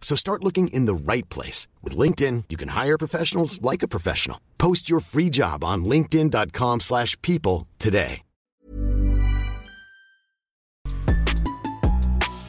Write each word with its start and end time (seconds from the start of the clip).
So 0.00 0.16
start 0.16 0.42
looking 0.42 0.68
in 0.68 0.86
the 0.86 0.94
right 0.94 1.28
place. 1.28 1.68
With 1.82 1.94
LinkedIn, 1.94 2.44
you 2.48 2.56
can 2.56 2.68
hire 2.70 2.96
professionals 2.96 3.60
like 3.60 3.82
a 3.82 3.88
professional. 3.88 4.38
Post 4.56 4.88
your 4.88 5.00
free 5.00 5.28
job 5.28 5.62
on 5.62 5.84
linkedin.com 5.84 6.80
slash 6.80 7.20
people 7.20 7.66
today. 7.78 8.22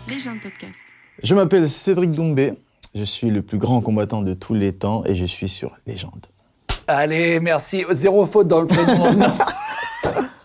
Légende 0.09 0.41
podcast. 0.41 0.79
Je 1.21 1.35
m'appelle 1.35 1.69
Cédric 1.69 2.11
Doumbé, 2.11 2.53
je 2.95 3.03
suis 3.03 3.29
le 3.29 3.41
plus 3.43 3.59
grand 3.59 3.79
combattant 3.81 4.23
de 4.23 4.33
tous 4.33 4.55
les 4.55 4.73
temps 4.73 5.03
et 5.05 5.15
je 5.15 5.25
suis 5.25 5.47
sur 5.47 5.71
Légende. 5.85 6.25
Allez, 6.87 7.39
merci. 7.39 7.85
Zéro 7.91 8.25
faute 8.25 8.47
dans 8.47 8.61
le 8.61 8.67
prénom. 8.67 9.19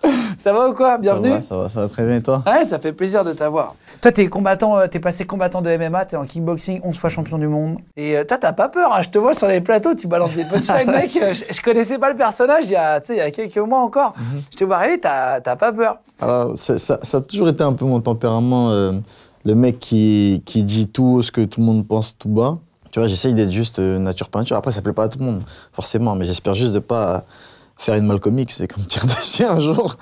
ça 0.44 0.52
va 0.52 0.68
ou 0.68 0.74
quoi? 0.74 0.98
Bienvenue. 0.98 1.30
Ça 1.30 1.36
va, 1.36 1.40
ça 1.40 1.56
va, 1.56 1.68
ça 1.70 1.80
va 1.80 1.88
très 1.88 2.04
bien 2.04 2.16
et 2.16 2.22
toi? 2.22 2.42
Ouais, 2.46 2.66
ça 2.66 2.78
fait 2.78 2.92
plaisir 2.92 3.24
de 3.24 3.32
t'avoir. 3.32 3.74
Toi, 4.02 4.12
t'es 4.12 4.26
combattant, 4.26 4.76
euh, 4.76 4.86
t'es 4.88 5.00
passé 5.00 5.24
combattant 5.24 5.62
de 5.62 5.74
MMA, 5.74 6.04
t'es 6.04 6.16
en 6.16 6.26
kickboxing, 6.26 6.82
11 6.84 6.98
fois 6.98 7.08
champion 7.08 7.38
du 7.38 7.46
monde. 7.48 7.78
Et 7.96 8.14
euh, 8.18 8.24
toi, 8.24 8.36
t'as 8.36 8.52
pas 8.52 8.68
peur, 8.68 8.92
hein, 8.94 9.00
je 9.00 9.08
te 9.08 9.16
vois 9.16 9.32
sur 9.32 9.48
les 9.48 9.62
plateaux, 9.62 9.94
tu 9.94 10.06
balances 10.06 10.34
des 10.34 10.44
punchlines, 10.44 10.86
mec. 10.90 11.16
Euh, 11.16 11.32
Je, 11.32 11.44
je 11.50 11.62
connaissais 11.62 11.98
pas 11.98 12.10
le 12.10 12.16
personnage 12.16 12.66
il 12.66 12.72
y 12.72 12.76
a, 12.76 13.00
tu 13.00 13.06
sais, 13.06 13.14
il 13.14 13.18
y 13.20 13.22
a 13.22 13.30
quelques 13.30 13.56
mois 13.56 13.80
encore. 13.80 14.12
Mhm. 14.18 14.42
Je 14.52 14.56
te 14.58 14.64
vois 14.64 14.76
arriver, 14.76 15.00
t'as 15.00 15.40
pas 15.40 15.72
peur. 15.72 15.96
Alors, 16.20 16.58
ça, 16.58 16.76
ça 16.78 16.98
a 17.16 17.20
toujours 17.22 17.48
été 17.48 17.62
un 17.62 17.72
peu 17.72 17.86
mon 17.86 18.02
tempérament, 18.02 18.68
euh, 18.68 18.92
le 19.46 19.54
mec 19.54 19.78
qui, 19.78 20.42
qui 20.44 20.62
dit 20.62 20.88
tout 20.88 21.22
ce 21.22 21.32
que 21.32 21.40
tout 21.40 21.60
le 21.60 21.66
monde 21.66 21.88
pense 21.88 22.18
tout 22.18 22.28
bas. 22.28 22.58
Tu 22.90 22.98
vois, 22.98 23.08
j'essaye 23.08 23.32
d'être 23.32 23.50
juste 23.50 23.78
nature 23.78 24.28
peinture. 24.28 24.58
Après, 24.58 24.72
ça 24.72 24.82
plaît 24.82 24.92
pas 24.92 25.04
à 25.04 25.08
tout 25.08 25.20
le 25.20 25.24
monde, 25.24 25.42
forcément, 25.72 26.14
mais 26.14 26.26
j'espère 26.26 26.54
juste 26.54 26.74
de 26.74 26.80
pas 26.80 27.24
faire 27.84 27.94
une 27.96 28.06
Malcolm 28.06 28.38
X, 28.38 28.56
c'est 28.58 28.68
comme 28.68 28.84
tirer 28.86 29.06
dessus 29.06 29.44
un 29.44 29.60
jour. 29.60 29.96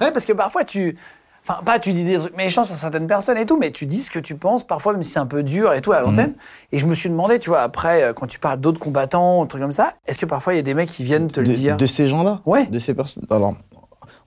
Ouais, 0.00 0.10
parce 0.10 0.24
que 0.24 0.32
parfois, 0.32 0.64
tu. 0.64 0.96
Enfin, 1.44 1.60
pas 1.64 1.80
tu 1.80 1.92
dis 1.92 2.04
des 2.04 2.18
trucs 2.18 2.36
méchants 2.36 2.62
sur 2.62 2.76
certaines 2.76 3.08
personnes 3.08 3.36
et 3.36 3.44
tout, 3.46 3.58
mais 3.58 3.72
tu 3.72 3.84
dis 3.84 3.98
ce 3.98 4.10
que 4.10 4.20
tu 4.20 4.36
penses, 4.36 4.64
parfois, 4.64 4.92
même 4.92 5.02
si 5.02 5.10
c'est 5.10 5.18
un 5.18 5.26
peu 5.26 5.42
dur 5.42 5.72
et 5.72 5.80
tout 5.80 5.90
à 5.90 6.00
l'antenne. 6.00 6.34
Et 6.70 6.78
je 6.78 6.86
me 6.86 6.94
suis 6.94 7.08
demandé, 7.08 7.40
tu 7.40 7.50
vois, 7.50 7.62
après, 7.62 8.04
euh, 8.04 8.12
quand 8.12 8.28
tu 8.28 8.38
parles 8.38 8.60
d'autres 8.60 8.78
combattants, 8.78 9.44
trucs 9.46 9.60
comme 9.60 9.72
ça, 9.72 9.92
est-ce 10.06 10.16
que 10.18 10.26
parfois 10.26 10.54
il 10.54 10.56
y 10.58 10.60
a 10.60 10.62
des 10.62 10.74
mecs 10.74 10.88
qui 10.88 11.02
viennent 11.02 11.28
te 11.28 11.40
le 11.40 11.48
dire? 11.48 11.76
de 11.76 11.86
ces 11.86 12.06
gens-là? 12.06 12.42
Ouais. 12.46 12.66
De 12.68 12.78
ces 12.78 12.94
personnes? 12.94 13.24
Alors, 13.28 13.56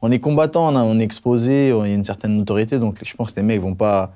on 0.01 0.11
est 0.11 0.19
combattant, 0.19 0.67
on, 0.73 0.75
a- 0.75 0.83
on 0.83 0.99
est 0.99 1.03
exposé, 1.03 1.71
on 1.71 1.83
a 1.83 1.87
une 1.87 2.03
certaine 2.03 2.35
notoriété, 2.37 2.79
donc 2.79 2.97
je 3.01 3.15
pense 3.15 3.31
que 3.31 3.37
les 3.39 3.45
mecs 3.45 3.61
vont 3.61 3.75
pas, 3.75 4.11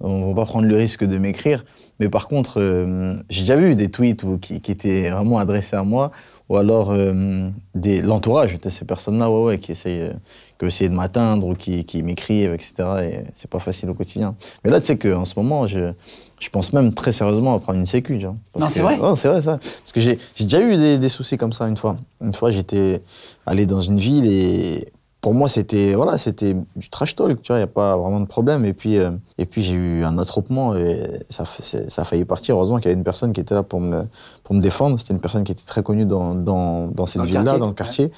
vont 0.00 0.34
pas 0.34 0.46
prendre 0.46 0.66
le 0.66 0.74
risque 0.76 1.04
de 1.04 1.18
m'écrire. 1.18 1.66
Mais 2.00 2.08
par 2.08 2.28
contre, 2.28 2.60
euh, 2.62 3.14
j'ai 3.28 3.42
déjà 3.42 3.56
vu 3.56 3.76
des 3.76 3.90
tweets 3.90 4.24
qui 4.40 4.54
étaient 4.72 5.10
vraiment 5.10 5.36
adressés 5.38 5.76
à 5.76 5.82
moi, 5.82 6.12
ou 6.48 6.56
alors 6.56 6.90
euh, 6.90 7.48
des- 7.74 8.00
l'entourage 8.00 8.58
de 8.58 8.68
ces 8.70 8.84
personnes-là, 8.84 9.30
ouais, 9.30 9.42
ouais, 9.44 9.58
qui 9.58 9.72
essayent, 9.72 10.00
euh, 10.02 10.12
qui 10.58 10.66
essayaient 10.66 10.90
de 10.90 10.94
m'atteindre 10.94 11.46
ou 11.46 11.54
qui, 11.54 11.84
qui 11.84 12.02
m'écrivent, 12.02 12.52
etc. 12.54 12.74
Et 13.02 13.18
c'est 13.34 13.50
pas 13.50 13.58
facile 13.58 13.90
au 13.90 13.94
quotidien. 13.94 14.34
Mais 14.64 14.70
là, 14.70 14.80
tu 14.80 14.86
sais 14.86 14.96
qu'en 14.98 15.24
ce 15.24 15.34
moment, 15.36 15.66
je, 15.66 15.92
je 16.40 16.48
pense 16.50 16.72
même 16.72 16.94
très 16.94 17.12
sérieusement 17.12 17.54
à 17.54 17.58
prendre 17.58 17.78
une 17.78 17.86
sécu. 17.86 18.18
Non, 18.18 18.68
c'est 18.68 18.80
vrai 18.80 18.96
Non, 18.96 19.14
c'est 19.14 19.28
vrai 19.28 19.42
ça. 19.42 19.58
Parce 19.58 19.92
que 19.92 20.00
j'ai 20.00 20.18
j'ai 20.34 20.44
déjà 20.44 20.60
eu 20.60 20.76
des, 20.76 20.98
des 20.98 21.08
soucis 21.08 21.36
comme 21.36 21.52
ça 21.52 21.66
une 21.68 21.76
fois. 21.76 21.96
Une 22.22 22.32
fois, 22.34 22.50
j'étais 22.50 23.02
allé 23.46 23.66
dans 23.66 23.80
une 23.80 23.98
ville 23.98 24.26
et 24.26 24.88
pour 25.20 25.34
moi, 25.34 25.48
c'était 25.48 25.94
voilà, 25.94 26.16
c'était 26.16 26.54
du 26.76 26.88
trash 26.90 27.16
talk, 27.16 27.42
tu 27.42 27.48
vois, 27.52 27.56
il 27.56 27.60
n'y 27.60 27.64
a 27.64 27.66
pas 27.66 27.96
vraiment 27.96 28.20
de 28.20 28.26
problème. 28.26 28.64
Et 28.64 28.72
puis, 28.72 28.98
euh, 28.98 29.10
et 29.36 29.46
puis 29.46 29.62
j'ai 29.64 29.74
eu 29.74 30.04
un 30.04 30.16
attroupement 30.18 30.76
et 30.76 31.24
ça, 31.28 31.44
ça 31.44 32.02
a 32.02 32.04
failli 32.04 32.24
partir. 32.24 32.54
Heureusement 32.54 32.76
qu'il 32.76 32.86
y 32.86 32.88
avait 32.88 32.98
une 32.98 33.04
personne 33.04 33.32
qui 33.32 33.40
était 33.40 33.54
là 33.54 33.62
pour 33.64 33.80
me, 33.80 34.02
pour 34.44 34.54
me 34.54 34.60
défendre. 34.60 34.98
C'était 34.98 35.14
une 35.14 35.20
personne 35.20 35.42
qui 35.44 35.52
était 35.52 35.64
très 35.66 35.82
connue 35.82 36.06
dans, 36.06 36.34
dans, 36.34 36.86
dans 36.88 37.06
cette 37.06 37.22
ville-là, 37.38 37.58
dans 37.58 37.66
le 37.66 37.72
quartier. 37.74 38.12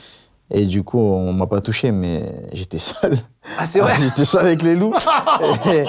Et 0.53 0.67
du 0.67 0.83
coup, 0.83 0.99
on 0.99 1.33
m'a 1.33 1.47
pas 1.47 1.61
touché, 1.61 1.93
mais 1.93 2.25
j'étais 2.53 2.81
seul. 2.81 3.17
Ah, 3.57 3.65
c'est 3.67 3.79
vrai 3.81 3.95
J'étais 4.01 4.25
seul 4.25 4.41
avec 4.45 4.63
les 4.63 4.75
loups. 4.75 4.93
et 5.73 5.85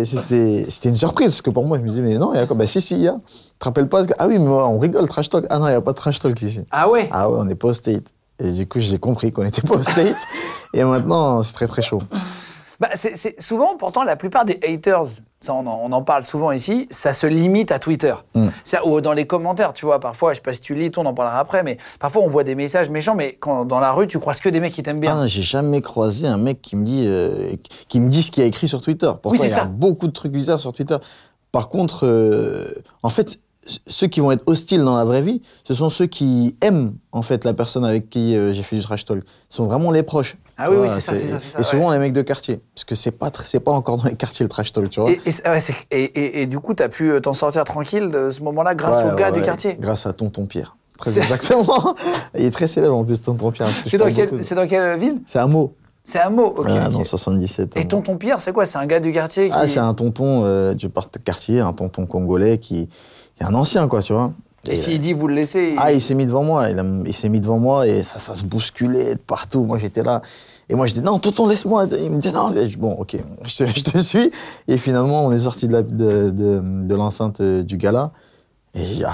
et 0.00 0.04
c'était 0.04 0.66
c'était 0.68 0.88
une 0.88 0.96
surprise, 0.96 1.30
parce 1.30 1.42
que 1.42 1.50
pour 1.50 1.64
moi, 1.64 1.78
je 1.78 1.84
me 1.84 1.88
disais, 1.88 2.02
mais 2.02 2.18
non, 2.18 2.34
il 2.34 2.36
y 2.36 2.40
a 2.40 2.46
quoi? 2.46 2.56
Bah 2.56 2.66
si, 2.66 2.80
si, 2.80 2.94
il 2.96 3.02
y 3.02 3.08
a. 3.08 3.12
Tu 3.14 3.58
te 3.60 3.64
rappelles 3.64 3.88
pas 3.88 4.04
que- 4.04 4.12
Ah 4.18 4.26
oui, 4.26 4.38
mais 4.40 4.48
on 4.48 4.78
rigole, 4.80 5.08
trash 5.08 5.30
talk. 5.30 5.46
Ah 5.50 5.58
non, 5.60 5.66
il 5.66 5.70
n'y 5.70 5.76
a 5.76 5.80
pas 5.80 5.92
de 5.92 5.96
trash 5.96 6.18
talk 6.18 6.42
ici. 6.42 6.60
Ah 6.72 6.90
ouais? 6.90 7.08
Ah 7.12 7.30
ouais, 7.30 7.38
on 7.38 7.44
n'est 7.44 7.54
pas 7.54 7.68
au 7.68 7.72
state. 7.72 8.12
Et 8.38 8.52
du 8.52 8.66
coup, 8.68 8.80
j'ai 8.80 8.98
compris 8.98 9.32
qu'on 9.32 9.44
n'était 9.44 9.62
pas 9.62 9.76
au 9.76 9.82
state. 9.82 10.16
et 10.74 10.84
maintenant, 10.84 11.42
c'est 11.42 11.52
très 11.54 11.66
très 11.68 11.82
chaud. 11.82 12.02
Bah, 12.78 12.88
c'est 12.94 13.40
souvent, 13.40 13.74
pourtant, 13.78 14.04
la 14.04 14.16
plupart 14.16 14.44
des 14.44 14.60
haters, 14.62 15.06
ça, 15.40 15.54
on, 15.54 15.66
en, 15.66 15.80
on 15.84 15.92
en 15.92 16.02
parle 16.02 16.24
souvent 16.24 16.52
ici, 16.52 16.86
ça 16.90 17.14
se 17.14 17.26
limite 17.26 17.72
à 17.72 17.78
Twitter. 17.78 18.12
Mm. 18.34 18.48
C'est- 18.64 18.80
Ou 18.84 19.00
dans 19.00 19.14
les 19.14 19.26
commentaires, 19.26 19.72
tu 19.72 19.86
vois, 19.86 19.98
parfois, 19.98 20.34
je 20.34 20.36
sais 20.36 20.42
pas 20.42 20.52
si 20.52 20.60
tu 20.60 20.74
lis, 20.74 20.90
toi, 20.90 21.02
on 21.02 21.06
en 21.06 21.14
parlera 21.14 21.38
après, 21.38 21.62
mais 21.62 21.78
parfois, 21.98 22.20
on 22.22 22.28
voit 22.28 22.44
des 22.44 22.54
messages 22.54 22.90
méchants, 22.90 23.14
mais 23.14 23.32
quand 23.40 23.64
dans 23.64 23.80
la 23.80 23.92
rue, 23.92 24.06
tu 24.06 24.18
croises 24.18 24.40
que 24.40 24.50
des 24.50 24.60
mecs 24.60 24.74
qui 24.74 24.82
t'aiment 24.82 25.00
bien. 25.00 25.18
Ah, 25.22 25.26
j'ai 25.26 25.40
jamais 25.42 25.80
croisé 25.80 26.26
un 26.26 26.36
mec 26.36 26.60
qui 26.60 26.76
me 26.76 26.84
dit, 26.84 27.04
euh, 27.06 27.54
qui 27.88 27.98
me 27.98 28.10
dit 28.10 28.22
ce 28.22 28.30
qu'il 28.30 28.42
a 28.42 28.46
écrit 28.46 28.68
sur 28.68 28.82
Twitter. 28.82 29.10
Pourquoi 29.22 29.38
c'est 29.38 29.46
il 29.46 29.50
y 29.50 29.54
a 29.54 29.60
ça. 29.60 29.64
beaucoup 29.64 30.06
de 30.06 30.12
trucs 30.12 30.32
bizarres 30.32 30.60
sur 30.60 30.74
Twitter. 30.74 30.98
Par 31.52 31.70
contre, 31.70 32.04
euh, 32.04 32.66
en 33.02 33.08
fait, 33.08 33.38
ceux 33.86 34.06
qui 34.06 34.20
vont 34.20 34.30
être 34.30 34.42
hostiles 34.46 34.82
dans 34.84 34.96
la 34.96 35.04
vraie 35.04 35.22
vie, 35.22 35.42
ce 35.64 35.74
sont 35.74 35.88
ceux 35.88 36.06
qui 36.06 36.56
aiment 36.60 36.94
en 37.12 37.22
fait 37.22 37.44
la 37.44 37.52
personne 37.54 37.84
avec 37.84 38.08
qui 38.08 38.36
euh, 38.36 38.52
j'ai 38.52 38.62
fait 38.62 38.76
du 38.76 38.82
trash 38.82 39.04
talk. 39.04 39.22
Ce 39.48 39.56
sont 39.56 39.64
vraiment 39.64 39.90
les 39.90 40.02
proches. 40.02 40.36
Ah 40.58 40.70
oui, 40.70 40.76
oui, 40.80 40.88
c'est 40.88 41.00
ça, 41.00 41.14
c'est 41.14 41.26
ça, 41.26 41.38
c'est 41.38 41.50
ça, 41.50 41.60
Et 41.60 41.62
souvent 41.62 41.90
les 41.90 41.98
mecs 41.98 42.12
de 42.14 42.22
quartier, 42.22 42.60
parce 42.74 42.84
que 42.84 42.94
c'est 42.94 43.10
pas 43.10 43.30
c'est 43.44 43.60
pas 43.60 43.72
encore 43.72 43.98
dans 43.98 44.04
les 44.08 44.14
quartiers 44.14 44.44
le 44.44 44.48
trash 44.48 44.72
talk, 44.72 44.88
tu 44.88 45.00
vois. 45.00 45.10
Et, 45.10 45.20
et, 45.26 45.30
c'est- 45.30 45.46
ouais, 45.48 45.60
c'est- 45.60 45.86
et- 45.90 46.04
et- 46.04 46.42
et 46.42 46.46
du 46.46 46.58
coup, 46.60 46.72
tu 46.74 46.82
as 46.82 46.88
pu 46.88 47.10
euh, 47.10 47.20
t'en 47.20 47.32
sortir 47.34 47.64
tranquille 47.64 48.08
de 48.10 48.30
ce 48.30 48.42
moment-là 48.42 48.74
grâce 48.74 49.04
Ouais, 49.04 49.12
au 49.12 49.16
gars 49.16 49.30
du 49.30 49.42
quartier? 49.42 49.76
Grâce 49.78 50.06
à 50.06 50.12
Tonton 50.14 50.46
Pierre. 50.46 50.76
Très 50.98 51.18
exactement. 51.18 51.94
Il 52.38 52.44
est 52.46 52.50
très 52.50 52.66
célèbre 52.68 52.96
en 52.96 53.04
plus, 53.04 53.20
Tonton 53.20 53.50
Pierre. 53.50 53.68
C'est 53.84 53.98
dans, 53.98 54.10
quelle- 54.10 54.30
dans 54.30 54.98
ville? 54.98 55.20
C'est 55.26 55.38
un 55.38 55.46
mot. 55.46 55.74
C'est 56.02 56.20
un 56.20 56.30
mot, 56.30 56.54
ok. 56.56 56.66
Ah, 56.70 56.86
ok. 56.86 56.92
dans 56.92 57.04
77. 57.04 57.76
Et 57.76 57.88
tonton 57.88 58.16
Pierre, 58.16 58.38
c'est 58.38 58.52
quoi? 58.52 58.64
C'est 58.64 58.78
un 58.78 58.86
gars 58.86 59.00
du 59.00 59.12
quartier 59.12 59.48
qui. 59.50 59.54
Ah, 59.58 59.66
c'est 59.66 59.80
un 59.80 59.92
tonton 59.92 60.44
euh, 60.44 60.72
du 60.72 60.88
quartier, 61.24 61.58
un 61.60 61.72
tonton 61.72 62.06
congolais 62.06 62.58
qui, 62.58 62.88
qui 63.36 63.42
est 63.42 63.46
un 63.46 63.54
ancien, 63.54 63.86
quoi, 63.88 64.02
tu 64.02 64.12
vois. 64.12 64.32
Et 64.68 64.74
s'il 64.74 64.98
dit 64.98 65.12
vous 65.12 65.28
le 65.28 65.34
laissez. 65.34 65.70
il- 65.74 65.78
Ah, 65.80 65.92
il 65.92 66.00
s'est 66.00 66.14
mis 66.14 66.26
devant 66.26 66.42
moi, 66.42 66.68
il, 66.70 66.78
a- 66.78 66.84
il 67.06 67.14
s'est 67.14 67.28
mis 67.28 67.38
devant 67.40 67.58
moi 67.58 67.86
et 67.86 68.02
ça, 68.02 68.18
ça 68.18 68.34
se 68.34 68.44
bousculait 68.44 69.14
de 69.14 69.20
partout. 69.20 69.62
Moi, 69.64 69.78
j'étais 69.78 70.02
là. 70.02 70.22
Et 70.68 70.74
moi, 70.74 70.86
je 70.86 70.94
dis 70.94 71.00
non, 71.02 71.20
tonton, 71.20 71.46
laisse-moi. 71.46 71.86
Il 72.00 72.10
me 72.10 72.16
dit 72.18 72.32
non. 72.32 72.52
Je- 72.52 72.76
bon, 72.76 72.92
ok, 72.94 73.16
je 73.44 73.56
te, 73.56 73.64
je 73.64 73.84
te 73.84 73.98
suis. 73.98 74.32
Et 74.66 74.76
finalement, 74.78 75.24
on 75.24 75.30
est 75.30 75.38
sorti 75.38 75.68
de, 75.68 75.72
la- 75.74 75.82
de, 75.82 76.30
de, 76.30 76.60
de 76.84 76.94
l'enceinte 76.96 77.40
euh, 77.40 77.62
du 77.62 77.76
gala. 77.76 78.10
Et 78.74 78.84
j'ai 78.84 79.04
ah, 79.04 79.12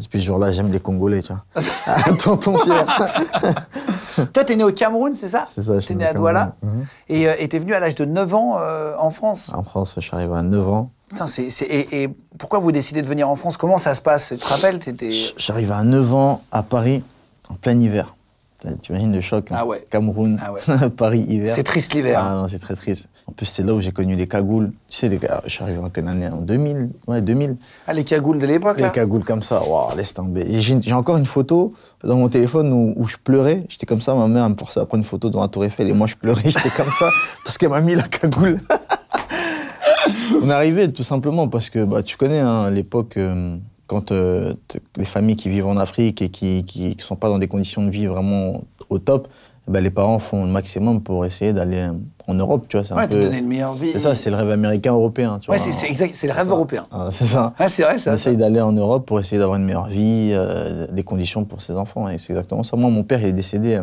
depuis 0.00 0.20
ce 0.20 0.24
jour-là, 0.26 0.52
j'aime 0.52 0.70
les 0.72 0.78
Congolais, 0.80 1.20
tu 1.20 1.32
vois. 1.32 1.42
Ah, 1.86 2.04
tonton 2.18 2.56
Pierre. 2.62 2.86
Toi, 4.32 4.44
t'es 4.44 4.56
né 4.56 4.64
au 4.64 4.72
Cameroun, 4.72 5.12
c'est 5.14 5.28
ça? 5.28 5.44
C'est 5.48 5.62
ça, 5.62 5.74
je 5.74 5.78
T'es 5.80 5.86
suis 5.86 5.94
né 5.96 6.04
né 6.04 6.10
à 6.10 6.14
Douala. 6.14 6.54
Mhm. 6.62 6.86
Et 7.08 7.28
euh, 7.28 7.34
et 7.38 7.48
t'es 7.48 7.58
venu 7.58 7.74
à 7.74 7.80
l'âge 7.80 7.94
de 7.96 8.04
9 8.04 8.34
ans 8.34 8.56
euh, 8.60 8.94
en 8.98 9.10
France? 9.10 9.50
En 9.54 9.64
France, 9.64 9.94
je 9.96 10.00
suis 10.00 10.14
arrivé 10.14 10.32
à 10.34 10.42
9 10.42 10.68
ans. 10.68 10.90
Putain, 11.12 11.26
c'est, 11.26 11.46
et, 11.64 12.04
et 12.04 12.08
pourquoi 12.38 12.58
vous 12.58 12.72
décidez 12.72 13.02
de 13.02 13.06
venir 13.06 13.28
en 13.28 13.36
France? 13.36 13.58
Comment 13.58 13.76
ça 13.76 13.94
se 13.94 14.00
passe? 14.00 14.28
Tu 14.28 14.38
te 14.38 14.46
rappelles? 14.46 14.78
J'arrive 15.36 15.70
à 15.72 15.82
9 15.84 16.14
ans 16.14 16.42
à 16.50 16.62
Paris, 16.62 17.02
en 17.50 17.54
plein 17.54 17.78
hiver. 17.78 18.14
Tu 18.80 18.92
imagines 18.92 19.12
le 19.12 19.20
choc 19.20 19.50
hein? 19.50 19.56
Ah 19.58 19.66
ouais. 19.66 19.84
Cameroun, 19.90 20.40
Ah 20.42 20.52
ouais. 20.52 20.88
Paris, 20.96 21.26
hiver. 21.28 21.54
C'est 21.54 21.64
triste 21.64 21.92
l'hiver. 21.94 22.18
Ah 22.22 22.34
non, 22.36 22.48
c'est 22.48 22.60
très 22.60 22.76
triste. 22.76 23.08
En 23.26 23.32
plus, 23.32 23.44
c'est 23.44 23.62
là 23.62 23.74
où 23.74 23.80
j'ai 23.80 23.90
connu 23.90 24.14
les 24.14 24.26
cagoules. 24.28 24.70
Tu 24.88 24.98
sais, 24.98 25.08
les, 25.08 25.18
gars, 25.18 25.42
je 25.44 25.50
suis 25.50 25.62
arrivé 25.62 25.78
en 25.78 25.90
quelle 25.90 26.08
année? 26.08 26.28
En 26.28 26.40
2000 26.40 26.90
Ouais, 27.06 27.20
2000. 27.20 27.56
Ah, 27.86 27.92
les 27.92 28.04
cagoules 28.04 28.38
de 28.38 28.46
l'époque, 28.46 28.80
là? 28.80 28.86
Les 28.86 28.92
cagoules 28.92 29.24
comme 29.24 29.42
ça, 29.42 29.62
waouh, 29.62 29.94
laisse 29.96 30.14
tomber. 30.14 30.46
J'ai 30.60 30.80
j'ai 30.80 30.92
encore 30.94 31.16
une 31.16 31.26
photo 31.26 31.74
dans 32.04 32.16
mon 32.16 32.28
téléphone 32.28 32.72
où, 32.72 32.94
où 32.96 33.04
je 33.04 33.16
pleurais. 33.22 33.64
J'étais 33.68 33.86
comme 33.86 34.00
ça, 34.00 34.14
ma 34.14 34.28
mère 34.28 34.48
me 34.48 34.54
forçait 34.54 34.80
à 34.80 34.86
prendre 34.86 35.02
une 35.02 35.08
photo 35.08 35.28
devant 35.28 35.42
la 35.42 35.48
Tour 35.48 35.64
Eiffel 35.64 35.88
et 35.88 35.92
moi 35.92 36.06
je 36.06 36.14
pleurais, 36.14 36.42
j'étais 36.48 36.70
comme 36.70 36.90
ça 36.90 37.10
parce 37.44 37.58
qu'elle 37.58 37.70
m'a 37.70 37.80
mis 37.80 37.96
la 37.96 38.04
cagoule. 38.08 38.60
On 40.42 40.48
est 40.48 40.52
arrivé 40.52 40.90
tout 40.92 41.04
simplement 41.04 41.48
parce 41.48 41.70
que 41.70 41.84
bah, 41.84 42.02
tu 42.02 42.16
connais 42.16 42.38
hein, 42.40 42.70
l'époque 42.70 43.16
euh, 43.16 43.56
quand 43.86 44.12
euh, 44.12 44.54
les 44.96 45.04
familles 45.04 45.36
qui 45.36 45.48
vivent 45.48 45.66
en 45.66 45.76
Afrique 45.76 46.22
et 46.22 46.28
qui 46.28 46.64
qui 46.64 46.96
sont 46.98 47.16
pas 47.16 47.28
dans 47.28 47.38
des 47.38 47.48
conditions 47.48 47.84
de 47.84 47.90
vie 47.90 48.06
vraiment 48.06 48.62
au 48.88 48.98
top, 48.98 49.28
ben, 49.68 49.80
les 49.82 49.90
parents 49.90 50.18
font 50.18 50.44
le 50.44 50.50
maximum 50.50 51.02
pour 51.02 51.24
essayer 51.26 51.52
d'aller 51.52 51.78
euh, 51.78 51.92
en 52.26 52.34
Europe, 52.34 52.66
tu 52.68 52.76
vois. 52.76 52.84
C'est 52.84 52.94
un 52.94 52.96
Ouais, 52.96 53.08
te 53.08 53.14
peu- 53.14 53.22
donner 53.22 53.38
une 53.38 53.46
meilleure 53.48 53.74
vie. 53.74 53.90
C'est 53.92 53.98
ça, 53.98 54.14
c'est 54.14 54.30
le 54.30 54.36
rêve 54.36 54.50
américain 54.50 54.92
européen, 54.92 55.38
tu 55.40 55.50
Ouais, 55.50 55.56
vois. 55.58 55.72
c'est, 55.72 55.86
exact, 55.88 56.14
c'est 56.14 56.26
le 56.26 56.32
rêve 56.32 56.46
ça. 56.46 56.52
européen. 56.52 56.86
Ah, 56.90 57.08
c'est 57.10 57.24
ça. 57.26 57.52
Ah, 57.58 57.68
c'est 57.68 57.82
vrai, 57.82 57.94
On 57.94 57.98
ça. 57.98 58.14
essaye 58.14 58.36
d'aller 58.36 58.60
en 58.60 58.72
Europe 58.72 59.06
pour 59.06 59.20
essayer 59.20 59.38
d'avoir 59.38 59.58
une 59.58 59.64
meilleure 59.64 59.86
vie, 59.86 60.30
euh, 60.32 60.86
des 60.88 61.02
conditions 61.04 61.44
pour 61.44 61.60
ses 61.62 61.74
enfants. 61.74 62.08
Et 62.08 62.18
c'est 62.18 62.32
exactement 62.32 62.62
ça. 62.64 62.76
Moi, 62.76 62.90
mon 62.90 63.02
père, 63.04 63.20
il 63.20 63.26
est 63.28 63.32
décédé 63.32 63.78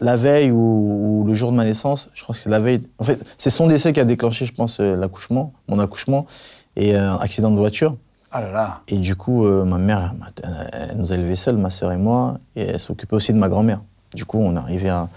la 0.00 0.16
veille 0.16 0.50
ou, 0.50 1.22
ou 1.22 1.24
le 1.26 1.34
jour 1.34 1.50
de 1.50 1.56
ma 1.56 1.64
naissance. 1.64 2.08
Je 2.14 2.22
crois 2.22 2.34
que 2.34 2.40
c'est 2.40 2.50
la 2.50 2.60
veille. 2.60 2.86
En 2.98 3.04
fait, 3.04 3.24
c'est 3.36 3.50
son 3.50 3.66
décès 3.66 3.92
qui 3.92 4.00
a 4.00 4.04
déclenché, 4.04 4.46
je 4.46 4.52
pense, 4.52 4.80
euh, 4.80 4.96
l'accouchement, 4.96 5.52
mon 5.68 5.78
accouchement, 5.78 6.26
et 6.76 6.94
euh, 6.94 7.12
un 7.12 7.16
accident 7.16 7.50
de 7.50 7.56
voiture. 7.56 7.96
Ah 8.30 8.42
là 8.42 8.52
là. 8.52 8.80
Et 8.88 8.98
du 8.98 9.16
coup, 9.16 9.46
euh, 9.46 9.64
ma 9.64 9.78
mère, 9.78 10.14
elle 10.72 10.96
nous 10.96 11.12
a 11.12 11.14
élevés 11.14 11.36
seuls, 11.36 11.56
ma 11.56 11.70
sœur 11.70 11.92
et 11.92 11.96
moi, 11.96 12.38
et 12.56 12.62
elle 12.62 12.78
s'occupait 12.78 13.16
aussi 13.16 13.32
de 13.32 13.38
ma 13.38 13.48
grand-mère. 13.48 13.80
Du 14.14 14.24
coup, 14.24 14.38
on 14.38 14.54
est 14.54 14.58
arrivé 14.58 14.88
à. 14.88 15.08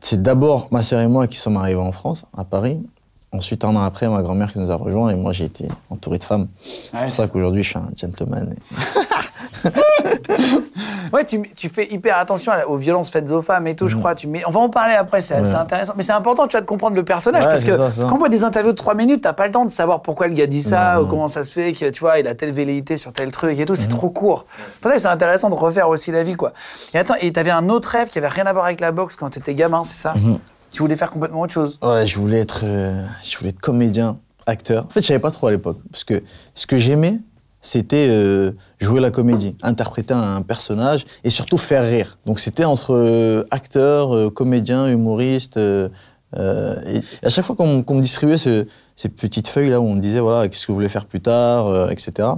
C'est 0.00 0.22
d'abord 0.22 0.68
ma 0.70 0.82
sœur 0.82 1.00
et 1.00 1.08
moi 1.08 1.26
qui 1.26 1.36
sommes 1.36 1.56
arrivés 1.56 1.80
en 1.80 1.92
France, 1.92 2.24
à 2.36 2.44
Paris. 2.44 2.78
Ensuite, 3.32 3.64
un 3.64 3.74
an 3.74 3.82
après, 3.82 4.08
ma 4.08 4.22
grand-mère 4.22 4.52
qui 4.52 4.60
nous 4.60 4.70
a 4.70 4.76
rejoints, 4.76 5.10
et 5.10 5.16
moi, 5.16 5.32
j'ai 5.32 5.46
été 5.46 5.66
entouré 5.90 6.18
de 6.18 6.22
femmes. 6.22 6.46
C'est 6.62 7.02
pour 7.02 7.10
ça 7.10 7.26
qu'aujourd'hui, 7.26 7.64
je 7.64 7.70
suis 7.70 7.78
un 7.78 7.90
gentleman. 7.96 8.54
Ouais, 11.12 11.24
tu, 11.24 11.40
tu 11.54 11.68
fais 11.68 11.86
hyper 11.92 12.18
attention 12.18 12.50
aux 12.66 12.76
violences 12.76 13.08
faites 13.08 13.30
aux 13.30 13.42
femmes 13.42 13.68
et 13.68 13.76
tout, 13.76 13.86
je 13.86 13.96
crois. 13.96 14.16
Tu 14.16 14.26
mets, 14.26 14.42
on 14.48 14.50
va 14.50 14.58
en 14.58 14.68
parler 14.68 14.94
après, 14.94 15.20
c'est. 15.20 15.38
Ouais. 15.40 15.54
intéressant. 15.54 15.92
Mais 15.96 16.02
c'est 16.02 16.12
important, 16.12 16.48
tu 16.48 16.52
vois, 16.52 16.60
de 16.60 16.66
comprendre 16.66 16.96
le 16.96 17.04
personnage. 17.04 17.44
Ouais, 17.44 17.50
parce 17.52 17.62
que 17.62 17.76
ça, 17.76 17.90
c'est 17.92 18.00
ça. 18.00 18.06
quand 18.08 18.16
on 18.16 18.18
voit 18.18 18.28
des 18.28 18.42
interviews 18.42 18.72
de 18.72 18.76
3 18.76 18.94
minutes, 18.94 19.22
t'as 19.22 19.32
pas 19.32 19.46
le 19.46 19.52
temps 19.52 19.64
de 19.64 19.70
savoir 19.70 20.02
pourquoi 20.02 20.26
le 20.26 20.34
gars 20.34 20.48
dit 20.48 20.62
ça 20.62 21.00
ou 21.00 21.06
comment 21.06 21.28
ça 21.28 21.44
se 21.44 21.52
fait, 21.52 21.72
que 21.72 21.88
tu 21.88 22.00
vois, 22.00 22.18
il 22.18 22.26
a 22.26 22.34
telle 22.34 22.50
velléité 22.50 22.96
sur 22.96 23.12
tel 23.12 23.30
truc 23.30 23.58
et 23.60 23.64
tout. 23.64 23.76
C'est 23.76 23.86
trop 23.86 24.10
court. 24.10 24.46
C'est 24.58 24.80
pour 24.80 24.90
ça 24.90 24.98
c'est 24.98 25.06
intéressant 25.06 25.50
de 25.50 25.54
refaire 25.54 25.88
aussi 25.88 26.10
la 26.10 26.24
vie, 26.24 26.34
quoi. 26.34 26.52
Et 26.94 26.98
attends, 26.98 27.14
et 27.20 27.32
t'avais 27.32 27.50
un 27.50 27.68
autre 27.68 27.90
rêve 27.90 28.08
qui 28.08 28.18
avait 28.18 28.26
rien 28.28 28.46
à 28.46 28.52
voir 28.52 28.64
avec 28.64 28.80
la 28.80 28.90
boxe 28.90 29.14
quand 29.14 29.30
t'étais 29.30 29.54
gamin, 29.54 29.84
c'est 29.84 30.00
ça? 30.00 30.14
Mhm. 30.16 30.38
Tu 30.72 30.80
voulais 30.82 30.96
faire 30.96 31.12
complètement 31.12 31.42
autre 31.42 31.52
chose? 31.52 31.78
Ouais, 31.82 32.06
je 32.06 32.18
voulais 32.18 32.40
être, 32.40 32.62
euh, 32.64 33.04
je 33.22 33.36
voulais 33.38 33.50
être 33.50 33.60
comédien, 33.60 34.18
acteur. 34.46 34.84
En 34.86 34.88
fait, 34.88 35.02
je 35.02 35.06
savais 35.06 35.20
pas 35.20 35.30
trop 35.30 35.46
à 35.46 35.50
l'époque, 35.52 35.78
parce 35.92 36.02
que 36.02 36.22
ce 36.54 36.66
que 36.66 36.76
j'aimais, 36.76 37.18
c'était 37.66 38.08
euh, 38.10 38.52
jouer 38.78 39.00
la 39.00 39.10
comédie, 39.10 39.56
interpréter 39.62 40.12
un 40.12 40.42
personnage 40.42 41.04
et 41.24 41.30
surtout 41.30 41.56
faire 41.56 41.82
rire. 41.82 42.18
Donc 42.26 42.38
c'était 42.38 42.64
entre 42.66 42.92
euh, 42.94 43.44
acteur, 43.50 44.14
euh, 44.14 44.28
comédien, 44.30 44.86
humoriste. 44.86 45.56
euh, 45.56 45.88
euh, 46.36 46.76
et 46.86 47.00
à 47.26 47.28
chaque 47.30 47.44
fois 47.44 47.56
qu'on 47.56 47.66
me 47.94 48.00
distribuait 48.00 48.36
ce- 48.36 48.66
ces 48.96 49.08
petites 49.08 49.48
feuilles 49.48 49.70
là 49.70 49.80
où 49.80 49.86
on 49.86 49.94
me 49.94 50.00
disait 50.00 50.20
voilà 50.20 50.46
qu'est-ce 50.48 50.66
que 50.66 50.72
vous 50.72 50.76
voulez 50.76 50.88
faire 50.88 51.06
plus 51.06 51.20
tard, 51.20 51.90
etc. 51.90 52.28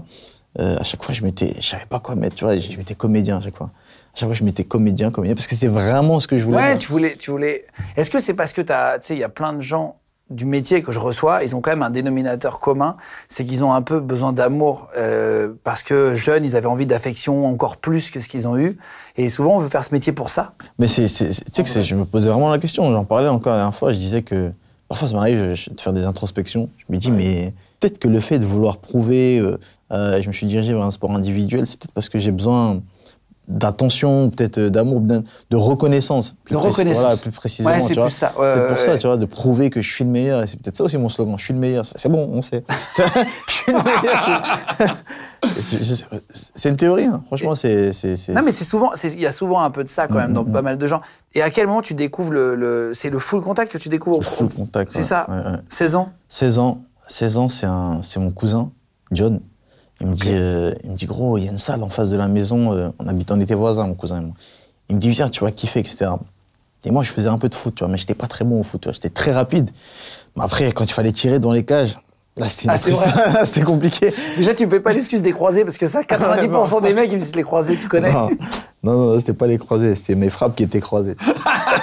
à 0.59 0.85
chaque 0.85 1.03
fois 1.03 1.15
je 1.15 1.23
mettais, 1.25 1.55
je 1.59 1.67
savais 1.67 1.87
pas 1.87 1.99
quoi 2.01 2.15
mettre, 2.15 2.37
tu 2.37 2.45
vois, 2.45 2.57
je 2.59 2.77
mettais 2.79 2.95
comédien 2.95 3.39
à 3.39 3.41
chaque 3.41 3.57
fois. 3.57 3.71
À 4.15 4.19
chaque 4.21 4.29
fois 4.29 4.35
je 4.35 4.45
mettais 4.45 4.65
comédien, 4.65 5.11
comédien, 5.11 5.35
parce 5.35 5.47
que 5.47 5.55
c'est 5.55 5.67
vraiment 5.67 6.21
ce 6.21 6.27
que 6.29 6.37
je 6.39 6.45
voulais. 6.45 6.57
Ouais, 6.57 6.63
faire. 6.71 6.79
tu 6.79 6.89
voulais, 6.89 7.17
tu 7.17 7.31
voulais. 7.31 7.67
Est-ce 7.97 8.11
que 8.11 8.19
c'est 8.19 8.33
parce 8.35 8.53
que 8.53 8.63
t'as, 8.63 8.99
tu 8.99 9.09
sais, 9.09 9.15
il 9.15 9.21
y 9.21 9.25
a 9.25 9.29
plein 9.29 9.53
de 9.53 9.61
gens 9.61 9.97
du 10.31 10.45
métier 10.45 10.83
que 10.83 10.91
je 10.91 10.99
reçois, 10.99 11.45
ils 11.45 11.55
ont 11.55 11.61
quand 11.61 11.71
même 11.71 11.83
un 11.83 11.91
dénominateur 11.91 12.59
commun, 12.59 12.97
c'est 13.29 13.45
qu'ils 13.45 13.63
ont 13.63 13.73
un 13.73 13.83
peu 13.83 14.01
besoin 14.01 14.33
d'amour 14.33 14.89
euh, 14.97 15.53
parce 15.63 15.83
que 15.83 16.15
jeunes, 16.15 16.45
ils 16.45 16.57
avaient 16.57 16.67
envie 16.67 16.87
d'affection 16.87 17.47
encore 17.47 17.77
plus 17.77 18.11
que 18.11 18.19
ce 18.19 18.29
qu'ils 18.29 18.49
ont 18.49 18.59
eu, 18.59 18.77
et 19.17 19.29
souvent 19.29 19.57
on 19.57 19.59
veut 19.61 19.69
faire 19.69 19.85
ce 19.85 19.95
métier 19.95 20.13
pour 20.13 20.29
ça. 20.29 20.55
Mais 20.79 20.89
c'est, 20.89 21.07
tu 21.07 21.33
sais 21.33 21.63
que 21.63 21.83
je 21.83 21.95
me 21.95 22.05
posais 22.05 22.29
vraiment 22.29 22.51
la 22.51 22.59
question. 22.59 22.91
J'en 22.91 23.05
parlais 23.05 23.29
encore 23.29 23.53
la 23.53 23.59
dernière 23.61 23.75
fois. 23.75 23.93
Je 23.93 23.99
disais 23.99 24.23
que 24.23 24.51
parfois 24.89 25.07
ça 25.07 25.15
m'arrive 25.15 25.55
de 25.71 25.81
faire 25.81 25.93
des 25.93 26.05
introspections. 26.05 26.69
Je 26.77 26.93
me 26.93 26.99
dis, 26.99 27.13
mais 27.13 27.55
peut-être 27.79 27.99
que 27.99 28.09
le 28.09 28.19
fait 28.19 28.41
de 28.41 28.47
vouloir 28.47 28.79
prouver, 28.79 29.39
euh, 29.39 29.59
euh, 29.93 30.21
je 30.21 30.27
me 30.27 30.33
suis 30.33 30.47
dirigé 30.47 30.73
vers 30.73 30.83
un 30.83 30.91
sport 30.91 31.13
individuel, 31.13 31.67
c'est 31.69 31.79
peut-être 31.79 31.95
parce 31.95 32.09
que 32.09 32.19
j'ai 32.19 32.33
besoin 32.33 32.83
d'attention, 33.49 34.31
peut-être 34.31 34.59
euh, 34.59 34.71
d'amour, 34.71 35.01
de 35.01 35.57
reconnaissance. 35.57 36.35
De 36.51 36.57
reconnaissance. 36.57 37.03
Voilà, 37.03 37.17
plus 37.17 37.31
précisément. 37.31 37.71
Ouais, 37.71 37.81
c'est 37.81 37.89
tu 37.89 37.95
vois. 37.95 38.05
plus 38.07 38.13
ça. 38.15 38.33
Ouais, 38.39 38.53
c'est 38.55 38.61
ouais, 38.61 38.69
pour 38.69 38.79
ça, 38.79 38.99
tu 38.99 39.07
vois, 39.07 39.17
de 39.17 39.27
prouver 39.27 39.71
que 39.71 39.81
je 39.83 39.93
suis 39.93 40.05
le 40.05 40.11
meilleur. 40.11 40.43
Et 40.43 40.47
c'est 40.47 40.61
peut-être 40.61 40.77
ça 40.77 40.85
aussi 40.85 40.99
mon 40.99 41.09
slogan. 41.09 41.37
Je 41.39 41.45
suis 41.45 41.55
le 41.55 41.61
meilleur. 41.61 41.85
C'est 41.87 42.09
bon, 42.09 42.29
on 42.33 42.43
sait. 42.43 42.65
je 43.49 43.53
suis 43.53 43.73
le 43.73 43.79
meilleur. 43.83 44.43
C'est- 45.61 46.69
une 46.69 46.77
théorie. 46.77 47.05
hein. 47.05 47.23
Franchement, 47.27 47.55
c'est, 47.55 47.91
Non, 48.31 48.43
mais 48.45 48.51
c'est 48.51 48.65
souvent, 48.65 48.91
il 49.05 49.21
y 49.21 49.27
a 49.27 49.33
souvent 49.33 49.61
un 49.61 49.71
peu 49.71 49.85
de 49.85 49.89
ça 49.89 50.09
quand 50.09 50.17
même 50.17 50.33
dans 50.33 50.45
pas 50.45 50.63
mal 50.63 50.77
de 50.79 50.87
gens. 50.87 51.01
Et 51.35 51.43
à 51.43 51.51
quel 51.51 51.67
moment 51.67 51.83
tu 51.83 51.95
découvres 51.95 52.33
le, 52.33 52.55
le- 52.57 52.93
c'est 52.95 53.11
le 53.11 53.19
full 53.19 53.43
contact 53.43 53.71
que 53.73 53.79
tu 53.79 53.89
découvres 53.89 54.19
le 54.19 54.25
full 54.25 54.49
contact. 54.49 54.91
C'est 54.93 55.03
ça? 55.03 55.27
Ouais, 55.29 55.37
ouais. 55.53 55.59
16 55.69 55.95
ans? 55.95 56.11
16 56.29 56.59
ans, 56.59 56.83
16 57.07 57.37
ans, 57.37 57.49
c'est 57.49 57.67
un, 57.67 58.01
c'est 58.03 58.19
mon 58.19 58.31
cousin, 58.31 58.71
John. 59.13 59.41
Il 60.01 60.09
me 60.09 60.15
dit, 60.15 60.29
euh, 60.33 60.75
il 60.85 60.91
me 60.91 60.97
dit, 60.97 61.07
gros, 61.07 61.39
il 61.39 61.45
y 61.45 61.49
a 61.49 61.51
une 61.51 61.59
salle 61.59 61.83
en 61.83 61.89
face 61.89 62.11
de 62.11 62.17
la 62.17 62.29
maison. 62.29 62.73
euh, 62.75 62.89
on 62.99 63.09
habite, 63.09 63.31
on 63.31 63.41
était 63.41 63.55
voisins, 63.55 63.87
mon 63.87 63.95
cousin 63.95 64.19
et 64.19 64.25
moi. 64.25 64.35
Il 64.91 64.97
me 64.97 65.01
dit, 65.01 65.11
viens, 65.11 65.29
tu 65.29 65.43
vas 65.43 65.51
kiffer, 65.51 65.81
etc. 65.81 66.11
Et 66.85 66.91
moi, 66.91 67.03
je 67.03 67.11
faisais 67.11 67.29
un 67.29 67.39
peu 67.39 67.49
de 67.49 67.55
foot, 67.55 67.75
tu 67.75 67.83
vois, 67.85 67.91
mais 67.91 67.97
j'étais 67.99 68.15
pas 68.15 68.27
très 68.27 68.45
bon 68.45 68.61
au 68.61 68.63
foot, 68.63 68.81
tu 68.83 68.89
vois, 68.89 68.93
j'étais 68.93 69.09
très 69.11 69.33
rapide. 69.33 69.71
Mais 70.37 70.45
après, 70.45 70.71
quand 70.73 70.85
il 70.85 70.93
fallait 70.93 71.13
tirer 71.13 71.39
dans 71.41 71.51
les 71.51 71.65
cages, 71.65 71.99
là, 72.37 72.47
c'était, 72.49 72.69
Ah, 72.69 72.79
c'était 73.47 73.63
compliqué. 73.63 74.13
Déjà, 74.37 74.53
tu 74.55 74.67
me 74.67 74.71
fais 74.71 74.81
pas 74.81 74.93
l'excuse 74.93 75.23
des 75.23 75.33
croisés 75.33 75.65
parce 75.65 75.79
que 75.79 75.87
ça, 75.87 76.03
90% 76.03 76.83
des 76.83 76.93
mecs, 76.93 77.11
ils 77.11 77.15
me 77.17 77.21
disent 77.21 77.35
les 77.35 77.43
croisés, 77.43 77.77
tu 77.77 77.89
connais. 77.89 78.13
Non, 78.13 78.29
non, 78.85 78.93
non, 79.13 79.19
c'était 79.19 79.33
pas 79.33 79.47
les 79.47 79.57
croisés, 79.59 79.95
c'était 79.95 80.15
mes 80.15 80.31
frappes 80.31 80.55
qui 80.55 80.63
étaient 80.63 80.81
croisées. 80.81 81.17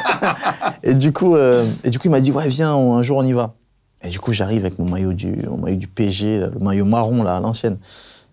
et, 0.83 0.93
du 0.93 1.11
coup, 1.11 1.35
euh, 1.35 1.65
et 1.83 1.89
du 1.89 1.99
coup, 1.99 2.07
il 2.07 2.11
m'a 2.11 2.21
dit, 2.21 2.31
ouais, 2.31 2.47
viens, 2.47 2.75
on- 2.75 2.95
un 2.95 3.03
jour 3.03 3.17
on 3.17 3.25
y 3.25 3.33
va. 3.33 3.55
Et 4.03 4.09
du 4.09 4.19
coup, 4.19 4.33
j'arrive 4.33 4.65
avec 4.65 4.79
mon 4.79 4.89
maillot 4.89 5.13
du, 5.13 5.33
mon 5.47 5.57
maillot 5.57 5.77
du 5.77 5.87
PSG, 5.87 6.39
le 6.39 6.59
maillot 6.59 6.85
marron, 6.85 7.23
là, 7.23 7.37
à 7.37 7.39
l'ancienne. 7.39 7.77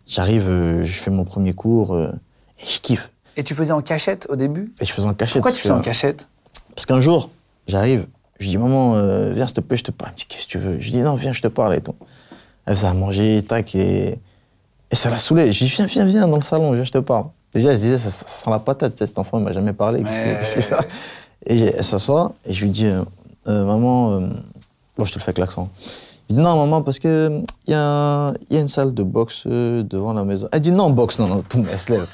J'arrive, 0.06 0.48
euh, 0.48 0.84
je 0.84 0.92
fais 0.92 1.10
mon 1.10 1.24
premier 1.24 1.52
cours, 1.52 1.94
euh, 1.94 2.10
et 2.58 2.66
je 2.66 2.80
kiffe. 2.80 3.10
Et 3.36 3.44
tu 3.44 3.54
faisais 3.54 3.72
en 3.72 3.80
cachette 3.80 4.26
au 4.28 4.34
début? 4.34 4.74
Et 4.80 4.84
je 4.84 4.92
faisais 4.92 5.06
en 5.06 5.14
cachette. 5.14 5.34
Pourquoi 5.34 5.52
tu 5.52 5.60
faisais 5.60 5.72
en 5.72 5.80
cachette? 5.80 6.28
Parce 6.74 6.84
qu'un 6.86 7.00
jour, 7.00 7.30
j'arrive, 7.68 8.06
je 8.40 8.48
dis, 8.48 8.58
maman, 8.58 8.96
euh, 8.96 9.32
viens, 9.32 9.46
s'il 9.46 9.54
te 9.54 9.60
plaît, 9.60 9.76
je 9.76 9.84
te 9.84 9.92
parle. 9.92 10.10
Elle 10.10 10.14
me 10.14 10.18
dit, 10.18 10.26
qu'est-ce 10.26 10.46
que 10.46 10.50
tu 10.50 10.58
veux? 10.58 10.80
Je 10.80 10.90
dis, 10.90 11.00
non, 11.02 11.14
viens, 11.14 11.32
je 11.32 11.40
te 11.40 11.48
parle 11.48 11.76
et 11.76 11.80
tout. 11.80 11.94
Elle 12.66 12.74
faisait 12.74 12.88
à 12.88 12.94
manger, 12.94 13.44
tac, 13.46 13.72
et, 13.76 14.18
et 14.90 14.96
ça 14.96 15.10
la 15.10 15.16
saoulait. 15.16 15.52
Je 15.52 15.64
dis, 15.64 15.70
viens, 15.70 15.86
viens, 15.86 16.04
viens 16.04 16.26
dans 16.26 16.36
le 16.36 16.42
salon, 16.42 16.72
viens, 16.72 16.82
je 16.82 16.90
te 16.90 16.98
parle. 16.98 17.26
Déjà, 17.52 17.70
elle 17.70 17.78
se 17.78 17.82
disait, 17.82 17.98
ça, 17.98 18.10
ça 18.10 18.26
sent 18.26 18.50
la 18.50 18.58
patate, 18.58 18.98
cet 18.98 19.18
enfant, 19.20 19.38
il 19.38 19.44
m'a 19.44 19.52
jamais 19.52 19.72
parlé. 19.72 20.02
Ouais. 20.02 20.40
ça 20.40 20.80
Et 21.46 21.60
elle 21.60 21.84
s'assoit, 21.84 22.34
et 22.44 22.52
je 22.52 22.64
lui 22.64 22.70
dis, 22.72 22.90
maman, 23.46 24.28
euh, 25.00 25.02
bon, 25.02 25.04
je 25.04 25.12
te 25.12 25.18
le 25.18 25.22
fais 25.22 25.28
avec 25.30 25.38
l'accent. 25.38 25.68
Je 26.28 26.34
dis, 26.34 26.40
non, 26.40 26.56
maman, 26.56 26.82
parce 26.82 26.98
que 26.98 27.40
il 27.66 27.72
y, 27.72 27.74
a, 27.74 28.32
il 28.50 28.54
y 28.56 28.58
a 28.58 28.60
une 28.62 28.68
salle 28.68 28.94
de 28.94 29.02
boxe 29.02 29.44
euh, 29.46 29.82
devant 29.82 30.12
la 30.12 30.24
maison. 30.24 30.48
Elle 30.52 30.60
dit, 30.60 30.70
non, 30.72 30.90
boxe, 30.90 31.18
non, 31.18 31.26
non, 31.26 31.42
poum, 31.42 31.64
elle 31.72 31.80
se 31.80 31.90
lève. 31.92 32.06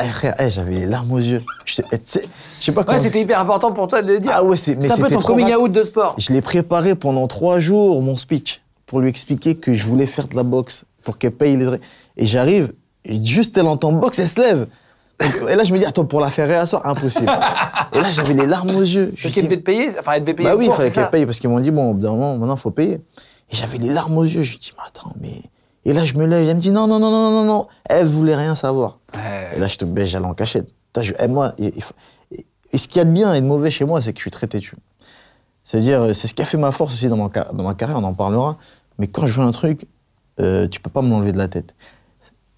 Eh, 0.00 0.06
frère, 0.08 0.34
eh, 0.38 0.50
j'avais 0.50 0.74
les 0.74 0.86
larmes 0.86 1.10
aux 1.10 1.18
yeux. 1.18 1.42
Je 1.64 1.74
sais 1.74 1.84
eh, 1.90 2.72
pas 2.72 2.80
Ouais, 2.80 2.86
comment. 2.86 2.98
c'était 3.02 3.20
hyper 3.22 3.40
important 3.40 3.72
pour 3.72 3.88
toi 3.88 4.00
de 4.02 4.08
le 4.12 4.20
dire. 4.20 4.30
Ah 4.34 4.44
ouais, 4.44 4.56
c'est- 4.56 4.72
un 4.90 4.96
peu 4.96 5.08
ton 5.08 5.20
coming 5.20 5.52
out 5.54 5.72
de 5.72 5.82
sport. 5.82 6.14
Je 6.18 6.32
l'ai 6.32 6.40
préparé 6.42 6.94
pendant 6.94 7.26
trois 7.26 7.58
jours, 7.58 8.00
mon 8.02 8.14
speech, 8.16 8.60
pour 8.86 9.00
lui 9.00 9.08
expliquer 9.08 9.56
que 9.56 9.72
je 9.74 9.84
voulais 9.86 10.06
faire 10.06 10.28
de 10.28 10.36
la 10.36 10.44
boxe, 10.44 10.84
pour 11.02 11.18
qu'elle 11.18 11.32
paye 11.32 11.56
les... 11.56 11.66
Et 12.16 12.26
j'arrive, 12.26 12.74
et 13.04 13.24
juste 13.24 13.56
elle 13.58 13.66
entend 13.66 13.92
boxe, 13.92 14.18
elle 14.20 14.28
se 14.28 14.40
lève. 14.40 14.66
Et 15.20 15.56
là, 15.56 15.64
je 15.64 15.72
me 15.72 15.78
dis, 15.78 15.84
attends, 15.84 16.04
pour 16.04 16.20
la 16.20 16.30
faire 16.30 16.46
réasseoir, 16.46 16.86
impossible. 16.86 17.30
et 17.92 18.00
là, 18.00 18.08
j'avais 18.10 18.34
les 18.34 18.46
larmes 18.46 18.70
aux 18.76 18.80
yeux. 18.82 19.12
Parce 19.20 19.34
qu'elle 19.34 19.44
devait 19.44 19.56
te 19.56 19.62
payer, 19.62 19.88
enfin, 19.98 20.12
elle 20.12 20.20
devait 20.22 20.34
payer 20.34 20.48
bah 20.48 20.56
oui, 20.56 20.66
il 20.66 20.72
fallait 20.72 20.90
qu'elle 20.90 21.10
paye, 21.10 21.26
parce 21.26 21.38
qu'ils 21.40 21.50
m'ont 21.50 21.58
dit, 21.60 21.70
bon, 21.72 21.90
au 21.90 21.94
bout 21.94 22.02
d'un 22.02 22.10
moment, 22.10 22.36
maintenant, 22.38 22.54
il 22.54 22.60
faut 22.60 22.70
payer. 22.70 22.94
Et 23.50 23.56
j'avais 23.56 23.78
les 23.78 23.88
larmes 23.90 24.16
aux 24.16 24.24
yeux, 24.24 24.42
je 24.42 24.52
lui 24.52 24.58
dis, 24.58 24.72
mais 24.76 24.82
attends, 24.86 25.12
mais... 25.20 25.42
Et 25.84 25.92
là, 25.92 26.04
je 26.04 26.14
me 26.14 26.26
lève, 26.26 26.46
elle 26.48 26.56
me 26.56 26.60
dit, 26.60 26.70
non, 26.70 26.86
non, 26.86 26.98
non, 26.98 27.10
non, 27.10 27.30
non, 27.30 27.44
non, 27.44 27.66
elle 27.88 28.06
voulait 28.06 28.36
rien 28.36 28.54
savoir. 28.54 28.98
Ouais. 29.14 29.56
Et 29.56 29.60
là, 29.60 29.66
je 29.68 29.76
te 29.78 29.84
baisse, 29.84 30.10
j'allais 30.10 30.26
en 30.26 30.34
cachette. 30.34 30.68
Je- 31.00 31.14
et 31.18 31.28
moi, 31.28 31.52
faut- 31.80 31.94
et, 32.32 32.46
et 32.72 32.78
ce 32.78 32.86
qu'il 32.88 32.98
y 32.98 33.00
a 33.00 33.04
de 33.04 33.10
bien 33.10 33.32
et 33.34 33.40
de 33.40 33.46
mauvais 33.46 33.70
chez 33.70 33.84
moi, 33.86 34.00
c'est 34.02 34.12
que 34.12 34.18
je 34.18 34.22
suis 34.22 34.30
très 34.30 34.46
têtu. 34.48 34.76
C'est-à-dire, 35.64 36.02
euh, 36.02 36.12
c'est 36.12 36.28
ce 36.28 36.34
qui 36.34 36.42
a 36.42 36.44
fait 36.44 36.56
ma 36.58 36.72
force 36.72 36.92
aussi 36.94 37.08
dans, 37.08 37.16
mon 37.16 37.30
ca- 37.32 37.48
dans 37.52 37.62
ma 37.64 37.74
carrière, 37.74 37.98
on 37.98 38.04
en 38.04 38.14
parlera. 38.14 38.56
Mais 38.98 39.06
quand 39.06 39.26
je 39.26 39.40
veux 39.40 39.46
un 39.46 39.52
truc, 39.52 39.86
euh, 40.40 40.66
tu 40.68 40.80
peux 40.80 40.90
pas 40.90 41.02
me 41.02 41.10
l'enlever 41.10 41.32
de 41.32 41.38
la 41.38 41.48
tête. 41.48 41.74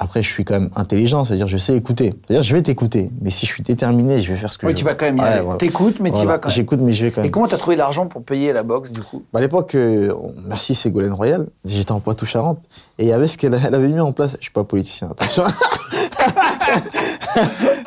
Après, 0.02 0.22
je 0.22 0.30
suis 0.30 0.46
quand 0.46 0.54
même 0.54 0.70
intelligent, 0.76 1.26
c'est-à-dire, 1.26 1.46
je 1.46 1.58
sais 1.58 1.76
écouter. 1.76 2.14
C'est-à-dire, 2.26 2.42
je 2.42 2.56
vais 2.56 2.62
t'écouter, 2.62 3.10
mais 3.20 3.28
si 3.28 3.44
je 3.44 3.52
suis 3.52 3.62
déterminé, 3.62 4.22
je 4.22 4.32
vais 4.32 4.38
faire 4.38 4.48
ce 4.48 4.56
que 4.56 4.64
Oui, 4.64 4.72
je 4.72 4.78
tu 4.78 4.84
veux. 4.84 4.90
vas 4.90 4.96
quand 4.96 5.04
même 5.04 5.18
y 5.18 5.20
Ouais, 5.20 5.26
aller. 5.26 5.40
voilà. 5.42 5.58
T'écoutes, 5.58 6.00
mais 6.00 6.10
tu 6.10 6.24
vas 6.24 6.38
quand 6.38 6.48
même. 6.48 6.56
J'écoute, 6.56 6.80
mais 6.82 6.92
je 6.92 7.04
vais 7.04 7.10
quand 7.10 7.20
même. 7.20 7.28
Et 7.28 7.30
comment 7.30 7.46
t'as 7.46 7.58
trouvé 7.58 7.76
l'argent 7.76 8.06
pour 8.06 8.24
payer 8.24 8.54
la 8.54 8.62
boxe, 8.62 8.92
du 8.92 9.02
coup? 9.02 9.24
Bah, 9.30 9.40
à 9.40 9.42
l'époque, 9.42 9.74
euh, 9.74 10.10
merci 10.46 10.74
Ségolène 10.74 11.12
Royal, 11.12 11.48
j'étais 11.66 11.92
en 11.92 12.00
Poitou-Charentes, 12.00 12.60
et 12.98 13.02
il 13.04 13.08
y 13.08 13.12
avait 13.12 13.28
ce 13.28 13.36
qu'elle 13.36 13.52
elle 13.62 13.74
avait 13.74 13.88
mis 13.88 14.00
en 14.00 14.12
place. 14.12 14.36
Je 14.38 14.44
suis 14.44 14.52
pas 14.52 14.64
politicien, 14.64 15.10
attention. 15.10 15.42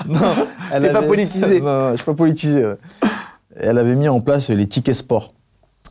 non, 0.08 0.20
elle 0.72 0.84
T'es 0.84 0.92
pas 0.92 1.04
politisé. 1.04 1.62
Non, 1.62 1.92
je 1.92 1.96
suis 1.98 2.06
pas 2.06 2.14
politisé. 2.14 2.66
ouais. 2.66 2.78
Elle 3.56 3.78
avait 3.78 3.96
mis 3.96 4.10
en 4.10 4.20
place 4.22 4.50
les 4.50 4.68
tickets 4.68 4.96
sport. 4.96 5.34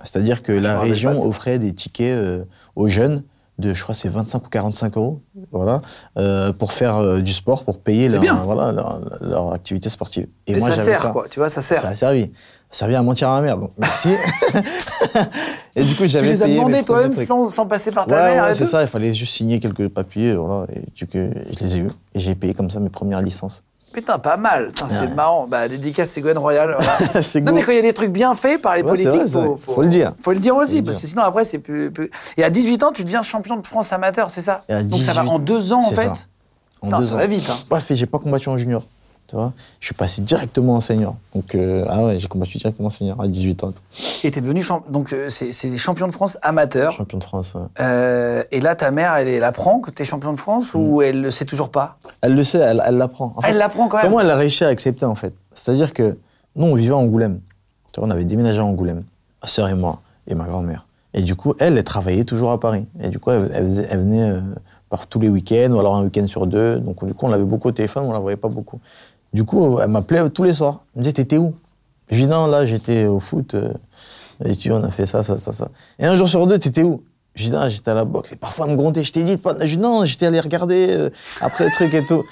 C'est-à-dire 0.03 0.43
que 0.43 0.53
la 0.53 0.81
région 0.81 1.17
offrait 1.27 1.59
des 1.59 1.73
tickets 1.73 2.19
euh, 2.19 2.45
aux 2.77 2.89
jeunes 2.89 3.23
de, 3.59 3.75
je 3.75 3.83
crois, 3.83 3.95
c'est 3.95 4.09
25 4.09 4.47
ou 4.47 4.49
45 4.49 4.97
euros, 4.97 5.21
voilà, 5.53 5.83
euh, 6.19 6.53
pour 6.53 6.73
faire 6.73 6.97
euh, 6.97 7.21
du 7.21 7.33
sport, 7.33 7.65
pour 7.65 7.81
payer 7.81 8.09
leur, 8.09 8.21
bien. 8.21 8.35
voilà, 8.45 8.73
leur, 8.73 9.01
leur 9.21 9.53
activité 9.53 9.89
sportive. 9.89 10.27
Et 10.47 10.55
Mais 10.55 10.61
moi, 10.61 10.71
ça 10.75 10.85
sert, 10.85 11.03
ça. 11.03 11.09
quoi. 11.11 11.27
Tu 11.29 11.39
vois, 11.39 11.49
ça 11.49 11.63
sert. 11.63 11.81
Ça 11.81 11.89
a 11.89 11.95
servi. 11.95 12.31
Ça 12.71 12.87
a 12.87 12.89
servi 12.89 12.95
à 12.95 13.03
mentir 13.03 13.29
à 13.29 13.41
ma 13.41 13.47
mère, 13.47 13.59
donc 13.59 13.71
merci. 13.79 14.09
et 15.77 15.85
du 15.85 15.95
coup, 15.95 16.03
Tu 16.05 16.09
j'avais 16.09 16.29
les 16.29 16.43
as 16.43 16.47
demandés 16.49 16.83
toi-même 16.83 17.13
sans, 17.13 17.47
sans 17.49 17.67
passer 17.67 17.93
par 17.93 18.07
ta 18.07 18.15
Ouais, 18.17 18.35
mère 18.35 18.45
ouais, 18.45 18.55
c'est 18.55 18.65
ça, 18.65 18.83
il 18.83 18.89
fallait 18.89 19.13
juste 19.13 19.35
signer 19.35 19.61
quelques 19.61 19.89
papiers, 19.89 20.35
voilà, 20.35 20.67
et 20.73 20.85
du 20.95 21.07
coup, 21.07 21.19
je 21.19 21.65
les 21.65 21.77
ai 21.77 21.79
eus. 21.81 21.91
Et 22.15 22.21
j'ai 22.21 22.35
payé 22.35 22.55
comme 22.55 22.71
ça 22.71 22.81
mes 22.81 22.89
premières 22.89 23.21
licences. 23.21 23.63
Putain, 23.93 24.19
pas 24.19 24.37
mal. 24.37 24.69
Putain, 24.69 24.89
c'est 24.89 25.15
marrant. 25.15 25.47
Bah, 25.47 25.69
dédicace 25.69 26.11
Ségolène 26.11 26.39
Royal. 26.39 26.75
voilà. 26.79 27.23
C'est 27.23 27.41
non, 27.41 27.53
mais 27.53 27.63
quand 27.63 27.73
il 27.73 27.77
y 27.77 27.79
a 27.79 27.83
des 27.83 27.93
trucs 27.93 28.11
bien 28.11 28.35
faits 28.35 28.61
par 28.63 28.75
les 28.75 28.83
Ouais, 28.83 28.89
politiques, 28.89 29.27
faut, 29.29 29.57
faut 29.57 29.83
le 29.83 29.89
dire. 29.89 30.15
Faut 30.21 30.33
le 30.33 30.39
dire 30.39 30.57
aussi, 30.57 30.79
le 30.79 30.85
parce 30.85 31.01
que 31.01 31.07
sinon 31.07 31.23
après, 31.23 31.45
c'est 31.45 31.59
plus, 31.59 31.91
plus- 31.91 32.11
Et 32.37 32.45
à 32.45 32.51
18 32.51 32.83
ans, 32.85 32.93
tu 32.93 33.05
deviens 33.05 33.23
champion 33.23 33.57
de 33.57 33.67
France 33.67 33.93
amateur, 33.93 34.31
c'est 34.31 34.41
ça? 34.41 34.63
Et 34.69 34.73
à 34.75 34.83
Donc 34.83 35.01
ça 35.03 35.13
va 35.13 35.23
18, 35.23 35.29
en 35.35 35.39
deux 35.39 35.73
ans, 35.73 35.83
en 35.85 35.91
fait? 35.91 36.05
ça. 36.05 36.13
En 36.81 36.87
Putain, 36.87 36.99
deux 37.01 37.05
ça 37.09 37.15
ans. 37.15 37.19
va 37.19 37.27
vite, 37.27 37.49
hein. 37.51 37.57
Pas 37.69 37.81
fait, 37.81 37.95
j'ai 37.95 38.07
pas 38.07 38.19
combattu 38.19 38.49
en 38.49 38.57
junior. 38.57 38.83
Tu 39.29 39.37
vois, 39.37 39.53
je 39.81 39.87
suis 39.87 39.95
passé 39.95 40.21
directement 40.21 40.75
en 40.75 40.81
senior. 40.83 41.17
Donc, 41.35 41.55
euh, 41.55 41.87
ah 41.89 42.05
ouais, 42.05 42.19
j'ai 42.19 42.29
combattu 42.29 42.59
directement 42.59 42.89
en 42.89 42.91
senior 42.91 43.19
à 43.21 43.29
18 43.29 43.65
ans. 43.65 43.73
Et 44.25 44.31
t'es 44.31 44.43
devenu 44.43 44.61
champ- 44.61 44.83
donc 44.91 45.13
euh, 45.15 45.31
c'est 45.31 45.53
c'est 45.53 45.75
champion 45.79 46.07
de 46.07 46.13
France 46.13 46.37
amateur. 46.43 46.93
Champion 46.93 47.17
de 47.19 47.25
France. 47.25 47.55
ouais. 47.55 47.63
Euh, 47.81 48.43
et 48.51 48.61
là, 48.61 48.75
ta 48.75 48.91
mère, 48.91 49.15
elle, 49.15 49.29
elle 49.29 49.45
apprend 49.45 49.81
que 49.81 49.91
t'es 49.91 50.05
champion 50.05 50.33
de 50.33 50.37
France 50.39 50.75
ou 50.75 51.01
Mm. 51.01 51.03
elle 51.05 51.23
le 51.23 51.31
sait 51.31 51.47
toujours 51.47 51.71
pas? 51.71 51.97
Elle 52.21 52.35
le 52.35 52.45
sait, 52.45 52.59
elle 52.59 52.83
elle 52.87 52.99
l'apprend. 52.99 53.33
En 53.37 53.41
Elle 53.43 53.57
l'apprend 53.57 53.89
quand 53.89 53.97
même. 53.97 54.07
Comment 54.07 54.21
elle 54.21 54.29
a 54.31 54.37
réussi 54.37 54.65
à 54.65 54.69
accepter 54.69 55.07
en 55.07 55.15
fait? 55.15 55.33
C'est-à-dire 55.55 55.95
que 55.95 56.19
nous, 56.57 56.67
on 56.67 56.75
vivait 56.75 56.93
à 56.93 56.97
Angoulême. 56.99 57.41
Tu 57.93 58.01
vois, 58.01 58.09
on 58.09 58.11
avait 58.13 58.25
déménagé 58.27 58.59
à 58.61 58.65
Angoulême, 58.65 59.03
ma 59.41 59.49
sœur 59.49 59.69
et 59.69 59.75
moi, 59.75 60.01
et 60.27 60.35
ma 60.35 60.45
grand-mère. 60.47 60.87
Et 61.15 61.23
du 61.23 61.37
coup, 61.37 61.55
elle, 61.59 61.79
elle 61.79 61.85
travaillait 61.85 62.25
toujours 62.25 62.51
à 62.53 62.61
Paris. 62.61 62.85
Et 63.01 63.09
du 63.09 63.19
coup, 63.19 63.31
elle, 63.31 63.51
elle 63.55 63.99
venait 63.99 64.31
euh, 64.31 64.41
par 64.91 65.07
tous 65.07 65.21
les 65.21 65.29
week-ends, 65.29 65.71
ou 65.73 65.79
alors 65.79 65.97
un 65.97 66.05
week-end 66.05 66.27
sur 66.27 66.47
deux. 66.47 66.77
Donc, 66.79 67.05
du 67.05 67.13
coup, 67.15 67.27
on 67.27 67.29
l'avait 67.31 67.45
beaucoup 67.45 67.69
au 67.69 67.73
téléphone, 67.73 68.05
on 68.07 68.13
la 68.13 68.19
voyait 68.19 68.37
pas 68.37 68.49
beaucoup. 68.49 68.79
Du 69.33 69.45
coup, 69.45 69.79
elle 69.81 69.89
m'appelait 69.89 70.29
tous 70.31 70.45
les 70.45 70.55
soirs. 70.55 70.81
Elle 70.95 70.99
me 71.01 71.03
disait, 71.05 71.13
t'étais 71.15 71.39
où? 71.39 71.55
Je 72.11 72.17
dis, 72.17 72.27
non, 72.27 72.47
là, 72.47 72.67
j'étais 72.67 73.07
au 73.07 73.21
foot. 73.21 73.55
euh, 73.55 73.73
et 74.45 74.55
tu 74.57 74.69
vois, 74.71 74.81
on 74.81 74.85
a 74.85 74.91
fait 74.91 75.07
ça, 75.07 75.23
ça, 75.23 75.39
ça, 75.39 75.53
ça. 75.53 75.69
Et 75.99 76.05
un 76.07 76.15
jour 76.17 76.29
sur 76.29 76.47
deux, 76.47 76.59
t'étais 76.59 76.83
où? 76.83 77.03
Je 77.35 77.45
dis, 77.45 77.51
non, 77.51 77.69
j'étais 77.69 77.91
à 77.91 77.95
la 77.95 78.05
boxe. 78.05 78.33
Et 78.33 78.37
parfois, 78.37 78.67
elle 78.67 78.73
me 78.73 78.77
grondait. 78.77 79.05
Je 79.05 79.13
t'ai 79.13 79.25
dit, 79.25 79.39
pas... 79.39 79.55
je 79.61 79.67
dis, 79.77 79.79
non, 79.79 80.05
j'étais 80.05 80.27
allé 80.27 80.41
regarder 80.41 80.89
euh, 80.91 81.11
après 81.41 81.65
le 81.65 81.71
truc 81.71 81.95
et 81.95 82.05
tout. 82.05 82.23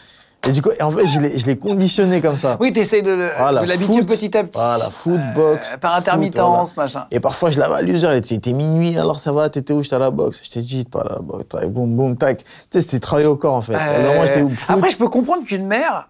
Et 0.49 0.53
du 0.53 0.63
coup, 0.63 0.71
et 0.71 0.83
en 0.83 0.91
fait, 0.91 1.05
je 1.07 1.47
l'ai 1.47 1.57
conditionné 1.59 2.23
comme 2.23 2.37
ça. 2.37 2.57
Oui, 2.61 2.73
t'essayes 2.73 3.03
de, 3.03 3.29
Voilà, 3.39 3.61
de 3.61 3.67
l'habituer 3.67 3.99
foot, 3.99 4.07
petit 4.09 4.37
à 4.37 4.43
petit. 4.45 4.59
Voilà, 4.59 4.91
foot, 4.91 5.21
boxe. 5.35 5.73
Euh, 5.75 5.77
par 5.77 5.93
foot, 5.93 6.01
intermittence, 6.01 6.73
voilà. 6.75 6.87
machin. 6.89 7.07
Et 7.11 7.21
parfois, 7.21 7.51
je 7.51 7.61
l'avais 7.61 7.75
à 7.75 7.83
l'usure. 7.83 8.11
Elle 8.11 8.19
était, 8.19 8.53
minuit, 8.53 8.97
alors 8.99 9.21
ça 9.21 9.33
va, 9.33 9.49
t'étais 9.51 9.73
où? 9.75 9.83
J'étais 9.83 9.97
à 9.97 9.99
la 9.99 10.11
boxe. 10.11 10.41
Je 10.43 10.51
t'ai 10.51 10.63
dit, 10.63 10.85
pas 10.85 11.01
à 11.01 11.09
la 11.15 11.19
boxe. 11.21 11.45
Boum, 11.69 11.95
boum, 11.95 12.17
tac. 12.17 12.39
Tu 12.39 12.45
sais, 12.73 12.81
c'était 12.81 13.01
travailler 13.01 13.29
au 13.29 13.37
corps, 13.37 13.55
en 13.55 13.63
fait. 13.63 13.75
Euh, 13.75 14.01
Alors, 14.01 14.15
moi, 14.17 14.27
j'étais 14.27 14.43
où 14.43 14.51
Foot 14.51 14.77
Après, 14.77 14.91
je 14.91 14.97
peux 14.97 15.09
comprendre 15.09 15.45
qu'une 15.45 15.67
mère, 15.67 16.10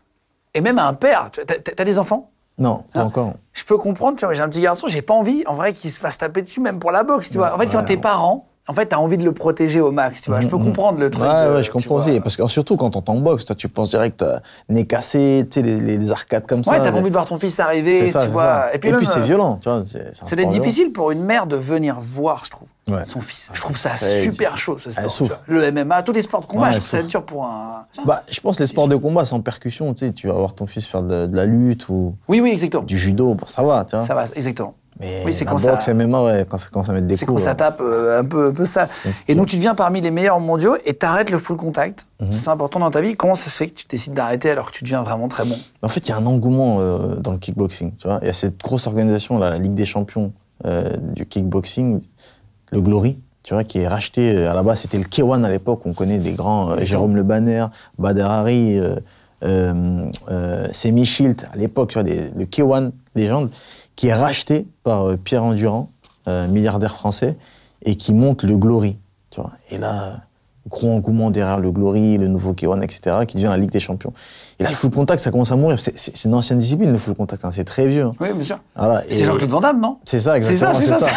et 0.54 0.61
même 0.61 0.78
un 0.78 0.95
père, 0.95 1.30
t'as 1.30 1.85
des 1.85 1.99
enfants? 1.99 2.30
Non, 2.59 2.85
pas 2.92 3.00
Ah. 3.00 3.04
encore. 3.04 3.33
Je 3.52 3.64
peux 3.64 3.78
comprendre, 3.78 4.19
tu 4.19 4.25
vois, 4.25 4.35
j'ai 4.35 4.42
un 4.42 4.49
petit 4.49 4.61
garçon, 4.61 4.87
j'ai 4.87 5.02
pas 5.02 5.14
envie, 5.14 5.45
en 5.47 5.54
vrai, 5.54 5.73
qu'il 5.73 5.90
se 5.90 5.99
fasse 5.99 6.19
taper 6.19 6.42
dessus, 6.42 6.61
même 6.61 6.78
pour 6.78 6.90
la 6.92 7.04
boxe, 7.04 7.30
tu 7.30 7.38
vois. 7.38 7.54
En 7.54 7.59
fait, 7.59 7.66
quand 7.69 7.78
ouais. 7.78 7.85
t'es 7.87 7.97
parent, 7.97 8.47
en 8.70 8.72
fait, 8.72 8.86
t'as 8.86 8.98
envie 8.98 9.18
de 9.18 9.24
le 9.24 9.32
protéger 9.32 9.80
au 9.80 9.90
max, 9.90 10.22
tu 10.22 10.30
vois. 10.30 10.40
Je 10.40 10.46
peux 10.46 10.56
comprendre 10.56 11.00
le 11.00 11.10
truc. 11.10 11.24
Ouais, 11.24 11.48
de- 11.48 11.54
ouais, 11.54 11.62
je 11.62 11.66
tu 11.66 11.72
comprends 11.72 11.96
aussi. 11.96 12.20
Parce 12.20 12.36
que 12.36 12.46
surtout 12.46 12.76
quand 12.76 12.90
t'entends 12.90 13.16
boxe, 13.16 13.44
toi, 13.44 13.56
tu 13.56 13.68
penses 13.68 13.90
direct 13.90 14.22
à 14.22 14.42
nez 14.68 14.86
cassé, 14.86 15.44
tu 15.50 15.58
sais, 15.60 15.66
les, 15.66 15.80
les 15.80 16.12
arcades 16.12 16.46
comme 16.46 16.62
ça. 16.62 16.70
Ouais, 16.70 16.78
t'as 16.78 16.92
les- 16.92 16.98
envie 16.98 17.08
de 17.08 17.12
voir 17.14 17.24
ton 17.26 17.38
fils 17.38 17.58
arriver, 17.58 18.06
ça, 18.12 18.22
tu 18.24 18.28
vois. 18.32 18.42
ça. 18.42 18.74
Et 18.74 18.78
puis, 18.78 18.90
c'est 19.06 19.18
euh, 19.18 19.22
violent, 19.22 19.58
tu 19.60 19.68
vois. 19.68 19.82
c'est- 19.84 20.34
violent. 20.36 20.50
difficile 20.50 20.92
pour 20.92 21.10
une 21.10 21.24
mère 21.24 21.46
de 21.46 21.56
venir 21.56 21.96
voir, 22.00 22.44
je 22.44 22.50
trouve, 22.50 22.68
Ouais. 22.88 23.04
son 23.04 23.20
fils. 23.20 23.50
Je 23.52 23.60
trouve 23.60 23.76
ça 23.76 23.96
super 23.96 24.56
chaud, 24.56 24.78
ce 24.78 24.90
sport. 24.92 25.12
tu 25.12 25.24
vois. 25.24 25.38
Le 25.48 25.70
MMA, 25.72 26.02
tous 26.04 26.12
les 26.12 26.22
sports 26.22 26.40
de 26.42 26.46
combat, 26.46 26.70
je 26.70 26.76
trouve 26.78 26.88
ça 26.88 27.02
dur 27.02 27.24
pour 27.24 27.44
un. 27.44 27.84
Bah, 28.04 28.22
je 28.30 28.40
pense 28.40 28.60
les 28.60 28.66
sports 28.66 28.86
de 28.88 28.96
combat 28.96 29.24
sans 29.24 29.40
percussion, 29.40 29.92
tu 29.94 30.06
sais, 30.06 30.12
tu 30.12 30.28
vas 30.28 30.34
voir 30.34 30.54
ton 30.54 30.66
fils 30.66 30.86
faire 30.86 31.02
de, 31.02 31.26
de 31.26 31.36
la 31.36 31.46
lutte 31.46 31.88
ou 31.88 32.14
Oui, 32.28 32.40
oui, 32.40 32.50
exactement. 32.50 32.84
du 32.84 32.98
judo, 32.98 33.34
bon, 33.34 33.46
ça 33.46 33.62
va, 33.62 33.84
tu 33.84 33.96
vois. 33.96 34.04
Ça 34.04 34.14
va, 34.14 34.24
exactement. 34.34 34.74
Mais 35.00 35.23
Oui, 35.25 35.33
c'est 35.33 35.45
la 35.47 35.50
quand 35.52 35.62
boxe, 35.62 35.87
ça- 35.87 35.95
MMA, 35.95 36.23
ouais, 36.23 36.47
quand 36.49 36.59
ça 36.59 36.69
commence 36.71 36.88
à 36.90 36.92
mettre 36.92 37.07
des 37.07 37.16
C'est 37.16 37.25
coups. 37.26 37.38
quand 37.38 37.45
ça 37.45 37.50
ouais. 37.52 37.57
tape 37.57 37.80
euh, 37.80 38.21
un 38.21 38.25
peu, 38.25 38.49
un 38.49 38.52
peu 38.52 38.64
ça. 38.66 38.87
Et 39.28 39.35
donc 39.35 39.47
tu 39.47 39.57
deviens 39.57 39.75
parmi 39.75 40.00
les 40.02 40.11
meilleurs 40.11 40.40
mondiaux 40.40 40.76
et 40.85 40.92
t'arrêtes 40.95 41.30
le 41.30 41.38
full 41.38 41.57
contact. 41.57 42.07
Mhm. 42.21 42.33
C'est 42.33 42.50
important 42.50 42.80
dans 42.80 42.90
ta 42.90 43.00
vie. 43.00 43.16
Comment 43.16 43.35
ça 43.35 43.47
se 43.50 43.57
fait 43.57 43.69
que 43.69 43.75
tu 43.75 43.87
décides 43.88 44.12
d'arrêter 44.12 44.50
alors 44.50 44.71
que 44.71 44.76
tu 44.76 44.85
deviens 44.85 45.02
vraiment 45.02 45.26
très 45.28 45.45
bon? 45.45 45.57
En 45.83 45.88
fait, 45.88 46.00
il 46.07 46.11
y 46.11 46.12
a 46.12 46.19
un 46.19 46.26
engouement 46.26 46.76
euh, 46.80 47.16
dans 47.16 47.33
le 47.33 47.38
kickboxing. 47.38 47.95
Tu 47.97 48.07
vois, 48.07 48.19
il 48.21 48.26
y 48.26 48.30
a 48.30 48.35
cette 48.35 48.59
grosse 48.62 48.87
organisation, 48.87 49.38
la 49.38 49.57
Ligue 49.59 49.75
des 49.75 49.87
champions 49.87 50.33
euh, 50.66 50.90
du 51.14 51.25
kickboxing, 51.25 52.00
le 52.71 52.80
Glory. 52.83 53.19
Tu 53.42 53.54
vois, 53.54 53.64
qui 53.64 53.78
est 53.78 53.88
racheté. 53.88 54.45
à 54.47 54.52
la 54.52 54.62
base, 54.62 54.80
c'était 54.80 54.99
le 54.99 55.04
K1 55.04 55.42
à 55.45 55.49
l'époque. 55.49 55.80
On 55.87 55.95
connaît 55.95 56.19
des 56.19 56.35
grands 56.35 56.76
Jérôme 56.76 57.16
Le 57.16 57.23
Banner, 57.23 57.64
Bader 57.99 58.21
Hari, 58.28 58.78
euh, 59.42 60.07
Semi 60.73 61.07
Schilt. 61.07 61.47
À 61.52 61.57
l'époque, 61.57 61.88
tu 61.90 61.95
vois, 61.95 62.02
des- 62.02 62.30
le 62.37 62.45
K1 62.45 62.90
légende, 63.14 63.50
qui 63.97 64.09
est 64.09 64.14
racheté 64.14 64.66
par 64.82 65.09
euh, 65.11 65.16
Pierre 65.16 65.44
Endurant, 65.44 65.90
euh, 66.28 66.47
milliardaire 66.49 66.94
français, 66.94 67.37
et 67.85 67.97
qui 67.97 68.12
monte 68.14 68.42
le 68.44 68.56
Glory. 68.56 68.99
Tu 69.30 69.40
vois. 69.40 69.52
Et 69.70 69.78
là, 69.78 70.18
gros 70.68 70.90
engouement 70.92 71.30
derrière 71.30 71.59
le 71.59 71.70
Glory, 71.70 72.18
le 72.18 72.28
nouveau 72.28 72.52
K1, 72.52 72.82
etc., 72.82 73.16
qui 73.26 73.37
devient 73.37 73.47
la 73.49 73.56
Ligue 73.56 73.70
des 73.70 73.80
champions. 73.80 74.12
Et 74.59 74.62
là, 74.62 74.68
le 74.70 74.75
full 74.75 74.90
contact, 74.90 75.23
ça 75.23 75.30
commence 75.30 75.52
à 75.52 75.56
mourir. 75.56 75.80
C'est- 75.80 75.97
C'est 75.99 76.16
c'est 76.16 76.28
une 76.28 76.35
ancienne 76.35 76.59
discipline, 76.59 76.92
le 76.92 76.99
full 76.99 77.14
contact. 77.14 77.44
hein. 77.44 77.50
C'est 77.52 77.64
très 77.64 77.88
vieux. 77.88 78.04
hein. 78.04 78.11
Oui, 78.20 78.28
bien 78.35 78.44
sûr. 78.44 78.59
Voilà. 78.76 79.02
Et- 79.09 79.25
Jean-Claude 79.25 79.49
Van 79.50 79.61
Damme, 79.61 79.80
non? 79.80 79.99
C'est 80.04 80.18
ça, 80.20 80.35
C'est 80.35 80.42
ça, 80.42 80.50
exactement. 80.70 80.73
c'est 80.80 80.85
C'est 80.87 80.92
ça, 80.92 81.06
ça. 81.06 81.12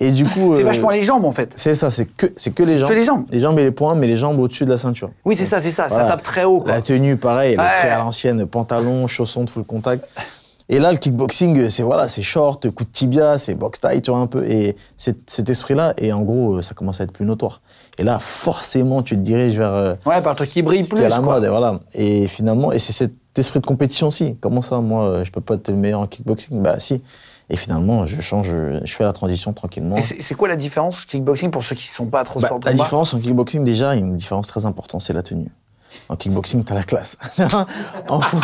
Et 0.00 0.12
du 0.12 0.24
coup. 0.26 0.54
C'est 0.54 0.62
euh, 0.62 0.64
vachement 0.66 0.90
les 0.90 1.02
jambes 1.02 1.24
en 1.24 1.32
fait. 1.32 1.52
C'est 1.56 1.74
ça, 1.74 1.90
c'est 1.90 2.04
que, 2.06 2.26
c'est 2.36 2.52
que 2.52 2.62
les 2.62 2.74
C'est 2.74 2.78
jambes. 2.78 2.88
que 2.90 2.94
les 2.94 3.02
jambes. 3.04 3.24
Les 3.32 3.40
jambes 3.40 3.58
et 3.58 3.64
les 3.64 3.72
poings, 3.72 3.96
mais 3.96 4.06
les 4.06 4.16
jambes 4.16 4.38
au-dessus 4.38 4.64
de 4.64 4.70
la 4.70 4.78
ceinture. 4.78 5.10
Oui, 5.24 5.34
c'est 5.34 5.44
ça, 5.44 5.58
c'est 5.60 5.72
ça. 5.72 5.88
Ça 5.88 6.04
tape 6.04 6.22
très 6.22 6.44
haut. 6.44 6.60
Quoi. 6.60 6.70
La 6.70 6.82
tenue, 6.82 7.16
pareil, 7.16 7.54
elle 7.54 7.60
est 7.60 7.78
très 7.80 7.90
à 7.90 7.98
l'ancienne, 7.98 8.46
pantalon, 8.46 9.08
chaussons 9.08 9.42
de 9.42 9.50
full 9.50 9.64
contact. 9.64 10.04
Et 10.70 10.78
là, 10.78 10.92
le 10.92 10.98
kickboxing, 10.98 11.70
c'est 11.70 11.82
voilà, 11.82 12.08
c'est 12.08 12.22
short, 12.22 12.70
coup 12.70 12.84
de 12.84 12.90
tibia, 12.90 13.38
c'est 13.38 13.54
box 13.54 13.80
tight, 13.80 14.02
tu 14.02 14.10
vois 14.10 14.20
un 14.20 14.26
peu. 14.26 14.44
Et 14.50 14.76
cet, 14.98 15.48
esprit-là, 15.48 15.94
et 15.96 16.12
en 16.12 16.20
gros, 16.20 16.56
euh, 16.58 16.62
ça 16.62 16.74
commence 16.74 17.00
à 17.00 17.04
être 17.04 17.12
plus 17.12 17.24
notoire. 17.24 17.62
Et 17.96 18.02
là, 18.02 18.18
forcément, 18.18 19.02
tu 19.02 19.16
te 19.16 19.20
diriges 19.20 19.56
vers 19.56 19.72
euh, 19.72 19.94
Ouais, 20.04 20.20
par 20.20 20.32
le 20.32 20.36
truc 20.36 20.50
qui 20.50 20.60
brille 20.60 20.82
plus. 20.82 21.02
à 21.02 21.08
la 21.08 21.20
quoi. 21.20 21.34
mode, 21.34 21.44
et 21.44 21.48
voilà. 21.48 21.80
Et 21.94 22.26
finalement, 22.26 22.70
et 22.70 22.78
c'est 22.78 22.92
cet 22.92 23.12
esprit 23.38 23.60
de 23.60 23.66
compétition 23.66 24.08
aussi. 24.08 24.36
Comment 24.40 24.60
ça, 24.60 24.80
moi, 24.80 25.04
euh, 25.04 25.24
je 25.24 25.32
peux 25.32 25.40
pas 25.40 25.54
être 25.54 25.68
le 25.68 25.76
meilleur 25.76 26.00
en 26.00 26.06
kickboxing? 26.06 26.60
Bah 26.60 26.78
si. 26.78 27.02
Et 27.50 27.56
finalement, 27.56 28.04
je 28.04 28.20
change, 28.20 28.52
je 28.84 28.92
fais 28.92 29.04
la 29.04 29.14
transition 29.14 29.54
tranquillement. 29.54 29.96
Et 29.96 30.02
c'est 30.02 30.34
quoi 30.34 30.48
la 30.48 30.56
différence 30.56 31.06
kickboxing 31.06 31.50
pour 31.50 31.62
ceux 31.62 31.76
qui 31.76 31.88
sont 31.88 32.04
pas 32.04 32.22
trop 32.24 32.40
Bah, 32.40 32.48
sport 32.48 32.60
de 32.60 32.66
la 32.66 32.72
différence 32.74 33.14
en 33.14 33.20
kickboxing, 33.20 33.64
déjà, 33.64 33.94
il 33.96 34.00
y 34.00 34.02
a 34.02 34.06
une 34.06 34.16
différence 34.16 34.48
très 34.48 34.66
importante, 34.66 35.00
c'est 35.00 35.14
la 35.14 35.22
tenue. 35.22 35.50
En 36.08 36.16
kickboxing, 36.16 36.64
t'as 36.64 36.74
la 36.74 36.82
classe. 36.82 37.16
en, 38.08 38.20
full, 38.20 38.40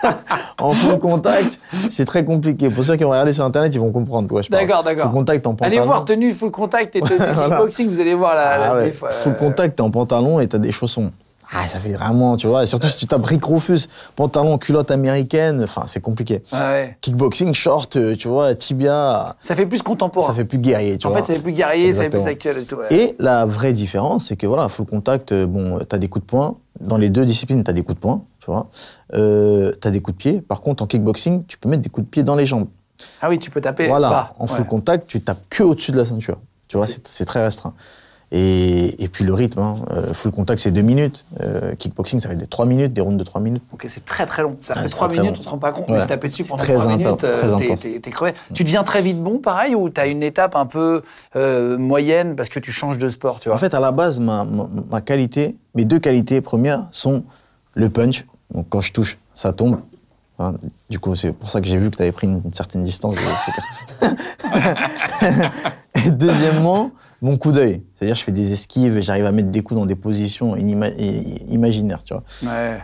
en 0.58 0.72
full 0.72 0.98
contact, 0.98 1.58
c'est 1.90 2.04
très 2.04 2.24
compliqué. 2.24 2.70
Pour 2.70 2.84
ceux 2.84 2.96
qui 2.96 3.04
vont 3.04 3.10
regarder 3.10 3.32
sur 3.32 3.44
Internet, 3.44 3.74
ils 3.74 3.80
vont 3.80 3.90
comprendre. 3.92 4.28
Quoi, 4.28 4.42
je 4.42 4.48
parle. 4.48 4.66
D'accord, 4.66 4.82
d'accord. 4.82 5.04
Full 5.04 5.12
contact 5.12 5.46
en 5.46 5.54
pantalon. 5.54 5.76
Allez 5.76 5.86
voir 5.86 6.04
tenue 6.04 6.32
full 6.32 6.50
contact 6.50 6.96
et 6.96 7.00
tenue 7.02 7.18
Voilà. 7.18 7.56
kickboxing, 7.56 7.88
vous 7.88 8.00
allez 8.00 8.14
voir 8.14 8.34
la. 8.34 8.58
la 8.58 8.70
Ah 8.70 8.74
ouais, 8.76 8.90
diff, 8.90 9.02
euh, 9.02 9.10
Full 9.10 9.36
contact, 9.36 9.76
t'es 9.76 9.82
en 9.82 9.90
pantalon 9.90 10.40
et 10.40 10.48
t'as 10.48 10.58
des 10.58 10.72
chaussons. 10.72 11.10
Ah, 11.52 11.66
ça 11.66 11.78
fait 11.78 11.92
vraiment, 11.94 12.36
tu 12.36 12.46
vois. 12.46 12.62
Et 12.64 12.66
surtout 12.66 12.88
si 12.88 12.96
tu 12.96 13.06
tapes 13.06 13.24
Rick 13.24 13.44
Rufus, 13.44 13.88
pantalon, 14.16 14.58
culotte 14.58 14.90
américaine, 14.90 15.62
enfin, 15.64 15.84
c'est 15.86 16.00
compliqué. 16.00 16.42
Ouais. 16.52 16.96
Kickboxing, 17.00 17.54
short, 17.54 17.96
euh, 17.96 18.14
tu 18.16 18.28
vois, 18.28 18.54
tibia, 18.54 19.36
Ça 19.40 19.56
fait 19.56 19.64
plus 19.66 19.80
contemporain. 19.82 20.26
ça 20.28 20.34
fait 20.34 20.44
plus 20.44 20.58
guerrier, 20.58 20.98
tu 20.98 21.06
en 21.06 21.10
vois. 21.10 21.20
fait, 21.20 21.24
ça 21.26 21.34
fait 21.34 21.40
plus 21.42 21.52
guerrier, 21.52 21.92
ça 21.92 22.02
fait 22.02 22.10
plus 22.10 22.26
actuel 22.26 22.58
et 22.58 22.64
tout. 22.64 22.76
ouais. 22.76 22.86
Et 22.92 23.16
la 23.18 23.46
vraie 23.46 23.72
différence, 23.72 24.26
c'est 24.26 24.36
que 24.36 24.46
voilà, 24.46 24.68
full 24.68 24.84
contact, 24.86 25.32
euh, 25.32 25.46
bon, 25.46 25.78
t'as 25.88 25.98
des 25.98 26.08
coups 26.08 26.24
de 26.24 26.30
poing. 26.30 26.56
Dans 26.80 26.96
les 26.98 27.08
deux 27.08 27.24
disciplines, 27.24 27.64
t'as 27.64 27.72
des 27.72 27.82
coups 27.82 27.96
de 27.96 28.00
poing, 28.00 28.24
tu 28.40 28.46
vois. 28.46 28.68
Euh, 29.14 29.72
t'as 29.80 29.90
des 29.90 30.00
coups 30.00 30.16
de 30.16 30.22
pied. 30.22 30.40
Par 30.42 30.60
contre, 30.60 30.82
en 30.84 30.86
kickboxing, 30.86 31.44
tu 31.46 31.56
peux 31.58 31.68
mettre 31.68 31.82
des 31.82 31.88
coups 31.90 32.04
de 32.06 32.10
pied 32.10 32.22
dans 32.22 32.36
les 32.36 32.46
jambes. 32.46 32.68
Ah 33.22 33.28
oui, 33.28 33.38
tu 33.38 33.50
peux 33.50 33.60
taper 33.60 33.88
voilà. 33.88 34.10
bas. 34.10 34.34
En 34.38 34.46
full 34.46 34.60
Ouais. 34.60 34.66
contact, 34.66 35.06
tu 35.08 35.20
tapes 35.20 35.40
que 35.50 35.62
au-dessus 35.62 35.92
de 35.92 35.96
la 35.98 36.04
ceinture. 36.04 36.38
Tu 36.68 36.76
vois, 36.76 36.86
c'est 36.86 37.24
très 37.24 37.42
restreint. 37.42 37.72
Et, 38.30 39.02
et 39.02 39.08
puis 39.08 39.24
le 39.24 39.32
rythme, 39.32 39.58
hein, 39.60 39.76
euh, 39.90 40.12
full 40.12 40.32
contact, 40.32 40.60
c'est 40.60 40.70
deux 40.70 40.82
minutes. 40.82 41.24
Euh, 41.40 41.74
kickboxing, 41.74 42.20
ça 42.20 42.28
va 42.28 42.34
être 42.34 42.40
des 42.40 42.46
trois 42.46 42.66
minutes, 42.66 42.92
des 42.92 43.00
rounds 43.00 43.16
de 43.18 43.24
trois 43.24 43.40
minutes. 43.40 43.62
Ok, 43.72 43.86
c'est 43.88 44.04
très 44.04 44.26
très 44.26 44.42
long. 44.42 44.58
Ça 44.60 44.74
Ouais, 44.74 44.82
fait 44.82 44.88
c'est 44.88 44.94
3 44.96 45.08
très 45.08 45.20
minutes, 45.20 45.36
on 45.40 45.42
se 45.42 45.48
rend 45.48 45.56
pas 45.56 45.72
compte, 45.72 45.88
Ouais. 45.88 45.96
mais 45.96 46.02
se 46.02 46.08
taper 46.08 46.28
dessus 46.28 46.44
pendant 46.44 46.62
très 46.62 46.74
3 46.74 46.84
intense, 46.88 46.98
minutes, 47.06 47.24
euh, 47.24 47.98
t'es- 48.00 48.10
crevé. 48.10 48.32
Tu 48.52 48.64
deviens 48.64 48.84
très 48.84 49.00
vite 49.00 49.22
bon, 49.22 49.38
pareil, 49.38 49.74
ou 49.74 49.88
t'as 49.88 50.08
une 50.08 50.22
étape 50.22 50.56
un 50.56 50.66
peu 50.66 51.00
euh, 51.36 51.78
moyenne 51.78 52.36
parce 52.36 52.50
que 52.50 52.58
tu 52.60 52.70
changes 52.70 52.98
de 52.98 53.08
sport, 53.08 53.40
tu 53.40 53.48
vois? 53.48 53.54
En 53.56 53.58
fait, 53.58 53.72
à 53.72 53.80
la 53.80 53.92
base, 53.92 54.20
ma, 54.20 54.44
ma, 54.44 54.68
ma 54.90 55.00
qualité, 55.00 55.56
mes 55.74 55.86
deux 55.86 55.98
qualités 55.98 56.42
premières 56.42 56.86
sont 56.90 57.22
le 57.74 57.88
punch. 57.88 58.26
Donc 58.52 58.66
quand 58.68 58.82
je 58.82 58.92
touche, 58.92 59.16
ça 59.32 59.54
tombe. 59.54 59.78
Hein, 60.38 60.54
du 60.90 60.98
coup, 60.98 61.16
c'est 61.16 61.32
pour 61.32 61.48
ça 61.48 61.60
que 61.62 61.66
j'ai 61.66 61.78
vu 61.78 61.90
que 61.90 61.96
tu 61.96 62.02
avais 62.02 62.12
pris 62.12 62.26
une, 62.26 62.42
une 62.44 62.52
certaine 62.52 62.82
distance. 62.82 63.14
Et 66.06 66.10
deuxièmement, 66.10 66.90
mon 67.22 67.36
coup 67.36 67.52
d'œil. 67.52 67.82
C'est-à-dire, 67.94 68.14
je 68.14 68.22
fais 68.22 68.32
des 68.32 68.52
esquives, 68.52 69.00
j'arrive 69.00 69.26
à 69.26 69.32
mettre 69.32 69.48
des 69.50 69.62
coups 69.62 69.78
dans 69.80 69.86
des 69.86 69.96
positions 69.96 70.56
inima- 70.56 70.92
imaginaires, 71.48 72.04
tu 72.04 72.14
vois. 72.14 72.22
Ouais. 72.42 72.78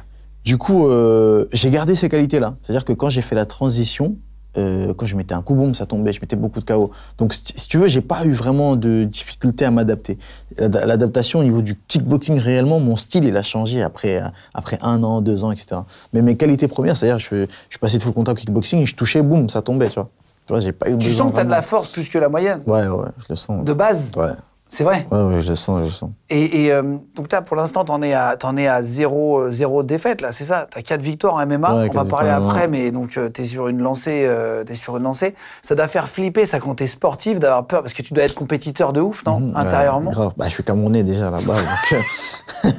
Du 0.45 0.59
coup, 0.59 0.89
euh, 0.89 1.47
j'ai 1.53 1.71
gardé 1.71 1.95
ces 1.95 2.09
qualités-là. 2.09 2.57
C'est-à-dire 2.63 2.85
que 2.85 2.93
quand 2.93 3.09
j'ai 3.09 3.23
fait 3.23 3.35
la 3.35 3.47
transition, 3.47 4.17
euh, 4.57 4.93
quand 4.95 5.07
je 5.07 5.17
mettais 5.17 5.35
un 5.35 5.43
coup, 5.43 5.55
boum, 5.55 5.75
ça 5.75 5.87
tombait, 5.87 6.13
je 6.13 6.21
mettais 6.21 6.37
beaucoup 6.37 6.61
de 6.61 6.65
KO. 6.65 6.91
Donc, 7.19 7.33
si 7.35 7.67
tu 7.67 7.79
veux, 7.79 7.89
j'ai 7.89 8.03
pas 8.03 8.25
eu 8.27 8.33
vraiment 8.33 8.77
de 8.77 9.05
difficulté 9.05 9.65
à 9.65 9.71
m'adapter. 9.71 10.19
L'ad- 10.59 10.85
L'adaptation 10.87 11.41
au 11.41 11.45
niveau 11.45 11.63
du 11.63 11.77
kickboxing, 11.89 12.39
réellement, 12.39 12.79
mon 12.79 12.97
style, 12.97 13.25
il 13.25 13.37
a 13.37 13.43
changé 13.43 13.83
après, 13.83 14.23
euh, 14.23 14.27
après 14.53 14.79
un 14.83 15.03
an, 15.03 15.21
deux 15.23 15.45
ans, 15.45 15.51
etc. 15.51 15.81
Mais 16.13 16.21
mes 16.23 16.37
qualités 16.37 16.69
premières, 16.69 16.97
c'est-à-dire, 16.97 17.19
je, 17.19 17.47
je 17.47 17.71
suis 17.71 17.79
passé 17.81 17.97
de 17.99 18.03
full 18.03 18.13
contact 18.13 18.39
au 18.39 18.41
kickboxing, 18.43 18.81
et 18.81 18.87
je 18.87 18.95
touchais, 18.95 19.23
boum, 19.23 19.49
ça 19.49 19.63
tombait, 19.63 19.89
tu 19.89 19.95
vois. 19.95 20.11
Tu 20.47 20.53
vois, 20.53 20.61
j'ai 20.61 20.73
pas 20.73 20.89
eu 20.91 20.99
Tu 20.99 21.11
sens 21.11 21.31
que 21.31 21.37
t'as 21.37 21.45
de 21.45 21.51
la 21.51 21.63
force 21.63 21.89
plus 21.89 22.09
que 22.09 22.19
la 22.19 22.29
moyenne 22.29 22.63
Ouais, 22.67 22.87
ouais, 22.87 23.09
je 23.19 23.25
le 23.31 23.37
sens. 23.37 23.65
De 23.65 23.73
base 23.73 24.11
Ouais. 24.17 24.33
C'est 24.71 24.83
vrai. 24.83 25.07
Ouais, 25.13 25.23
ouais, 25.23 25.41
je 25.41 25.51
le 25.51 25.55
sens, 25.57 25.79
je 25.81 25.85
le 25.85 25.91
sens. 25.91 26.11
Et, 26.31 26.65
et, 26.65 26.73
euh, 26.73 26.83
donc, 27.15 27.31
là, 27.31 27.43
pour 27.43 27.55
l'instant, 27.57 27.85
t'en 27.85 28.03
es 28.03 28.13
à, 28.13 28.37
t'en 28.37 28.57
es 28.57 28.67
à 28.67 28.83
zéro, 28.83 29.39
euh, 29.43 29.51
zéro 29.51 29.85
défaite, 29.85 30.21
là, 30.21 30.33
c'est 30.33 30.43
ça 30.43 30.67
T'as 30.69 30.83
quatre 30.83 31.01
victoires 31.03 31.35
en 31.35 31.47
MMA. 31.47 31.75
Ouais, 31.83 31.89
On 31.93 31.95
va 31.95 32.05
parler 32.05 32.31
en 32.33 32.45
après, 32.49 32.67
mais 32.67 32.91
donc, 32.91 33.17
euh, 33.17 33.29
t'es 33.29 33.45
sur 33.45 33.69
une 33.69 33.79
lancée, 33.81 34.25
euh, 34.27 34.65
t'es 34.65 34.75
sur 34.75 34.97
une 34.97 35.05
lancée. 35.05 35.37
Ça 35.63 35.77
doit 35.77 35.87
faire 35.87 36.09
flipper, 36.09 36.45
ça, 36.45 36.59
quand 36.59 36.75
t'es 36.75 36.89
sportif, 36.89 37.39
d'avoir 37.39 37.67
peur, 37.69 37.83
parce 37.83 37.93
que 37.95 38.03
tu 38.03 38.15
dois 38.15 38.25
être 38.25 38.35
compétiteur 38.35 38.93
de 38.93 39.01
ouf, 39.01 39.25
non 39.27 39.39
Mhm, 39.39 39.53
Intérieurement. 39.55 40.11
grave. 40.11 40.33
Bah, 40.37 40.47
je 40.49 40.55
suis 40.55 40.65
Camerounais 40.65 41.05
déjà 41.05 41.31
là-bas. 41.31 41.55
donc, 41.55 42.03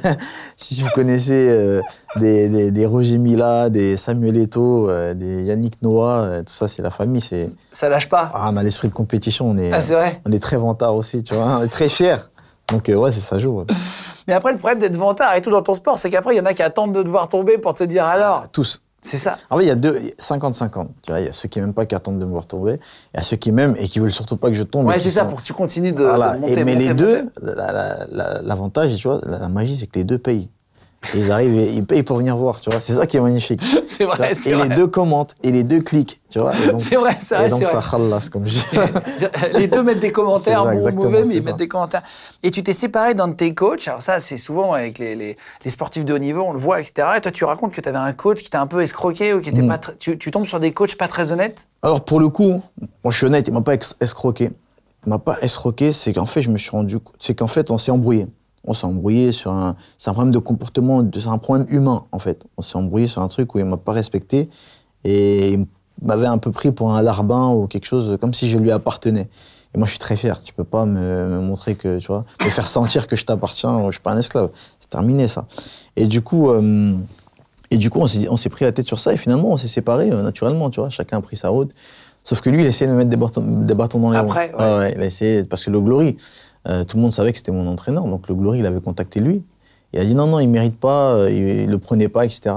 euh, 0.04 0.14
si 0.56 0.82
vous 0.82 0.90
connaissez 0.94 1.80
des, 2.18 2.48
des, 2.48 2.70
des 2.70 2.86
Roger 2.86 3.18
Mila, 3.18 3.70
des 3.70 3.96
Samuel 3.96 4.36
Eto'o, 4.36 4.88
euh, 4.90 5.14
des 5.14 5.42
Yannick 5.44 5.80
Noah, 5.82 6.22
euh, 6.22 6.42
tout 6.42 6.52
ça, 6.52 6.68
c'est 6.68 6.82
la 6.82 6.90
famille. 6.90 7.20
C'est 7.20 7.48
Ça 7.72 7.88
lâche 7.88 8.08
pas. 8.08 8.30
ah, 8.34 8.48
on 8.52 8.56
a 8.56 8.62
l'esprit 8.62 8.88
de 8.88 8.92
compétition. 8.94 9.46
On 9.48 9.56
est, 9.58 9.72
Ah, 9.72 9.80
vrai. 9.80 10.20
on 10.26 10.32
est 10.32 10.42
très 10.42 10.56
vantard 10.56 10.94
aussi, 10.94 11.22
tu 11.22 11.34
vois. 11.34 11.58
On 11.60 11.62
est 11.64 11.68
très 11.68 11.88
fiers. 11.88 12.16
Donc 12.68 12.88
euh, 12.88 12.94
ouais, 12.96 13.12
c'est 13.12 13.20
ça 13.20 13.38
joue. 13.38 13.58
ouais. 13.60 13.64
Mais 14.28 14.34
après, 14.34 14.50
le 14.52 14.58
problème 14.58 14.80
d'être 14.80 14.96
vantard 14.96 15.34
et 15.36 15.42
tout 15.42 15.50
dans 15.50 15.62
ton 15.62 15.74
sport, 15.74 15.98
c'est 15.98 16.10
qu'après, 16.10 16.34
il 16.34 16.38
y 16.38 16.40
en 16.40 16.46
a 16.46 16.52
qui 16.54 16.62
attendent 16.64 16.92
de 16.92 17.02
devoir 17.02 17.28
tomber 17.28 17.58
pour 17.58 17.74
te 17.74 17.84
dire 17.84 18.04
alors. 18.04 18.46
Tous. 18.50 18.82
C'est 19.02 19.18
ça. 19.18 19.36
En 19.50 19.58
fait, 19.58 19.62
il 19.64 19.68
y 19.68 19.70
a 19.70 19.76
deux, 19.76 20.00
50-50. 20.20 20.88
Tu 21.02 21.12
vois, 21.12 21.20
il 21.20 21.26
y 21.26 21.28
a 21.28 21.32
ceux 21.32 21.48
qui 21.48 21.60
m'aiment 21.60 21.74
pas, 21.74 21.86
qui 21.86 21.94
attendent 21.94 22.18
de 22.18 22.24
me 22.24 22.30
voir 22.32 22.46
tomber. 22.46 22.80
Il 23.14 23.18
y 23.18 23.20
a 23.20 23.22
ceux 23.22 23.36
qui 23.36 23.52
m'aiment 23.52 23.76
et 23.78 23.86
qui 23.86 24.00
veulent 24.00 24.10
surtout 24.10 24.36
pas 24.36 24.48
que 24.48 24.54
je 24.54 24.64
tombe. 24.64 24.86
Ouais, 24.86 24.98
c'est 24.98 25.10
ça, 25.10 25.20
sont- 25.22 25.28
pour 25.28 25.40
que 25.42 25.46
tu 25.46 25.52
continues 25.52 25.92
de, 25.92 26.02
Voilà. 26.02 26.34
de 26.34 26.40
monter. 26.40 26.52
Et- 26.54 26.64
mais 26.64 26.72
monter, 26.74 26.84
les 26.86 26.90
monter. 26.92 27.04
deux, 27.04 27.30
la- 27.40 27.72
la- 27.72 28.06
la- 28.10 28.42
l'avantage, 28.42 28.96
tu 28.96 29.06
vois, 29.06 29.20
la, 29.24 29.38
la 29.38 29.48
magie, 29.48 29.76
c'est 29.76 29.86
que 29.86 29.96
les 29.96 30.04
deux 30.04 30.18
payent. 30.18 30.48
Et 31.14 31.18
ils 31.18 31.30
arrivent 31.30 31.54
et 31.54 31.70
ils 31.72 31.84
payent 31.86 32.02
pour 32.02 32.16
venir 32.16 32.36
voir, 32.36 32.60
tu 32.60 32.68
vois. 32.68 32.80
C'est 32.80 32.94
ça 32.94 33.06
qui 33.06 33.16
est 33.16 33.20
magnifique. 33.20 33.60
C'est 33.86 34.04
vrai, 34.04 34.34
c'est 34.34 34.50
Et 34.50 34.54
vrai. 34.54 34.68
les 34.68 34.74
deux 34.74 34.86
commentent 34.88 35.34
et 35.42 35.52
les 35.52 35.62
deux 35.62 35.80
cliquent, 35.80 36.20
tu 36.28 36.38
vois. 36.40 36.52
Et 36.54 36.66
donc- 36.70 36.80
C'est 36.82 36.96
vrai, 36.96 37.16
c'est 37.24 37.34
vrai, 37.36 37.46
Et 37.46 37.48
donc 37.48 37.64
ça 37.64 37.80
khalas, 37.80 38.28
comme 38.30 38.46
je 38.46 38.58
dis. 38.58 38.64
les 39.54 39.68
deux 39.68 39.82
mettent 39.82 40.00
des 40.00 40.10
commentaires, 40.12 40.64
ça, 40.64 40.90
bons 40.90 41.00
ou 41.00 41.04
mauvais, 41.04 41.24
mais 41.24 41.36
ils 41.36 41.42
ça. 41.42 41.48
mettent 41.50 41.56
des 41.58 41.68
commentaires. 41.68 42.02
Et 42.42 42.50
tu 42.50 42.62
t'es 42.62 42.72
séparé 42.74 43.14
d'un 43.14 43.28
de 43.28 43.34
tes 43.34 43.54
coachs. 43.54 43.86
Alors 43.88 44.02
ça, 44.02 44.20
c'est 44.20 44.36
souvent 44.36 44.72
avec 44.72 44.98
les, 44.98 45.14
les- 45.14 45.36
les 45.64 45.70
sportifs 45.70 46.04
de 46.04 46.12
haut 46.12 46.18
niveau, 46.18 46.42
on 46.42 46.52
le 46.52 46.58
voit, 46.58 46.80
etc. 46.80 47.08
Et 47.16 47.20
toi, 47.20 47.30
tu 47.32 47.44
racontes 47.44 47.72
que 47.72 47.80
tu 47.80 47.88
avais 47.88 47.96
un 47.98 48.12
coach 48.12 48.42
qui 48.42 48.50
t'a 48.50 48.60
un 48.60 48.66
peu 48.66 48.82
escroqué 48.82 49.32
ou 49.32 49.40
qui 49.40 49.48
était 49.50 49.62
Mm. 49.62 49.68
pas 49.68 49.78
tu, 49.98 50.18
tu 50.18 50.30
tombes 50.30 50.44
sur 50.46 50.60
des 50.60 50.72
coachs 50.72 50.96
pas 50.96 51.08
très 51.08 51.30
honnêtes? 51.32 51.68
Alors 51.82 52.04
pour 52.04 52.20
le 52.20 52.28
coup, 52.28 52.60
moi 53.04 53.10
je 53.12 53.16
suis 53.16 53.26
honnête, 53.26 53.46
il 53.48 53.54
m'a 53.54 53.62
pas 53.62 53.74
escroqué. 54.00 54.50
Il 55.06 55.08
m'a 55.10 55.18
pas 55.20 55.38
escroqué, 55.40 55.92
c'est 55.92 56.12
qu'en 56.12 56.26
fait 56.26 56.42
je 56.42 56.50
me 56.50 56.58
suis 56.58 56.70
rendu, 56.70 56.98
c'est 57.20 57.34
qu'en 57.34 57.46
fait 57.46 57.70
on 57.70 57.78
s'est 57.78 57.92
embrouillé. 57.92 58.26
On 58.66 58.74
s'est 58.74 58.86
embrouillé 58.86 59.32
sur 59.32 59.52
un, 59.52 59.76
c'est 59.98 60.10
un 60.10 60.12
problème 60.12 60.32
de 60.32 60.38
comportement, 60.38 61.04
c'est 61.14 61.26
un 61.26 61.38
problème 61.38 61.66
humain 61.68 62.04
en 62.12 62.18
fait. 62.18 62.44
On 62.56 62.62
s'est 62.62 62.76
embrouillé 62.76 63.08
sur 63.08 63.22
un 63.22 63.28
truc 63.28 63.54
où 63.54 63.58
il 63.58 63.64
m'a 63.64 63.76
pas 63.76 63.92
respecté 63.92 64.48
et 65.04 65.52
il 65.52 65.66
m'avait 66.02 66.26
un 66.26 66.38
peu 66.38 66.50
pris 66.50 66.72
pour 66.72 66.94
un 66.94 67.02
larbin 67.02 67.48
ou 67.48 67.66
quelque 67.66 67.86
chose 67.86 68.18
comme 68.20 68.34
si 68.34 68.48
je 68.48 68.58
lui 68.58 68.70
appartenais. 68.70 69.28
Et 69.74 69.78
moi 69.78 69.86
je 69.86 69.90
suis 69.90 70.00
très 70.00 70.16
fier. 70.16 70.42
Tu 70.42 70.52
peux 70.52 70.64
pas 70.64 70.86
me, 70.86 71.26
me 71.26 71.40
montrer 71.40 71.74
que 71.74 71.98
tu 71.98 72.06
vois, 72.06 72.24
me 72.44 72.50
faire 72.50 72.66
sentir 72.66 73.06
que 73.06 73.16
je 73.16 73.24
t'appartiens. 73.24 73.84
Je 73.86 73.92
suis 73.92 74.00
pas 74.00 74.12
un 74.12 74.18
esclave. 74.18 74.50
C'est 74.80 74.90
terminé 74.90 75.28
ça. 75.28 75.46
Et 75.96 76.06
du 76.06 76.22
coup. 76.22 76.50
euh, 76.50 76.94
et 77.70 77.76
du 77.76 77.90
coup, 77.90 78.00
on 78.00 78.36
s'est, 78.36 78.48
pris 78.48 78.64
la 78.64 78.72
tête 78.72 78.86
sur 78.86 78.98
ça 78.98 79.12
et 79.12 79.16
finalement, 79.16 79.50
on 79.50 79.56
s'est 79.56 79.68
séparés 79.68 80.10
euh, 80.10 80.22
naturellement, 80.22 80.70
tu 80.70 80.80
vois. 80.80 80.90
Chacun 80.90 81.18
a 81.18 81.20
pris 81.20 81.36
sa 81.36 81.48
route. 81.48 81.72
Sauf 82.22 82.40
que 82.40 82.50
lui, 82.50 82.62
il 82.62 82.66
essayait 82.66 82.88
de 82.88 82.92
me 82.92 82.98
mettre 82.98 83.10
des 83.10 83.16
bâtons, 83.16 83.42
des 83.42 83.74
bâtons 83.74 84.00
dans 84.00 84.10
les 84.10 84.18
roues. 84.18 84.26
Après, 84.26 84.52
ouais. 84.54 84.78
ouais, 84.78 84.92
il 84.96 85.02
a 85.02 85.06
essayé, 85.06 85.44
parce 85.44 85.64
que 85.64 85.70
le 85.70 85.80
Glory, 85.80 86.16
euh, 86.68 86.84
tout 86.84 86.96
le 86.96 87.02
monde 87.02 87.12
savait 87.12 87.32
que 87.32 87.38
c'était 87.38 87.52
mon 87.52 87.66
entraîneur, 87.68 88.04
donc 88.04 88.28
le 88.28 88.34
Glory, 88.34 88.58
il 88.60 88.66
avait 88.66 88.80
contacté 88.80 89.20
lui. 89.20 89.42
Il 89.92 90.00
a 90.00 90.04
dit 90.04 90.14
non, 90.14 90.26
non, 90.26 90.40
il 90.40 90.48
mérite 90.48 90.78
pas, 90.78 91.12
euh, 91.14 91.30
il, 91.30 91.36
il 91.64 91.70
le 91.70 91.78
prenait 91.78 92.08
pas, 92.08 92.24
etc. 92.24 92.56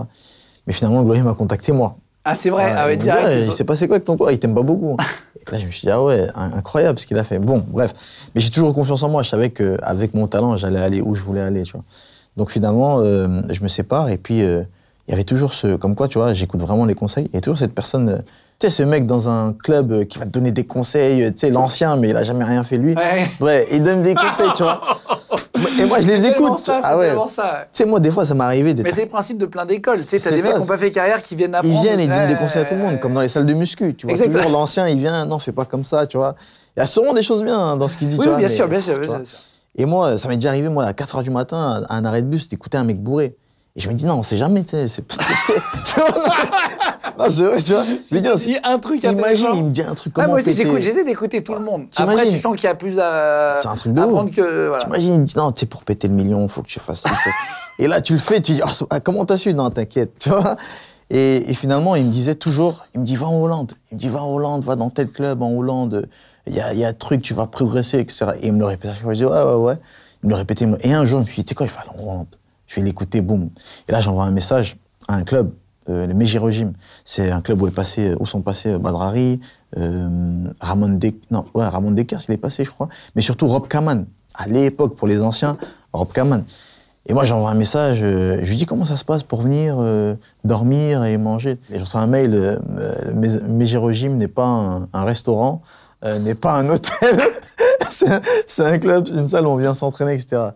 Mais 0.67 0.73
finalement, 0.73 0.99
le 0.99 1.05
Glory 1.05 1.21
m'a 1.21 1.33
contacté 1.33 1.71
moi. 1.71 1.95
Ah, 2.25 2.35
c'est 2.35 2.49
vrai. 2.49 2.63
Ah, 2.75 2.83
il 2.83 2.85
ouais, 2.87 2.91
me 2.95 2.97
dit, 2.97 3.03
direct. 3.05 3.27
Ah, 3.27 3.35
il 3.35 3.51
s'est 3.51 3.63
passé 3.63 3.87
quoi 3.87 3.95
avec 3.95 4.05
ton 4.05 4.17
corps? 4.17 4.29
Il 4.31 4.39
t'aime 4.39 4.53
pas 4.53 4.61
beaucoup. 4.61 4.97
Et 5.47 5.51
là, 5.51 5.57
je 5.57 5.65
me 5.65 5.71
suis 5.71 5.81
dit, 5.81 5.89
ah 5.91 6.03
ouais, 6.03 6.27
in- 6.35 6.51
incroyable 6.57 6.99
ce 6.99 7.07
qu'il 7.07 7.17
a 7.17 7.23
fait. 7.23 7.39
Bon, 7.39 7.63
bref. 7.67 7.93
Mais 8.35 8.41
j'ai 8.41 8.49
toujours 8.51 8.73
confiance 8.73 9.01
en 9.03 9.09
moi. 9.09 9.23
Je 9.23 9.29
savais 9.29 9.49
qu'avec 9.51 10.13
mon 10.13 10.27
talent, 10.27 10.55
j'allais 10.57 10.79
aller 10.79 11.01
où 11.01 11.15
je 11.15 11.21
voulais 11.23 11.41
aller, 11.41 11.63
tu 11.63 11.71
vois. 11.71 11.83
Donc 12.37 12.51
finalement, 12.51 12.99
euh, 12.99 13.41
je 13.49 13.61
me 13.63 13.67
sépare 13.67 14.09
et 14.09 14.17
puis 14.17 14.43
euh, 14.43 14.63
il 15.07 15.11
y 15.11 15.13
avait 15.13 15.23
toujours 15.23 15.53
ce. 15.53 15.75
Comme 15.75 15.95
quoi, 15.95 16.07
tu 16.07 16.17
vois, 16.17 16.33
j'écoute 16.33 16.61
vraiment 16.61 16.85
les 16.85 16.93
conseils. 16.95 17.25
Il 17.31 17.35
y 17.35 17.37
a 17.37 17.41
toujours 17.41 17.57
cette 17.57 17.73
personne. 17.73 18.21
Tu 18.59 18.67
sais, 18.67 18.75
ce 18.75 18.83
mec 18.83 19.05
dans 19.05 19.29
un 19.29 19.53
club 19.53 19.93
euh, 19.93 20.03
qui 20.03 20.19
va 20.19 20.25
te 20.25 20.31
donner 20.31 20.51
des 20.51 20.65
conseils, 20.65 21.23
euh, 21.23 21.31
tu 21.31 21.37
sais, 21.37 21.49
l'ancien, 21.49 21.95
mais 21.95 22.09
il 22.09 22.17
a 22.17 22.23
jamais 22.23 22.43
rien 22.43 22.65
fait 22.65 22.75
lui. 22.77 22.93
Ouais. 22.93 23.27
Ouais, 23.39 23.67
il 23.71 23.81
donne 23.81 24.01
des 24.01 24.13
conseils, 24.13 24.49
tu 24.53 24.63
vois. 24.63 24.81
Et 25.79 25.85
moi, 25.85 26.01
je 26.01 26.07
les 26.07 26.25
écoute. 26.25 26.57
ça, 26.59 26.79
c'est 26.81 26.87
ah 26.89 26.97
ouais. 26.97 27.13
ça. 27.27 27.67
Tu 27.71 27.77
sais, 27.77 27.85
moi, 27.85 28.01
des 28.01 28.11
fois, 28.11 28.25
ça 28.25 28.33
m'est 28.33 28.43
arrivé 28.43 28.73
d'être 28.73 28.85
Mais 28.85 28.91
c'est 28.91 29.03
le 29.03 29.09
principe 29.09 29.37
de 29.37 29.45
plein 29.45 29.65
d'écoles. 29.65 29.97
Tu 29.99 30.03
sais, 30.03 30.19
t'as 30.19 30.31
des 30.31 30.41
mecs 30.41 30.53
qui 30.53 30.59
n'ont 30.59 30.65
pas 30.65 30.77
fait 30.77 30.91
carrière 30.91 31.21
qui 31.21 31.37
viennent 31.37 31.55
apprendre. 31.55 31.73
ils 31.73 31.81
viennent 31.81 32.01
et 32.01 32.03
ils 32.03 32.09
donnent 32.09 32.27
des 32.27 32.35
conseils 32.35 32.63
à 32.63 32.65
tout 32.65 32.75
le 32.75 32.81
monde, 32.81 32.99
comme 32.99 33.13
dans 33.13 33.21
les 33.21 33.29
salles 33.29 33.45
de 33.45 33.53
muscu. 33.53 33.95
Tu 33.95 34.05
vois, 34.05 34.11
Exactement. 34.11 34.43
toujours 34.43 34.51
l'ancien, 34.51 34.89
il 34.89 34.99
vient, 34.99 35.25
non, 35.25 35.39
fais 35.39 35.53
pas 35.53 35.63
comme 35.63 35.85
ça, 35.85 36.05
tu 36.05 36.17
vois. 36.17 36.35
Il 36.75 36.81
y 36.81 36.83
a 36.83 36.85
sûrement 36.85 37.13
des 37.13 37.21
choses 37.21 37.43
bien 37.43 37.57
hein, 37.57 37.77
dans 37.77 37.87
ce 37.87 37.95
qu'il 37.95 38.09
dit, 38.09 38.17
Oui, 38.17 38.23
tu 38.23 38.27
oui, 38.27 38.31
vois. 38.31 38.39
bien 38.39 38.47
mais- 38.49 38.53
sûr, 38.53 38.67
bien 38.67 38.81
sûr. 38.81 38.99
bien 38.99 39.23
sûr. 39.23 39.37
Et 39.77 39.85
moi, 39.85 40.17
ça 40.17 40.27
m'est 40.27 40.35
déjà 40.35 40.49
arrivé, 40.49 40.67
moi, 40.67 40.83
à 40.83 40.91
4 40.91 41.19
h 41.19 41.23
du 41.23 41.29
matin, 41.29 41.83
à 41.87 41.95
un 41.95 42.03
arrêt 42.03 42.23
de 42.23 42.27
bus, 42.27 42.49
d'écouter 42.49 42.77
un 42.77 42.83
mec 42.83 43.01
bourré. 43.01 43.37
Et 43.79 43.81
je 43.81 43.87
me 43.87 43.93
dis, 43.93 44.03
non, 44.03 44.15
on 44.15 44.23
sait 44.23 44.35
jamais, 44.35 44.65
tu 44.65 44.75
sais. 44.89 45.03
tu 45.85 45.99
vois, 46.01 46.09
non, 47.17 47.29
c'est 47.29 47.43
vrai, 47.43 47.61
tu 47.61 47.71
vois. 47.71 47.85
Je 47.85 48.13
me 48.13 48.19
dis, 48.19 48.43
Il 48.47 48.51
y 48.51 48.57
a 48.57 48.71
un 48.71 48.77
truc 48.77 49.01
Imagine, 49.05 49.47
il 49.55 49.63
me 49.63 49.69
dit 49.69 49.81
un 49.81 49.95
truc 49.95 50.11
Ah, 50.17 50.23
comment 50.23 50.27
moi 50.27 50.37
aussi, 50.39 50.51
j'écoute, 50.51 50.81
j'essaie 50.81 51.05
d'écouter 51.05 51.41
tout 51.41 51.53
le 51.53 51.61
monde. 51.61 51.85
Après, 51.95 52.27
tu 52.27 52.37
sens 52.37 52.57
qu'il 52.57 52.65
y 52.65 52.67
a 52.67 52.75
plus 52.75 52.99
à, 52.99 53.55
C'est 53.61 53.69
un 53.69 53.75
truc 53.75 53.93
de 53.93 54.01
ouf. 54.01 54.31
que. 54.31 54.67
Voilà. 54.67 54.83
T'imagines, 54.83 55.13
il 55.13 55.19
me 55.21 55.25
dit, 55.25 55.37
non, 55.37 55.53
tu 55.53 55.61
sais, 55.61 55.65
pour 55.65 55.85
péter 55.85 56.09
le 56.09 56.13
million, 56.13 56.45
faut 56.49 56.61
que 56.61 56.67
tu 56.67 56.77
fasses 56.81 57.03
ça. 57.03 57.09
ça. 57.11 57.29
Et 57.79 57.87
là, 57.87 58.01
tu 58.01 58.11
le 58.11 58.19
fais, 58.19 58.41
tu 58.41 58.51
dis, 58.51 58.61
Ah, 58.61 58.73
ah, 58.89 58.99
comment 58.99 59.23
t'as 59.23 59.37
su? 59.37 59.53
Non, 59.53 59.69
t'inquiète, 59.69 60.11
tu 60.19 60.27
vois. 60.27 60.57
Et, 61.09 61.49
et 61.49 61.53
finalement, 61.53 61.95
il 61.95 62.03
me 62.03 62.11
disait 62.11 62.35
toujours, 62.35 62.85
il 62.93 62.99
me 62.99 63.05
dit, 63.05 63.15
va 63.15 63.27
en 63.27 63.41
Hollande. 63.41 63.71
Il 63.91 63.95
me 63.95 63.99
dit, 63.99 64.09
va 64.09 64.21
en 64.21 64.29
Hollande, 64.29 64.65
va 64.65 64.75
dans 64.75 64.89
tel 64.89 65.09
club 65.09 65.41
en 65.41 65.51
Hollande. 65.51 66.09
Il 66.47 66.53
y 66.53 66.59
a, 66.59 66.73
il 66.73 66.79
y 66.79 66.83
a 66.83 66.89
un 66.89 66.93
truc, 66.93 67.21
tu 67.21 67.33
vas 67.33 67.47
progresser, 67.47 67.99
etc. 67.99 68.25
Et 68.41 68.47
il 68.47 68.53
me 68.53 68.59
le 68.59 68.65
répétait 68.65 68.89
à 68.89 68.93
chaque 68.93 69.03
fois. 69.03 69.13
Je 69.13 69.19
dis, 69.19 69.25
ouais, 69.25 69.41
ouais, 69.41 69.55
ouais. 69.55 69.75
Il 70.21 70.27
me 70.27 70.31
le 70.31 70.35
répétait. 70.35 70.65
il 70.65 70.77
Et 70.81 70.93
un 70.93 71.05
jour, 71.05 71.19
je 71.19 71.27
me 71.27 71.31
suis 71.31 71.43
dit, 71.43 71.45
tu 71.45 71.49
sais 71.49 71.55
quoi, 71.55 71.65
il 71.65 71.71
aller 71.71 71.97
en 71.97 72.03
Hollande. 72.03 72.27
Je 72.69 72.79
vais 72.79 72.85
l'écouter, 72.85 73.19
boum. 73.19 73.49
Et 73.89 73.91
là, 73.91 73.99
j'envoie 73.99 74.23
un 74.23 74.31
message 74.31 74.77
à 75.09 75.15
un 75.15 75.23
club, 75.23 75.51
euh, 75.89 76.07
le 76.07 76.39
Regime. 76.39 76.71
C'est 77.03 77.29
un 77.29 77.41
club 77.41 77.61
où, 77.61 77.67
est 77.67 77.71
passé, 77.71 78.15
où 78.19 78.25
sont 78.25 78.41
passés 78.41 78.77
Badrari, 78.77 79.41
euh, 79.77 80.45
Ramon 80.61 80.89
De... 80.89 81.11
non, 81.31 81.45
ouais, 81.53 81.67
Ramon 81.67 81.93
il 81.93 81.99
est 81.99 82.37
passé, 82.37 82.63
je 82.63 82.69
crois. 82.69 82.87
Mais 83.15 83.21
surtout 83.21 83.47
Rob 83.47 83.67
Kaman. 83.67 84.05
À 84.35 84.47
l'époque, 84.47 84.95
pour 84.95 85.07
les 85.07 85.19
anciens, 85.19 85.57
Rob 85.91 86.11
Kaman. 86.13 86.45
Et 87.09 87.13
moi, 87.13 87.23
j'envoie 87.23 87.49
un 87.49 87.55
message, 87.55 88.01
euh, 88.03 88.39
je 88.43 88.49
lui 88.51 88.57
dis 88.57 88.67
comment 88.67 88.85
ça 88.85 88.95
se 88.95 89.03
passe 89.03 89.23
pour 89.23 89.41
venir 89.41 89.77
euh, 89.79 90.15
dormir 90.43 91.03
et 91.05 91.17
manger? 91.17 91.57
Et 91.71 91.77
je 91.77 91.81
reçois 91.81 92.01
un 92.01 92.07
mail, 92.07 92.35
euh, 92.35 92.59
euh, 92.77 93.79
Regime 93.79 94.15
n'est 94.17 94.27
pas 94.27 94.45
un, 94.93 95.03
restaurant, 95.03 95.63
euh, 96.05 96.19
n'est 96.19 96.35
pas 96.35 96.53
un 96.53 96.69
hôtel, 96.69 97.19
c'est 97.89 98.09
un, 98.61 98.65
un 98.65 98.77
club, 98.77 99.07
c'est 99.07 99.15
une 99.15 99.27
salle 99.27 99.47
où 99.47 99.49
on 99.49 99.55
vient 99.55 99.73
s'entraîner, 99.73 100.13
etc. 100.13 100.49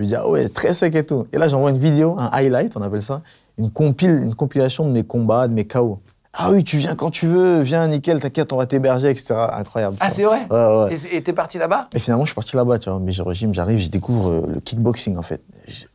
Je 0.00 0.04
lui 0.04 0.08
dis, 0.08 0.14
ah 0.16 0.26
ouais, 0.26 0.48
très 0.48 0.72
sec 0.72 0.94
et 0.94 1.04
tout. 1.04 1.26
Et 1.34 1.36
là, 1.36 1.46
j'envoie 1.46 1.68
une 1.70 1.76
vidéo, 1.78 2.16
un 2.18 2.30
highlight, 2.32 2.74
on 2.74 2.80
appelle 2.80 3.02
ça, 3.02 3.20
une, 3.58 3.70
compile, 3.70 4.22
une 4.24 4.34
compilation 4.34 4.86
de 4.86 4.90
mes 4.92 5.04
combats, 5.04 5.46
de 5.46 5.52
mes 5.52 5.66
KO. 5.66 5.98
Ah 6.32 6.50
oui, 6.50 6.64
tu 6.64 6.78
viens 6.78 6.94
quand 6.94 7.10
tu 7.10 7.26
veux, 7.26 7.60
viens, 7.60 7.86
nickel, 7.86 8.18
t'inquiète, 8.18 8.50
on 8.54 8.56
va 8.56 8.64
t'héberger, 8.64 9.10
etc. 9.10 9.34
Incroyable. 9.52 9.98
Ah, 10.00 10.08
c'est 10.08 10.22
vrai 10.22 10.38
Ouais, 10.50 10.84
ouais. 10.86 10.96
Et- 11.12 11.22
t'es 11.22 11.34
parti 11.34 11.58
là-bas? 11.58 11.88
Et 11.94 11.98
finalement, 11.98 12.24
je 12.24 12.28
suis 12.30 12.34
parti 12.34 12.56
là-bas, 12.56 12.78
tu 12.78 12.88
vois. 12.88 12.98
Mais 12.98 13.12
je 13.12 13.22
régime, 13.22 13.52
j'arrive, 13.52 13.78
je 13.80 13.90
découvre 13.90 14.30
euh, 14.30 14.46
le 14.54 14.60
kickboxing, 14.60 15.18
en 15.18 15.22
fait. 15.22 15.42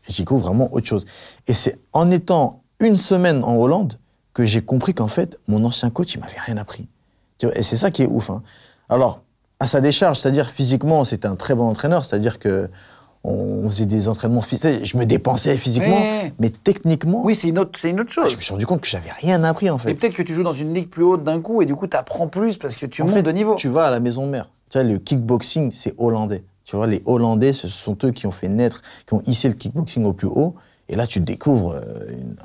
J'y 0.07 0.21
découvre 0.21 0.43
vraiment 0.45 0.71
autre 0.71 0.85
chose. 0.85 1.05
Et 1.47 1.55
c'est 1.55 1.79
en 1.91 2.11
étant 2.11 2.61
une 2.79 2.97
semaine 2.97 3.43
en 3.43 3.55
Hollande 3.55 3.97
que 4.35 4.45
j'ai 4.45 4.61
compris 4.61 4.93
qu'en 4.93 5.07
fait, 5.07 5.39
mon 5.47 5.63
ancien 5.65 5.89
coach, 5.89 6.13
il 6.13 6.19
m'avait 6.19 6.37
rien 6.45 6.57
appris. 6.57 6.87
Tu 7.39 7.47
vois, 7.47 7.57
et 7.57 7.63
c'est 7.63 7.77
ça 7.77 7.89
qui 7.89 8.03
est 8.03 8.07
ouf. 8.07 8.29
hein. 8.29 8.43
Alors, 8.87 9.21
à 9.59 9.65
sa 9.65 9.81
décharge, 9.81 10.19
c'est-à-dire 10.19 10.47
physiquement, 10.49 11.05
c'était 11.05 11.27
un 11.29 11.35
très 11.37 11.55
bon 11.55 11.67
entraîneur, 11.69 12.03
c'est-à-dire 12.05 12.37
que 12.37 12.69
on 13.27 13.67
faisait 13.69 13.85
des 13.85 14.07
entraînements 14.07 14.41
physiques, 14.41 14.83
je 14.85 14.97
me 14.97 15.05
dépensais 15.05 15.55
physiquement, 15.57 15.99
mais 16.39 16.49
techniquement, 16.49 17.23
Oui, 17.23 17.35
c'est 17.35 17.47
une 17.47 17.59
autre, 17.59 17.71
c'est 17.79 17.89
une 17.89 17.99
autre 17.99 18.11
je 18.13 18.19
me 18.21 18.29
chose. 18.29 18.37
suis 18.37 18.51
rendu 18.51 18.65
compte 18.65 18.81
que 18.81 18.87
j'avais 18.87 19.11
rien 19.11 19.43
appris, 19.43 19.69
en 19.69 19.77
fait. 19.77 19.91
Et 19.91 19.95
peut-être 19.95 20.13
que 20.13 20.21
tu 20.23 20.33
joues 20.33 20.43
dans 20.43 20.53
une 20.53 20.73
ligue 20.73 20.89
plus 20.89 21.03
haute 21.03 21.23
d'un 21.23 21.41
coup 21.41 21.61
et 21.61 21.65
du 21.65 21.75
coup, 21.75 21.87
t'apprends 21.87 22.27
plus 22.27 22.57
parce 22.57 22.75
que 22.75 22.85
tu 22.85 23.01
En 23.01 23.05
montes 23.05 23.15
fait, 23.15 23.23
de 23.23 23.31
niveau. 23.31 23.55
Tu 23.55 23.67
vas 23.69 23.85
à 23.85 23.91
la 23.91 23.99
maison 23.99 24.27
mère. 24.27 24.49
Tu 24.69 24.77
vois, 24.79 24.87
le 24.87 24.97
kickboxing, 24.97 25.71
c'est 25.71 25.93
hollandais. 25.97 26.43
Tu 26.63 26.75
vois, 26.75 26.87
les 26.87 27.03
Hollandais, 27.05 27.53
ce 27.53 27.67
sont 27.67 27.95
eux 28.03 28.09
qui 28.09 28.25
ont 28.25 28.31
fait 28.31 28.49
naître, 28.49 28.81
qui 29.05 29.13
ont 29.13 29.21
hissé 29.27 29.47
le 29.47 29.53
kickboxing 29.53 30.03
au 30.05 30.13
plus 30.13 30.27
haut. 30.27 30.55
Et 30.87 30.95
là, 30.95 31.07
tu 31.07 31.19
découvres 31.19 31.71
euh, 31.73 31.81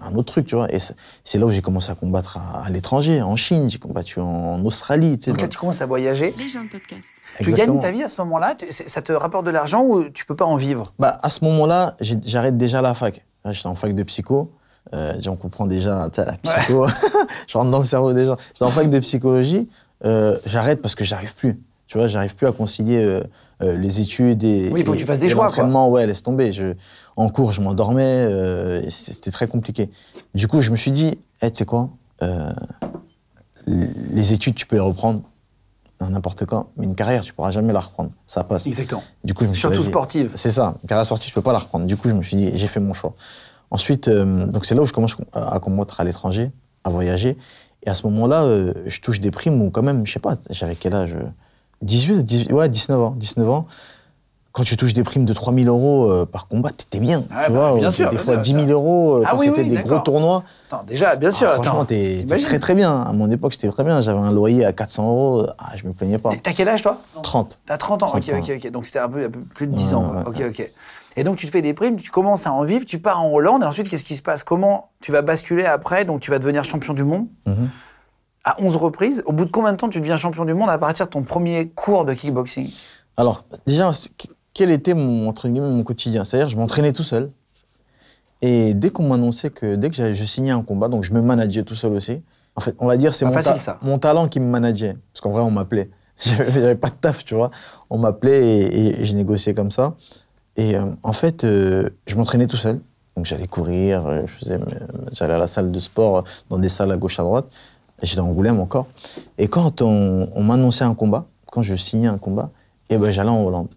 un 0.02 0.14
autre 0.14 0.32
truc, 0.32 0.46
tu 0.46 0.54
vois. 0.54 0.72
Et 0.74 0.78
c'est 1.24 1.38
là 1.38 1.44
où 1.46 1.50
j'ai 1.50 1.60
commencé 1.60 1.90
à 1.90 1.94
combattre 1.94 2.38
à, 2.38 2.64
à 2.66 2.70
l'étranger, 2.70 3.20
en 3.20 3.36
Chine, 3.36 3.68
j'ai 3.68 3.78
combattu 3.78 4.18
en, 4.20 4.24
en 4.26 4.64
Australie. 4.64 5.18
Tu 5.18 5.26
sais, 5.26 5.30
Donc 5.32 5.42
là, 5.42 5.48
tu 5.48 5.58
commences 5.58 5.82
à 5.82 5.86
voyager. 5.86 6.34
Les 6.38 6.48
gens 6.48 6.64
de 6.64 6.70
podcast. 6.70 7.06
Tu 7.42 7.52
gagnes 7.52 7.78
ta 7.78 7.90
vie 7.90 8.02
à 8.02 8.08
ce 8.08 8.20
moment-là 8.22 8.56
Ça 8.70 9.02
te 9.02 9.12
rapporte 9.12 9.44
de 9.44 9.50
l'argent 9.50 9.82
ou 9.84 10.08
tu 10.08 10.24
peux 10.24 10.36
pas 10.36 10.46
en 10.46 10.56
vivre? 10.56 10.92
Bah, 10.98 11.18
à 11.22 11.28
ce 11.28 11.44
moment-là, 11.44 11.96
j'arrête 12.00 12.56
déjà 12.56 12.80
la 12.80 12.94
fac. 12.94 13.24
J'étais 13.50 13.66
en 13.68 13.74
fac 13.74 13.94
de 13.94 14.02
psycho. 14.04 14.52
Euh, 14.94 15.20
on 15.26 15.36
comprend 15.36 15.66
déjà 15.66 16.08
la 16.16 16.32
psycho. 16.42 16.86
je 17.46 17.58
rentre 17.58 17.70
dans 17.70 17.78
le 17.78 17.84
cerveau 17.84 18.12
déjà. 18.14 18.36
J'étais 18.54 18.64
en 18.64 18.70
fac 18.70 18.88
de 18.88 18.98
psychologie. 19.00 19.68
Euh, 20.04 20.38
j'arrête 20.46 20.80
parce 20.80 20.94
que 20.94 21.04
j'arrive 21.04 21.34
plus. 21.34 21.60
Tu 21.86 21.98
vois, 21.98 22.06
j'arrive 22.06 22.36
plus 22.36 22.46
à 22.46 22.52
concilier 22.52 23.04
euh, 23.04 23.20
euh, 23.62 23.76
les 23.76 24.00
études 24.00 24.44
et, 24.44 24.70
Oui, 24.72 24.80
il 24.80 24.86
faut 24.86 24.92
que 24.92 24.96
et- 24.96 25.00
tu 25.00 25.06
fasses 25.06 25.18
des 25.18 25.26
et 25.26 25.28
choix, 25.28 25.50
quoi. 25.50 25.88
Ouais, 25.88 26.06
laisse 26.06 26.22
tomber. 26.22 26.52
Je, 26.52 26.74
en 27.16 27.28
cours, 27.28 27.52
je 27.52 27.60
m'endormais. 27.60 28.02
euh, 28.04 28.88
C'était 28.90 29.30
très 29.30 29.46
compliqué. 29.48 29.90
Du 30.34 30.48
coup, 30.48 30.60
je 30.60 30.70
me 30.70 30.76
suis 30.76 30.90
dit, 30.92 31.18
hey, 31.42 31.50
tu 31.52 31.58
sais 31.58 31.64
quoi 31.66 31.90
Euh, 32.22 32.50
Les 33.66 34.32
études, 34.32 34.54
tu 34.54 34.66
peux 34.66 34.76
les 34.76 34.80
reprendre 34.80 35.22
n'importe 36.00 36.46
quand, 36.46 36.70
mais 36.78 36.86
une 36.86 36.94
carrière, 36.94 37.20
tu 37.22 37.34
pourras 37.34 37.50
jamais 37.50 37.74
la 37.74 37.80
reprendre. 37.80 38.10
Ça 38.26 38.42
passe. 38.42 38.66
Exactement. 38.66 39.02
Du 39.22 39.34
coup, 39.34 39.44
je 39.44 39.50
me 39.50 39.54
suis 39.54 39.60
Surtout 39.60 39.82
sportive. 39.82 40.32
C'est 40.34 40.48
ça. 40.50 40.74
Une 40.82 40.88
carrière 40.88 41.04
sportive, 41.04 41.28
je 41.28 41.34
peux 41.34 41.42
pas 41.42 41.52
la 41.52 41.58
reprendre. 41.58 41.84
Du 41.84 41.96
coup, 41.98 42.08
je 42.08 42.14
me 42.14 42.22
suis 42.22 42.36
dit, 42.38 42.50
j'ai 42.54 42.66
fait 42.68 42.80
mon 42.80 42.94
choix. 42.94 43.14
Ensuite, 43.70 44.08
euh, 44.08 44.46
donc 44.46 44.64
c'est 44.64 44.74
là 44.74 44.80
où 44.80 44.86
je 44.86 44.94
commence 44.94 45.14
à 45.34 45.54
à 45.54 45.60
combattre 45.60 46.00
à 46.00 46.04
l'étranger, 46.04 46.50
à 46.84 46.90
voyager. 46.90 47.36
Et 47.82 47.90
à 47.90 47.94
ce 47.94 48.06
moment-là, 48.06 48.44
euh, 48.44 48.72
je 48.86 49.00
touche 49.02 49.20
des 49.20 49.30
primes 49.30 49.60
où 49.60 49.70
quand 49.70 49.82
même, 49.82 50.06
je 50.06 50.12
sais 50.12 50.18
pas, 50.20 50.36
j'avais 50.48 50.74
quel 50.74 50.94
âge? 50.94 51.14
euh, 51.14 51.28
18, 51.82 52.24
18, 52.24 52.52
ouais, 52.52 52.68
19 52.70 52.98
ans. 53.00 53.14
19 53.18 53.48
ans. 53.50 53.66
Quand 54.52 54.64
tu 54.64 54.76
touches 54.76 54.94
des 54.94 55.04
primes 55.04 55.24
de 55.24 55.32
3000 55.32 55.68
euros 55.68 56.10
euh, 56.10 56.26
par 56.26 56.48
combat, 56.48 56.70
t'étais 56.70 56.98
bien. 56.98 57.20
Ouais, 57.20 57.24
tu 57.46 57.52
bah, 57.52 57.70
vois, 57.70 57.74
bien 57.78 57.90
sûr, 57.90 58.10
des 58.10 58.16
bien 58.16 58.24
fois 58.24 58.34
sûr, 58.34 58.42
10 58.42 58.50
000 58.50 58.64
bien 58.64 58.74
euros 58.74 59.14
euh, 59.18 59.22
Ah 59.24 59.30
quand 59.30 59.38
oui, 59.38 59.46
c'était 59.46 59.62
oui, 59.62 59.68
des 59.70 59.78
gros 59.82 59.98
tournois. 60.00 60.42
Attends, 60.68 60.82
déjà, 60.84 61.14
bien 61.14 61.30
sûr. 61.30 61.48
Ah, 61.50 61.54
franchement, 61.62 61.84
t'es 61.84 62.24
très 62.26 62.58
très 62.58 62.74
bien. 62.74 63.00
À 63.00 63.12
mon 63.12 63.30
époque, 63.30 63.52
j'étais 63.52 63.68
très 63.70 63.84
bien. 63.84 64.00
J'avais 64.00 64.18
un 64.18 64.32
loyer 64.32 64.64
à 64.64 64.72
400 64.72 65.08
euros. 65.08 65.46
Ah, 65.58 65.76
je 65.76 65.86
me 65.86 65.92
plaignais 65.92 66.18
pas. 66.18 66.30
T'as 66.42 66.52
quel 66.52 66.68
âge, 66.68 66.82
toi? 66.82 67.00
30. 67.22 67.60
T'as 67.64 67.76
30 67.76 68.02
ans. 68.02 68.06
30 68.08 68.28
ok, 68.28 68.34
ok, 68.40 68.52
ok. 68.64 68.70
Donc 68.72 68.86
c'était 68.86 68.98
un 68.98 69.08
peu, 69.08 69.24
un 69.24 69.30
peu 69.30 69.40
plus 69.40 69.68
de 69.68 69.72
10 69.72 69.88
Ouais, 69.90 69.94
ans. 69.94 70.14
ouais, 70.14 70.22
ok, 70.26 70.42
ok. 70.50 70.72
Et 71.16 71.22
donc 71.24 71.36
tu 71.36 71.46
te 71.46 71.50
fais 71.52 71.62
des 71.62 71.74
primes, 71.74 71.96
tu 71.96 72.10
commences 72.10 72.46
à 72.46 72.52
en 72.52 72.62
vivre, 72.64 72.84
tu 72.84 72.98
pars 73.00 73.20
en 73.22 73.30
Hollande, 73.32 73.62
et 73.62 73.66
ensuite 73.66 73.88
qu'est-ce 73.88 74.04
qui 74.04 74.14
se 74.16 74.22
passe? 74.22 74.42
Comment 74.44 74.90
tu 75.00 75.10
vas 75.12 75.22
basculer 75.22 75.64
après? 75.64 76.04
Donc 76.04 76.20
tu 76.20 76.30
vas 76.30 76.38
devenir 76.38 76.62
champion 76.64 76.94
du 76.94 77.02
monde 77.04 77.26
Mhm. 77.46 77.68
à 78.44 78.56
11 78.60 78.76
reprises. 78.76 79.22
Au 79.26 79.32
bout 79.32 79.44
de 79.44 79.50
combien 79.50 79.72
de 79.72 79.76
temps 79.76 79.88
tu 79.88 80.00
deviens 80.00 80.16
champion 80.16 80.44
du 80.44 80.54
monde 80.54 80.70
à 80.70 80.78
partir 80.78 81.06
de 81.06 81.10
ton 81.10 81.22
premier 81.22 81.68
cours 81.68 82.04
de 82.04 82.14
kickboxing? 82.14 82.70
Alors, 83.16 83.44
déjà, 83.66 83.90
quel 84.60 84.72
était 84.72 84.92
mon, 84.92 85.26
entre 85.26 85.48
guillemets, 85.48 85.70
mon 85.70 85.82
quotidien 85.82 86.22
C'est-à-dire, 86.22 86.50
je 86.50 86.56
m'entraînais 86.58 86.92
tout 86.92 87.02
seul. 87.02 87.30
Et 88.42 88.74
dès 88.74 88.90
qu'on 88.90 89.08
m'annonçait 89.08 89.48
que, 89.48 89.74
dès 89.74 89.88
que 89.88 90.12
je 90.12 90.24
signais 90.26 90.50
un 90.50 90.60
combat, 90.60 90.88
donc 90.88 91.02
je 91.02 91.14
me 91.14 91.22
manageais 91.22 91.62
tout 91.62 91.74
seul 91.74 91.92
aussi. 91.94 92.20
En 92.56 92.60
fait, 92.60 92.76
on 92.78 92.86
va 92.86 92.98
dire, 92.98 93.14
c'est 93.14 93.24
mon, 93.24 93.32
ta- 93.32 93.98
talent 93.98 94.28
qui 94.28 94.38
me 94.38 94.44
manageait. 94.50 94.98
Parce 95.14 95.22
qu'en 95.22 95.30
vrai, 95.30 95.40
on 95.40 95.50
m'appelait. 95.50 95.88
J'avais 96.18 96.74
pas 96.74 96.90
de 96.90 96.94
taf, 96.94 97.24
tu 97.24 97.34
vois. 97.34 97.50
On 97.88 97.96
m'appelait 97.96 98.42
et, 98.44 99.00
et 99.00 99.04
je 99.06 99.16
négociais 99.16 99.54
comme 99.54 99.70
ça. 99.70 99.94
Et 100.58 100.76
euh, 100.76 100.82
en 101.04 101.14
fait, 101.14 101.44
euh, 101.44 101.88
je 102.06 102.16
m'entraînais 102.16 102.46
tout 102.46 102.58
seul. 102.58 102.80
Donc 103.16 103.24
j'allais 103.24 103.46
courir, 103.46 104.06
euh, 104.06 104.22
j'allais 105.10 105.32
à 105.32 105.38
la 105.38 105.46
salle 105.46 105.72
de 105.72 105.78
sport, 105.78 106.24
dans 106.50 106.58
des 106.58 106.68
salles 106.68 106.92
à 106.92 106.98
gauche, 106.98 107.18
à 107.18 107.22
droite. 107.22 107.46
J'étais 108.02 108.20
en 108.20 108.26
Angoulême 108.26 108.60
encore. 108.60 108.88
Et 109.38 109.48
quand 109.48 109.80
on, 109.80 110.28
on 110.34 110.42
m'annonçait 110.42 110.84
un 110.84 110.94
combat, 110.94 111.24
quand 111.50 111.62
je 111.62 111.74
signais 111.76 112.08
un 112.08 112.18
combat, 112.18 112.50
eh 112.90 112.98
ben, 112.98 113.10
j'allais 113.10 113.30
en 113.30 113.42
Hollande. 113.42 113.68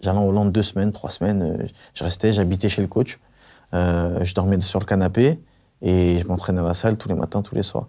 J'allais 0.00 0.18
en 0.18 0.26
Hollande 0.26 0.52
deux 0.52 0.62
semaines, 0.62 0.92
trois 0.92 1.10
semaines. 1.10 1.42
euh, 1.42 1.66
Je 1.94 2.04
restais, 2.04 2.32
j'habitais 2.32 2.68
chez 2.68 2.82
le 2.82 2.88
coach. 2.88 3.18
Euh, 3.74 4.24
je 4.24 4.34
dormais 4.34 4.58
sur 4.60 4.78
le 4.80 4.84
canapé 4.86 5.40
et 5.82 6.18
je 6.20 6.26
m'entraînais 6.26 6.60
à 6.60 6.64
la 6.64 6.74
salle 6.74 6.96
tous 6.96 7.08
les 7.08 7.14
matins, 7.14 7.42
tous 7.42 7.54
les 7.54 7.62
soirs. 7.62 7.88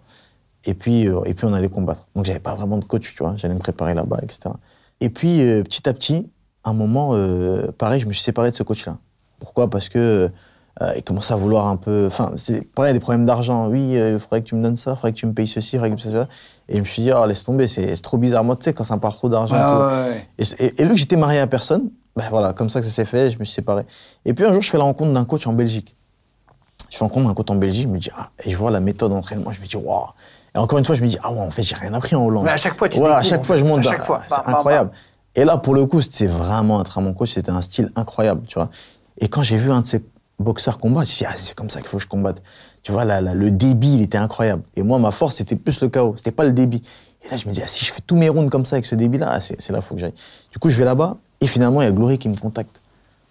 Et 0.64 0.74
puis, 0.74 1.08
euh, 1.08 1.22
et 1.24 1.34
puis 1.34 1.46
on 1.46 1.54
allait 1.54 1.68
combattre. 1.70 2.08
Donc 2.14 2.24
j'avais 2.26 2.38
pas 2.40 2.54
vraiment 2.54 2.76
de 2.78 2.84
coach, 2.84 3.14
tu 3.16 3.22
vois. 3.22 3.34
J'allais 3.36 3.54
me 3.54 3.60
préparer 3.60 3.94
là-bas, 3.94 4.18
etc. 4.22 4.50
Et 5.00 5.08
puis 5.10 5.40
euh, 5.42 5.62
petit 5.62 5.88
à 5.88 5.92
petit, 5.94 6.28
à 6.64 6.70
un 6.70 6.74
moment, 6.74 7.14
pareil, 7.78 8.00
je 8.02 8.06
me 8.06 8.12
suis 8.12 8.22
séparé 8.22 8.50
de 8.50 8.56
ce 8.56 8.62
coach-là. 8.62 8.98
Pourquoi? 9.38 9.70
Parce 9.70 9.88
que 9.88 10.30
il 10.96 11.02
commençait 11.02 11.32
à 11.34 11.36
vouloir 11.36 11.66
un 11.68 11.76
peu. 11.76 12.04
Enfin, 12.06 12.32
c'est 12.36 12.62
pareil, 12.72 12.92
des 12.94 13.00
problèmes 13.00 13.24
d'argent. 13.26 13.68
Oui, 13.68 13.92
il 13.94 14.18
faudrait 14.18 14.40
que 14.42 14.46
tu 14.46 14.54
me 14.54 14.62
donnes 14.62 14.76
ça, 14.76 14.90
il 14.92 14.94
faudrait 14.96 15.12
que 15.12 15.16
tu 15.18 15.26
me 15.26 15.32
payes 15.34 15.48
ceci, 15.48 15.76
il 15.76 15.78
faudrait 15.78 15.94
que 15.96 16.00
tu 16.00 16.08
me. 16.08 16.22
Et 16.68 16.74
je 16.76 16.78
me 16.80 16.84
suis 16.84 17.02
dit, 17.02 17.10
oh, 17.14 17.24
laisse 17.26 17.44
tomber, 17.44 17.66
c'est 17.68 17.94
trop 18.02 18.16
bizarre. 18.18 18.44
Moi, 18.44 18.56
tu 18.56 18.64
sais, 18.64 18.72
quand 18.74 18.84
ça 18.84 18.94
me 18.96 19.00
part 19.00 19.14
trop 19.14 19.28
d'argent. 19.30 19.54
ouais. 19.78 20.26
Et, 20.38 20.64
et- 20.66 20.80
et 20.82 20.84
vu 20.84 20.90
que 20.90 20.96
j'étais 20.96 21.16
marié 21.16 21.38
à 21.40 21.46
personne, 21.46 21.90
ben 22.16 22.24
voilà, 22.30 22.52
comme 22.52 22.68
ça 22.68 22.80
que 22.80 22.86
ça 22.86 22.92
s'est 22.92 23.04
fait, 23.04 23.30
je 23.30 23.38
me 23.38 23.44
suis 23.44 23.54
séparé. 23.54 23.84
Et 24.24 24.34
puis 24.34 24.44
un 24.44 24.52
jour, 24.52 24.62
je 24.62 24.70
fais 24.70 24.78
la 24.78 24.84
rencontre 24.84 25.12
d'un 25.12 25.24
coach 25.24 25.46
en 25.46 25.52
Belgique. 25.52 25.96
Je 26.90 26.96
fais 26.96 27.04
la 27.04 27.08
rencontre 27.08 27.28
d'un 27.28 27.34
coach 27.34 27.50
en 27.50 27.56
Belgique, 27.56 27.84
je 27.84 27.88
me 27.88 27.98
dis, 27.98 28.10
ah, 28.16 28.30
et 28.44 28.50
je 28.50 28.56
vois 28.56 28.70
la 28.70 28.80
méthode 28.80 29.12
d'entraînement, 29.12 29.52
je 29.52 29.60
me 29.60 29.66
dis, 29.66 29.76
waouh. 29.76 30.08
Et 30.54 30.58
encore 30.58 30.78
une 30.78 30.84
fois, 30.84 30.96
je 30.96 31.02
me 31.02 31.08
dis, 31.08 31.18
ah 31.22 31.32
ouais, 31.32 31.38
en 31.38 31.50
fait, 31.50 31.62
j'ai 31.62 31.76
rien 31.76 31.94
appris 31.94 32.16
en 32.16 32.24
Hollande. 32.24 32.44
Mais 32.44 32.50
à 32.50 32.56
chaque 32.56 32.76
fois, 32.76 32.88
tu 32.88 33.02
à 33.04 33.22
chaque 33.22 33.44
fois, 33.44 33.56
je 33.56 33.64
monte. 33.64 33.80
À 33.80 33.90
chaque 33.90 34.00
ah, 34.00 34.04
fois. 34.04 34.22
C'est 34.28 34.36
Bam, 34.36 34.44
bam, 34.46 34.54
incroyable. 34.56 34.90
Et 35.36 35.44
là, 35.44 35.58
pour 35.58 35.74
le 35.74 35.86
coup, 35.86 36.02
c'était 36.02 36.26
vraiment 36.26 36.80
un 36.80 36.84
très 36.84 37.00
bon 37.00 37.14
coach, 37.14 37.34
c'était 37.34 37.50
un 37.50 37.60
style 37.60 37.92
incroyable, 37.94 38.42
tu 38.46 38.54
vois. 38.54 38.68
Et 39.18 39.28
quand 39.28 39.42
j'ai 39.42 39.56
vu 39.56 39.70
un 39.70 39.82
de 39.82 39.86
ces 39.86 40.04
boxeurs 40.40 40.78
combattre, 40.78 41.06
je 41.06 41.12
me 41.12 41.14
suis 41.14 41.24
dit, 41.24 41.32
ah, 41.32 41.36
c'est 41.36 41.54
comme 41.54 41.70
ça 41.70 41.80
qu'il 41.80 41.88
faut 41.88 41.98
que 41.98 42.02
je 42.02 42.08
combatte. 42.08 42.42
Tu 42.82 42.90
vois, 42.90 43.04
là, 43.04 43.20
là, 43.20 43.34
le 43.34 43.50
débit, 43.52 43.94
il 43.94 44.02
était 44.02 44.18
incroyable. 44.18 44.62
Et 44.74 44.82
moi, 44.82 44.98
ma 44.98 45.12
force, 45.12 45.36
c'était 45.36 45.56
plus 45.56 45.80
le 45.80 45.88
chaos, 45.88 46.14
c'était 46.16 46.32
pas 46.32 46.44
le 46.44 46.52
débit. 46.52 46.82
Et 47.22 47.30
là, 47.30 47.36
je 47.36 47.46
me 47.46 47.52
dis, 47.52 47.60
ah, 47.62 47.68
si 47.68 47.84
je 47.84 47.92
fais 47.92 48.00
tous 48.04 48.16
mes 48.16 48.28
rounds 48.28 48.50
comme 48.50 48.64
ça 48.64 48.76
avec 48.76 48.86
ce 48.86 48.96
débit-là, 48.96 49.30
ah, 49.30 49.40
c'est 49.40 49.60
c'est 49.60 49.72
là 49.72 49.80
faut 49.80 49.94
que 49.94 50.00
j'aille. 50.00 50.14
Du 50.50 50.58
coup, 50.58 50.70
je 50.70 50.78
vais 50.78 50.84
là-bas, 50.84 51.16
et 51.40 51.46
finalement, 51.46 51.80
il 51.82 51.84
y 51.84 51.88
a 51.88 51.92
Glory 51.92 52.18
qui 52.18 52.28
me 52.28 52.36
contacte 52.36 52.80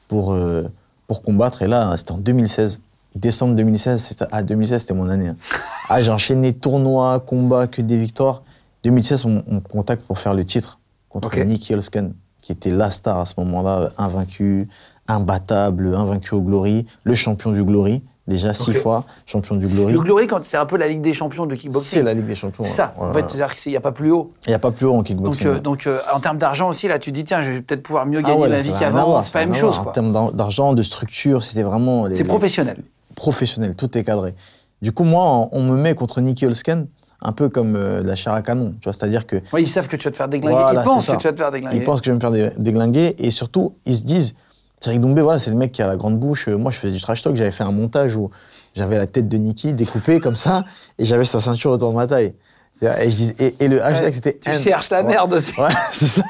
pour, 0.08 0.34
euh, 0.34 0.64
pour 1.08 1.22
combattre. 1.22 1.62
Et 1.62 1.68
là, 1.68 1.96
c'était 1.98 2.12
en 2.12 2.18
2016. 2.18 2.80
Décembre 3.16 3.56
2016, 3.56 4.02
c'était, 4.02 4.26
ah, 4.32 4.44
2016, 4.44 4.82
c'était 4.82 4.94
mon 4.94 5.10
année. 5.10 5.30
hein. 5.30 5.36
Ah, 5.90 6.02
j'ai 6.02 6.12
enchaîné 6.12 6.54
tournois, 6.54 7.20
combats, 7.20 7.66
que 7.68 7.82
des 7.82 7.98
victoires. 7.98 8.44
2016, 8.84 9.26
on, 9.26 9.44
on 9.48 9.56
me 9.56 9.60
contacte 9.60 10.04
pour 10.06 10.20
faire 10.20 10.34
le 10.36 10.46
titre 10.46 10.80
contre. 11.10 11.36
Nicky 11.40 11.74
Holsken, 11.74 12.14
qui 12.42 12.52
était 12.52 12.70
la 12.70 12.92
star 12.92 13.18
à 13.18 13.26
ce 13.26 13.34
moment-là, 13.40 13.90
invaincu, 13.98 14.68
imbattable, 15.08 15.96
invaincu 15.96 16.36
au 16.36 16.42
Glory, 16.42 16.86
le 17.04 17.16
champion 17.16 17.52
du 17.52 17.64
Glory, 17.64 18.04
déjà 18.30 18.54
six 18.54 18.74
fois 18.74 19.04
champion 19.26 19.56
du 19.56 19.68
Glory. 19.68 19.92
Le 19.92 20.00
Glory, 20.00 20.28
quand 20.28 20.46
c'est 20.46 20.56
un 20.58 20.66
peu 20.66 20.78
la 20.78 20.88
Ligue 20.88 21.02
des 21.02 21.12
champions 21.14 21.46
de 21.46 21.56
kickboxing. 21.56 21.90
C'est 22.00 22.04
la 22.04 22.14
Ligue 22.14 22.26
des 22.28 22.36
champions. 22.36 22.64
C'est 22.64 22.70
ça. 22.70 22.94
ouais. 22.98 23.08
En 23.08 23.12
fait, 23.14 23.26
c'est-à-dire 23.30 23.54
qu'il 23.54 23.72
n'y 23.72 23.78
a 23.78 23.82
pas 23.82 23.92
plus 23.92 24.12
haut. 24.12 24.32
Il 24.46 24.50
n'y 24.50 24.56
a 24.56 24.60
pas 24.60 24.72
plus 24.72 24.86
haut 24.86 24.94
en 24.94 24.98
Donc, 24.98 25.06
kickboxing. 25.08 25.48
euh, 25.48 25.60
donc 25.60 25.86
euh, 25.88 26.00
en 26.14 26.20
termes 26.22 26.38
d'argent 26.38 26.70
aussi, 26.70 26.88
là, 26.88 27.00
tu 27.00 27.10
te 27.12 27.16
dis, 27.16 27.24
tiens, 27.26 27.42
je 27.42 27.52
vais 27.52 27.62
peut-être 27.62 27.84
pouvoir 27.84 28.06
mieux 28.06 28.20
Ah 28.24 28.28
gagner 28.30 28.42
ouais, 28.44 28.50
ma 28.50 28.58
vie 28.58 28.72
qu'avant. 28.80 29.20
C'est 29.22 29.34
pas 29.34 29.40
la 29.42 29.46
même 29.48 29.56
chose, 29.56 29.78
quoi. 29.80 29.90
En 29.90 29.92
termes 29.92 30.14
d'ar- 30.14 30.32
d'argent, 30.32 30.74
de 30.74 30.84
structure, 30.84 31.44
c'était 31.44 31.64
vraiment. 31.64 32.06
C'est 32.12 32.20
les- 32.20 32.24
professionnel. 32.24 32.78
professionnel, 33.16 33.76
tout 33.76 33.98
est 33.98 34.04
cadré. 34.04 34.36
Du 34.82 34.92
coup, 34.92 35.04
moi, 35.04 35.50
on- 35.52 35.64
me 35.64 35.76
met 35.76 35.94
contre 35.96 36.22
Nicky 36.22 36.46
Holsken 36.46 36.88
un 37.22 37.32
peu 37.34 37.50
comme 37.50 37.76
euh, 37.76 38.02
la 38.02 38.16
chair 38.16 38.32
à 38.34 38.42
canon. 38.42 38.76
Tu 38.80 38.86
vois, 38.86 38.94
c'est-à-dire 38.94 39.28
que 39.28 39.36
Ouais, 39.52 39.62
ils 39.62 39.68
savent 39.68 39.88
que 39.90 39.98
tu 39.98 40.06
vas 40.06 40.12
te 40.12 40.16
faire 40.16 40.30
déglinguer. 40.30 40.56
Voilà, 40.56 40.82
ils 40.82 40.86
pensent 40.86 41.06
que 41.08 41.16
tu 41.18 41.28
vas 41.28 41.34
te 41.34 41.38
faire 41.40 41.52
déglinguer. 41.52 41.76
ils 41.76 41.84
pensent 41.84 42.00
que 42.00 42.06
je 42.06 42.12
vais 42.12 42.16
me 42.16 42.22
faire 42.22 42.32
dé- 42.32 42.52
déglinguer 42.58 43.16
et 43.18 43.30
surtout, 43.32 43.74
ils 43.86 43.96
se 43.98 44.04
disent, 44.04 44.36
Cédric 44.80 45.02
Doumbé, 45.02 45.22
voilà, 45.22 45.40
c'est 45.40 45.50
le 45.50 45.58
mec 45.58 45.72
qui 45.72 45.82
a 45.82 45.88
la 45.88 45.98
grande 45.98 46.18
bouche. 46.20 46.48
Euh, 46.48 46.58
Moi, 46.58 46.72
je 46.72 46.78
faisais 46.78 46.94
du 46.94 47.02
trash 47.02 47.22
talk, 47.24 47.36
j'avais 47.36 47.52
fait 47.52 47.64
un 47.64 47.72
montage 47.72 48.16
où 48.16 48.30
j'avais 48.76 48.98
la 48.98 49.08
tête 49.08 49.28
de 49.28 49.38
Nicky 49.38 49.74
découpée 49.74 50.20
comme 50.20 50.36
ça 50.36 50.64
et 50.98 51.06
j'avais 51.06 51.26
sa 51.26 51.40
ceinture 51.42 51.72
autour 51.72 51.90
de 51.92 51.96
ma 51.96 52.08
taille. 52.08 52.34
Et, 52.82 53.12
je 53.12 53.16
dis- 53.16 53.34
et- 53.40 53.56
et 53.60 53.68
le 53.68 53.84
hashtag, 53.84 54.06
Ouais, 54.06 54.12
c'était. 54.14 54.38
tu 54.42 54.50
end- 54.50 54.54
cherches 54.54 54.90
la 54.90 55.02
Ouais. 55.02 55.08
merde 55.10 55.34
aussi. 55.34 55.52
Ouais, 55.60 55.68
c'est 55.92 56.08
ça. 56.08 56.22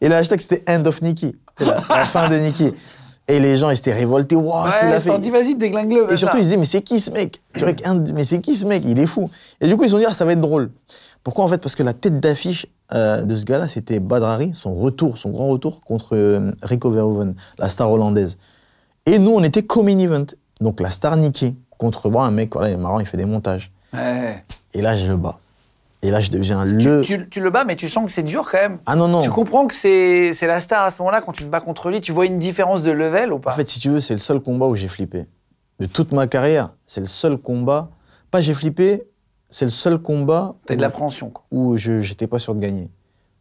Et 0.00 0.08
le 0.08 0.14
hashtag, 0.16 0.40
c'était 0.40 0.64
End 0.68 0.84
of 0.86 1.00
Nicky. 1.02 1.36
C'est 1.56 1.64
la, 1.66 1.76
la 1.88 2.04
fin 2.04 2.28
de 2.28 2.34
Nicky. 2.36 2.72
Et 3.28 3.38
les 3.38 3.56
gens, 3.56 3.70
ils 3.70 3.76
s'étaient 3.76 3.92
révoltés. 3.92 4.34
Waouh, 4.34 4.64
Ouais, 4.66 4.74
a 4.74 4.96
ils 4.96 5.00
se 5.00 5.06
sont 5.06 5.22
fait. 5.22 5.30
vas-y, 5.30 5.54
déglingue-le. 5.54 6.12
Et 6.12 6.16
surtout, 6.16 6.38
ils 6.38 6.42
se 6.42 6.48
disaient, 6.48 6.56
mais 6.56 6.64
c'est 6.64 6.82
qui 6.82 6.98
ce 6.98 7.12
mec? 7.12 7.40
Tu 7.54 7.60
vois, 7.62 7.72
qu'un- 7.74 8.02
Mais 8.12 8.24
c'est 8.24 8.40
qui 8.40 8.56
ce 8.56 8.66
mec? 8.66 8.82
Il 8.84 8.98
est 8.98 9.06
fou. 9.06 9.30
Et 9.60 9.68
du 9.68 9.76
coup, 9.76 9.84
ils 9.84 9.86
se 9.86 9.92
sont 9.92 9.98
dit, 10.00 10.04
ah, 10.08 10.12
ça 10.14 10.24
va 10.24 10.32
être 10.32 10.40
drôle. 10.40 10.72
Pourquoi 11.24 11.44
en 11.44 11.48
fait? 11.48 11.58
Parce 11.58 11.74
que 11.74 11.82
la 11.82 11.92
tête 11.94 12.20
d'affiche 12.20 12.66
euh, 12.92 13.22
de 13.22 13.34
ce 13.34 13.44
gars-là, 13.44 13.68
c'était 13.68 14.00
Badrari, 14.00 14.52
son 14.54 14.74
retour, 14.74 15.18
son 15.18 15.30
grand 15.30 15.48
retour 15.48 15.82
contre 15.82 16.16
euh, 16.16 16.52
Rico 16.62 16.90
Verhoeven, 16.90 17.34
la 17.58 17.68
star 17.68 17.90
hollandaise. 17.90 18.38
Et 19.06 19.18
nous, 19.18 19.30
on 19.32 19.42
était 19.42 19.62
co-main 19.62 19.98
event. 19.98 20.26
Donc 20.60 20.80
la 20.80 20.90
star 20.90 21.16
Nicky 21.16 21.56
contre 21.78 22.10
bon, 22.10 22.20
un 22.22 22.30
mec, 22.30 22.52
voilà, 22.52 22.70
il 22.70 22.74
est 22.74 22.76
marrant, 22.76 23.00
il 23.00 23.06
fait 23.06 23.16
des 23.16 23.24
montages. 23.24 23.72
Ouais. 23.92 24.44
Et 24.74 24.82
là, 24.82 24.96
je 24.96 25.06
le 25.06 25.16
bats. 25.16 25.38
Et 26.04 26.10
là, 26.10 26.18
je 26.18 26.30
deviens 26.30 26.64
Tu, 26.64 26.74
le. 26.78 27.02
tu- 27.02 27.28
tu 27.28 27.40
le 27.40 27.50
bats, 27.50 27.64
mais 27.64 27.76
tu 27.76 27.88
sens 27.88 28.04
que 28.06 28.10
c'est 28.12 28.24
dur 28.24 28.48
quand 28.50 28.58
même. 28.58 28.78
Ah 28.86 28.96
non, 28.96 29.06
non. 29.06 29.22
Tu 29.22 29.30
comprends 29.30 29.66
que 29.68 29.74
c'est 29.74 30.32
c'est 30.32 30.48
la 30.48 30.58
star 30.58 30.82
à 30.84 30.90
ce 30.90 30.98
moment-là, 30.98 31.20
quand 31.20 31.30
tu 31.32 31.44
te 31.44 31.48
bats 31.48 31.60
contre 31.60 31.90
lui, 31.90 32.00
tu 32.00 32.10
vois 32.10 32.26
une 32.26 32.40
différence 32.40 32.82
de 32.82 32.90
level 32.90 33.32
ou 33.32 33.38
pas? 33.38 33.52
En 33.52 33.56
fait, 33.56 33.68
si 33.68 33.78
tu 33.78 33.88
veux, 33.90 34.00
c'est 34.00 34.14
le 34.14 34.18
seul 34.18 34.40
combat 34.40 34.66
où 34.66 34.74
j'ai 34.74 34.88
flippé. 34.88 35.26
De 35.78 35.86
toute 35.86 36.10
ma 36.12 36.26
carrière, 36.26 36.74
c'est 36.86 37.00
le 37.00 37.06
seul 37.06 37.38
combat. 37.38 37.90
Pas 38.32 38.40
j'ai 38.40 38.54
flippé, 38.54 39.04
c'est 39.52 39.64
le 39.66 39.70
seul 39.70 39.98
combat 39.98 40.56
T'as 40.66 40.74
de 40.74 40.78
où- 40.80 40.82
l'appréhension. 40.82 41.30
quoi. 41.30 41.44
où 41.52 41.76
je 41.78 42.00
j'étais 42.00 42.26
pas 42.26 42.38
sûr 42.40 42.54
de 42.56 42.60
gagner. 42.60 42.90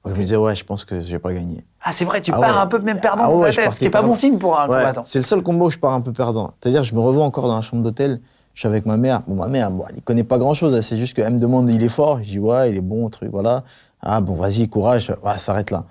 Je 0.06 0.12
me 0.12 0.18
disais, 0.18 0.36
ouais, 0.36 0.56
je 0.56 0.64
pense 0.64 0.84
que 0.84 1.00
je 1.00 1.12
vais 1.12 1.20
pas 1.20 1.32
gagner. 1.34 1.64
Ah, 1.84 1.92
c'est 1.92 2.06
vrai, 2.06 2.22
tu 2.22 2.32
Ah 2.34 2.40
pars 2.40 2.56
ouais. 2.56 2.62
un 2.64 2.68
peu 2.68 2.80
même 2.80 3.00
perdant 3.00 3.24
Ah 3.26 3.32
ouais, 3.36 3.52
tête, 3.52 3.72
ce 3.72 3.78
qui 3.80 3.86
est 3.86 3.90
pas 3.92 4.02
bon 4.02 4.16
signe 4.16 4.38
pour 4.40 4.60
un 4.60 4.68
Ouais, 4.68 4.78
combattant. 4.80 5.04
c'est 5.06 5.20
le 5.20 5.24
seul 5.24 5.44
combat 5.44 5.66
où 5.66 5.70
je 5.70 5.78
pars 5.78 5.94
un 5.94 6.02
peu 6.02 6.12
perdant. 6.12 6.52
C'est-à-dire, 6.62 6.84
je 6.84 6.96
me 6.96 7.00
revois 7.00 7.24
encore 7.24 7.48
dans 7.48 7.56
la 7.56 7.62
chambre 7.62 7.84
d'hôtel, 7.84 8.20
je 8.56 8.62
suis 8.62 8.68
avec 8.68 8.88
ma 8.88 8.98
mère. 8.98 9.22
Bon, 9.28 9.36
ma 9.36 9.48
mère, 9.48 9.70
bon, 9.70 9.84
elle 9.90 10.02
connaît 10.02 10.24
pas 10.24 10.40
grand-chose, 10.40 10.74
elle, 10.74 10.82
c'est 10.84 10.98
juste 10.98 11.16
qu'elle 11.16 11.32
me 11.34 11.40
demande, 11.40 11.70
il 11.70 11.84
est 11.84 11.88
fort? 11.90 12.18
Je 12.24 12.30
dis, 12.30 12.40
ouais, 12.40 12.72
il 12.72 12.78
est 12.78 12.82
bon, 12.82 13.08
truc, 13.10 13.30
voilà. 13.32 13.64
Ah, 14.02 14.22
bon, 14.22 14.34
vas-y, 14.34 14.68
courage, 14.68 15.14
ouais, 15.24 15.38
s'arrête 15.38 15.70
là. 15.70 15.86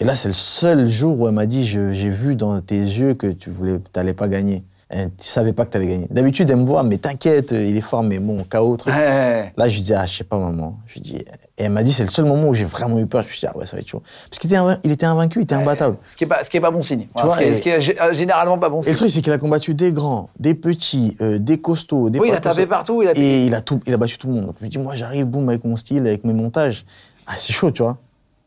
Et 0.00 0.04
là, 0.04 0.16
c'est 0.16 0.28
le 0.28 0.34
seul 0.34 0.88
jour 0.88 1.20
où 1.20 1.28
elle 1.28 1.34
m'a 1.34 1.44
dit, 1.46 1.64
j'ai 1.66 2.08
vu 2.08 2.34
dans 2.36 2.58
tes 2.62 2.78
yeux 2.80 3.12
que 3.12 3.26
tu 3.26 3.50
voulais, 3.50 3.78
t'allais 3.92 4.14
pas 4.14 4.26
gagner. 4.28 4.64
Et 4.96 5.06
tu 5.18 5.26
savais 5.26 5.52
pas 5.52 5.64
que 5.64 5.70
t'allais 5.72 5.88
gagner. 5.88 6.06
D'habitude, 6.08 6.48
elle 6.50 6.58
me 6.58 6.64
voit, 6.66 6.84
mais 6.84 6.98
t'inquiète, 6.98 7.50
il 7.50 7.76
est 7.76 7.80
fort, 7.80 8.04
mais 8.04 8.20
bon, 8.20 8.36
KO, 8.48 8.76
truc. 8.76 8.94
Ouais. 8.94 9.52
Là, 9.56 9.66
je 9.68 9.74
lui 9.74 9.82
dis, 9.82 9.92
ah, 9.92 10.06
je 10.06 10.18
sais 10.18 10.22
pas, 10.24 10.38
maman. 10.38 10.78
Je 10.86 10.94
lui 10.94 11.00
dis, 11.00 11.16
et 11.16 11.24
elle 11.64 11.72
m'a 11.72 11.82
dit, 11.82 11.92
c'est 11.92 12.04
le 12.04 12.10
seul 12.10 12.26
moment 12.26 12.46
où 12.48 12.54
j'ai 12.54 12.64
vraiment 12.64 13.00
eu 13.00 13.06
peur. 13.06 13.24
Je 13.26 13.32
suis 13.32 13.40
dit, 13.40 13.46
ah 13.52 13.58
ouais, 13.58 13.66
ça 13.66 13.74
va 13.76 13.80
être 13.80 13.88
chaud. 13.88 14.02
Parce 14.30 14.38
qu'il 14.38 14.50
était, 14.52 14.56
invain- 14.60 14.78
il 14.84 14.92
était 14.92 15.04
invaincu, 15.06 15.40
il 15.40 15.42
était 15.42 15.56
imbattable. 15.56 15.96
Ce 16.06 16.14
qui 16.14 16.22
est 16.22 16.26
pas, 16.28 16.44
ce 16.44 16.48
qui 16.50 16.58
est 16.58 16.60
pas 16.60 16.70
bon 16.70 16.80
signe. 16.80 17.08
Voilà, 17.12 17.26
vois, 17.26 17.36
ce, 17.36 17.42
qui 17.42 17.44
est, 17.48 17.50
et- 17.50 17.56
ce 17.56 17.60
qui 17.62 17.68
est 17.70 17.78
gé- 17.80 18.14
généralement 18.14 18.56
pas 18.56 18.68
bon 18.68 18.78
Et 18.78 18.82
signe. 18.82 18.92
le 18.92 18.96
truc, 18.98 19.10
c'est 19.10 19.20
qu'il 19.20 19.32
a 19.32 19.38
combattu 19.38 19.74
des 19.74 19.92
grands, 19.92 20.28
des 20.38 20.54
petits, 20.54 21.16
euh, 21.20 21.40
des 21.40 21.60
costauds, 21.60 22.08
des 22.08 22.20
Oui, 22.20 22.28
il 22.30 22.34
a 22.34 22.40
tapé 22.40 22.66
partout, 22.66 23.02
il 23.02 23.08
a- 23.08 23.12
Et 23.16 23.46
il 23.46 23.54
a, 23.56 23.62
tout, 23.62 23.80
il 23.86 23.92
a 23.94 23.96
battu 23.96 24.16
tout 24.16 24.28
le 24.28 24.34
monde. 24.34 24.46
Donc 24.46 24.54
je 24.60 24.64
me 24.64 24.70
dis, 24.70 24.78
moi, 24.78 24.94
j'arrive, 24.94 25.26
boum, 25.26 25.48
avec 25.48 25.64
mon 25.64 25.74
style, 25.74 26.06
avec 26.06 26.22
mes 26.22 26.34
montages. 26.34 26.86
Ah, 27.26 27.32
c'est 27.36 27.52
chaud, 27.52 27.72
tu 27.72 27.82
vois. 27.82 27.98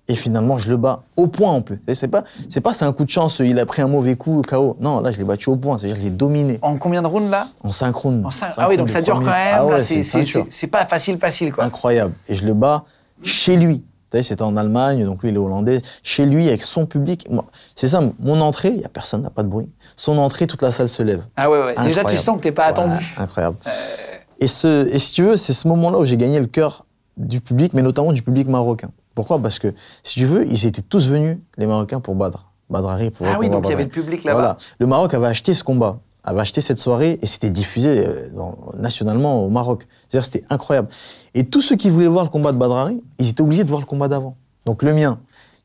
Et 0.10 0.16
finalement, 0.16 0.58
je 0.58 0.70
le 0.70 0.78
bats 0.78 1.04
au 1.18 1.28
point 1.28 1.52
en 1.52 1.62
plus. 1.62 1.82
C'est 1.94 2.08
pas, 2.08 2.24
c'est 2.50 2.62
pas, 2.62 2.74
c'est 2.74 2.86
un 2.86 2.94
coup 2.94 3.04
de 3.04 3.10
chance, 3.10 3.40
il 3.40 3.60
a 3.60 3.66
pris 3.66 3.82
un 3.82 3.88
mauvais 3.88 4.16
coup, 4.16 4.42
KO. 4.48 4.78
Non, 4.80 5.02
là, 5.02 5.12
je 5.12 5.18
l'ai 5.18 5.26
battu 5.26 5.50
au 5.50 5.58
point. 5.58 5.78
C'est-à-dire, 5.78 5.98
je 5.98 6.02
l'ai 6.04 6.10
dominé. 6.10 6.60
En 6.62 6.78
combien 6.78 7.02
de 7.02 7.08
rounds 7.08 7.30
là? 7.30 7.50
En 7.64 7.72
synchrone. 7.72 8.26
En 8.26 8.32
cinq- 8.32 8.48
Synchrone 8.48 8.66
Ah 8.66 8.70
oui, 8.70 8.78
donc 8.78 8.90
ça 8.90 9.02
dure 9.02 9.16
quand 9.16 9.26
même. 9.26 9.36
Ah 9.54 9.66
ouais, 9.66 9.82
c'est- 9.82 10.68
pas 10.68 10.86
facile, 10.86 11.18
facile 11.18 11.52
quoi. 11.54 11.64
incroyable. 11.66 12.14
Et 12.30 12.36
je 12.36 12.46
le 12.46 12.54
bats 12.54 12.86
chez 13.24 13.58
lui. 13.58 13.84
C'était 14.22 14.42
en 14.42 14.56
Allemagne, 14.58 15.04
donc 15.06 15.22
lui, 15.22 15.30
il 15.30 15.36
est 15.36 15.38
hollandais. 15.38 15.82
Chez 16.02 16.26
lui, 16.26 16.48
avec 16.48 16.64
son 16.64 16.86
public, 16.86 17.28
c'est 17.76 17.88
ça, 17.88 18.02
mon 18.20 18.40
entrée, 18.42 18.70
il 18.70 18.78
n'y 18.78 18.86
a 18.86 18.90
personne, 18.90 19.22
n'a 19.22 19.30
pas 19.30 19.44
de 19.44 19.50
bruit. 19.50 19.70
Son 19.98 20.18
entrée, 20.18 20.48
toute 20.48 20.62
la 20.64 20.72
salle 20.72 20.88
se 20.90 21.04
lève. 21.04 21.24
Ah 21.36 21.50
ouais, 21.52 21.60
ouais. 21.60 21.74
Déjà, 21.76 21.84
tu 21.84 21.90
Incroyable. 22.00 22.24
sens 22.26 22.38
que 22.38 22.42
t'es 22.42 22.52
pas 22.54 22.66
attendu. 22.66 23.14
Incroyable. 23.18 23.58
Et, 24.40 24.48
ce, 24.48 24.88
et 24.88 24.98
si 24.98 25.12
tu 25.14 25.24
veux, 25.24 25.36
c'est 25.36 25.54
ce 25.54 25.68
moment-là 25.68 26.00
où 26.00 26.06
j'ai 26.06 26.18
gagné 26.18 26.40
le 26.40 26.46
cœur 26.48 26.86
du 27.18 27.42
public, 27.42 27.74
mais 27.74 27.82
notamment 27.82 28.14
du 28.14 28.22
public 28.24 28.48
marocain. 28.48 28.90
Pourquoi? 29.18 29.40
Parce 29.40 29.58
que, 29.58 29.74
si 30.04 30.20
tu 30.20 30.26
veux, 30.26 30.46
ils 30.46 30.68
étaient 30.68 30.84
tous 30.84 31.10
venus, 31.10 31.40
les 31.58 31.66
Marocains, 31.66 32.00
pour 32.00 32.14
Badr. 32.14 32.46
Badr 32.70 32.88
Hari 32.90 33.10
pour 33.10 33.26
Ah 33.28 33.38
oui, 33.40 33.50
donc 33.50 33.64
il 33.66 33.72
y 33.72 33.74
avait 33.74 33.86
le 33.86 33.90
public 33.90 34.24
là-bas. 34.24 34.38
Voilà. 34.40 34.58
Le 34.78 34.86
Maroc 34.86 35.12
avait 35.16 35.26
acheté 35.26 35.56
ce 35.56 35.64
combat, 35.64 35.98
avait 36.24 36.42
acheté 36.42 36.62
cette 36.62 36.78
soirée, 36.78 37.18
et 37.20 37.26
c'était 37.26 37.50
diffusé 37.50 38.06
euh, 38.06 38.30
dans- 38.36 38.56
nationalement 38.78 39.44
au 39.44 39.50
Maroc. 39.50 39.88
C'est-à-dire 40.08 40.24
c'était 40.24 40.44
incroyable. 40.52 40.90
Et 41.34 41.46
tous 41.46 41.62
ceux 41.64 41.76
qui 41.76 41.90
voulaient 41.90 42.06
voir 42.06 42.26
le 42.26 42.30
combat 42.30 42.52
de 42.52 42.58
Badr 42.60 42.76
Hari, 42.76 43.02
ils 43.18 43.30
étaient 43.30 43.42
obligés 43.42 43.64
de 43.64 43.70
voir 43.70 43.82
le 43.82 43.88
combat 43.88 44.08
d'avant. 44.08 44.38
Donc 44.68 44.84
le 44.84 44.94
mien. 44.94 45.18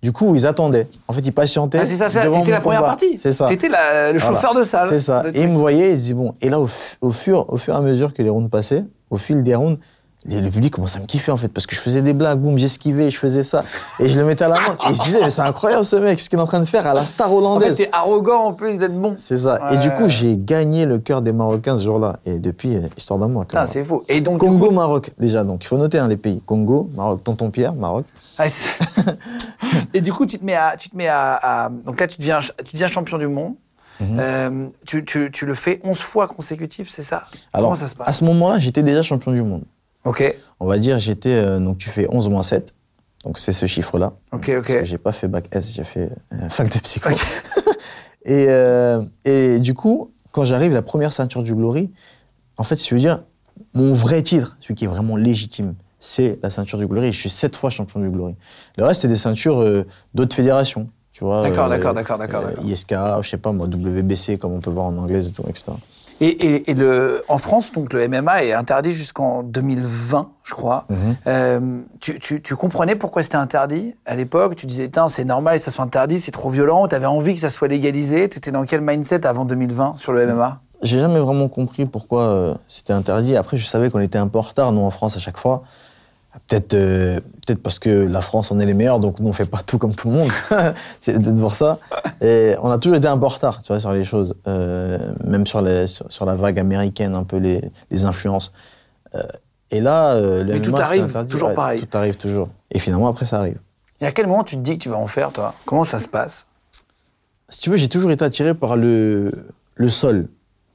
Du 0.03 0.13
coup, 0.13 0.35
ils 0.35 0.47
attendaient. 0.47 0.89
En 1.07 1.13
fait, 1.13 1.21
ils 1.21 1.33
patientaient. 1.35 1.79
Ah, 1.79 1.85
c'est 1.85 1.97
ça, 1.97 2.09
c'est 2.09 2.25
la 2.25 2.31
première 2.31 2.63
combat. 2.63 2.81
partie. 2.81 3.19
C'est 3.19 3.33
ça. 3.33 3.45
T'étais 3.49 3.69
le 3.69 3.75
Voilà. 3.75 4.19
chauffeur 4.19 4.55
de 4.55 4.63
salle. 4.63 4.89
C'est 4.89 4.99
ça. 4.99 5.23
Et 5.35 5.43
ils 5.43 5.49
me 5.51 5.57
voyaient, 5.57 5.91
ils 5.93 5.99
disaient, 5.99 6.15
bon. 6.15 6.35
Et 6.41 6.49
là, 6.49 6.59
au, 6.59 6.69
au 7.03 7.11
fur, 7.13 7.45
au 7.53 7.59
fur 7.59 7.75
et 7.75 7.77
à 7.77 7.81
mesure 7.83 8.15
que 8.15 8.23
les 8.23 8.31
rounds 8.31 8.49
passaient, 8.51 8.85
au 9.11 9.19
fil 9.19 9.45
des 9.45 9.55
rounds, 9.55 9.79
les- 10.27 10.41
le 10.41 10.51
public 10.51 10.73
commençait 10.73 10.99
à 10.99 11.01
me 11.01 11.07
kiffer 11.07 11.33
en 11.33 11.37
fait, 11.37 11.49
parce 11.49 11.67
que 11.67 11.75
je 11.75 11.81
faisais 11.81 12.03
des 12.03 12.13
blagues, 12.13 12.39
boum, 12.39 12.57
j'esquivais, 12.59 13.11
je 13.11 13.17
faisais 13.19 13.43
ça, 13.45 13.65
et 13.99 14.09
je 14.09 14.19
le 14.19 14.25
mettais 14.25 14.45
à 14.45 14.49
la 14.49 14.61
main. 14.61 14.77
Et 14.89 14.95
se 14.95 15.03
disaient, 15.05 15.21
mais 15.23 15.31
c'est 15.31 15.43
incroyable 15.43 15.85
ce 15.85 15.97
mec, 15.97 16.21
ce 16.21 16.29
qu'il 16.31 16.39
est 16.39 16.43
en 16.43 16.47
train 16.47 16.61
de 16.61 16.65
faire 16.65 16.87
à 16.87 16.95
la 16.95 17.05
star 17.05 17.29
En 17.29 17.31
fait, 17.31 17.37
hollandaise. 17.39 17.77
t'es 17.77 17.89
arrogant 17.93 18.45
en 18.45 18.53
plus 18.53 18.79
d'être 18.79 18.99
bon. 19.01 19.15
c'est 19.17 19.39
ça. 19.39 19.59
Et 19.73 19.77
du 19.79 19.91
coup, 19.91 20.09
j'ai 20.09 20.37
gagné 20.37 20.87
le 20.87 20.99
cœur 20.99 21.23
des 21.23 21.33
Marocains 21.33 21.77
ce 21.77 21.85
jour-là. 21.85 22.19
Et 22.27 22.39
depuis, 22.39 22.77
euh, 22.77 22.83
histoire 22.97 23.19
d'amour. 23.19 23.47
Clairement. 23.47 23.69
c'est 23.71 23.83
faux. 23.85 24.05
Et 24.09 24.21
donc, 24.21 24.41
Congo, 24.41 24.69
coup- 24.69 24.73
Maroc, 24.75 25.11
déjà. 25.19 25.45
Donc, 25.45 25.65
il 25.65 25.67
faut 25.67 25.79
noter 25.79 25.99
hein, 25.99 26.09
les 26.09 26.17
pays. 26.17 26.41
Congo, 26.47 26.89
Maroc, 26.95 27.25
Tonton 27.25 27.51
Pierre, 27.51 27.73
Maroc. 27.75 28.05
Ah, 28.39 28.49
c'est- 28.49 28.69
et 29.95 30.01
du 30.01 30.13
coup, 30.13 30.27
tu 30.27 30.39
te 30.39 30.45
mets 30.45 30.55
à, 30.55 30.77
tu 30.77 30.89
te 30.91 30.97
mets 30.97 31.09
à, 31.09 31.35
à- 31.35 31.69
donc 31.69 31.99
là, 32.01 32.07
tu 32.07 32.19
deviens, 32.19 32.39
tu 32.65 32.73
deviens 32.75 32.87
champion 32.87 33.19
du 33.19 33.27
monde. 33.29 33.55
Mhm. 34.01 34.17
Euh, 34.19 34.67
tu, 34.87 35.05
tu- 35.05 35.31
tu 35.31 35.47
le 35.47 35.55
fais 35.55 35.81
11 35.85 35.99
fois 35.99 36.27
consécutif, 36.27 36.89
c'est 36.91 37.03
ça? 37.03 37.25
Alors, 37.53 37.69
Comment 37.71 37.81
ça 37.81 37.89
se 37.89 37.95
passe? 37.95 38.09
à 38.09 38.13
ce 38.13 38.25
moment-là, 38.25 38.59
j'étais 38.59 38.83
déjà 38.83 39.03
champion 39.03 39.31
du 39.33 39.43
monde. 39.43 39.63
Ok, 40.05 40.37
On 40.61 40.67
va 40.67 40.79
dire, 40.79 40.99
j'étais. 40.99 41.31
euh, 41.35 41.59
donc, 41.59 41.79
tu 41.79 41.89
fais 41.89 42.07
11 42.11 42.29
moins 42.29 42.43
7. 42.43 42.75
Donc, 43.25 43.39
c'est 43.39 43.53
ce 43.53 43.67
chiffre-là. 43.67 44.15
ok, 44.33 44.41
Parce 44.55 44.67
que 44.67 44.79
ok. 44.81 44.85
j'ai 44.85 44.99
pas 44.99 45.13
fait 45.13 45.29
bac 45.29 45.47
S, 45.53 45.73
j'ai 45.73 45.85
fait 45.85 46.11
euh, 46.33 46.49
fac 46.49 46.69
de 46.69 46.79
psycho. 46.81 47.11
et, 48.25 48.47
euh, 48.49 49.03
et 49.25 49.59
du 49.61 49.75
coup, 49.75 50.11
quand 50.33 50.45
j'arrive, 50.45 50.73
la 50.75 50.83
première 50.83 51.13
ceinture 51.13 51.43
du 51.45 51.55
Glory, 51.55 51.93
en 52.57 52.65
fait, 52.65 52.77
si 52.77 52.85
tu 52.87 52.95
veux 52.95 53.01
dire, 53.01 53.23
mon 53.75 53.93
vrai 53.93 54.23
titre, 54.23 54.57
celui 54.61 54.75
qui 54.75 54.85
est 54.85 54.89
vraiment 54.89 55.17
légitime, 55.17 55.75
c'est 56.01 56.41
la 56.43 56.51
ceinture 56.51 56.79
du 56.79 56.87
Glory. 56.89 57.13
Je 57.13 57.19
suis 57.21 57.31
sept 57.31 57.55
fois 57.55 57.71
champion 57.71 58.01
du 58.01 58.11
Glory. 58.11 58.35
Le 58.77 58.85
reste, 58.85 59.03
c'est 59.03 59.09
des 59.09 59.15
ceintures 59.17 59.61
euh, 59.63 59.87
d'autres 60.15 60.35
fédérations. 60.35 60.89
Tu 61.13 61.23
vois, 61.25 61.43
D'accord, 61.43 61.67
euh, 61.67 61.69
d'accord, 61.69 61.95
d'accord, 61.95 62.19
d'accord, 62.19 62.43
d'accord. 62.43 62.65
ISK, 62.65 62.95
je 63.23 63.29
sais 63.29 63.37
pas 63.37 63.53
moi, 63.53 63.67
WBC, 63.69 64.39
comme 64.39 64.53
on 64.53 64.61
peut 64.61 64.71
voir 64.71 64.87
en 64.87 64.97
anglais, 64.97 65.25
et 65.29 65.31
tout, 65.31 65.45
etc. 65.49 65.73
Et, 66.21 66.27
et- 66.29 66.71
et 66.71 66.75
le, 66.75 67.23
en 67.29 67.39
France, 67.39 67.73
donc 67.73 67.93
le 67.93 68.07
MMA 68.09 68.45
est 68.45 68.53
interdit 68.53 68.93
jusqu'en 68.93 69.43
2020, 69.43 70.31
je 70.45 70.53
crois. 70.55 70.87
Mhm. 70.91 70.97
Euh, 71.27 71.61
tu, 72.01 72.19
tu- 72.19 72.43
tu 72.43 72.55
comprenais 72.57 72.95
pourquoi 72.95 73.23
c'était 73.23 73.37
interdit 73.37 73.95
à 74.07 74.15
l'époque? 74.15 74.55
Tu 74.57 74.67
disais, 74.67 74.91
c'est 75.09 75.25
normal 75.25 75.57
que 75.57 75.63
ça 75.63 75.71
soit 75.71 75.85
interdit, 75.85 76.21
c'est 76.21 76.31
trop 76.31 76.51
violent. 76.51 76.87
Tu 76.89 76.95
avais 76.95 77.07
envie 77.07 77.35
que 77.35 77.41
ça 77.41 77.51
soit 77.51 77.69
légalisé. 77.69 78.29
Tu 78.29 78.39
étais 78.39 78.51
dans 78.53 78.65
quel 78.65 78.81
mindset 78.83 79.27
avant 79.27 79.45
2020 79.45 79.95
sur 79.97 80.13
le 80.13 80.27
MMA 80.27 80.61
J'ai 80.83 80.99
jamais 81.01 81.19
vraiment 81.21 81.49
compris 81.49 81.87
pourquoi 81.87 82.23
euh, 82.23 82.55
c'était 82.69 82.93
interdit. 82.93 83.37
Après, 83.37 83.57
je 83.57 83.67
savais 83.67 83.91
qu'on 83.91 84.01
était 84.01 84.19
un 84.19 84.29
peu 84.29 84.39
en 84.39 84.43
retard, 84.43 84.73
nous, 84.73 84.83
en 84.83 84.91
France, 84.91 85.17
à 85.17 85.21
chaque 85.21 85.39
fois. 85.39 85.63
Peut-être 86.49 86.75
euh, 86.75 87.21
peut-être 87.45 87.63
parce 87.63 87.79
que 87.79 87.91
la 87.91 88.21
France, 88.21 88.51
on 88.51 88.61
est 88.61 88.67
les 88.67 88.75
meilleurs, 88.75 89.01
donc 89.01 89.19
nous, 89.21 89.29
on 89.29 89.33
fait 89.33 89.47
pas 89.47 89.59
tout 89.59 89.79
comme 89.79 89.95
tout 89.95 90.09
le 90.09 90.15
monde. 90.15 90.31
c'est 91.01 91.13
peut-être 91.13 91.41
pour 91.41 91.55
ça. 91.55 91.79
Et 92.21 92.55
on 92.63 92.71
a 92.71 92.79
toujours 92.79 92.97
été 92.97 93.09
un 93.09 93.19
peu 93.19 93.27
en 93.27 93.29
retard, 93.29 93.63
tu 93.63 93.69
vois, 93.69 93.81
sur 93.81 93.93
les 93.93 94.05
choses. 94.05 94.35
Euh, 94.47 95.13
même 95.25 95.47
sur, 95.47 95.61
les, 95.61 95.87
sur, 95.87 96.11
sur 96.11 96.25
la 96.25 96.37
vague 96.37 96.59
américaine, 96.59 97.15
un 97.15 97.25
peu 97.25 97.37
les, 97.37 97.61
les 97.91 98.05
influences. 98.05 98.53
Euh, 99.15 99.23
et 99.71 99.81
là, 99.81 100.15
euh, 100.15 100.45
le 100.45 100.55
Mais 100.55 100.61
tout 100.61 100.71
MMA, 100.71 100.83
arrive 100.83 101.27
toujours 101.27 101.55
pareil. 101.55 101.85
Tout 101.85 101.99
arrive 101.99 102.17
toujours. 102.17 102.49
Et 102.71 102.79
finalement, 102.79 103.09
après, 103.09 103.27
ça 103.27 103.39
arrive. 103.39 103.59
Et 104.01 104.07
à 104.07 104.13
quel 104.13 104.27
moment 104.27 104.45
tu 104.45 104.57
te 104.57 104.61
dis 104.61 104.79
que 104.79 104.85
tu 104.85 104.89
vas 104.89 104.99
en 104.99 105.07
faire, 105.07 105.33
toi? 105.33 105.55
Comment 105.65 105.85
ça 105.85 105.99
se 105.99 106.09
passe? 106.09 106.47
Si 107.49 107.59
tu 107.59 107.71
veux, 107.71 107.77
j'ai 107.77 107.89
toujours 107.89 108.11
été 108.11 108.25
attiré 108.25 108.55
par 108.55 108.77
le, 108.77 109.33
le 109.75 109.89
sol. 109.89 110.29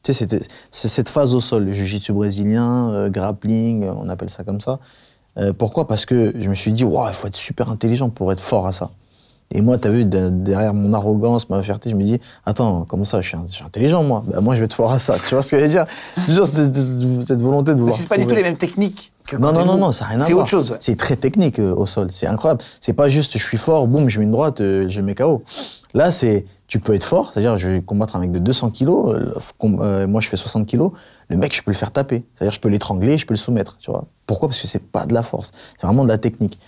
Tu 0.03 0.13
sais, 0.13 0.27
c'est 0.71 0.87
cette 0.87 1.09
phase 1.09 1.33
au 1.33 1.41
sol, 1.41 1.65
le 1.65 1.73
jiu-jitsu 1.73 2.13
brésilien, 2.13 3.09
grappling, 3.09 3.89
on 3.89 4.07
appelle 4.09 4.29
ça 4.29 4.43
comme 4.43 4.61
ça. 4.61 4.79
Euh, 5.37 5.53
pourquoi? 5.57 5.87
Parce 5.87 6.05
que 6.05 6.33
je 6.37 6.49
me 6.49 6.55
suis 6.55 6.71
dit, 6.71 6.83
il 6.83 7.13
faut 7.13 7.27
être 7.27 7.35
super 7.35 7.69
intelligent 7.69 8.09
pour 8.09 8.31
être 8.31 8.39
fort 8.41 8.67
à 8.67 8.71
ça. 8.71 8.89
Et 9.49 9.61
moi, 9.61 9.77
tu 9.77 9.87
as 9.87 9.91
vu, 9.91 10.03
de- 10.03 10.29
derrière 10.29 10.73
mon 10.73 10.91
arrogance, 10.93 11.49
ma 11.49 11.63
fierté, 11.63 11.89
je 11.89 11.95
me 11.95 12.03
dis, 12.03 12.19
attends, 12.45 12.83
comment 12.85 13.05
ça, 13.05 13.21
je 13.21 13.29
suis, 13.29 13.37
un- 13.37 13.45
je 13.47 13.53
suis 13.53 13.63
intelligent, 13.63 14.03
moi? 14.03 14.21
Bah, 14.27 14.41
Moi, 14.41 14.55
je 14.55 14.59
vais 14.59 14.65
être 14.65 14.73
fort 14.73 14.91
à 14.91 14.99
ça. 14.99 15.15
Tu 15.25 15.35
vois 15.35 15.41
ce 15.41 15.51
que 15.51 15.57
je 15.59 15.63
veux 15.63 15.69
dire? 15.69 15.85
C'est 16.17 16.25
toujours 16.31 16.47
cette, 16.47 16.75
cette 16.75 17.41
volonté 17.41 17.71
de 17.71 17.75
Mais 17.75 17.81
vouloir. 17.81 17.97
c'est 17.97 18.09
pas 18.09 18.17
du 18.17 18.25
tout 18.27 18.35
les 18.35 18.43
mêmes 18.43 18.57
techniques 18.57 19.13
que 19.25 19.37
Non, 19.37 19.53
non, 19.53 19.63
non, 19.63 19.77
non, 19.77 19.91
ça 19.93 20.03
n'a 20.05 20.11
rien 20.11 20.21
à 20.21 20.25
C'est 20.25 20.33
voir. 20.33 20.41
autre 20.43 20.49
chose. 20.51 20.71
ouais. 20.71 20.77
C'est 20.81 20.97
très 20.97 21.15
technique 21.15 21.59
euh, 21.59 21.73
au 21.73 21.85
sol, 21.85 22.07
c'est 22.11 22.27
incroyable. 22.27 22.61
C'est 22.81 22.93
pas 22.93 23.07
juste 23.07 23.37
je 23.37 23.43
suis 23.43 23.57
fort, 23.57 23.87
boum, 23.87 24.09
je 24.09 24.19
mets 24.19 24.25
une 24.25 24.31
droite, 24.31 24.59
euh, 24.59 24.89
je 24.89 25.01
mets 25.01 25.15
KO. 25.15 25.43
Là, 25.93 26.11
c'est 26.11 26.45
tu 26.67 26.79
peux 26.79 26.93
être 26.93 27.03
fort, 27.05 27.31
c'est-à-dire 27.31 27.57
je 27.57 27.69
vais 27.69 27.81
combattre 27.81 28.15
un 28.17 28.19
mec 28.19 28.31
de 28.31 28.39
200 28.39 28.71
kilos, 28.71 29.15
euh, 29.15 29.33
euh, 29.63 30.07
moi 30.07 30.19
je 30.19 30.27
fais 30.27 30.35
60 30.35 30.67
kilos, 30.67 30.91
le 31.29 31.37
mec 31.37 31.55
je 31.55 31.61
peux 31.61 31.71
le 31.71 31.77
faire 31.77 31.91
taper, 31.91 32.25
c'est-à-dire 32.35 32.51
je 32.51 32.59
peux 32.59 32.67
l'étrangler, 32.69 33.17
je 33.17 33.25
peux 33.25 33.33
le 33.33 33.39
soumettre, 33.39 33.77
tu 33.77 33.89
vois. 33.89 34.05
Pourquoi? 34.25 34.49
Parce 34.49 34.61
que 34.61 34.67
c'est 34.67 34.83
pas 34.83 35.05
de 35.05 35.13
la 35.13 35.23
force, 35.23 35.51
c'est 35.77 35.87
vraiment 35.87 36.03
de 36.03 36.09
la 36.09 36.17
technique. 36.17 36.59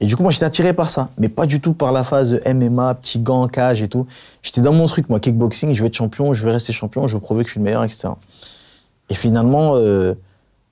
Et 0.00 0.06
du 0.06 0.16
coup, 0.16 0.22
moi 0.22 0.32
j'étais 0.32 0.46
attiré 0.46 0.72
par 0.72 0.90
ça, 0.90 1.10
mais 1.16 1.28
pas 1.28 1.46
du 1.46 1.60
tout 1.60 1.74
par 1.74 1.92
la 1.92 2.02
phase 2.02 2.40
MMA, 2.46 2.94
petit 2.94 3.20
gant, 3.20 3.46
cage 3.46 3.82
et 3.82 3.88
tout. 3.88 4.06
J'étais 4.42 4.60
dans 4.60 4.72
mon 4.72 4.86
truc, 4.86 5.08
moi, 5.08 5.20
kickboxing, 5.20 5.74
je 5.74 5.80
veux 5.80 5.86
être 5.86 5.94
champion, 5.94 6.34
je 6.34 6.44
veux 6.44 6.50
rester 6.50 6.72
champion, 6.72 7.06
je 7.06 7.14
veux 7.14 7.20
prouver 7.20 7.44
que 7.44 7.48
je 7.48 7.52
suis 7.52 7.60
le 7.60 7.64
meilleur, 7.64 7.84
etc. 7.84 8.08
Et 9.10 9.14
finalement, 9.14 9.76
euh, 9.76 10.14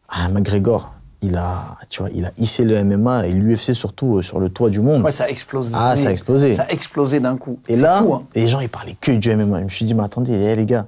ah, 0.09 0.29
McGregor, 0.31 0.95
il 1.23 1.37
a, 1.37 1.77
tu 1.89 2.01
vois, 2.03 2.11
il 2.15 2.25
a 2.25 2.31
hissé 2.39 2.65
le 2.65 2.83
MMA 2.83 3.27
et 3.27 3.33
l'UFC 3.33 3.75
surtout 3.75 4.19
euh, 4.19 4.23
sur 4.23 4.41
le 4.41 4.49
toit 4.49 4.71
du 4.71 4.81
monde. 4.81 5.03
Ouais, 5.03 5.11
ça 5.11 5.25
a 5.25 5.29
explosé. 5.29 5.75
Ah, 5.77 5.95
ça 5.97 6.09
a 6.09 6.11
explosé. 6.11 6.53
Ça 6.53 6.63
a 6.63 6.71
explosé 6.71 7.21
d'un 7.21 7.37
coup. 7.37 7.61
et 7.69 7.77
C'est 7.77 7.83
là, 7.83 8.01
fou, 8.01 8.15
hein. 8.15 8.25
les 8.35 8.49
gens, 8.49 8.61
ils 8.61 8.69
parlaient 8.69 8.97
que 9.01 9.13
du 9.13 9.35
MMA. 9.35 9.59
Je 9.61 9.65
me 9.65 9.69
suis 9.69 9.85
dit, 9.85 9.95
mais 9.95 10.03
attendez, 10.05 10.33
eh, 10.33 10.57
les 10.57 10.67
gars, 10.67 10.87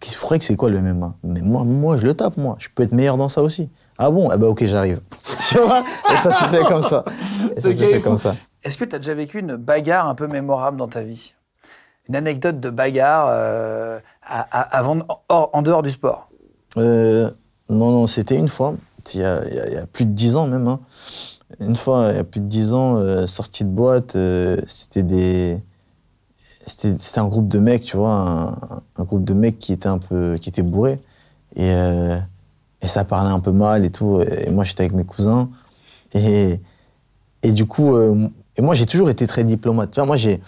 qu'est-ce 0.00 0.20
que 0.26 0.44
c'est 0.44 0.56
quoi 0.56 0.70
le 0.70 0.80
MMA 0.80 1.14
Mais 1.22 1.40
moi, 1.40 1.64
moi, 1.64 1.96
je 1.98 2.06
le 2.06 2.14
tape, 2.14 2.36
moi. 2.36 2.56
Je 2.58 2.68
peux 2.74 2.82
être 2.82 2.92
meilleur 2.92 3.16
dans 3.16 3.28
ça 3.28 3.42
aussi. 3.42 3.68
Ah 3.98 4.10
bon? 4.10 4.30
Eh 4.32 4.38
ben, 4.38 4.46
ok, 4.48 4.64
j'arrive. 4.66 5.00
tu 5.50 5.58
vois? 5.58 5.80
Et 6.12 6.18
ça 6.18 6.30
s'est 6.32 6.48
fait 6.48 6.64
comme 6.64 6.82
ça. 6.82 7.04
Et 7.56 7.60
ça 7.60 7.68
s'est 7.72 7.74
fait 7.86 7.98
fou. 8.00 8.08
comme 8.08 8.18
ça. 8.18 8.34
Est-ce 8.64 8.76
que 8.76 8.84
tu 8.84 8.96
as 8.96 8.98
déjà 8.98 9.14
vécu 9.14 9.38
une 9.38 9.56
bagarre 9.56 10.08
un 10.08 10.14
peu 10.14 10.26
mémorable 10.26 10.76
dans 10.78 10.88
ta 10.88 11.02
vie? 11.02 11.34
Une 12.08 12.16
anecdote 12.16 12.58
de 12.58 12.70
bagarre 12.70 13.28
euh, 13.30 13.98
à- 14.26 14.40
à- 14.50 14.78
avant, 14.78 14.98
hors- 15.28 15.50
en 15.52 15.62
dehors 15.62 15.82
du 15.82 15.90
sport? 15.90 16.28
Euh, 16.76 17.30
non, 17.68 17.92
non, 17.92 18.06
c'était 18.08 18.34
une 18.36 18.48
fois, 18.48 18.74
il 19.14 19.20
y, 19.20 19.24
a, 19.24 19.86
plus 19.86 20.06
de 20.06 20.12
dix 20.12 20.36
ans 20.36 20.46
même. 20.46 20.68
hein. 20.68 20.80
Une 21.58 21.76
fois, 21.76 22.08
il 22.10 22.16
y 22.16 22.18
a 22.18 22.24
plus 22.24 22.40
de 22.40 22.46
dix 22.46 22.72
ans, 22.72 22.96
euh, 22.96 23.26
sortie 23.26 23.64
de 23.64 23.70
boîte, 23.70 24.16
euh, 24.16 24.56
c'était 24.66 25.02
des. 25.02 25.58
C'était 26.66 27.18
un 27.18 27.26
groupe 27.26 27.48
de 27.48 27.58
mecs, 27.58 27.82
tu 27.82 27.96
vois, 27.96 28.56
un, 28.96 29.04
groupe 29.04 29.24
de 29.24 29.34
mecs 29.34 29.58
qui 29.58 29.72
était 29.72 29.88
un 29.88 29.98
peu. 29.98 30.36
qui 30.40 30.48
était 30.48 30.62
bourré. 30.62 31.00
Et, 31.56 31.72
euh, 31.72 32.16
et 32.80 32.86
ça 32.86 33.04
parlait 33.04 33.32
un 33.32 33.40
peu 33.40 33.50
mal 33.50 33.84
et 33.84 33.90
tout. 33.90 34.20
Et 34.20 34.50
moi, 34.50 34.62
j'étais 34.62 34.84
avec 34.84 34.92
mes 34.94 35.04
cousins. 35.04 35.50
Et, 36.12 36.60
et 37.42 37.52
du 37.52 37.66
coup, 37.66 37.96
euh, 37.96 38.28
et 38.56 38.62
moi, 38.62 38.74
j'ai 38.74 38.86
toujours 38.86 39.10
été 39.10 39.26
très 39.26 39.42
diplomate. 39.42 39.90
Tu 39.90 39.96
vois, 39.96 40.06
moi, 40.06 40.16
j'ai. 40.16 40.40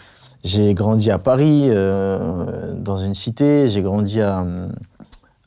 J'ai 0.45 0.75
grandi 0.75 1.09
à 1.13 1.21
Paris, 1.21 1.69
dans 1.69 2.99
une 2.99 3.15
cité. 3.15 3.69
J'ai 3.69 3.81
grandi 3.81 4.21
à 4.21 4.45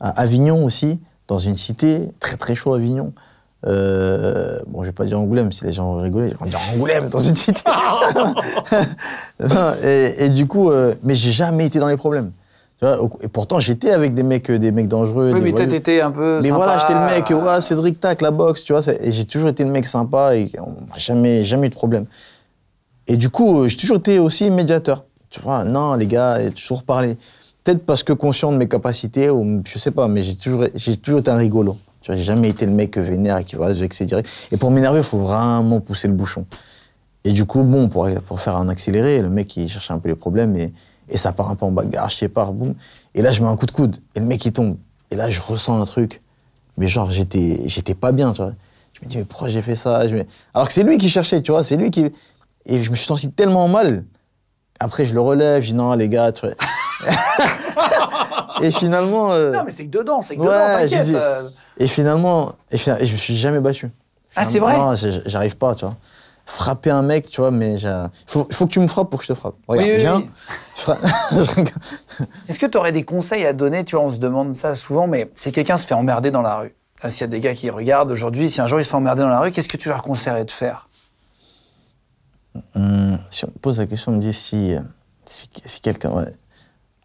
Avignon 0.00 0.64
aussi, 0.64 1.00
dans 1.28 1.38
une 1.38 1.56
cité, 1.56 2.00
très 2.20 2.36
très 2.36 2.54
chaud 2.54 2.74
Avignon. 2.74 3.12
Euh, 3.66 4.60
bon, 4.68 4.82
je 4.82 4.88
vais 4.88 4.92
pas 4.92 5.04
dire 5.06 5.18
Angoulême, 5.18 5.50
si 5.50 5.64
les 5.64 5.72
gens 5.72 5.92
vont 5.94 6.02
rigoler, 6.02 6.28
je 6.28 6.44
vais 6.44 6.50
dire 6.50 6.60
Angoulême 6.74 7.08
dans 7.08 7.18
une 7.18 7.34
cité. 7.34 7.62
Non, 9.40 9.74
et, 9.82 10.14
et 10.24 10.28
du 10.28 10.46
coup, 10.46 10.70
euh, 10.70 10.94
mais 11.02 11.14
j'ai 11.14 11.32
jamais 11.32 11.66
été 11.66 11.78
dans 11.78 11.88
les 11.88 11.96
problèmes. 11.96 12.32
Tu 12.78 12.84
vois, 12.86 13.02
au- 13.02 13.10
et 13.22 13.28
pourtant, 13.28 13.58
j'étais 13.58 13.90
avec 13.90 14.14
des 14.14 14.22
mecs, 14.22 14.50
euh, 14.50 14.58
des 14.58 14.70
mecs 14.72 14.88
dangereux. 14.88 15.28
Oui, 15.32 15.40
des 15.40 15.44
mais 15.44 15.50
voyous. 15.50 15.68
t'étais 15.68 16.00
un 16.00 16.10
peu. 16.10 16.36
Mais 16.42 16.48
sympa. 16.48 16.56
voilà, 16.56 16.78
j'étais 16.78 16.94
le 16.94 17.00
mec, 17.06 17.30
ouais, 17.30 17.60
Cédric 17.60 18.00
Tac, 18.00 18.22
la 18.22 18.30
boxe, 18.30 18.64
tu 18.64 18.72
vois. 18.72 18.82
Et 19.00 19.12
j'ai 19.12 19.24
toujours 19.24 19.48
été 19.48 19.64
le 19.64 19.70
mec 19.70 19.86
sympa 19.86 20.36
et 20.36 20.50
on 20.60 20.70
n'a 20.90 20.96
jamais, 20.96 21.42
jamais 21.44 21.66
eu 21.66 21.70
de 21.70 21.74
problème. 21.74 22.06
Et 23.08 23.16
du 23.16 23.30
coup, 23.30 23.68
j'ai 23.68 23.76
toujours 23.76 23.96
été 23.98 24.18
aussi 24.18 24.50
médiateur. 24.50 25.04
Tu 25.30 25.40
vois, 25.40 25.64
non, 25.64 25.94
les 25.94 26.06
gars, 26.06 26.40
et 26.40 26.50
toujours 26.50 26.82
parlé. 26.82 27.16
Peut-être 27.66 27.84
parce 27.84 28.04
que 28.04 28.12
conscient 28.12 28.52
de 28.52 28.58
mes 28.58 28.68
capacités, 28.68 29.28
ou 29.28 29.60
je 29.66 29.78
sais 29.80 29.90
pas, 29.90 30.06
mais 30.06 30.22
j'ai 30.22 30.36
toujours, 30.36 30.66
j'ai 30.76 30.96
toujours 30.96 31.18
été 31.18 31.32
un 31.32 31.36
rigolo. 31.36 31.76
Tu 32.00 32.12
vois, 32.12 32.16
j'ai 32.16 32.22
jamais 32.22 32.48
été 32.48 32.64
le 32.64 32.70
mec 32.70 32.96
vénère 32.96 33.38
et 33.38 33.44
qui 33.44 33.56
va 33.56 33.72
vexer 33.72 34.04
direct. 34.04 34.30
Et 34.52 34.56
pour 34.56 34.70
m'énerver, 34.70 34.98
il 34.98 35.04
faut 35.04 35.18
vraiment 35.18 35.80
pousser 35.80 36.06
le 36.06 36.14
bouchon. 36.14 36.46
Et 37.24 37.32
du 37.32 37.44
coup, 37.44 37.64
bon, 37.64 37.88
pour, 37.88 38.08
pour 38.20 38.38
faire 38.38 38.54
un 38.54 38.68
accéléré, 38.68 39.20
le 39.20 39.30
mec, 39.30 39.56
il 39.56 39.68
cherchait 39.68 39.92
un 39.92 39.98
peu 39.98 40.08
les 40.08 40.14
problèmes 40.14 40.56
et, 40.56 40.72
et 41.08 41.16
ça 41.16 41.32
part 41.32 41.50
un 41.50 41.56
peu 41.56 41.64
en 41.64 41.72
bagarre, 41.72 42.08
je 42.08 42.18
sais 42.18 42.28
pas, 42.28 42.44
boum. 42.44 42.76
Et 43.16 43.22
là, 43.22 43.32
je 43.32 43.42
mets 43.42 43.48
un 43.48 43.56
coup 43.56 43.66
de 43.66 43.72
coude 43.72 43.96
et 44.14 44.20
le 44.20 44.26
mec, 44.26 44.44
il 44.44 44.52
tombe. 44.52 44.76
Et 45.10 45.16
là, 45.16 45.28
je 45.28 45.40
ressens 45.40 45.82
un 45.82 45.86
truc. 45.86 46.22
Mais 46.76 46.86
genre, 46.86 47.10
j'étais, 47.10 47.62
j'étais 47.64 47.96
pas 47.96 48.12
bien, 48.12 48.30
tu 48.30 48.42
vois. 48.42 48.52
Je 48.92 49.04
me 49.04 49.10
dis, 49.10 49.18
mais 49.18 49.24
pourquoi 49.24 49.48
j'ai 49.48 49.60
fait 49.60 49.74
ça? 49.74 50.04
Alors 50.54 50.68
que 50.68 50.72
c'est 50.72 50.84
lui 50.84 50.98
qui 50.98 51.08
cherchait, 51.08 51.42
tu 51.42 51.50
vois, 51.50 51.64
c'est 51.64 51.76
lui 51.76 51.90
qui. 51.90 52.12
Et 52.64 52.80
je 52.84 52.92
me 52.92 52.94
suis 52.94 53.06
senti 53.06 53.28
tellement 53.32 53.66
mal. 53.66 54.04
Après, 54.78 55.04
je 55.04 55.14
le 55.14 55.20
relève, 55.20 55.64
je 55.64 55.70
dis, 55.70 55.74
non, 55.74 55.94
les 55.94 56.08
gars, 56.08 56.30
tu 56.30 56.46
vois. 56.46 56.54
et 58.62 58.70
finalement. 58.70 59.32
euh, 59.32 59.52
Non, 59.52 59.62
mais 59.64 59.70
c'est 59.72 59.84
que 59.86 59.90
dedans, 59.90 60.20
c'est 60.22 60.36
que 60.36 60.40
Ouais, 60.40 60.46
dedans, 60.46 60.66
t'inquiète. 60.80 61.04
dit- 61.06 61.12
euh. 61.14 61.48
Et 61.78 61.86
finalement, 61.86 62.52
et, 62.70 62.78
fina- 62.78 63.00
et 63.00 63.06
je 63.06 63.12
me 63.12 63.16
suis 63.18 63.36
jamais 63.36 63.60
battu. 63.60 63.90
Ah, 64.34 64.44
c'est 64.44 64.58
vrai 64.58 64.74
Non, 64.76 64.94
j'arrive 64.94 65.56
pas, 65.56 65.74
tu 65.74 65.84
vois. 65.84 65.96
Frapper 66.46 66.90
un 66.90 67.02
mec, 67.02 67.28
tu 67.28 67.40
vois, 67.40 67.50
mais 67.50 67.74
il 67.80 68.10
faut, 68.26 68.46
faut 68.52 68.66
que 68.66 68.72
tu 68.72 68.78
me 68.80 68.86
frappes 68.86 69.10
pour 69.10 69.18
que 69.18 69.26
je 69.26 69.32
te 69.32 69.38
frappe. 69.38 69.56
Regarde, 69.66 69.88
Oui, 69.88 69.94
oui, 69.94 70.00
viens. 70.00 70.16
oui. 70.18 70.30
je 70.76 70.80
fra- 70.82 70.98
Est-ce 72.48 72.58
que 72.58 72.66
tu 72.66 72.78
aurais 72.78 72.92
des 72.92 73.02
conseils 73.02 73.44
à 73.44 73.52
donner 73.52 73.84
Tu 73.84 73.96
vois, 73.96 74.04
on 74.04 74.12
se 74.12 74.18
demande 74.18 74.54
ça 74.54 74.74
souvent, 74.76 75.06
mais 75.08 75.30
si 75.34 75.50
quelqu'un 75.52 75.76
se 75.76 75.86
fait 75.86 75.94
emmerder 75.94 76.30
dans 76.30 76.42
la 76.42 76.58
rue, 76.58 76.74
s'il 77.08 77.22
y 77.22 77.24
a 77.24 77.26
des 77.26 77.40
gars 77.40 77.54
qui 77.54 77.68
regardent 77.68 78.10
aujourd'hui, 78.12 78.48
si 78.48 78.60
un 78.60 78.66
jour 78.68 78.78
il 78.80 78.84
se 78.84 78.90
fait 78.90 78.96
emmerder 78.96 79.22
dans 79.22 79.28
la 79.28 79.40
rue, 79.40 79.50
qu'est-ce 79.50 79.68
que 79.68 79.76
tu 79.76 79.88
leur 79.88 80.02
conseillerais 80.02 80.44
de 80.44 80.50
faire? 80.50 80.88
Hum, 82.74 83.18
si 83.30 83.44
on 83.44 83.48
me 83.48 83.58
pose 83.58 83.78
la 83.78 83.86
question, 83.86 84.12
on 84.12 84.16
me 84.16 84.20
dit 84.20 84.32
si, 84.32 84.76
si, 85.26 85.50
si 85.64 85.80
quelqu'un. 85.80 86.10
ouais. 86.10 86.32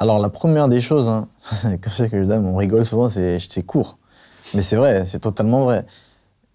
Alors, 0.01 0.17
la 0.17 0.29
première 0.29 0.67
des 0.67 0.81
choses, 0.81 1.07
hein, 1.07 1.27
c'est 1.53 1.79
comme 1.79 1.93
ça 1.93 2.09
que 2.09 2.19
je 2.23 2.27
donne, 2.27 2.43
on 2.47 2.55
rigole 2.57 2.83
souvent, 2.85 3.07
c'est 3.07 3.37
c'est 3.37 3.61
court. 3.61 3.99
Mais 4.55 4.63
c'est 4.63 4.75
vrai, 4.75 5.05
c'est 5.05 5.19
totalement 5.19 5.63
vrai. 5.65 5.85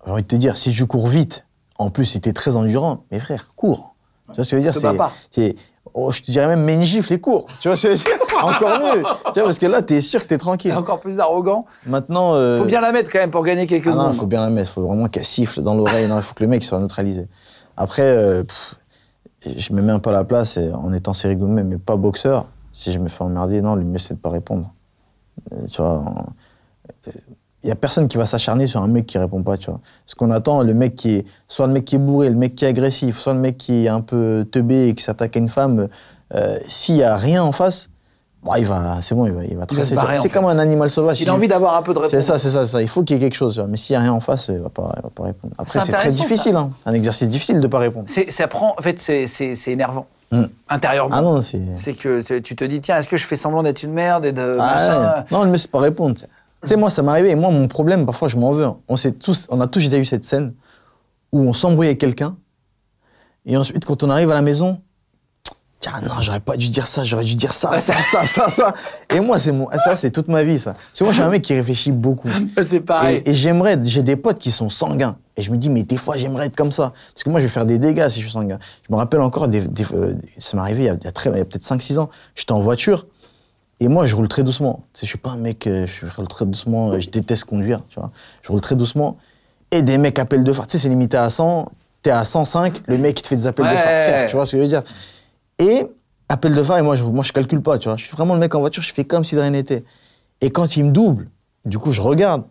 J'ai 0.05 0.11
envie 0.11 0.23
de 0.23 0.27
te 0.27 0.35
dire, 0.35 0.57
si 0.57 0.73
je 0.73 0.85
cours 0.85 1.07
vite, 1.07 1.47
en 1.79 1.91
plus, 1.91 2.07
si 2.07 2.21
t'es 2.21 2.33
très 2.33 2.57
endurant, 2.57 3.05
mes 3.13 3.21
frères, 3.21 3.47
cours. 3.55 3.95
Tu 4.31 4.35
vois 4.35 4.45
ce 4.45 4.51
que 4.51 4.57
je 4.61 4.65
veux 4.65 4.73
dire 4.73 4.99
c'est- 5.31 5.55
oh, 5.95 6.11
Je 6.11 6.23
te 6.23 6.31
dirais 6.33 6.49
même, 6.49 6.63
mets 6.65 6.75
une 6.75 6.81
gifle 6.83 7.13
et 7.13 7.21
cours. 7.21 7.47
Tu 7.61 7.69
vois 7.69 7.77
ce 7.77 7.87
que 7.87 7.95
je 7.95 7.99
veux 8.01 8.05
dire? 8.05 8.19
Encore 8.43 8.81
mieux. 8.81 9.03
Tu 9.33 9.35
vois, 9.35 9.45
parce 9.45 9.61
que 9.61 9.67
là, 9.67 9.81
t'es 9.81 10.01
sûr 10.01 10.21
que 10.25 10.27
t'es 10.29 10.35
Et 10.35 10.39
tranquille. 10.39 10.73
encore 10.75 10.99
plus 10.99 11.21
arrogant. 11.21 11.67
Maintenant. 11.87 12.35
euh, 12.35 12.59
Faut 12.59 12.65
bien 12.65 12.81
la 12.81 12.91
mettre 12.91 13.11
quand 13.13 13.21
même 13.21 13.31
pour 13.31 13.45
gagner 13.45 13.69
quelques 13.69 13.87
ah 13.87 13.93
secondes. 13.93 14.11
il 14.15 14.19
faut 14.19 14.27
bien 14.27 14.41
la 14.41 14.51
mettre, 14.51 14.71
faut 14.71 14.83
vraiment 14.87 15.07
qu'elle 15.07 15.25
siffle 15.25 15.63
dans 15.63 15.75
l'oreille. 15.77 16.09
Non, 16.09 16.17
il 16.17 16.23
faut 16.23 16.35
que 16.35 16.43
le 16.43 16.49
mec 16.51 16.65
soit 16.65 16.81
neutralisé. 16.81 17.29
Après, 17.77 18.03
euh, 18.03 18.43
pff, 18.43 18.75
je 19.57 19.73
me 19.73 19.81
mets 19.83 19.93
un 19.93 20.01
peu 20.01 20.11
à 20.11 20.15
la 20.15 20.25
place 20.25 20.57
et 20.57 20.73
en 20.73 20.93
étant 20.93 21.13
sérigoumé, 21.15 21.63
mais 21.63 21.79
pas 21.79 21.95
boxeur. 21.97 22.47
Si 22.77 22.93
je 22.93 22.99
me 22.99 23.09
fais 23.09 23.25
emmerder, 23.25 23.63
non, 23.63 23.75
le 23.75 23.85
mieux 23.85 23.97
c'est 23.97 24.13
de 24.13 24.19
pas 24.19 24.29
répondre. 24.29 24.71
Euh, 25.51 25.67
tu 25.67 25.81
vois, 25.81 26.05
il 27.63 27.69
y 27.71 27.73
a 27.73 27.75
personne 27.75 28.07
qui 28.07 28.19
va 28.19 28.27
s'acharner 28.27 28.67
sur 28.67 28.83
un 28.83 28.87
mec 28.87 29.07
qui 29.07 29.17
répond 29.17 29.43
pas, 29.43 29.57
tu 29.57 29.71
vois. 29.71 29.81
Ce 30.05 30.15
qu'on 30.15 30.31
attend, 30.31 30.63
le 30.63 30.75
mec 30.75 30.95
qui 30.95 31.15
est, 31.15 31.27
soit 31.49 31.67
le 31.69 31.73
mec 31.73 31.87
qui 31.87 31.95
est 31.95 31.99
bourré, 31.99 32.29
le 32.29 32.37
mec 32.37 32.55
qui 32.55 32.67
est 32.67 32.69
agressif, 32.69 33.19
soit 33.19 33.33
le 33.33 33.41
mec 33.41 33.57
qui 33.57 33.87
est 33.87 33.89
un 33.89 34.03
peu 34.03 34.47
teubé 34.53 34.89
et 34.89 34.95
qui 34.95 35.03
s'attaque 35.03 35.37
à 35.37 35.39
une 35.39 35.49
femme, 35.49 35.89
euh, 36.35 36.59
s'il 36.67 36.97
y 36.97 37.03
a 37.03 37.17
rien 37.17 37.43
en 37.43 37.53
face, 37.53 37.89
bon, 38.43 38.57
il 38.57 38.67
va, 38.67 38.99
c'est 39.01 39.15
bon, 39.15 39.25
il 39.25 39.33
va, 39.33 39.45
il 39.45 39.57
va 39.57 39.63
se 39.63 39.95
tracer. 39.95 40.19
C'est 40.21 40.29
comme 40.29 40.45
un 40.45 40.59
animal 40.59 40.91
sauvage. 40.91 41.19
Il 41.23 41.31
a 41.31 41.35
envie 41.35 41.49
d'avoir 41.49 41.79
un 41.79 41.83
peu 41.83 41.95
de 41.95 41.99
réponse. 41.99 42.11
c'est 42.11 42.21
ça, 42.21 42.37
c'est 42.37 42.51
ça, 42.51 42.67
c'est 42.67 42.73
ça. 42.73 42.83
Il 42.83 42.89
faut 42.89 43.03
qu'il 43.05 43.17
y 43.17 43.19
ait 43.19 43.23
quelque 43.23 43.39
chose. 43.39 43.59
Mais 43.71 43.79
s'il 43.79 43.95
n'y 43.95 43.97
a 43.97 44.01
rien 44.01 44.13
en 44.13 44.21
face, 44.21 44.49
il 44.49 44.59
va 44.59 44.69
pas, 44.69 44.93
il 44.99 45.03
va 45.03 45.09
pas 45.09 45.23
répondre. 45.23 45.55
Après, 45.57 45.81
C'est 45.81 45.93
très 45.93 46.11
difficile. 46.11 46.57
Hein. 46.57 46.69
Un 46.85 46.93
exercice 46.93 47.27
difficile 47.27 47.57
de 47.57 47.63
ne 47.63 47.69
pas 47.69 47.79
répondre. 47.79 48.05
C'est, 48.07 48.31
ça 48.31 48.47
prend, 48.49 48.75
en 48.79 48.83
fait, 48.83 49.01
c'est, 49.01 49.25
c'est, 49.25 49.55
c'est 49.55 49.73
énervant. 49.73 50.07
Mm. 50.33 50.43
Intérieurement. 50.69 51.15
Ah 51.17 51.23
non, 51.23 51.41
c'est. 51.41 51.61
C'est 51.77 51.95
que 51.95 52.21
c'est- 52.21 52.41
tu 52.43 52.57
te 52.57 52.65
dis, 52.65 52.81
tiens, 52.81 52.97
est-ce 52.97 53.09
que 53.09 53.17
je 53.17 53.25
fais 53.25 53.37
semblant 53.37 53.63
d'être 53.63 53.83
une 53.85 53.93
merde 53.93 54.25
et 54.27 54.33
de 54.33 54.57
Ah 54.61 55.17
ouais. 55.19 55.25
Non, 55.31 55.45
le 55.45 55.51
mieux, 55.51 55.57
c'est 55.59 55.71
pas 55.71 55.79
répondre. 55.81 56.17
Tu 56.17 56.25
sais. 56.69 56.77
Moi, 56.77 56.91
ça 56.91 57.03
m'est 57.03 57.11
arrivé. 57.11 57.31
Et 57.31 57.37
moi, 57.37 57.51
mon 57.51 57.69
problème, 57.69 58.05
parfois, 58.07 58.27
je 58.29 58.37
m'en 58.37 58.51
veux. 58.51 58.65
hein. 58.65 58.77
On, 58.89 58.97
tous, 58.97 59.47
on 59.51 59.61
a 59.61 59.67
tous 59.69 59.81
déjà 59.85 59.99
eu 59.99 60.05
cette 60.05 60.25
scène 60.25 60.53
où 61.33 61.41
on 61.41 61.53
s'embrouille 61.53 61.87
avec 61.87 61.99
quelqu'un. 61.99 62.37
Et 63.45 63.57
ensuite, 63.57 63.85
quand 63.85 64.03
on 64.03 64.11
arrive 64.11 64.31
à 64.31 64.35
la 64.35 64.43
maison, 64.43 64.81
tiens, 65.89 66.01
non, 66.09 66.21
j'aurais 66.21 66.41
pas 66.41 66.57
dû 66.57 66.69
dire 66.69 66.87
ça, 66.87 67.05
j'aurais 67.05 67.25
dû 67.25 67.35
dire 67.35 67.53
ça, 67.53 67.79
ça, 67.79 67.95
ça, 68.11 68.27
ça, 68.27 68.51
ça. 68.51 68.75
Et 69.15 69.21
moi, 69.21 69.39
c'est 69.39 69.53
mon, 69.53 69.69
ça, 69.79 69.95
c'est 69.97 70.11
toute 70.11 70.29
ma 70.29 70.43
vie, 70.45 70.59
ça. 70.59 70.73
Parce 70.73 70.99
que 70.99 71.05
moi, 71.05 71.13
je 71.13 71.17
suis 71.19 71.23
un 71.25 71.31
mec 71.31 71.43
qui 71.43 71.55
réfléchit 71.55 71.93
beaucoup. 71.93 72.29
C'est 72.63 72.81
pareil. 72.81 73.23
Et, 73.25 73.31
et 73.31 73.35
j'aimerais, 73.35 73.79
j'ai 73.85 74.03
des 74.03 74.17
potes 74.17 74.39
qui 74.39 74.51
sont 74.51 74.69
sanguins. 74.69 75.17
Et 75.37 75.43
je 75.43 75.51
me 75.51 75.57
dis, 75.59 75.69
mais 75.69 75.83
des 75.83 75.97
fois, 75.99 76.17
j'aimerais 76.17 76.47
être 76.47 76.57
comme 76.57 76.73
ça. 76.73 76.93
Parce 77.15 77.23
que 77.25 77.31
moi, 77.31 77.41
je 77.41 77.45
vais 77.47 77.51
faire 77.53 77.67
des 77.67 77.79
dégâts 77.79 78.09
si 78.09 78.21
je 78.21 78.25
suis 78.27 78.33
sanguin. 78.33 78.59
Je 78.89 78.93
me 78.93 78.99
rappelle 78.99 79.21
encore, 79.21 79.49
des, 79.49 79.61
des- 79.69 79.85
euh, 79.93 80.15
ça 80.39 80.57
m'est 80.57 80.63
arrivé 80.63 80.83
il 80.85 80.87
y 80.87 80.89
a, 80.89 80.95
il 80.95 81.05
y 81.05 81.07
a 81.09 81.13
très- 81.13 81.31
il 81.31 81.37
y 81.37 81.41
a 81.41 81.45
peut-être 81.45 81.65
5-6 81.65 81.99
ans. 81.99 82.09
J'étais 82.35 82.53
en 82.53 82.61
voiture. 82.61 83.07
Et 83.81 83.89
moi, 83.89 84.07
je 84.07 84.17
roule 84.17 84.29
très 84.29 84.43
doucement. 84.43 84.85
Tu 84.95 85.01
sais, 85.01 85.07
je 85.07 85.11
suis 85.11 85.19
pas 85.19 85.31
un 85.31 85.37
mec, 85.37 85.67
euh, 85.67 85.87
je 85.87 86.07
roule 86.17 86.29
très 86.29 86.47
doucement. 86.47 86.93
euh, 86.93 87.01
Je 87.01 87.11
déteste 87.11 87.45
conduire, 87.45 87.81
tu 87.91 88.01
vois. 88.01 88.11
Je 88.43 88.51
roule 88.51 88.63
très 88.63 88.75
doucement. 88.77 89.19
Et 89.71 89.83
des 89.83 89.99
mecs 89.99 90.19
appellent 90.19 90.45
de 90.45 90.53
phare. 90.53 90.67
Tu 90.67 90.79
sais, 90.79 90.83
c'est 90.85 90.89
limité 90.89 91.19
à 91.19 91.29
100. 91.29 91.71
T'es 92.03 92.11
à 92.11 92.25
105. 92.25 92.81
Le 92.87 92.97
mec, 92.97 93.19
il 93.19 93.23
te 93.23 93.29
fait 93.29 93.37
des 93.37 93.47
appels 93.47 93.67
de 93.67 93.71
Ouais. 93.71 93.77
phare. 93.77 93.85
Frère, 94.05 94.27
Tu 94.31 94.37
vois 94.37 94.47
ce 94.47 94.53
que 94.53 94.57
je 94.57 94.63
veux 94.63 94.69
dire? 94.69 94.83
Et 95.59 95.87
appel 96.29 96.55
de 96.55 96.63
phare, 96.63 96.79
et 96.79 96.83
moi, 96.83 96.97
je, 96.97 97.05
moi, 97.05 97.25
je 97.25 97.33
calcule 97.33 97.63
pas, 97.63 97.79
tu 97.79 97.89
vois. 97.89 97.97
Je 97.97 98.05
suis 98.05 98.17
vraiment 98.17 98.35
le 98.35 98.41
mec 98.41 98.55
en 98.55 98.61
voiture, 98.61 98.83
je 98.83 98.93
fais 98.93 99.05
comme 99.05 99.25
si 99.25 99.35
de 99.35 99.41
rien 99.41 99.51
n'était. 99.51 99.85
Et 100.41 100.51
quand 100.51 100.77
il 100.77 100.85
me 100.85 100.91
double, 100.91 101.31
du 101.65 101.79
coup, 101.79 101.93
je 101.93 102.01
regarde. 102.01 102.45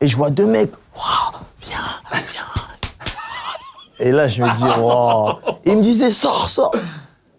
Et 0.00 0.08
je 0.08 0.16
vois 0.16 0.30
deux 0.30 0.46
mecs. 0.46 0.72
Waouh, 0.96 1.42
viens, 1.62 1.78
viens. 2.12 4.06
Et 4.06 4.12
là, 4.12 4.28
je 4.28 4.42
me 4.42 4.54
dis, 4.54 4.80
waouh. 4.80 5.36
Ils 5.64 5.78
me 5.78 5.82
disaient, 5.82 6.10
sors, 6.10 6.48
sors. 6.50 6.74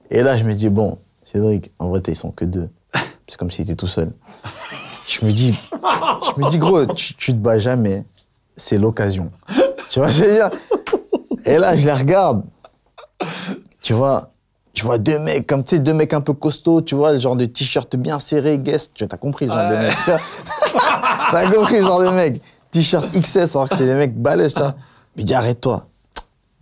Et 0.10 0.21
là, 0.23 0.36
je 0.36 0.43
me 0.43 0.54
dis, 0.54 0.69
bon, 0.69 0.97
Cédric, 1.23 1.71
en 1.80 1.89
vrai, 1.89 2.01
ils 2.08 2.15
sont 2.15 2.32
que 2.32 2.45
deux. 2.45 2.69
C'est 3.28 3.38
comme 3.38 3.51
s'il 3.51 3.65
était 3.65 3.75
tout 3.75 3.88
seul. 3.88 4.12
Je 5.08 5.25
me 5.25 5.32
dis, 5.32 5.54
je 5.73 6.41
me 6.41 6.49
dis, 6.49 6.58
gros, 6.58 6.86
tu, 6.88 7.13
tu 7.15 7.32
te 7.32 7.38
bats 7.38 7.60
jamais. 7.60 8.06
C'est 8.58 8.78
l'occasion. 8.78 9.32
Tu 9.89 9.99
vois, 9.99 10.08
je 10.08 10.23
veux 10.23 10.34
dire? 10.34 10.49
Et 11.45 11.58
là, 11.58 11.75
je 11.75 11.86
les 11.86 11.93
regarde. 11.93 12.43
Tu 13.82 13.93
vois, 13.93 14.32
je 14.75 14.83
vois 14.83 14.97
deux 14.97 15.19
mecs, 15.19 15.47
comme 15.47 15.63
tu 15.63 15.75
sais, 15.75 15.79
deux 15.79 15.93
mecs 15.93 16.13
un 16.13 16.21
peu 16.21 16.33
costauds, 16.33 16.81
tu 16.81 16.95
vois, 16.95 17.11
le 17.13 17.17
genre 17.17 17.35
de 17.35 17.45
t-shirt 17.45 17.95
bien 17.95 18.19
serré, 18.19 18.59
guest. 18.59 18.91
Tu 18.93 19.03
vois, 19.03 19.09
t'as 19.09 19.17
compris 19.17 19.45
le 19.45 19.51
genre 19.53 19.69
de 19.69 19.75
Ouais. 19.75 19.88
mec. 19.88 19.95
tu 20.03 20.11
vois. 20.11 20.19
T'as 21.31 21.49
compris 21.51 21.75
le 21.77 21.81
genre 21.81 22.01
de 22.01 22.09
mec. 22.09 22.41
T-shirt 22.71 23.07
XS, 23.09 23.55
alors 23.55 23.69
que 23.69 23.75
c'est 23.77 23.85
des 23.85 23.95
mecs 23.95 24.15
balèzes, 24.15 24.53
tu 24.53 24.59
vois. 24.61 24.75
Mais 25.15 25.23
dis, 25.23 25.33
arrête-toi. 25.33 25.88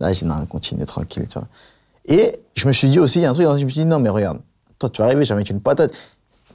Là, 0.00 0.12
j'ai 0.12 0.20
dit, 0.20 0.24
non, 0.26 0.46
continue 0.46 0.86
tranquille, 0.86 1.26
tu 1.28 1.38
vois. 1.38 1.48
Et 2.06 2.40
je 2.54 2.66
me 2.68 2.72
suis 2.72 2.88
dit 2.88 2.98
aussi, 2.98 3.18
il 3.18 3.22
y 3.22 3.26
a 3.26 3.30
un 3.30 3.34
truc, 3.34 3.46
je 3.46 3.52
me 3.64 3.68
suis 3.68 3.80
dit, 3.80 3.84
non, 3.84 3.98
mais 3.98 4.08
regarde, 4.10 4.38
toi, 4.78 4.88
tu 4.90 5.00
vas 5.02 5.06
arriver, 5.06 5.24
je 5.24 5.32
vais 5.34 5.38
mettre 5.38 5.50
une 5.50 5.60
patate, 5.60 5.92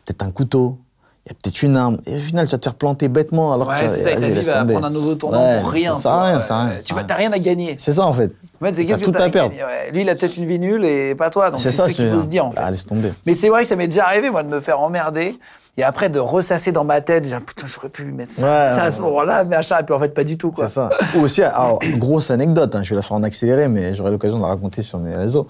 peut-être 0.06 0.24
un 0.24 0.32
couteau, 0.32 0.78
y 1.30 1.32
a 1.32 1.36
peut-être 1.44 1.62
une 1.64 1.78
arme, 1.78 1.98
et 2.06 2.16
au 2.16 2.20
final, 2.20 2.46
tu 2.48 2.52
vas 2.54 2.58
te 2.58 2.64
faire 2.66 2.74
planter 2.76 3.08
bêtement, 3.08 3.54
alors 3.54 3.68
que 3.68 3.74
Ouais, 3.74 3.80
tu 3.82 3.86
vas- 3.88 4.44
ça, 4.44 4.60
tomber. 4.60 4.74
prendre 4.74 4.88
un 4.88 4.90
nouveau 4.90 5.16
tournant 5.16 5.40
Ouais, 5.48 5.60
pour 5.62 5.70
rien. 5.70 5.92
Ça 5.92 5.96
tu 5.96 6.02
sert 6.02 6.12
à 6.12 6.24
rien, 6.26 6.42
ça 6.42 6.68
Tu 6.86 6.94
t'as 7.08 7.16
rien. 7.16 7.32
à 7.32 7.40
gagner. 7.40 7.76
C'est 7.78 7.94
ça, 7.94 8.06
en 8.06 8.14
fait. 8.14 8.32
Fait, 8.62 8.74
c'est 8.74 8.86
qu'est-ce 8.86 9.00
que 9.00 9.06
tout 9.06 9.12
t'as 9.12 9.26
à 9.26 9.30
perdre. 9.30 9.54
ouais. 9.56 9.92
Lui, 9.94 10.02
il 10.02 10.10
a 10.10 10.16
peut-être 10.16 10.36
une 10.38 10.46
vie 10.46 10.60
nulle 10.60 10.84
et 10.86 11.16
pas 11.16 11.30
toi. 11.30 11.50
Donc 11.52 11.60
C'est 11.62 11.72
ça, 11.72 11.88
ça 11.88 11.94
qu'il 11.94 12.10
faut 12.10 12.20
se 12.20 12.26
dire, 12.28 12.46
en 12.46 12.52
fait. 12.52 12.60
Ah, 12.62 12.70
laisse 12.72 12.86
tomber. 12.86 13.12
Mais 13.26 13.34
c'est 13.34 13.48
vrai 13.50 13.62
que 13.62 13.68
ça 13.68 13.76
m'est 13.76 13.88
déjà 13.88 14.06
arrivé, 14.06 14.30
moi, 14.30 14.44
de 14.44 14.50
me 14.50 14.60
faire 14.60 14.80
emmerder. 14.82 15.34
Et 15.78 15.84
après, 15.84 16.10
de 16.10 16.20
ressasser 16.20 16.74
dans 16.74 16.84
ma 16.84 17.00
tête, 17.00 17.24
de 17.24 17.30
dire, 17.30 17.40
putain, 17.46 17.66
j'aurais 17.68 17.88
pu 17.88 18.04
mettre 18.12 18.32
ça, 18.34 18.42
Ouais, 18.42 18.48
ça 18.50 18.82
à 18.82 18.86
ouais, 18.86 18.92
ce 18.92 19.00
moment-là, 19.00 19.46
machin. 19.46 19.78
Et 19.80 19.84
puis 19.84 19.94
en 19.96 20.00
fait, 20.00 20.14
pas 20.14 20.26
du 20.26 20.38
tout, 20.38 20.52
quoi. 20.52 20.68
C'est 20.68 20.74
ça. 20.74 20.90
Ou 21.16 21.22
aussi, 21.22 21.42
alors, 21.42 21.80
grosse 21.98 22.32
anecdote, 22.32 22.76
hein, 22.76 22.84
je 22.84 22.90
vais 22.90 22.96
la 22.98 23.02
faire 23.02 23.14
en 23.16 23.24
accéléré, 23.24 23.70
mais 23.70 23.94
j'aurai 23.96 24.12
l'occasion 24.12 24.36
de 24.38 24.42
la 24.42 24.50
raconter 24.50 24.82
sur 24.82 25.00
mes 25.00 25.16
réseaux. 25.16 25.48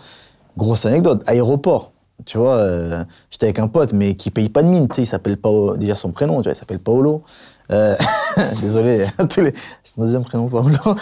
Grosse 0.57 0.85
anecdote, 0.85 1.23
aéroport. 1.25 1.93
Tu 2.29 2.37
vois, 2.37 2.57
euh, 2.57 3.03
j'étais 3.31 3.47
avec 3.47 3.57
un 3.57 3.67
pote, 3.67 3.91
mais 3.91 4.13
qui 4.13 4.29
paye 4.29 4.49
pas 4.49 4.61
de 4.61 4.67
mine. 4.67 4.87
Tu 4.87 4.97
sais, 4.97 5.01
il 5.01 5.07
s'appelle 5.07 5.35
Paolo, 5.35 5.77
déjà 5.77 5.95
son 5.95 6.11
prénom, 6.11 6.35
tu 6.37 6.43
vois, 6.43 6.51
il 6.51 6.55
s'appelle 6.55 6.77
Paolo. 6.77 7.23
Euh, 7.71 7.95
désolé, 8.61 9.07
tous 9.29 9.41
les, 9.41 9.51
c'est 9.83 9.95
son 9.95 10.01
deuxième 10.03 10.23
prénom, 10.23 10.47
Paolo. 10.47 10.77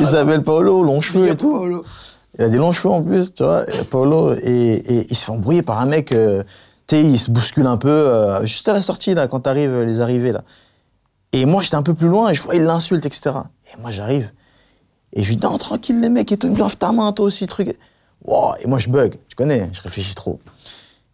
il 0.00 0.06
s'appelle 0.06 0.42
Paolo, 0.42 0.82
long 0.82 1.00
cheveux 1.00 1.28
et 1.28 1.36
tout. 1.36 1.52
Paolo. 1.52 1.84
Il 2.36 2.46
a 2.46 2.48
des 2.48 2.56
longs 2.56 2.72
cheveux 2.72 2.92
en 2.92 3.00
plus, 3.00 3.32
tu 3.32 3.44
vois, 3.44 3.64
Paolo, 3.92 4.34
et, 4.42 4.72
et 4.74 5.06
il 5.08 5.16
se 5.16 5.26
fait 5.26 5.30
embrouiller 5.30 5.62
par 5.62 5.80
un 5.80 5.86
mec, 5.86 6.10
euh, 6.10 6.42
tu 6.88 6.96
sais, 6.96 7.04
il 7.04 7.16
se 7.16 7.30
bouscule 7.30 7.68
un 7.68 7.76
peu, 7.76 8.12
juste 8.42 8.66
à 8.66 8.72
la 8.72 8.82
sortie, 8.82 9.14
là, 9.14 9.28
quand 9.28 9.38
t'arrives, 9.38 9.82
les 9.82 10.00
arrivées, 10.00 10.32
là. 10.32 10.42
Et 11.32 11.46
moi, 11.46 11.62
j'étais 11.62 11.76
un 11.76 11.84
peu 11.84 11.94
plus 11.94 12.08
loin, 12.08 12.30
et 12.30 12.34
je 12.34 12.42
vois, 12.42 12.56
il 12.56 12.64
l'insulte, 12.64 13.06
etc. 13.06 13.36
Et 13.72 13.80
moi, 13.80 13.92
j'arrive, 13.92 14.32
et 15.12 15.22
je 15.22 15.28
lui 15.28 15.36
dis, 15.36 15.46
non, 15.46 15.58
tranquille, 15.58 16.00
les 16.00 16.08
mecs, 16.08 16.32
et 16.32 16.36
tout, 16.36 16.48
il 16.48 16.54
me 16.54 16.70
ta 16.74 16.90
main, 16.90 17.12
toi 17.12 17.26
aussi, 17.26 17.46
truc. 17.46 17.78
Wow, 18.24 18.54
et 18.60 18.66
moi, 18.66 18.78
je 18.78 18.88
bug, 18.88 19.16
tu 19.28 19.36
connais, 19.36 19.68
je 19.72 19.80
réfléchis 19.82 20.14
trop. 20.14 20.40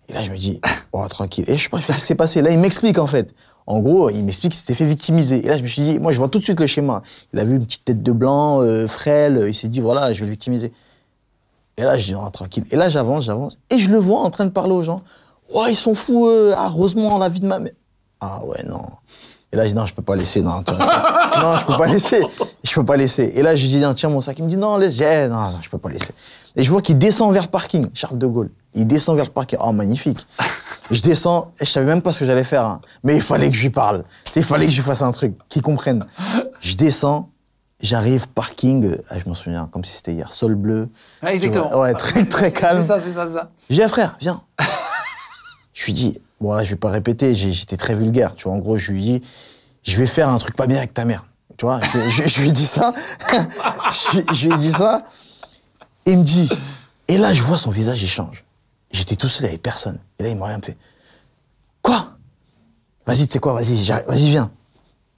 Et 0.09 0.13
là, 0.15 0.23
je 0.23 0.31
me 0.31 0.37
dis, 0.37 0.61
oh, 0.93 1.07
tranquille. 1.09 1.45
Et 1.49 1.57
je 1.57 1.65
sais 1.65 1.69
pas 1.69 1.81
ce 1.81 1.93
qui 1.93 2.01
s'est 2.01 2.15
passé. 2.15 2.43
Là, 2.43 2.51
il 2.51 2.59
m'explique, 2.59 2.99
en 2.99 3.07
fait. 3.07 3.35
En 3.67 3.81
gros, 3.81 4.11
il 4.11 4.25
m'explique 4.25 4.53
qu'il 4.53 4.61
s'était 4.61 4.75
fait 4.75 4.87
victimiser. 4.87 5.45
Et 5.45 5.49
là, 5.49 5.57
je 5.57 5.63
me 5.63 5.69
suis 5.69 5.83
dit, 5.83 5.99
moi, 5.99 6.13
je 6.13 6.19
vois 6.19 6.29
tout 6.29 6.39
de 6.39 6.45
suite 6.45 6.59
le 6.59 6.67
schéma. 6.67 7.03
Il 7.33 7.39
a 7.39 7.45
vu 7.45 7.57
une 7.57 7.65
petite 7.65 7.85
tête 7.85 8.03
de 8.03 8.13
blanc, 8.13 8.61
euh, 8.61 8.89
frêle, 8.89 9.45
il 9.47 9.55
s'est 9.55 9.69
dit, 9.69 9.81
voilà, 9.81 10.13
je 10.13 10.21
vais 10.21 10.27
le 10.27 10.31
victimiser. 10.31 10.73
Et 11.77 11.83
là, 11.83 11.97
je 11.97 12.07
dis, 12.07 12.13
non, 12.13 12.29
tranquille. 12.31 12.65
Et 12.71 12.77
là, 12.77 12.89
j'avance, 12.89 13.25
j'avance. 13.25 13.59
Et 13.71 13.79
je 13.79 13.91
le 13.91 13.99
vois 13.99 14.21
en 14.21 14.31
train 14.31 14.47
de 14.47 14.51
parler 14.51 14.73
aux 14.73 14.83
gens. 14.83 15.03
Ouais, 15.55 15.73
ils 15.73 15.77
sont 15.77 15.95
fous, 15.95 16.27
euh, 16.27 16.55
ah, 16.57 16.71
heureusement, 16.73 17.19
la 17.19 17.29
vie 17.29 17.41
de 17.41 17.47
ma 17.47 17.59
mère. 17.59 17.73
Ah 18.21 18.45
ouais, 18.45 18.63
non. 18.65 18.83
Et 19.53 19.57
là, 19.57 19.65
je 19.65 19.69
dis, 19.69 19.75
non, 19.75 19.85
je 19.87 19.93
peux 19.95 20.03
pas 20.03 20.17
laisser. 20.17 20.41
Non, 20.41 20.63
tu 20.63 20.73
vois, 20.75 20.87
non, 21.43 21.57
je 21.59 21.67
peux 21.67 21.77
pas 21.77 21.87
laisser. 21.87 22.23
Je 22.65 22.75
peux 22.75 22.85
pas 22.85 22.97
laisser. 22.97 23.33
Et 23.35 23.43
là, 23.43 23.55
je 23.55 23.67
dis, 23.67 23.79
non, 23.79 23.93
tiens 23.93 24.09
mon 24.09 24.21
sac. 24.21 24.39
Il 24.39 24.45
me 24.45 24.49
dit, 24.49 24.57
non, 24.57 24.79
laisse. 24.79 24.99
Eh, 25.01 25.29
non, 25.29 25.51
non, 25.51 25.59
je 25.61 25.69
peux 25.69 25.79
pas 25.79 25.91
laisser. 25.91 26.15
Et 26.57 26.63
je 26.63 26.71
vois 26.71 26.81
qu'il 26.81 26.97
descend 26.99 27.33
vers 27.33 27.43
le 27.43 27.49
parking, 27.49 27.89
Charles 27.93 28.19
de 28.19 28.27
Gaulle. 28.27 28.51
Il 28.75 28.87
descend 28.87 29.15
vers 29.17 29.27
le 29.27 29.31
parking. 29.31 29.59
Oh, 29.63 29.73
magnifique. 29.73 30.27
Je 30.91 31.01
descends, 31.03 31.53
et 31.61 31.65
je 31.67 31.71
savais 31.71 31.87
même 31.87 32.03
pas 32.03 32.13
ce 32.13 32.21
que 32.21 32.25
j'allais 32.27 32.45
faire. 32.45 32.65
hein. 32.65 32.81
Mais 33.05 33.15
il 33.17 33.23
fallait 33.23 33.49
que 33.51 33.57
je 33.57 33.63
lui 33.63 33.71
parle. 33.71 34.05
Il 34.37 34.43
fallait 34.43 34.65
que 34.67 34.73
je 34.73 34.77
lui 34.77 34.83
fasse 34.85 35.03
un 35.03 35.13
truc, 35.13 35.35
qu'il 35.49 35.63
comprenne. 35.63 36.07
Je 36.61 36.75
descends, 36.75 37.31
j'arrive, 37.81 38.29
parking, 38.29 38.97
ah, 39.11 39.15
je 39.19 39.27
m'en 39.29 39.35
souviens, 39.35 39.69
comme 39.71 39.85
si 39.85 39.95
c'était 39.95 40.13
hier, 40.13 40.33
sol 40.33 40.55
bleu. 40.55 40.89
Ouais, 41.23 41.35
exactement. 41.35 41.69
Vois, 41.69 41.81
Ouais, 41.83 41.95
très, 41.95 42.25
très 42.27 42.53
calme. 42.53 42.81
C'est 42.83 42.89
ça, 42.89 43.01
c'est 43.01 43.13
ça, 43.13 43.27
c'est 43.27 43.35
ça. 43.35 43.51
Je 43.71 43.75
dis, 43.77 43.83
ah, 43.83 43.89
frère, 43.89 44.17
viens. 44.21 44.43
Je 45.83 45.87
lui 45.87 45.95
dis, 45.95 46.19
bon 46.41 46.53
là, 46.53 46.63
je 46.63 46.71
vais 46.71 46.77
pas 46.77 46.91
répéter, 46.91 47.35
j'étais 47.35 47.77
très 47.77 47.97
vulgaire. 47.97 48.37
Tu 48.37 48.45
vois, 48.45 48.53
en 48.53 48.59
gros, 48.59 48.79
je 48.79 48.93
lui 48.93 49.03
dis, 49.03 49.23
je 49.83 49.97
vais 49.97 50.07
faire 50.07 50.29
un 50.29 50.39
truc 50.39 50.55
pas 50.55 50.69
bien 50.69 50.79
avec 50.79 50.95
ta 50.95 51.05
mère. 51.05 51.25
Tu 51.57 51.67
vois, 51.67 51.81
je, 51.81 51.99
je- 52.09 52.29
je 52.29 52.41
lui 52.41 52.53
dit 52.53 52.67
ça. 52.67 52.95
je, 53.33 54.21
je 54.33 54.49
lui 54.49 54.59
dit 54.59 54.71
ça. 54.71 55.03
Et 56.07 56.13
il 56.13 56.19
me 56.19 56.23
dit. 56.23 56.49
Et 57.09 57.19
là, 57.19 57.35
je 57.35 57.43
vois 57.43 57.57
son 57.57 57.71
visage, 57.71 58.01
il 58.01 58.09
change. 58.09 58.45
J'étais 58.93 59.17
tout 59.17 59.27
seul, 59.29 59.47
il 59.47 59.49
avait 59.49 59.59
personne. 59.59 59.99
Et 60.21 60.23
là, 60.23 60.29
il 60.29 60.37
m'a 60.37 60.47
rien 60.47 60.61
fait. 60.65 60.77
Quoi? 61.83 62.13
Vas-y, 63.07 63.27
tu 63.27 63.33
sais 63.33 63.39
quoi, 63.41 63.55
vas-y, 63.55 63.75
vas-y, 64.07 64.31
viens. 64.31 64.53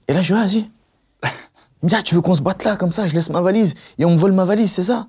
Et 0.07 0.13
là, 0.15 0.23
je 0.23 0.33
dis, 0.33 0.39
vas-y. 0.41 0.69
Il 1.83 1.85
me 1.85 1.89
dit, 1.89 1.95
ah, 1.95 2.01
tu 2.01 2.15
veux 2.15 2.21
qu'on 2.21 2.33
se 2.33 2.41
batte 2.41 2.63
là, 2.63 2.75
comme 2.77 2.91
ça, 2.91 3.05
je 3.05 3.13
laisse 3.13 3.29
ma 3.29 3.41
valise, 3.41 3.75
et 3.99 4.05
on 4.05 4.11
me 4.11 4.17
vole 4.17 4.31
ma 4.31 4.45
valise, 4.45 4.71
c'est 4.71 4.83
ça? 4.83 5.07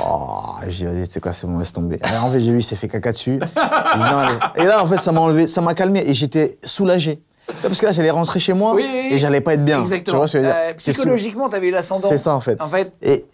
Oh, 0.00 0.54
je 0.68 0.76
dis, 0.76 0.84
vas-y, 0.84 1.06
c'est 1.06 1.20
quoi, 1.20 1.32
c'est 1.32 1.46
bon, 1.46 1.58
laisse 1.58 1.72
tomber. 1.72 1.98
Alors, 2.02 2.26
en 2.26 2.30
fait, 2.30 2.40
j'ai 2.40 2.50
vu, 2.52 2.58
il 2.58 2.62
s'est 2.62 2.76
fait 2.76 2.88
caca 2.88 3.10
dessus. 3.12 3.40
J'ai 3.40 3.98
dit, 3.98 4.04
non. 4.10 4.26
Et 4.62 4.64
là, 4.66 4.82
en 4.82 4.86
fait, 4.86 4.98
ça 4.98 5.12
m'a 5.12 5.20
enlevé, 5.20 5.48
ça 5.48 5.60
m'a 5.62 5.74
calmé, 5.74 6.02
et 6.06 6.12
j'étais 6.14 6.58
soulagé. 6.62 7.22
Parce 7.62 7.78
que 7.78 7.86
là, 7.86 7.92
j'allais 7.92 8.10
rentrer 8.10 8.38
chez 8.40 8.52
moi, 8.52 8.74
Oui, 8.74 8.84
oui, 8.86 9.00
oui. 9.08 9.14
et 9.14 9.18
j'allais 9.18 9.40
pas 9.40 9.54
être 9.54 9.64
bien. 9.64 9.80
Exactement. 9.80 10.12
Tu 10.12 10.16
vois 10.18 10.26
ce 10.28 10.32
que 10.34 10.38
je 10.40 10.44
veux 10.44 10.52
dire 10.52 10.60
Euh, 10.62 10.74
psychologiquement, 10.74 11.48
t'avais 11.48 11.68
eu 11.68 11.70
l'ascendant. 11.70 12.06
c'est 12.08 12.18
ça 12.18 12.34
en 12.34 12.40
fait. 12.40 12.60
En 12.60 12.68
fait, 12.68 12.92
Et, 13.00 13.24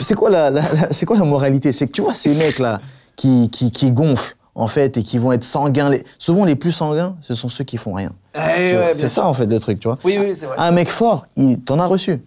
c'est 0.00 0.14
quoi 0.16 0.30
la, 0.30 0.50
la- 0.50 0.62
la- 0.62 0.92
c'est 0.92 1.06
quoi 1.06 1.16
la 1.16 1.22
moralité 1.24 1.70
C'est 1.70 1.86
que 1.86 1.92
tu 1.92 2.00
vois 2.02 2.14
ces 2.14 2.34
mecs 2.34 2.58
là 2.58 2.80
qui, 3.14 3.48
qui, 3.50 3.70
qui 3.70 3.92
gonflent 3.92 4.36
en 4.56 4.66
fait 4.66 4.96
et 4.96 5.04
qui 5.04 5.18
vont 5.18 5.30
être 5.30 5.44
sanguins. 5.44 5.90
Les, 5.90 6.02
souvent 6.18 6.44
les 6.44 6.56
plus 6.56 6.72
sanguins, 6.72 7.14
ce 7.20 7.36
sont 7.36 7.48
ceux 7.48 7.62
qui 7.62 7.76
font 7.76 7.92
rien. 7.92 8.10
Eh 8.34 8.38
ouais, 8.76 8.90
c'est 8.94 9.06
ça 9.06 9.24
en 9.28 9.32
fait 9.32 9.46
le 9.46 9.60
truc, 9.60 9.78
tu 9.78 9.86
vois. 9.86 9.98
Oui, 10.02 10.18
oui, 10.20 10.34
c'est 10.34 10.46
vrai. 10.46 10.56
Un 10.58 10.72
mec 10.72 10.88
fort, 10.88 11.26
il 11.36 11.60
t'en 11.60 11.78
as 11.78 11.86
reçu. 11.86 12.20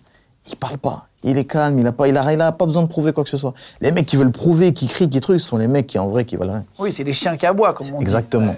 Il 0.50 0.56
parle 0.56 0.78
pas. 0.78 1.09
Il 1.24 1.38
est 1.38 1.46
calme, 1.46 1.78
il 1.80 1.86
a 1.86 1.92
pas, 1.92 2.08
il 2.08 2.16
a, 2.18 2.32
il 2.34 2.40
a 2.40 2.52
pas 2.52 2.66
besoin 2.66 2.84
de 2.84 2.88
prouver 2.88 3.12
quoi 3.12 3.24
que 3.24 3.30
ce 3.30 3.38
soit. 3.38 3.54
Les 3.82 3.92
mecs 3.92 4.06
qui 4.06 4.16
veulent 4.16 4.32
prouver, 4.32 4.74
qui 4.74 4.88
crient, 4.88 5.10
qui 5.10 5.20
trucs, 5.20 5.42
ce 5.42 5.48
sont 5.48 5.58
les 5.58 5.68
mecs 5.68 5.88
qui 5.88 6.00
en 6.00 6.08
vrai 6.08 6.24
qui 6.24 6.38
veulent 6.38 6.50
rien. 6.50 6.66
Oui, 6.78 6.92
c'est 6.92 7.04
les 7.04 7.14
chiens 7.14 7.36
qui 7.36 7.46
aboient, 7.46 7.74
comme 7.74 7.88
on 7.94 7.98
dit. 7.98 8.04
Exactement. 8.04 8.56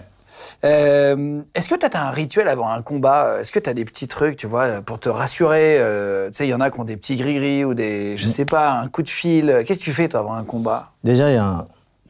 Euh, 0.64 1.41
Est-ce 1.55 1.68
que 1.68 1.76
tu 1.76 1.86
as 1.86 2.07
un 2.07 2.12
rituel 2.12 2.47
avant 2.47 2.70
un 2.70 2.82
combat? 2.82 3.39
Est-ce 3.39 3.51
que 3.51 3.59
tu 3.59 3.70
as 3.70 3.74
des 3.74 3.84
petits 3.86 4.07
trucs, 4.07 4.38
tu 4.38 4.47
vois, 4.47 4.82
pour 4.82 4.99
te 4.99 5.09
rassurer 5.09 5.78
euh, 5.80 6.30
Tu 6.30 6.38
sais, 6.38 6.47
il 6.47 6.49
y 6.49 6.53
en 6.53 6.62
a 6.62 6.70
qui 6.70 6.80
ont 6.80 6.84
des 6.84 6.97
petits 6.97 7.16
gris-gris 7.16 7.66
ou 7.66 7.74
des, 7.74 8.16
je 8.18 8.28
sais 8.28 8.45
pas, 8.45 8.80
un 8.80 8.88
coup 8.88 9.01
de 9.01 9.09
fil. 9.09 9.64
Qu'est-ce 9.66 9.80
que 9.80 9.84
tu 9.84 9.91
fais, 9.91 10.07
toi, 10.07 10.20
avant 10.20 10.34
un 10.36 10.43
combat? 10.43 10.91
Déjà, 11.03 11.30
il 11.30 11.34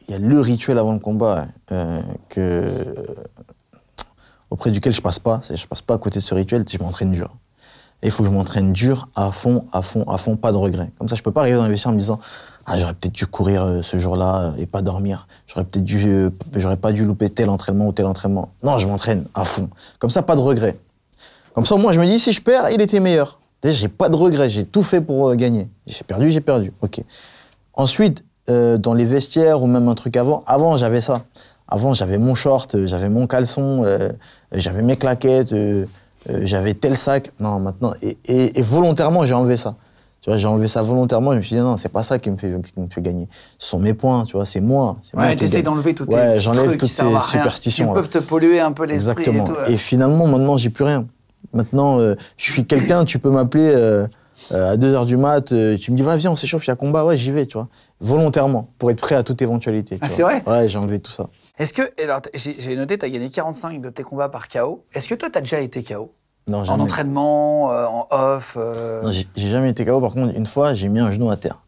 y, 0.08 0.12
y 0.12 0.14
a 0.14 0.18
le 0.18 0.40
rituel 0.40 0.78
avant 0.78 0.92
le 0.92 0.98
combat 0.98 1.46
euh, 1.72 2.02
que, 2.28 2.94
auprès 4.50 4.70
duquel 4.70 4.92
je 4.92 5.00
passe 5.00 5.18
pas. 5.18 5.40
Je 5.50 5.66
passe 5.66 5.82
pas 5.82 5.94
à 5.94 5.98
côté 5.98 6.18
de 6.18 6.24
ce 6.24 6.34
rituel, 6.34 6.64
je 6.70 6.78
m'entraîne 6.78 7.10
dur. 7.10 7.34
Et 8.02 8.06
il 8.06 8.10
faut 8.10 8.24
que 8.24 8.28
je 8.28 8.34
m'entraîne 8.34 8.72
dur, 8.72 9.08
à 9.14 9.30
fond, 9.30 9.64
à 9.72 9.80
fond, 9.80 10.04
à 10.08 10.18
fond, 10.18 10.36
pas 10.36 10.50
de 10.50 10.56
regret. 10.56 10.90
Comme 10.98 11.08
ça, 11.08 11.14
je 11.14 11.22
peux 11.22 11.30
pas 11.30 11.42
arriver 11.42 11.56
dans 11.56 11.64
les 11.64 11.70
vestiaires 11.70 11.90
en 11.90 11.94
me 11.94 12.00
disant 12.00 12.18
ah 12.66 12.76
j'aurais 12.76 12.94
peut-être 12.94 13.14
dû 13.14 13.26
courir 13.26 13.64
euh, 13.64 13.82
ce 13.82 13.98
jour-là 13.98 14.42
euh, 14.42 14.56
et 14.56 14.66
pas 14.66 14.82
dormir. 14.82 15.26
J'aurais 15.46 15.64
peut-être 15.64 15.84
dû, 15.84 16.06
euh, 16.06 16.30
j'aurais 16.54 16.76
pas 16.76 16.92
dû 16.92 17.04
louper 17.04 17.28
tel 17.28 17.48
entraînement 17.48 17.88
ou 17.88 17.92
tel 17.92 18.06
entraînement. 18.06 18.50
Non, 18.62 18.78
je 18.78 18.86
m'entraîne 18.86 19.26
à 19.34 19.44
fond. 19.44 19.68
Comme 19.98 20.10
ça, 20.10 20.22
pas 20.22 20.36
de 20.36 20.40
regret. 20.40 20.76
Comme 21.54 21.66
ça, 21.66 21.76
moi, 21.76 21.92
je 21.92 22.00
me 22.00 22.06
dis 22.06 22.18
si 22.18 22.32
je 22.32 22.40
perds, 22.40 22.70
il 22.70 22.80
était 22.80 23.00
meilleur. 23.00 23.40
J'ai 23.64 23.88
pas 23.88 24.08
de 24.08 24.16
regret. 24.16 24.48
J'ai 24.50 24.64
tout 24.64 24.82
fait 24.82 25.00
pour 25.00 25.34
gagner. 25.34 25.68
J'ai 25.86 26.04
perdu, 26.04 26.30
j'ai 26.30 26.40
perdu. 26.40 26.72
Ok. 26.80 27.00
Ensuite, 27.74 28.24
dans 28.48 28.92
les 28.92 29.04
vestiaires 29.04 29.62
ou 29.62 29.66
même 29.66 29.88
un 29.88 29.94
truc 29.94 30.16
avant, 30.16 30.42
avant 30.46 30.76
j'avais 30.76 31.00
ça. 31.00 31.24
Avant 31.68 31.94
j'avais 31.94 32.18
mon 32.18 32.34
short, 32.34 32.84
j'avais 32.86 33.08
mon 33.08 33.28
caleçon, 33.28 33.84
j'avais 34.52 34.82
mes 34.82 34.96
claquettes, 34.96 35.54
j'avais 36.28 36.74
tel 36.74 36.96
sac. 36.96 37.30
Non, 37.40 37.58
maintenant, 37.58 37.94
et, 38.02 38.18
et- 38.26 38.58
et 38.58 38.62
volontairement 38.62 39.24
j'ai 39.24 39.34
enlevé 39.34 39.56
ça. 39.56 39.76
Tu 40.20 40.30
vois, 40.30 40.38
j'ai 40.38 40.46
enlevé 40.46 40.68
ça 40.68 40.82
volontairement. 40.82 41.32
Je 41.32 41.38
me 41.38 41.42
suis 41.42 41.56
dit 41.56 41.60
non, 41.60 41.76
c'est 41.76 41.88
pas 41.88 42.04
ça 42.04 42.20
qui 42.20 42.30
me 42.30 42.36
fait 42.36 42.48
qui 42.62 42.78
me 42.80 42.88
fait 42.88 43.02
gagner. 43.02 43.28
Ce 43.58 43.68
sont 43.68 43.80
mes 43.80 43.92
points, 43.92 44.24
tu 44.24 44.36
vois, 44.36 44.44
c'est 44.44 44.60
moi. 44.60 44.98
Ouais, 45.14 45.34
t'essayes 45.34 45.64
d'enlever 45.64 45.94
tous 45.94 46.06
tes 46.06 46.14
Ouais, 46.14 46.38
j'enlève 46.38 46.76
toutes 46.76 46.88
ces 46.88 47.02
superstitions. 47.28 47.86
Qui 47.86 47.88
là. 47.88 47.94
peuvent 47.94 48.08
te 48.08 48.18
polluer 48.18 48.60
un 48.60 48.70
peu 48.70 48.84
l'esprit 48.84 49.24
et 49.24 49.28
Exactement. 49.28 49.66
Et, 49.66 49.76
finalement, 49.76 50.28
maintenant, 50.28 50.56
j'ai 50.56 50.70
plus 50.70 50.84
rien. 50.84 51.06
Maintenant, 51.52 51.98
euh, 51.98 52.14
je 52.36 52.52
suis 52.52 52.64
quelqu'un, 52.64 53.04
tu 53.04 53.18
peux 53.18 53.30
m'appeler 53.30 53.72
euh, 53.74 54.06
euh, 54.52 54.72
à 54.72 54.76
2h 54.76 55.06
du 55.06 55.16
mat, 55.16 55.50
euh, 55.50 55.76
tu 55.76 55.90
me 55.90 55.96
dis, 55.96 56.04
va, 56.04 56.16
viens, 56.16 56.30
on 56.30 56.36
s'échauffe, 56.36 56.64
il 56.66 56.70
y 56.70 56.72
a 56.72 56.76
combat, 56.76 57.04
ouais, 57.04 57.16
j'y 57.16 57.32
vais, 57.32 57.46
tu 57.46 57.54
vois. 57.58 57.66
Volontairement, 58.00 58.68
pour 58.78 58.92
être 58.92 59.00
prêt 59.00 59.16
à 59.16 59.24
toute 59.24 59.42
éventualité. 59.42 59.96
tu 59.96 60.04
Ah, 60.04 60.08
c'est 60.08 60.22
vrai? 60.22 60.42
Ouais, 60.46 60.68
j'ai 60.68 60.78
enlevé 60.78 61.00
tout 61.00 61.10
ça. 61.12 61.26
Est-ce 61.58 61.72
que, 61.72 61.82
alors, 62.02 62.20
j'ai 62.34 62.76
noté, 62.76 62.96
tu 62.96 63.04
as 63.04 63.10
gagné 63.10 63.28
45 63.28 63.80
de 63.80 63.90
tes 63.90 64.02
combats 64.02 64.28
par 64.28 64.48
KO. 64.48 64.84
Est-ce 64.94 65.08
que 65.08 65.14
toi, 65.14 65.28
tu 65.30 65.38
as 65.38 65.42
déjà 65.42 65.60
été 65.60 65.82
KO 65.82 66.14
Non, 66.46 66.68
En 66.68 66.80
entraînement, 66.80 67.70
euh, 67.72 67.86
en 67.86 68.06
off 68.10 68.56
euh, 68.58 69.02
Non, 69.02 69.12
j'ai 69.12 69.28
j'ai 69.36 69.50
jamais 69.50 69.70
été 69.70 69.84
KO. 69.84 70.00
Par 70.00 70.14
contre, 70.14 70.34
une 70.34 70.46
fois, 70.46 70.74
j'ai 70.74 70.88
mis 70.88 71.00
un 71.00 71.10
genou 71.10 71.30
à 71.30 71.36
terre. 71.36 71.60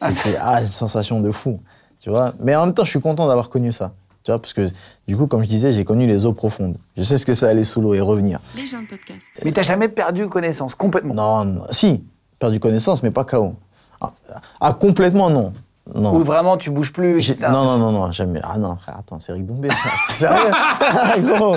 C'était 0.00 0.36
ah, 0.40 0.60
une 0.60 0.66
sensation 0.66 1.20
de 1.20 1.30
fou, 1.30 1.60
tu 1.98 2.10
vois. 2.10 2.34
Mais 2.38 2.54
en 2.54 2.66
même 2.66 2.74
temps, 2.74 2.84
je 2.84 2.90
suis 2.90 3.00
content 3.00 3.26
d'avoir 3.26 3.48
connu 3.48 3.72
ça. 3.72 3.94
Tu 4.22 4.30
vois, 4.30 4.40
parce 4.40 4.52
que 4.52 4.68
du 5.06 5.16
coup, 5.16 5.26
comme 5.26 5.42
je 5.42 5.48
disais, 5.48 5.72
j'ai 5.72 5.84
connu 5.84 6.06
les 6.06 6.26
eaux 6.26 6.32
profondes. 6.32 6.76
Je 6.96 7.02
sais 7.02 7.16
ce 7.16 7.24
que 7.24 7.32
c'est 7.32 7.46
aller 7.46 7.64
sous 7.64 7.80
l'eau 7.80 7.94
et 7.94 8.00
revenir. 8.00 8.40
Les 8.56 8.66
gens 8.66 8.82
de 8.82 8.86
podcast. 8.88 9.24
Mais 9.44 9.52
t'as 9.52 9.62
jamais 9.62 9.88
perdu 9.88 10.28
connaissance, 10.28 10.74
complètement? 10.74 11.14
Non, 11.14 11.44
non, 11.44 11.66
si, 11.70 12.04
perdu 12.38 12.60
connaissance, 12.60 13.02
mais 13.02 13.10
pas 13.10 13.24
KO. 13.24 13.54
Ah, 14.00 14.12
ah, 14.60 14.72
complètement 14.74 15.30
non. 15.30 15.52
Non. 15.94 16.14
Ou 16.16 16.24
vraiment, 16.24 16.56
tu 16.56 16.70
bouges 16.70 16.92
plus 16.92 17.16
etc. 17.30 17.36
Non, 17.48 17.64
non, 17.64 17.78
non, 17.78 17.92
non, 17.92 18.10
jamais. 18.10 18.40
Ah 18.42 18.58
non, 18.58 18.74
frère, 18.76 18.96
attends, 18.98 19.20
c'est 19.20 19.30
Eric 19.30 19.46
Dombé. 19.46 19.68
Sérieux? 20.10 20.36
Ah, 20.80 21.14
gros 21.20 21.56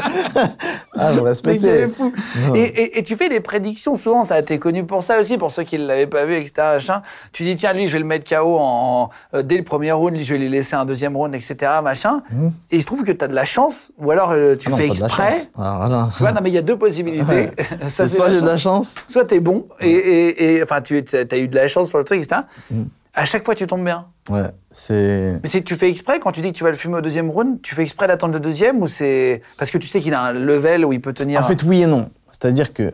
Ah, 0.95 1.11
vous 1.13 1.23
respectez. 1.23 1.87
fou. 1.87 2.13
Non. 2.47 2.53
Et, 2.55 2.59
et- 2.61 2.99
et 2.99 3.03
tu 3.03 3.15
fais 3.15 3.27
des 3.29 3.39
prédictions, 3.39 3.95
souvent, 3.95 4.23
ça 4.23 4.37
été 4.39 4.59
connu 4.59 4.83
pour 4.85 5.01
ça 5.01 5.19
aussi, 5.19 5.37
pour 5.39 5.49
ceux 5.49 5.63
qui 5.63 5.79
ne 5.79 5.87
l'avaient 5.87 6.05
pas 6.07 6.25
vu, 6.25 6.35
etc. 6.35 6.51
machin. 6.75 7.01
Tu 7.31 7.43
dis, 7.43 7.55
tiens, 7.55 7.73
lui, 7.73 7.87
je 7.87 7.93
vais 7.93 7.99
le 7.99 8.05
mettre 8.05 8.29
KO 8.29 8.57
en, 8.59 9.09
euh, 9.33 9.41
dès 9.41 9.57
le 9.57 9.63
premier 9.63 9.91
round, 9.91 10.13
lui, 10.15 10.23
je 10.23 10.33
vais 10.33 10.39
lui 10.39 10.49
laisser 10.49 10.75
un 10.75 10.85
deuxième 10.85 11.17
round, 11.17 11.33
etc. 11.33 11.55
Machin. 11.83 12.21
Et 12.69 12.75
il 12.75 12.81
se 12.81 12.85
trouve 12.85 13.03
que 13.03 13.11
tu 13.11 13.25
as 13.25 13.27
de 13.27 13.33
la 13.35 13.45
chance, 13.45 13.91
ou 13.97 14.11
alors 14.11 14.29
euh, 14.31 14.55
tu 14.55 14.69
Mhm. 14.69 14.75
Ah 14.75 14.77
non, 14.77 14.77
fais 14.77 14.87
exprès. 15.03 15.31
chance. 15.31 15.49
Ah, 15.57 15.87
non. 15.89 16.07
Tu 16.15 16.21
vois, 16.21 16.31
non, 16.33 16.41
mais 16.43 16.49
il 16.51 16.55
y 16.55 16.59
a 16.59 16.61
deux 16.61 16.77
possibilités. 16.77 17.49
Ça, 17.87 18.07
Soit 18.07 18.29
j'ai 18.29 18.41
de 18.41 18.45
la 18.45 18.57
chance. 18.57 18.93
Soit 19.07 19.25
t'es 19.25 19.39
bon, 19.39 19.65
et, 19.81 20.59
enfin, 20.61 20.81
tu 20.81 21.03
as 21.13 21.37
eu 21.37 21.47
de 21.47 21.55
la 21.55 21.67
chance 21.67 21.89
sur 21.89 21.97
le 21.97 22.03
truc, 22.03 22.19
etc. 22.19 22.41
Mhm. 22.69 22.87
À 23.13 23.25
chaque 23.25 23.43
fois, 23.43 23.55
tu 23.55 23.65
tombes 23.65 23.83
bien. 23.83 24.07
Ouais, 24.29 24.51
c'est. 24.71 25.39
Mais 25.41 25.49
c'est 25.49 25.61
que 25.61 25.65
tu 25.65 25.75
fais 25.75 25.89
exprès, 25.89 26.19
quand 26.19 26.31
tu 26.31 26.41
dis 26.41 26.51
que 26.51 26.57
tu 26.57 26.63
vas 26.63 26.69
le 26.69 26.77
fumer 26.77 26.97
au 26.97 27.01
deuxième 27.01 27.29
round, 27.29 27.61
tu 27.61 27.73
fais 27.73 27.81
exprès 27.81 28.07
d'attendre 28.07 28.33
le 28.33 28.39
deuxième, 28.39 28.81
ou 28.81 28.87
c'est 28.87 29.41
parce 29.57 29.71
que 29.71 29.77
tu 29.77 29.87
sais 29.87 29.99
qu'il 29.99 30.13
a 30.13 30.21
un 30.21 30.33
level 30.33 30.85
où 30.85 30.93
il 30.93 31.01
peut 31.01 31.13
tenir. 31.13 31.39
En 31.39 31.43
fait, 31.43 31.63
oui 31.63 31.81
et 31.81 31.87
non. 31.87 32.09
C'est-à-dire 32.31 32.73
que, 32.73 32.93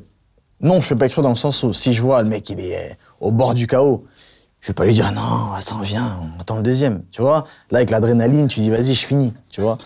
non, 0.61 0.79
je 0.79 0.87
fais 0.87 0.95
pas 0.95 1.05
exprès 1.05 1.21
dans 1.21 1.29
le 1.29 1.35
sens 1.35 1.61
où 1.63 1.73
si 1.73 1.93
je 1.93 2.01
vois 2.01 2.23
le 2.23 2.29
mec, 2.29 2.49
il 2.49 2.59
est 2.59 2.97
au 3.19 3.31
bord 3.31 3.53
du 3.53 3.67
chaos, 3.67 4.05
je 4.61 4.67
vais 4.67 4.73
pas 4.73 4.85
lui 4.85 4.93
dire 4.93 5.11
non, 5.11 5.53
attends, 5.53 5.81
viens, 5.81 6.17
on 6.21 6.41
attend 6.41 6.55
le 6.55 6.63
deuxième. 6.63 7.03
Tu 7.11 7.21
vois 7.21 7.45
Là, 7.69 7.79
avec 7.79 7.89
l'adrénaline, 7.89 8.47
tu 8.47 8.61
dis 8.61 8.71
vas-y, 8.71 8.95
je 8.95 9.05
finis. 9.05 9.33
Tu 9.49 9.61
vois 9.61 9.77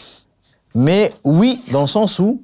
Mais 0.76 1.12
oui, 1.24 1.62
dans 1.72 1.82
le 1.82 1.88
sens 1.88 2.20
où, 2.20 2.44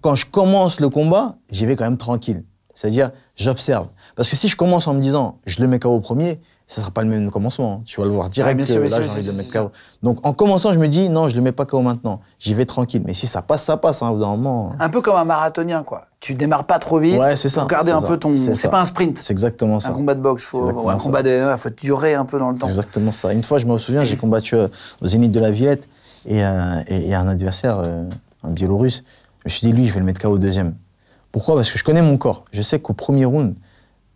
quand 0.00 0.14
je 0.14 0.26
commence 0.26 0.80
le 0.80 0.90
combat, 0.90 1.36
j'y 1.50 1.64
vais 1.64 1.76
quand 1.76 1.84
même 1.84 1.96
tranquille. 1.96 2.44
C'est-à-dire, 2.74 3.12
j'observe. 3.36 3.88
Parce 4.16 4.28
que 4.28 4.36
si 4.36 4.48
je 4.48 4.56
commence 4.56 4.86
en 4.88 4.94
me 4.94 5.00
disant 5.00 5.38
je 5.46 5.62
le 5.62 5.68
mets 5.68 5.78
KO 5.78 5.90
au 5.90 6.00
premier, 6.00 6.40
ce 6.72 6.80
sera 6.80 6.90
pas 6.90 7.02
le 7.02 7.08
même 7.08 7.30
commencement. 7.30 7.82
Tu 7.84 8.00
vas 8.00 8.06
le 8.06 8.12
voir 8.12 8.30
direct. 8.30 8.56
bien 8.56 8.64
sûr, 8.64 8.76
bien 8.80 8.84
là, 8.88 8.96
sûr, 8.96 9.02
j'ai 9.04 9.10
envie 9.10 9.22
c'est- 9.22 9.30
de 9.32 9.36
le 9.36 9.42
c'est 9.42 9.58
mettre 9.58 9.70
KO. 9.70 9.72
Donc, 10.02 10.26
en 10.26 10.32
commençant, 10.32 10.72
je 10.72 10.78
me 10.78 10.88
dis 10.88 11.10
non, 11.10 11.28
je 11.28 11.36
le 11.36 11.42
mets 11.42 11.52
pas 11.52 11.66
KO 11.66 11.82
maintenant. 11.82 12.20
J'y 12.38 12.54
vais 12.54 12.64
tranquille. 12.64 13.02
Mais 13.06 13.12
si 13.12 13.26
ça 13.26 13.42
passe, 13.42 13.64
ça 13.64 13.76
passe. 13.76 14.00
Hein, 14.02 14.08
au 14.08 14.14
bout 14.14 14.20
d'un 14.20 14.28
moment. 14.28 14.72
Un 14.78 14.88
peu 14.88 15.02
comme 15.02 15.16
un 15.16 15.24
marathonien, 15.24 15.82
quoi. 15.82 16.06
Tu 16.20 16.34
démarres 16.34 16.64
pas 16.64 16.78
trop 16.78 16.98
vite. 16.98 17.18
Ouais, 17.18 17.36
c'est 17.36 17.48
ça, 17.50 17.66
garder 17.68 17.90
un 17.90 18.00
ça, 18.00 18.06
peu 18.06 18.16
ton. 18.16 18.34
c'est 18.36 18.54
ça. 18.54 18.68
pas 18.70 18.80
un 18.80 18.84
sprint. 18.86 19.18
C'est 19.18 19.32
exactement 19.32 19.80
ça. 19.80 19.90
Un 19.90 19.92
combat 19.92 20.14
de 20.14 20.20
boxe, 20.20 20.44
faut, 20.44 20.88
un 20.88 20.98
ça. 20.98 21.04
combat 21.04 21.22
de 21.22 21.54
faut 21.58 21.68
durer 21.70 22.14
un 22.14 22.24
peu 22.24 22.38
dans 22.38 22.50
le 22.50 22.56
temps. 22.56 22.66
exactement 22.68 23.12
ça. 23.12 23.32
Une 23.32 23.42
fois, 23.44 23.58
je 23.58 23.66
me 23.66 23.76
souviens, 23.78 24.04
j'ai 24.04 24.16
combattu 24.16 24.54
euh, 24.54 24.68
au 25.02 25.06
Zénith 25.06 25.32
de 25.32 25.40
la 25.40 25.50
Villette 25.50 25.88
et, 26.26 26.42
euh, 26.44 26.80
et, 26.86 27.10
et 27.10 27.14
un 27.14 27.28
adversaire, 27.28 27.78
euh, 27.80 28.04
un 28.44 28.50
Biélorusse. 28.50 29.02
Je 29.44 29.46
me 29.46 29.50
suis 29.50 29.66
dit, 29.66 29.72
lui, 29.72 29.88
je 29.88 29.92
vais 29.94 30.00
le 30.00 30.06
mettre 30.06 30.20
KO 30.20 30.28
au 30.30 30.38
deuxième. 30.38 30.74
Pourquoi? 31.32 31.56
Parce 31.56 31.70
que 31.70 31.78
je 31.78 31.84
connais 31.84 32.02
mon 32.02 32.16
corps. 32.16 32.44
Je 32.52 32.62
sais 32.62 32.78
qu'au 32.80 32.92
premier 32.94 33.24
round, 33.24 33.54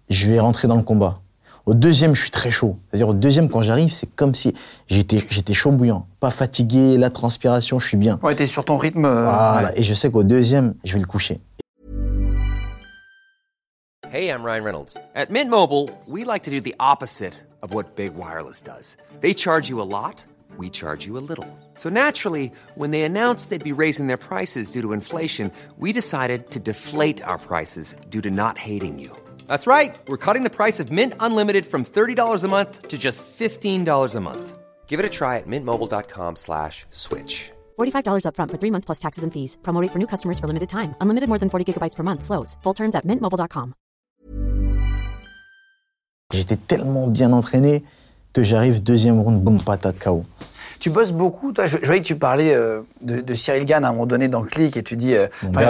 je 0.08 0.30
vais 0.30 0.38
rentrer 0.38 0.68
dans 0.68 0.76
le 0.76 0.82
combat. 0.82 1.18
Au 1.66 1.74
deuxième, 1.74 2.14
je 2.14 2.22
suis 2.22 2.30
très 2.30 2.50
chaud. 2.50 2.76
C'est-à-dire, 2.90 3.08
au 3.08 3.14
deuxième, 3.14 3.48
quand 3.50 3.60
j'arrive, 3.60 3.92
c'est 3.92 4.08
comme 4.14 4.36
si 4.36 4.54
j'étais, 4.86 5.24
j'étais 5.28 5.52
chaud 5.52 5.72
bouillant. 5.72 6.06
Pas 6.20 6.30
fatigué, 6.30 6.96
la 6.96 7.10
transpiration, 7.10 7.80
je 7.80 7.88
suis 7.88 7.96
bien. 7.96 8.20
Ouais, 8.22 8.36
t'es 8.36 8.46
sur 8.46 8.64
ton 8.64 8.76
rythme. 8.76 9.04
euh, 9.04 9.24
Voilà. 9.24 9.68
ouais. 9.70 9.80
Et 9.80 9.82
je 9.82 9.92
sais 9.92 10.08
qu'au 10.10 10.22
deuxième, 10.22 10.74
je 10.84 10.94
vais 10.94 11.00
le 11.00 11.06
coucher. 11.06 11.40
Hey, 14.12 14.28
I'm 14.30 14.44
Ryan 14.44 14.62
Reynolds. 14.64 14.96
At 15.16 15.26
Mint 15.30 15.50
Mobile, 15.50 15.90
we 16.06 16.24
like 16.24 16.44
to 16.44 16.50
do 16.52 16.60
the 16.60 16.74
opposite 16.78 17.32
of 17.62 17.74
what 17.74 17.96
Big 17.96 18.12
Wireless 18.14 18.62
does. 18.62 18.96
They 19.20 19.34
charge 19.34 19.68
you 19.68 19.80
a 19.80 19.84
lot, 19.84 20.22
we 20.56 20.70
charge 20.70 21.04
you 21.04 21.18
a 21.18 21.20
little. 21.20 21.46
So 21.74 21.90
naturally, 21.90 22.52
when 22.76 22.92
they 22.92 23.02
announced 23.02 23.50
they'd 23.50 23.64
be 23.64 23.72
raising 23.72 24.06
their 24.06 24.16
prices 24.16 24.70
due 24.70 24.82
to 24.82 24.92
inflation, 24.92 25.50
we 25.80 25.92
decided 25.92 26.48
to 26.52 26.60
deflate 26.60 27.20
our 27.24 27.38
prices 27.38 27.96
due 28.08 28.20
to 28.22 28.30
not 28.30 28.56
hating 28.56 29.00
you. 29.00 29.10
That's 29.46 29.66
right. 29.66 29.94
We're 30.08 30.16
cutting 30.16 30.44
the 30.44 30.56
price 30.56 30.80
of 30.80 30.90
Mint 30.90 31.14
Unlimited 31.20 31.66
from 31.66 31.84
$30 31.84 32.44
a 32.44 32.48
month 32.48 32.88
to 32.88 32.96
just 32.96 33.24
$15 33.38 34.14
a 34.14 34.20
month. 34.20 34.58
Give 34.86 34.98
it 35.00 35.04
a 35.04 35.10
try 35.10 35.36
at 35.36 35.46
mintmobile.com 35.46 36.36
slash 36.36 36.86
switch. 36.90 37.50
$45 37.78 38.24
upfront 38.24 38.50
for 38.50 38.58
three 38.58 38.70
months 38.70 38.86
plus 38.86 38.98
taxes 38.98 39.24
and 39.24 39.32
fees. 39.32 39.56
Promo 39.62 39.82
rate 39.82 39.92
for 39.92 39.98
new 39.98 40.06
customers 40.06 40.38
for 40.38 40.46
limited 40.46 40.68
time. 40.70 40.94
Unlimited 41.02 41.28
more 41.28 41.38
than 41.38 41.50
40 41.50 41.64
gigabytes 41.72 41.96
per 41.96 42.02
month. 42.02 42.22
Slows. 42.24 42.56
Full 42.62 42.74
terms 42.74 42.94
at 42.94 43.04
mintmobile.com. 43.04 43.74
J'étais 46.32 46.56
tellement 46.56 47.06
bien 47.06 47.32
entraîné 47.32 47.84
que 48.32 48.42
j'arrive 48.42 48.82
deuxième 48.82 49.20
round, 49.20 49.42
boum, 49.42 49.60
patate, 49.60 49.98
KO. 49.98 50.24
Tu 50.78 50.90
bosses 50.90 51.12
beaucoup, 51.12 51.52
toi. 51.52 51.66
Je, 51.66 51.78
je 51.80 51.86
voyais 51.86 52.00
que 52.00 52.06
tu 52.06 52.16
parlais 52.16 52.54
euh, 52.54 52.82
de, 53.00 53.20
de 53.20 53.34
Cyril 53.34 53.64
Gann 53.64 53.84
à 53.84 53.88
un 53.88 53.92
moment 53.92 54.06
donné 54.06 54.28
dans 54.28 54.42
Click 54.42 54.76
et 54.76 54.82
tu 54.82 54.96
dis, 54.96 55.14
euh, 55.14 55.26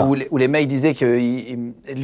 où, 0.07 0.15
les- 0.15 0.29
où 0.31 0.37
les 0.37 0.49
mecs 0.49 0.67
disaient 0.67 0.95
que 0.95 1.19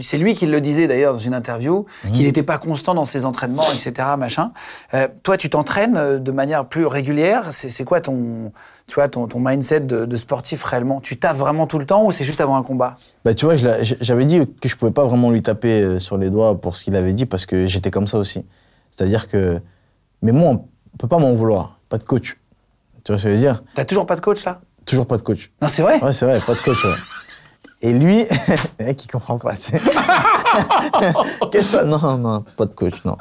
c'est 0.01 0.19
lui 0.19 0.35
qui 0.35 0.47
le 0.47 0.61
disait 0.61 0.87
d'ailleurs 0.87 1.15
dans 1.15 1.19
une 1.19 1.35
interview, 1.35 1.85
Mhm. 2.05 2.13
qu'il 2.13 2.27
n'était 2.27 2.43
pas 2.43 2.59
constant 2.59 2.95
dans 2.95 3.05
ses 3.05 3.25
entraînements, 3.25 3.65
etc. 3.75 4.09
Machin. 4.19 4.53
Euh, 4.95 5.09
toi, 5.23 5.37
tu 5.37 5.51
t'entraînes 5.51 6.19
de 6.19 6.33
manière 6.33 6.67
plus 6.67 6.87
régulière. 6.87 7.49
C'est 7.53 7.85
quoi 7.85 8.01
ton, 8.01 8.53
tu 8.87 8.95
vois, 8.95 9.09
ton, 9.09 9.27
ton 9.27 9.41
mindset 9.41 9.81
de, 9.81 10.05
de 10.05 10.17
sportif 10.17 10.63
réellement? 10.65 11.01
Tu 11.01 11.17
taffes 11.19 11.39
vraiment 11.39 11.67
tout 11.67 11.79
le 11.79 11.87
temps 11.87 12.05
ou 12.07 12.13
c'est 12.13 12.25
juste 12.25 12.41
avant 12.41 12.57
un 12.57 12.63
combat? 12.63 12.97
Bah, 13.25 13.35
tu 13.35 13.45
vois, 13.47 13.57
j'avais 13.57 14.25
dit 14.27 14.47
que 14.61 14.69
je 14.69 14.77
pouvais 14.77 14.93
pas 14.93 15.05
vraiment 15.05 15.31
lui 15.31 15.43
taper 15.43 15.99
sur 15.99 16.19
les 16.19 16.31
doigts 16.31 16.61
pour 16.61 16.77
ce 16.77 16.85
qu'il 16.85 16.97
avait 16.97 17.13
dit 17.13 17.27
parce 17.27 17.47
que 17.47 17.67
j'étais 17.67 17.91
comme 17.91 18.07
ça 18.07 18.19
aussi. 18.19 18.45
C'est-à-dire 18.91 19.29
que. 19.29 19.61
Mais 20.23 20.33
moi, 20.33 20.51
on 20.53 20.97
peut 20.99 21.09
pas 21.09 21.19
m'en 21.19 21.33
vouloir. 21.35 21.81
Pas 21.89 21.99
de 21.99 22.05
coach. 22.05 22.39
Tu 23.05 23.13
vois 23.13 23.19
ce 23.19 23.25
que 23.25 23.31
je 23.31 23.35
veux 23.35 23.41
dire? 23.41 23.63
T'as 23.75 23.85
toujours 23.85 24.07
pas 24.07 24.17
de 24.17 24.21
coach 24.21 24.45
là? 24.45 24.61
Toujours 24.85 25.07
pas 25.07 25.17
de 25.17 25.23
coach. 25.23 25.51
Non, 25.61 25.69
c'est 25.69 25.83
vrai? 25.83 26.03
Ouais, 26.03 26.13
c'est 26.13 26.27
vrai, 26.27 26.41
pas 26.41 26.55
de 26.55 26.61
coach. 26.61 26.85
ouais. 26.85 26.91
Et 27.85 27.93
lui, 27.93 28.19
le 28.79 28.85
mec, 28.85 29.05
il 29.05 29.09
comprend 29.09 29.39
pas. 29.39 29.55
Qu'est-ce 31.51 31.69
que 31.69 31.85
Non, 31.85 32.17
non, 32.17 32.45
pas 32.57 32.67
de 32.67 32.75
coach, 32.75 33.05
non. 33.05 33.17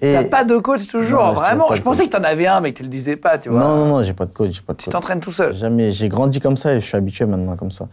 T'as 0.00 0.24
pas 0.24 0.42
de 0.42 0.58
coach 0.58 0.88
toujours, 0.88 1.22
Non, 1.22 1.32
vraiment. 1.32 1.72
Je 1.72 1.80
pensais 1.80 2.08
que 2.08 2.16
t'en 2.16 2.24
avais 2.24 2.48
un, 2.48 2.60
mais 2.60 2.72
que 2.72 2.78
tu 2.78 2.82
le 2.82 2.88
disais 2.88 3.14
pas, 3.14 3.38
tu 3.38 3.50
vois. 3.50 3.60
Non, 3.60 3.76
non, 3.76 3.86
non, 3.86 4.02
j'ai 4.02 4.14
pas 4.14 4.26
de 4.26 4.32
coach. 4.32 4.50
j'ai 4.52 4.62
pas 4.62 4.72
de 4.72 4.78
Tu 4.78 4.90
t'entraînes 4.90 5.20
tout 5.20 5.30
seul. 5.30 5.54
Jamais. 5.54 5.92
J'ai 5.92 6.08
grandi 6.08 6.40
comme 6.40 6.56
ça 6.56 6.74
et 6.74 6.80
je 6.80 6.86
suis 6.86 6.96
habitué 6.96 7.24
maintenant 7.24 7.54
comme 7.54 7.70
ça. 7.70 7.86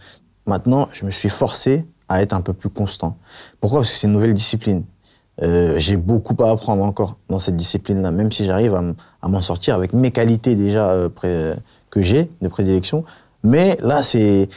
Maintenant, 0.48 0.90
je 0.92 1.06
me 1.06 1.12
suis 1.12 1.30
forcé 1.30 1.86
à 2.08 2.24
être 2.24 2.34
un 2.34 2.42
peu 2.42 2.54
plus 2.54 2.70
constant. 2.70 3.18
Pourquoi? 3.62 3.82
Parce 3.82 3.92
que 3.92 3.96
c'est 3.96 4.08
une 4.08 4.14
nouvelle 4.14 4.34
discipline. 4.34 4.84
Euh, 5.44 5.78
j'ai 5.78 5.98
beaucoup 5.98 6.36
à 6.44 6.50
apprendre 6.50 6.84
encore 6.84 7.18
dans 7.30 7.38
cette 7.40 7.56
discipline-là, 7.56 8.10
même 8.10 8.32
si 8.32 8.44
j'arrive 8.44 8.74
à, 8.74 8.82
à 9.22 9.28
m'en 9.28 9.42
sortir 9.42 9.76
avec 9.76 9.94
mes 9.94 10.12
qualités 10.12 10.56
déjà 10.56 10.92
euh, 10.92 11.10
que 11.90 12.02
j'ai 12.02 12.30
de 12.42 12.48
prédilection. 12.48 13.04
Mais 13.44 13.78
là, 13.82 14.04
c'est 14.04 14.50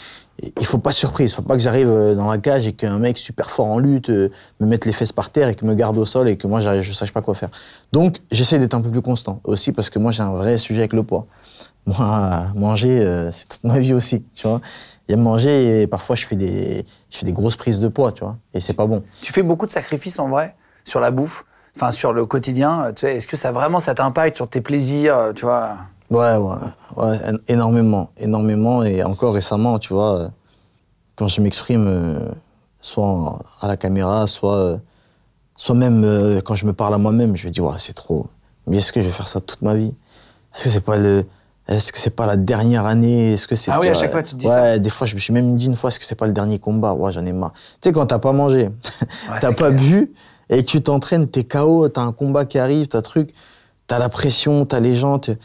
il 0.57 0.67
faut 0.67 0.79
pas 0.79 0.93
surprise. 0.93 1.35
Faut 1.35 1.43
pas 1.43 1.55
que 1.55 1.63
j'arrive 1.63 1.89
euh, 1.89 2.15
dans 2.15 2.31
la 2.31 2.39
cage 2.39 2.67
et 2.67 2.73
qu'un 2.73 2.99
mec 2.99 3.17
super 3.17 3.51
fort 3.51 3.67
en 3.67 3.79
lutte 3.79 4.11
euh, 4.11 4.31
me 4.61 4.67
mette 4.67 4.85
les 4.85 4.93
fesses 4.93 5.13
par 5.13 5.31
terre 5.31 5.49
et 5.49 5.55
que 5.55 5.65
me 5.65 5.75
garde 5.75 5.97
au 5.99 6.05
sol 6.05 6.29
et 6.29 6.37
que 6.37 6.47
moi 6.47 6.61
je 6.61 6.93
sache 6.93 7.13
pas 7.13 7.23
quoi 7.23 7.35
faire. 7.35 7.51
Donc 7.93 8.19
j'essaie 8.31 8.59
d'être 8.59 8.75
un 8.75 8.81
peu 8.81 8.91
plus 8.91 9.03
constant 9.03 9.41
aussi 9.45 9.73
parce 9.73 9.91
que 9.91 9.99
moi 9.99 10.11
j'ai 10.11 10.23
un 10.23 10.33
vrai 10.33 10.59
sujet 10.59 10.81
avec 10.81 10.93
le 10.93 11.03
poids. 11.03 11.27
Moi, 11.87 12.47
manger, 12.55 13.01
euh, 13.01 13.31
c'est 13.33 13.49
toute 13.49 13.65
ma 13.65 13.79
vie 13.79 13.93
aussi, 13.93 14.25
tu 14.35 14.47
vois. 14.47 14.61
A 15.11 15.17
manger 15.17 15.83
et 15.83 15.87
parfois 15.87 16.17
je 16.17 16.25
fais 16.25 16.37
des, 16.37 16.87
je 17.11 17.19
fais 17.19 17.27
des 17.27 17.33
grosses 17.33 17.57
prises 17.57 17.81
de 17.81 17.89
poids, 17.89 18.13
tu 18.13 18.25
vois. 18.25 18.39
Et 18.55 18.61
c'est 18.61 18.73
pas 18.73 18.87
bon. 18.87 19.03
Tu 19.21 19.33
fais 19.33 19.43
beaucoup 19.43 19.67
de 19.67 19.71
sacrifices 19.71 20.19
en 20.19 20.29
vrai 20.29 20.57
sur 20.85 21.01
la 21.01 21.11
bouffe, 21.11 21.45
enfin 21.77 21.91
sur 21.91 22.13
le 22.13 22.27
quotidien. 22.27 22.85
euh, 22.85 22.93
Tu 22.93 23.01
sais, 23.01 23.17
est-ce 23.17 23.27
que 23.27 23.37
ça 23.37 23.53
vraiment 23.53 23.79
ça 23.81 23.95
t'impacte 23.95 24.37
sur 24.37 24.49
tes 24.49 24.61
plaisirs, 24.61 25.17
euh, 25.17 25.33
tu 25.33 25.45
vois? 25.45 25.71
Ouais, 26.11 26.37
ouais, 26.37 26.57
ouais, 26.99 27.19
énormément, 27.49 28.11
énormément. 28.19 28.83
Et 28.83 29.03
encore 29.03 29.35
récemment, 29.35 29.79
tu 29.79 29.95
vois, 29.95 30.19
euh, 30.19 30.29
quand 31.17 31.29
je 31.29 31.41
m'exprime, 31.41 31.87
euh, 31.87 32.19
soit 32.81 33.39
à 33.63 33.69
la 33.69 33.77
caméra, 33.77 34.27
soit, 34.27 34.57
euh, 34.57 34.77
soit 35.57 35.75
même 35.75 36.05
euh, 36.05 36.41
quand 36.43 36.55
je 36.55 36.67
me 36.67 36.73
parle 36.75 36.95
à 36.95 36.99
moi-même, 36.99 37.35
je 37.37 37.47
me 37.47 37.53
dis, 37.53 37.61
ouais, 37.61 37.73
c'est 37.79 37.95
trop. 37.95 38.27
Mais 38.67 38.79
est-ce 38.79 38.93
que 38.93 39.01
je 39.01 39.07
vais 39.07 39.13
faire 39.13 39.29
ça 39.29 39.41
toute 39.41 39.63
ma 39.63 39.75
vie? 39.75 39.95
Est-ce 40.55 40.65
que 40.65 40.71
c'est 40.71 40.81
pas 40.81 40.97
le. 40.97 41.25
Est-ce 41.69 41.93
que 41.93 41.99
c'est 41.99 42.11
pas 42.11 42.27
la 42.27 42.37
dernière 42.37 42.85
année? 42.87 43.33
Est-ce 43.35 43.47
que 43.49 43.57
c'est 43.57 43.71
Ah 43.71 43.79
oui, 43.81 43.89
à 43.89 43.95
chaque 43.95 44.11
fois, 44.11 44.23
tu 44.23 44.33
te 44.33 44.37
dis 44.37 44.47
ouais, 44.47 44.53
ça. 44.53 44.79
des 44.79 44.91
fois, 44.91 45.07
je 45.07 45.15
me 45.15 45.21
suis 45.21 45.33
même 45.33 45.57
dit 45.57 45.67
une 45.67 45.77
fois, 45.77 45.89
est-ce 45.89 45.99
que 45.99 46.05
c'est 46.05 46.17
pas 46.17 46.27
le 46.27 46.33
dernier 46.33 46.59
combat? 46.59 46.93
Ouais, 46.93 47.13
j'en 47.13 47.25
ai 47.25 47.33
marre. 47.33 47.53
Tu 47.81 47.89
sais, 47.89 47.93
quand 47.93 48.05
t'as 48.05 48.19
pas 48.19 48.33
mangé, 48.33 48.69
t'as 49.29 49.41
c'est 49.41 49.47
pas 49.57 49.71
clair. 49.71 49.81
bu, 49.81 50.13
et 50.51 50.65
tu 50.65 50.83
t'entraînes, 50.83 51.29
t'es 51.29 51.45
KO, 51.45 51.89
t'as 51.89 52.03
un 52.03 52.13
combat 52.13 52.45
qui 52.45 52.59
arrive, 52.59 52.89
t'as 52.89 53.03
truc, 53.03 53.31
t'as 53.87 53.99
la 53.99 54.09
pression, 54.09 54.65
t'as 54.67 54.81
les 54.81 54.97
gens. 54.97 55.19
t'es- 55.19 55.39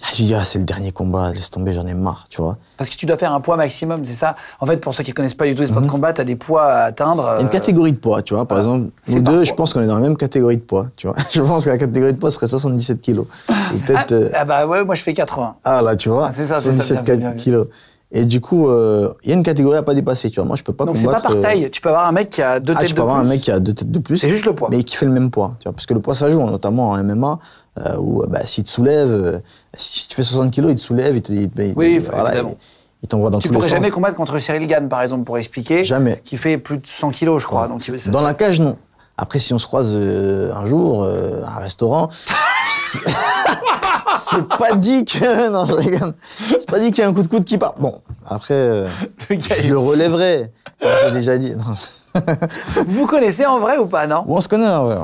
Ah, 0.00 0.06
Je 0.14 0.22
dis, 0.22 0.32
ah, 0.32 0.44
c'est 0.44 0.60
le 0.60 0.64
dernier 0.64 0.92
combat, 0.92 1.32
laisse 1.32 1.50
tomber, 1.50 1.72
j'en 1.72 1.84
ai 1.84 1.92
marre, 1.92 2.26
tu 2.30 2.40
vois. 2.40 2.56
Parce 2.76 2.88
que 2.88 2.94
tu 2.94 3.04
dois 3.04 3.16
faire 3.16 3.32
un 3.32 3.40
poids 3.40 3.56
maximum, 3.56 4.04
c'est 4.04 4.12
ça? 4.12 4.36
En 4.60 4.66
fait, 4.66 4.76
pour 4.76 4.94
ceux 4.94 5.02
qui 5.02 5.10
connaissent 5.12 5.34
pas 5.34 5.44
du 5.46 5.56
tout 5.56 5.62
les 5.62 5.66
sports 5.66 5.82
de 5.82 5.88
combat, 5.88 6.12
t'as 6.12 6.22
des 6.22 6.36
poids 6.36 6.66
à 6.66 6.82
atteindre. 6.84 7.22
Il 7.24 7.26
y 7.34 7.38
a 7.38 7.40
une 7.40 7.46
euh, 7.48 7.50
catégorie 7.50 7.92
de 7.92 7.96
poids, 7.98 8.22
tu 8.22 8.32
vois. 8.34 8.46
Par 8.46 8.58
exemple, 8.58 8.90
nous 9.08 9.14
deux, 9.22 9.32
poids. 9.32 9.42
je 9.44 9.52
pense 9.54 9.72
qu'on 9.74 9.82
est 9.82 9.88
dans 9.88 9.96
la 9.96 10.00
même 10.02 10.16
catégorie 10.16 10.56
de 10.56 10.62
poids, 10.62 10.86
tu 10.96 11.08
vois. 11.08 11.16
Je 11.32 11.40
pense 11.42 11.64
que 11.64 11.70
la 11.70 11.78
catégorie 11.78 12.12
de 12.12 12.18
poids 12.18 12.30
serait 12.30 12.46
77 12.46 13.00
kilos. 13.00 13.26
Ou 13.50 13.54
Ah, 13.92 14.06
euh, 14.12 14.30
ah 14.34 14.44
bah 14.44 14.68
ouais, 14.68 14.84
moi 14.84 14.94
je 14.94 15.02
fais 15.02 15.14
80. 15.14 15.56
Ah 15.64 15.82
là, 15.82 15.96
tu 15.96 16.10
vois, 16.10 16.28
Ah, 16.28 16.32
c'est 16.32 16.46
ça, 16.46 16.60
c'est 16.60 16.70
ça, 16.76 16.84
77 16.84 17.04
bien 17.04 17.16
bien 17.16 17.30
vu. 17.30 17.36
kilos. 17.36 17.66
Et 18.10 18.24
du 18.24 18.40
coup, 18.40 18.68
euh, 18.68 19.12
il 19.22 19.28
y 19.28 19.32
a 19.32 19.34
une 19.36 19.42
catégorie 19.42 19.76
à 19.76 19.82
pas 19.82 19.92
dépasser, 19.92 20.30
tu 20.30 20.36
vois. 20.36 20.46
Moi, 20.46 20.56
je 20.56 20.62
peux 20.62 20.72
pas 20.72 20.86
Donc 20.86 20.96
c'est 20.96 21.04
pas 21.04 21.20
par 21.20 21.32
euh, 21.32 21.40
taille. 21.42 21.68
Tu 21.70 21.82
peux 21.82 21.90
avoir 21.90 22.06
un 22.06 22.12
mec 22.12 22.30
qui 22.30 22.40
a 22.40 22.58
deux 22.58 22.72
Ah, 22.74 22.78
têtes 22.80 22.88
tu 22.88 22.92
de 22.94 22.96
peux 22.96 23.02
avoir 23.02 23.18
plus. 23.20 23.26
un 23.26 23.28
mec 23.28 23.40
qui 23.42 23.50
a 23.50 23.60
deux 23.60 23.74
têtes 23.74 23.90
de 23.90 23.98
plus. 23.98 24.16
C'est 24.16 24.30
juste 24.30 24.46
le 24.46 24.54
poids. 24.54 24.68
Mais 24.70 24.82
qui 24.82 24.96
fait 24.96 25.04
le 25.04 25.12
même 25.12 25.30
poids, 25.30 25.56
tu 25.60 25.64
vois. 25.64 25.74
Parce 25.74 25.84
que 25.84 25.92
le 25.92 26.00
poids, 26.00 26.14
ça 26.14 26.30
joue, 26.30 26.40
notamment 26.42 26.88
en 26.90 26.96
MMA, 27.04 27.38
euh, 27.78 27.96
où 27.98 28.24
bah, 28.26 28.46
s'il 28.46 28.64
te 28.64 28.70
soulève, 28.70 29.10
euh, 29.10 29.38
si 29.74 30.08
tu 30.08 30.14
fais 30.16 30.22
60 30.22 30.50
kilos, 30.50 30.70
il 30.70 30.76
te 30.76 30.80
soulève, 30.80 31.16
il 31.16 31.20
te- 31.22 31.32
il 31.32 31.50
te- 31.50 31.60
il- 31.60 31.74
Oui, 31.76 31.94
il- 31.96 32.00
voilà, 32.00 32.30
évidemment. 32.30 32.56
il- 32.58 32.64
il 33.02 33.08
t'envoie 33.08 33.28
dans 33.28 33.40
Tu 33.40 33.48
tous 33.48 33.52
les 33.52 33.58
pourrais 33.58 33.68
sens. 33.68 33.76
jamais 33.76 33.90
combattre 33.90 34.16
contre 34.16 34.38
Cyril 34.38 34.66
Gann, 34.66 34.88
par 34.88 35.02
exemple, 35.02 35.24
pour 35.24 35.36
expliquer. 35.36 35.84
Jamais. 35.84 36.22
Qui 36.24 36.38
fait 36.38 36.56
plus 36.56 36.78
de 36.78 36.86
100 36.86 37.10
kilos, 37.10 37.42
je 37.42 37.46
crois. 37.46 37.68
Donc, 37.68 37.82
tu- 37.82 37.96
ça- 37.98 38.10
Dans 38.10 38.22
la 38.22 38.32
cage, 38.32 38.58
non. 38.58 38.76
Après, 39.18 39.38
si 39.38 39.52
on 39.52 39.58
se 39.58 39.66
croise 39.66 39.94
un 39.94 40.64
jour 40.64 41.04
à 41.04 41.56
un 41.56 41.60
restaurant, 41.60 42.08
c'est 44.18 44.56
pas 44.58 44.74
dit 44.74 45.04
que. 45.04 45.48
Non, 45.50 45.64
je 45.66 45.74
rigole. 45.74 46.14
C'est 46.30 46.68
pas 46.68 46.78
dit 46.78 46.90
qu'il 46.92 47.02
y 47.02 47.06
a 47.06 47.08
un 47.08 47.12
coup 47.14 47.22
de 47.22 47.28
coude 47.28 47.44
qui 47.44 47.58
part. 47.58 47.74
Bon, 47.78 48.00
après, 48.26 48.54
euh, 48.54 48.88
Le 49.30 49.36
gars 49.36 49.56
est 49.56 49.62
je 49.62 49.68
le 49.68 49.74
fou. 49.76 49.86
relèverai. 49.88 50.50
comme 50.80 50.90
J'ai 51.06 51.10
déjà 51.12 51.38
dit. 51.38 51.54
Non. 51.54 51.74
Vous 52.86 53.06
connaissez 53.06 53.46
en 53.46 53.58
vrai 53.58 53.76
ou 53.78 53.86
pas, 53.86 54.06
non 54.06 54.24
Ou 54.26 54.36
on 54.36 54.40
se 54.40 54.48
connaît, 54.48 54.68
en 54.68 54.84
vrai. 54.84 54.96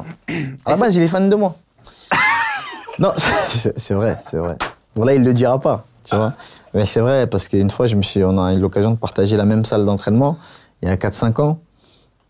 À 0.65 0.71
la 0.73 0.77
base, 0.77 0.95
il 0.95 1.03
est 1.03 1.09
fan 1.09 1.29
de 1.29 1.37
moi. 1.37 1.55
Non, 3.01 3.11
c'est 3.51 3.77
c'est 3.77 3.95
vrai, 3.95 4.21
c'est 4.25 4.37
vrai. 4.39 4.57
Bon, 4.95 5.05
là, 5.05 5.15
il 5.15 5.25
le 5.25 5.35
dira 5.35 5.59
pas, 5.59 5.85
tu 6.05 6.15
vois. 6.15 6.33
Mais 6.75 6.85
c'est 6.85 7.01
vrai, 7.01 7.27
parce 7.27 7.49
qu'une 7.49 7.71
fois, 7.71 7.89
je 7.89 7.97
me 7.97 8.03
suis, 8.03 8.23
on 8.23 8.39
a 8.41 8.53
eu 8.55 8.61
l'occasion 8.61 8.93
de 8.93 8.97
partager 8.97 9.37
la 9.37 9.45
même 9.45 9.65
salle 9.65 9.85
d'entraînement, 9.85 10.39
il 10.81 10.89
y 10.89 10.93
a 10.93 10.95
4-5 10.97 11.41
ans. 11.41 11.59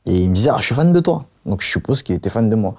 Et 0.07 0.13
il 0.21 0.31
me 0.31 0.35
disait, 0.35 0.49
ah, 0.51 0.57
je 0.59 0.65
suis 0.65 0.75
fan 0.75 0.91
de 0.91 1.01
toi. 1.01 1.25
Donc, 1.45 1.61
je 1.61 1.69
suppose 1.69 2.03
qu'il 2.03 2.15
était 2.15 2.31
fan 2.31 2.49
de 2.49 2.57
moi. 2.57 2.75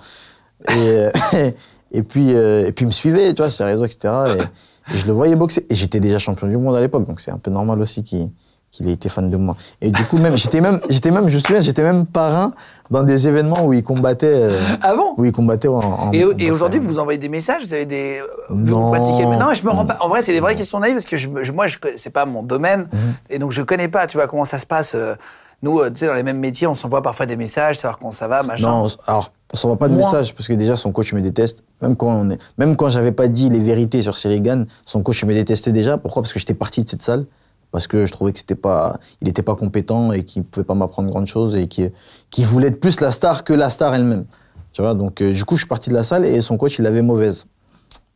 Et, 0.69 0.73
euh, 0.73 1.51
et, 1.91 2.03
puis, 2.03 2.33
euh, 2.35 2.65
et 2.67 2.71
puis, 2.71 2.83
il 2.85 2.87
me 2.87 2.91
suivait, 2.91 3.33
tu 3.33 3.41
vois, 3.41 3.49
sur 3.49 3.65
les 3.65 3.71
réseaux, 3.71 3.85
etc. 3.85 4.13
Et, 4.37 4.93
et 4.93 4.97
je 4.97 5.05
le 5.07 5.13
voyais 5.13 5.35
boxer. 5.35 5.65
Et 5.69 5.75
j'étais 5.75 5.99
déjà 5.99 6.19
champion 6.19 6.47
du 6.47 6.57
monde 6.57 6.75
à 6.75 6.81
l'époque, 6.81 7.07
donc 7.07 7.19
c'est 7.19 7.31
un 7.31 7.37
peu 7.37 7.51
normal 7.51 7.81
aussi 7.81 8.03
qu'il 8.03 8.29
qu'il 8.71 8.89
ait 8.89 8.91
été 8.91 9.07
fan 9.07 9.29
de 9.29 9.37
moi. 9.37 9.55
Et 9.79 9.89
du 9.89 10.03
coup, 10.03 10.17
même, 10.17 10.35
j'étais 10.35 10.59
même, 10.59 10.81
j'étais 10.89 11.09
même, 11.09 11.29
je 11.29 11.35
me 11.35 11.39
souviens, 11.39 11.61
j'étais 11.61 11.81
même 11.81 12.05
parrain 12.05 12.51
dans 12.91 13.03
des 13.03 13.25
événements 13.25 13.63
où 13.63 13.71
il 13.71 13.81
combattait. 13.85 14.25
euh, 14.27 14.59
Ah 14.81 14.93
bon? 14.93 15.13
où 15.17 15.23
il 15.23 15.31
combattait 15.31 15.69
en. 15.69 15.77
en- 15.79 16.11
Et, 16.11 16.51
aujourd'hui, 16.51 16.81
vous 16.81 16.99
envoyez 16.99 17.17
des 17.17 17.29
messages, 17.29 17.63
vous 17.65 17.73
avez 17.73 17.85
des. 17.85 18.19
vous 18.49 18.57
Non. 18.71 18.91
pratiquez 18.91 19.25
mais 19.27 19.37
Non, 19.37 19.53
je 19.53 19.63
me 19.63 19.69
rends 19.69 19.85
pas. 19.85 19.97
En 20.01 20.09
vrai, 20.09 20.21
c'est 20.21 20.33
des 20.33 20.41
vraies 20.41 20.55
questions 20.55 20.79
naïves 20.81 20.95
parce 20.95 21.05
que 21.05 21.15
je, 21.15 21.29
me- 21.29 21.41
je- 21.41 21.53
moi, 21.53 21.67
je, 21.67 21.77
c'est 21.95 22.09
pas 22.09 22.25
mon 22.25 22.43
domaine 22.43 22.89
Mhm. 22.91 22.99
et 23.29 23.39
donc 23.39 23.51
je 23.53 23.61
connais 23.61 23.87
pas. 23.87 24.07
Tu 24.07 24.17
vois 24.17 24.27
comment 24.27 24.43
ça 24.43 24.57
se 24.57 24.65
passe. 24.65 24.91
euh, 24.93 25.15
Nous, 25.61 25.79
euh, 25.79 25.89
tu 25.89 25.97
sais, 25.97 26.07
dans 26.07 26.13
les 26.13 26.23
mêmes 26.23 26.39
métiers, 26.39 26.67
on 26.67 26.75
s'envoie 26.75 27.01
parfois 27.01 27.25
des 27.25 27.35
messages, 27.35 27.77
savoir 27.77 27.97
comment 27.97 28.11
ça 28.11 28.27
va, 28.27 28.43
machin. 28.43 28.67
Non, 28.69 28.87
alors, 29.07 29.31
on 29.53 29.57
s'envoie 29.57 29.77
pas 29.77 29.87
de 29.87 29.93
Moi. 29.93 30.03
message 30.03 30.33
parce 30.33 30.47
que 30.47 30.53
déjà 30.53 30.75
son 30.75 30.91
coach 30.91 31.13
me 31.13 31.21
déteste. 31.21 31.63
Même 31.81 31.95
quand 31.95 32.07
on 32.07 32.29
est, 32.31 32.39
même 32.57 32.75
quand 32.75 32.89
j'avais 32.89 33.11
pas 33.11 33.27
dit 33.27 33.49
les 33.49 33.61
vérités 33.61 34.01
sur 34.01 34.17
Cyril 34.17 34.41
Gann, 34.41 34.67
son 34.85 35.01
coach 35.01 35.23
me 35.23 35.33
détestait 35.33 35.71
déjà. 35.71 35.97
Pourquoi? 35.97 36.21
Parce 36.21 36.33
que 36.33 36.39
j'étais 36.39 36.53
parti 36.53 36.83
de 36.83 36.89
cette 36.89 37.01
salle 37.01 37.25
parce 37.71 37.87
que 37.87 38.05
je 38.05 38.11
trouvais 38.11 38.31
que 38.31 38.39
c'était 38.39 38.55
pas, 38.55 38.99
il 39.21 39.27
était 39.27 39.41
pas 39.41 39.55
compétent 39.55 40.13
et 40.13 40.23
qu'il 40.23 40.43
pouvait 40.43 40.63
pas 40.63 40.75
m'apprendre 40.75 41.09
grand 41.09 41.25
chose 41.25 41.55
et 41.55 41.67
qu'il 41.67 41.91
qu'il 42.29 42.45
voulait 42.45 42.69
être 42.69 42.79
plus 42.79 43.01
la 43.01 43.11
star 43.11 43.43
que 43.43 43.51
la 43.51 43.69
star 43.69 43.93
elle-même. 43.93 44.25
Tu 44.71 44.81
vois, 44.81 44.93
donc 44.93 45.21
euh, 45.21 45.33
du 45.33 45.43
coup 45.43 45.55
je 45.55 45.61
suis 45.61 45.67
parti 45.67 45.89
de 45.89 45.95
la 45.95 46.03
salle 46.03 46.25
et 46.25 46.39
son 46.41 46.57
coach 46.57 46.79
il 46.79 46.83
l'avait 46.83 47.01
mauvaise. 47.01 47.47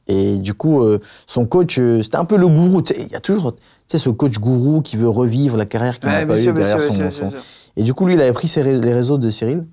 Et 0.07 0.37
du 0.39 0.55
coup, 0.55 0.81
euh, 0.83 0.99
son 1.27 1.45
coach, 1.45 1.77
euh, 1.77 2.01
c'était 2.01 2.17
un 2.17 2.25
peu 2.25 2.35
le 2.35 2.47
gourou. 2.47 2.81
Tu 2.81 2.93
sais, 2.93 3.01
Il 3.01 3.11
y 3.11 3.15
a 3.15 3.19
toujours 3.19 3.55
sais, 3.97 4.03
ce 4.03 4.09
coach 4.09 4.37
gourou 4.39 4.81
qui 4.81 4.97
veut 4.97 5.09
revivre 5.09 5.57
la 5.57 5.65
carrière 5.65 5.99
qu'il 5.99 6.09
Ouais, 6.09 6.19
n'a 6.21 6.25
pas 6.25 6.37
sûr, 6.37 6.53
bien 6.53 6.63
derrière 6.63 6.81
sûr, 6.81 6.93
son, 6.93 7.11
sûr, 7.11 7.29
son-. 7.31 7.37
Et 7.77 7.83
du 7.83 7.93
coup, 7.93 8.05
lui, 8.05 8.13
il 8.15 8.21
avait 8.21 8.33
pris 8.33 8.47
ses 8.47 8.61
ré- 8.61 8.79
les 8.79 8.93
réseaux 8.93 9.17
de 9.17 9.29
Cyril. 9.29 9.65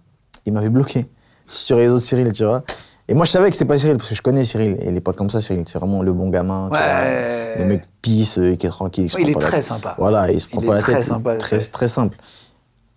Il 0.46 0.52
m'avait 0.52 0.68
bloqué 0.70 1.06
sur 1.50 1.76
les 1.76 1.84
réseaux 1.84 1.96
de 1.98 2.00
Cyril, 2.04 2.30
tu 2.32 2.44
vois. 2.44 2.62
Et 3.08 3.14
moi, 3.14 3.24
je 3.24 3.30
savais 3.30 3.48
que 3.48 3.52
c'était 3.54 3.64
pas 3.64 3.78
Cyril, 3.78 3.96
parce 3.98 4.08
que 4.08 4.14
je 4.14 4.22
connais 4.22 4.44
Cyril. 4.44 4.76
Et 4.80 4.88
il 4.88 4.96
est 4.96 5.00
pas 5.00 5.12
comme 5.12 5.30
ça, 5.30 5.40
Cyril. 5.40 5.64
C'est 5.66 5.78
vraiment 5.78 6.02
le 6.02 6.12
bon 6.12 6.28
gamin. 6.28 6.68
tu 6.72 6.76
Ouais. 6.78 7.54
vois. 7.56 7.62
Le 7.64 7.68
mec 7.68 7.82
pisse, 8.02 8.38
euh, 8.38 8.54
qui 8.56 8.66
est 8.66 8.70
tranquille. 8.70 9.08
se 9.10 9.16
Ouais, 9.16 9.22
il 9.22 9.30
est 9.30 9.34
pas 9.34 9.38
très 9.40 9.60
sympa. 9.62 9.94
Voilà, 9.98 10.30
il 10.30 10.40
se 10.40 10.46
prend 10.46 10.60
Il 10.60 10.66
pas 10.66 10.74
la 10.74 10.80
très 10.80 10.94
tête. 10.94 11.02
sympa, 11.04 11.36
Très, 11.36 11.60
c'est- 11.60 11.70
très 11.70 11.88
simple. 11.88 12.16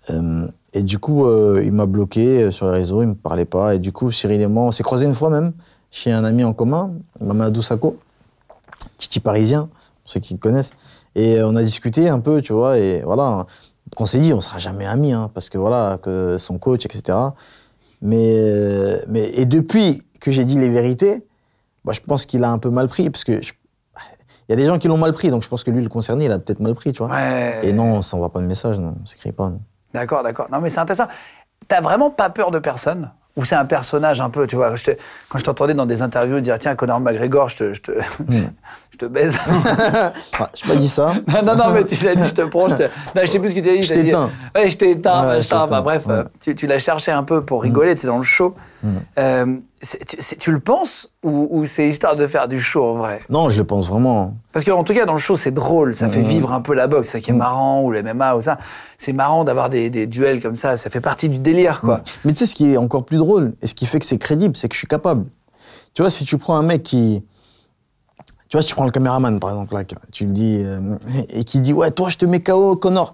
Euh, 0.09 0.47
et 0.73 0.81
du 0.83 0.97
coup, 0.99 1.25
euh, 1.25 1.61
il 1.63 1.71
m'a 1.71 1.85
bloqué 1.85 2.51
sur 2.51 2.65
les 2.67 2.73
réseaux, 2.73 3.01
il 3.01 3.07
me 3.09 3.13
parlait 3.15 3.45
pas. 3.45 3.75
Et 3.75 3.79
du 3.79 3.91
coup, 3.91 4.11
Cyril 4.11 4.41
et 4.41 4.47
moi, 4.47 4.63
on 4.63 4.71
s'est 4.71 4.83
croisés 4.83 5.05
une 5.05 5.13
fois 5.15 5.29
même, 5.29 5.51
chez 5.91 6.11
un 6.11 6.23
ami 6.23 6.43
en 6.43 6.53
commun, 6.53 6.91
Mamadou 7.21 7.61
Sako, 7.61 7.97
Titi 8.97 9.19
parisien, 9.19 9.69
pour 10.03 10.11
ceux 10.11 10.19
qui 10.19 10.33
le 10.33 10.39
connaissent. 10.39 10.73
Et 11.15 11.41
on 11.43 11.55
a 11.55 11.61
discuté 11.63 12.07
un 12.09 12.19
peu, 12.19 12.41
tu 12.41 12.53
vois, 12.53 12.77
et 12.77 13.01
voilà. 13.01 13.45
On 13.97 14.05
s'est 14.05 14.19
dit, 14.19 14.33
on 14.33 14.39
sera 14.41 14.59
jamais 14.59 14.85
amis, 14.85 15.11
hein, 15.13 15.29
parce 15.33 15.49
que 15.49 15.57
voilà, 15.57 15.97
que 16.01 16.37
son 16.37 16.57
coach, 16.59 16.85
etc. 16.85 17.17
Mais, 18.01 19.01
mais 19.07 19.29
et 19.33 19.45
depuis 19.45 20.03
que 20.19 20.31
j'ai 20.31 20.45
dit 20.45 20.57
les 20.59 20.69
vérités, 20.69 21.25
bah, 21.83 21.91
je 21.93 21.99
pense 21.99 22.25
qu'il 22.25 22.43
a 22.43 22.51
un 22.51 22.57
peu 22.59 22.69
mal 22.69 22.87
pris, 22.87 23.09
parce 23.09 23.23
que 23.23 23.41
je- 23.41 23.53
il 24.47 24.51
y 24.51 24.53
a 24.53 24.55
des 24.55 24.65
gens 24.65 24.77
qui 24.79 24.87
l'ont 24.87 24.97
mal 24.97 25.13
pris, 25.13 25.29
donc 25.29 25.43
je 25.43 25.47
pense 25.47 25.63
que 25.63 25.71
lui, 25.71 25.83
le 25.83 25.89
concerné, 25.89 26.25
il 26.25 26.31
a 26.31 26.39
peut-être 26.39 26.59
mal 26.59 26.73
pris, 26.73 26.91
tu 26.93 27.03
vois. 27.03 27.11
Ouais. 27.13 27.59
Et 27.63 27.73
non, 27.73 27.93
on 27.95 28.01
s'envoie 28.01 28.29
pas 28.31 28.39
de 28.41 28.47
message, 28.47 28.79
non, 28.79 28.95
on 29.01 29.05
s'écrit 29.05 29.31
pas. 29.31 29.51
D'accord, 29.93 30.23
d'accord. 30.23 30.47
Non, 30.51 30.59
mais 30.61 30.69
c'est 30.69 30.79
intéressant. 30.79 31.07
T'as 31.67 31.81
vraiment 31.81 32.09
pas 32.09 32.29
peur 32.29 32.51
de 32.51 32.59
personne? 32.59 33.11
Ou 33.39 33.45
c'est 33.45 33.55
un 33.55 33.63
personnage 33.63 34.19
un 34.19 34.29
peu, 34.29 34.45
tu 34.47 34.57
vois. 34.57 34.75
je 34.75 34.91
quand 35.29 35.37
je 35.39 35.45
t'entendais 35.45 35.73
dans 35.73 35.85
des 35.85 36.01
interviews 36.01 36.41
dire 36.41 36.57
tiens, 36.59 36.75
Conor 36.75 36.99
McGregor, 36.99 37.47
je 37.47 37.55
te, 37.55 37.73
je 37.73 37.79
te, 37.81 37.91
je 38.91 38.97
te 38.97 39.05
baise. 39.05 39.37
Ah, 40.39 40.49
pas 40.67 40.75
dit 40.75 40.89
ça. 40.89 41.13
non, 41.45 41.55
non, 41.55 41.71
mais 41.73 41.85
tu 41.85 42.03
l'as 42.03 42.15
dit, 42.15 42.25
je 42.27 42.33
te 42.33 42.41
prends. 42.41 42.67
Je 42.67 42.75
te... 42.75 42.83
Non, 42.83 43.21
je 43.21 43.25
sais 43.27 43.39
plus 43.39 43.49
ce 43.49 43.55
que 43.55 43.59
tu 43.61 43.69
as 43.69 43.75
dit. 43.77 43.83
Je 43.83 43.93
t'éteins. 43.93 44.29
Ouais, 44.55 44.69
je 44.69 44.77
t'ai 44.77 44.91
éteint, 44.91 45.27
Ouais, 45.29 45.39
Enfin, 45.51 45.81
bref, 45.81 46.05
ouais. 46.07 46.13
euh, 46.13 46.23
tu, 46.41 46.53
tu 46.55 46.67
l'as 46.67 46.79
cherché 46.79 47.11
un 47.11 47.23
peu 47.23 47.41
pour 47.45 47.63
rigoler, 47.63 47.95
tu 47.95 48.01
sais, 48.01 48.07
dans 48.07 48.17
le 48.17 48.23
show. 48.23 48.55
Euh, 49.17 49.45
c'est- 49.45 49.61
tu, 49.79 50.37
tu 50.37 50.51
le 50.51 50.59
penses 50.59 51.11
ou, 51.23 51.47
ou 51.51 51.65
c'est 51.65 51.87
histoire 51.87 52.15
de 52.15 52.27
faire 52.27 52.47
du 52.47 52.59
show 52.59 52.83
en 52.83 52.95
vrai? 52.95 53.19
Non, 53.29 53.49
je 53.49 53.59
le 53.59 53.65
pense 53.65 53.89
vraiment. 53.89 54.35
Parce 54.51 54.65
qu'en 54.65 54.83
tout 54.83 54.93
cas, 54.93 55.05
dans 55.05 55.13
le 55.13 55.19
show, 55.19 55.35
c'est 55.35 55.51
drôle, 55.51 55.93
ça 55.93 56.09
fait 56.09 56.21
vivre 56.21 56.51
un 56.51 56.61
peu 56.61 56.73
la 56.73 56.87
boxe, 56.87 57.09
ça 57.09 57.19
qui 57.19 57.31
est 57.31 57.33
marrant, 57.33 57.83
ou 57.83 57.91
le 57.91 58.03
MMA, 58.03 58.35
ou 58.35 58.41
ça. 58.41 58.57
C'est 58.97 59.13
marrant 59.13 59.43
d'avoir 59.43 59.69
des, 59.69 59.89
des 59.89 60.07
duels 60.07 60.41
comme 60.41 60.55
ça, 60.55 60.75
ça 60.77 60.89
fait 60.89 61.01
partie 61.01 61.29
du 61.29 61.39
délire, 61.39 61.81
quoi. 61.81 62.01
Mais 62.25 62.33
tu 62.33 62.39
sais, 62.39 62.45
ce 62.45 62.55
qui 62.55 62.73
est 62.73 62.77
encore 62.77 63.05
plus 63.05 63.17
drôle, 63.17 63.53
et 63.61 63.67
ce 63.67 63.73
qui 63.73 63.85
fait 63.85 63.99
que 63.99 64.05
c'est 64.05 64.17
crédible, 64.17 64.57
c'est 64.57 64.67
que 64.67 64.73
je 64.73 64.79
suis 64.79 64.87
capable. 64.87 65.25
Tu 65.93 66.01
vois, 66.01 66.09
si 66.09 66.25
tu 66.25 66.37
prends 66.37 66.55
un 66.55 66.63
mec 66.63 66.83
qui. 66.83 67.23
Tu 68.49 68.57
vois, 68.57 68.61
si 68.61 68.67
tu 68.67 68.75
prends 68.75 68.85
le 68.85 68.91
caméraman, 68.91 69.39
par 69.39 69.51
exemple, 69.51 69.75
là, 69.75 69.83
tu 70.11 70.25
le 70.25 70.31
dis, 70.31 70.61
euh, 70.65 70.95
et 71.29 71.43
qui 71.43 71.59
dit, 71.59 71.71
ouais, 71.73 71.91
toi, 71.91 72.09
je 72.09 72.17
te 72.17 72.25
mets 72.25 72.41
KO, 72.41 72.75
Connor. 72.75 73.13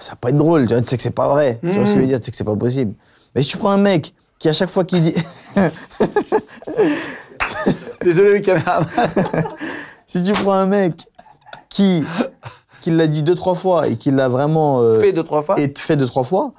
Ça 0.00 0.12
va 0.12 0.16
pas 0.16 0.30
être 0.30 0.36
drôle, 0.36 0.66
tu 0.66 0.74
vois, 0.74 0.82
tu 0.82 0.88
sais 0.88 0.96
que 0.96 1.02
c'est 1.02 1.10
pas 1.10 1.28
vrai. 1.28 1.58
Tu 1.62 1.70
vois 1.70 1.86
ce 1.86 1.92
que 1.92 1.96
je 1.96 2.00
veux 2.00 2.06
dire, 2.06 2.20
tu 2.20 2.26
sais 2.26 2.30
que 2.30 2.36
c'est 2.36 2.44
pas 2.44 2.56
possible. 2.56 2.94
Mais 3.34 3.42
si 3.42 3.48
tu 3.48 3.56
prends 3.56 3.70
un 3.70 3.78
mec 3.78 4.14
qui, 4.38 4.48
à 4.48 4.52
chaque 4.52 4.70
fois 4.70 4.84
qu'il 4.84 5.02
dit. 5.02 5.14
Désolé, 8.02 8.34
le 8.34 8.40
caméraman. 8.40 8.86
si 10.06 10.22
tu 10.22 10.32
prends 10.32 10.52
un 10.52 10.66
mec 10.66 11.06
qui, 11.68 12.04
qui 12.80 12.90
l'a 12.90 13.06
dit 13.06 13.22
deux, 13.22 13.34
trois 13.34 13.54
fois 13.54 13.88
et 13.88 13.96
qui 13.96 14.10
l'a 14.10 14.28
vraiment. 14.28 14.80
euh, 14.80 15.00
Fait 15.00 15.12
deux, 15.12 15.22
trois 15.24 15.42
fois. 15.42 15.58
et 15.58 15.72
fait 15.76 15.96
deux, 15.96 16.06
trois 16.06 16.24
fois, 16.24 16.52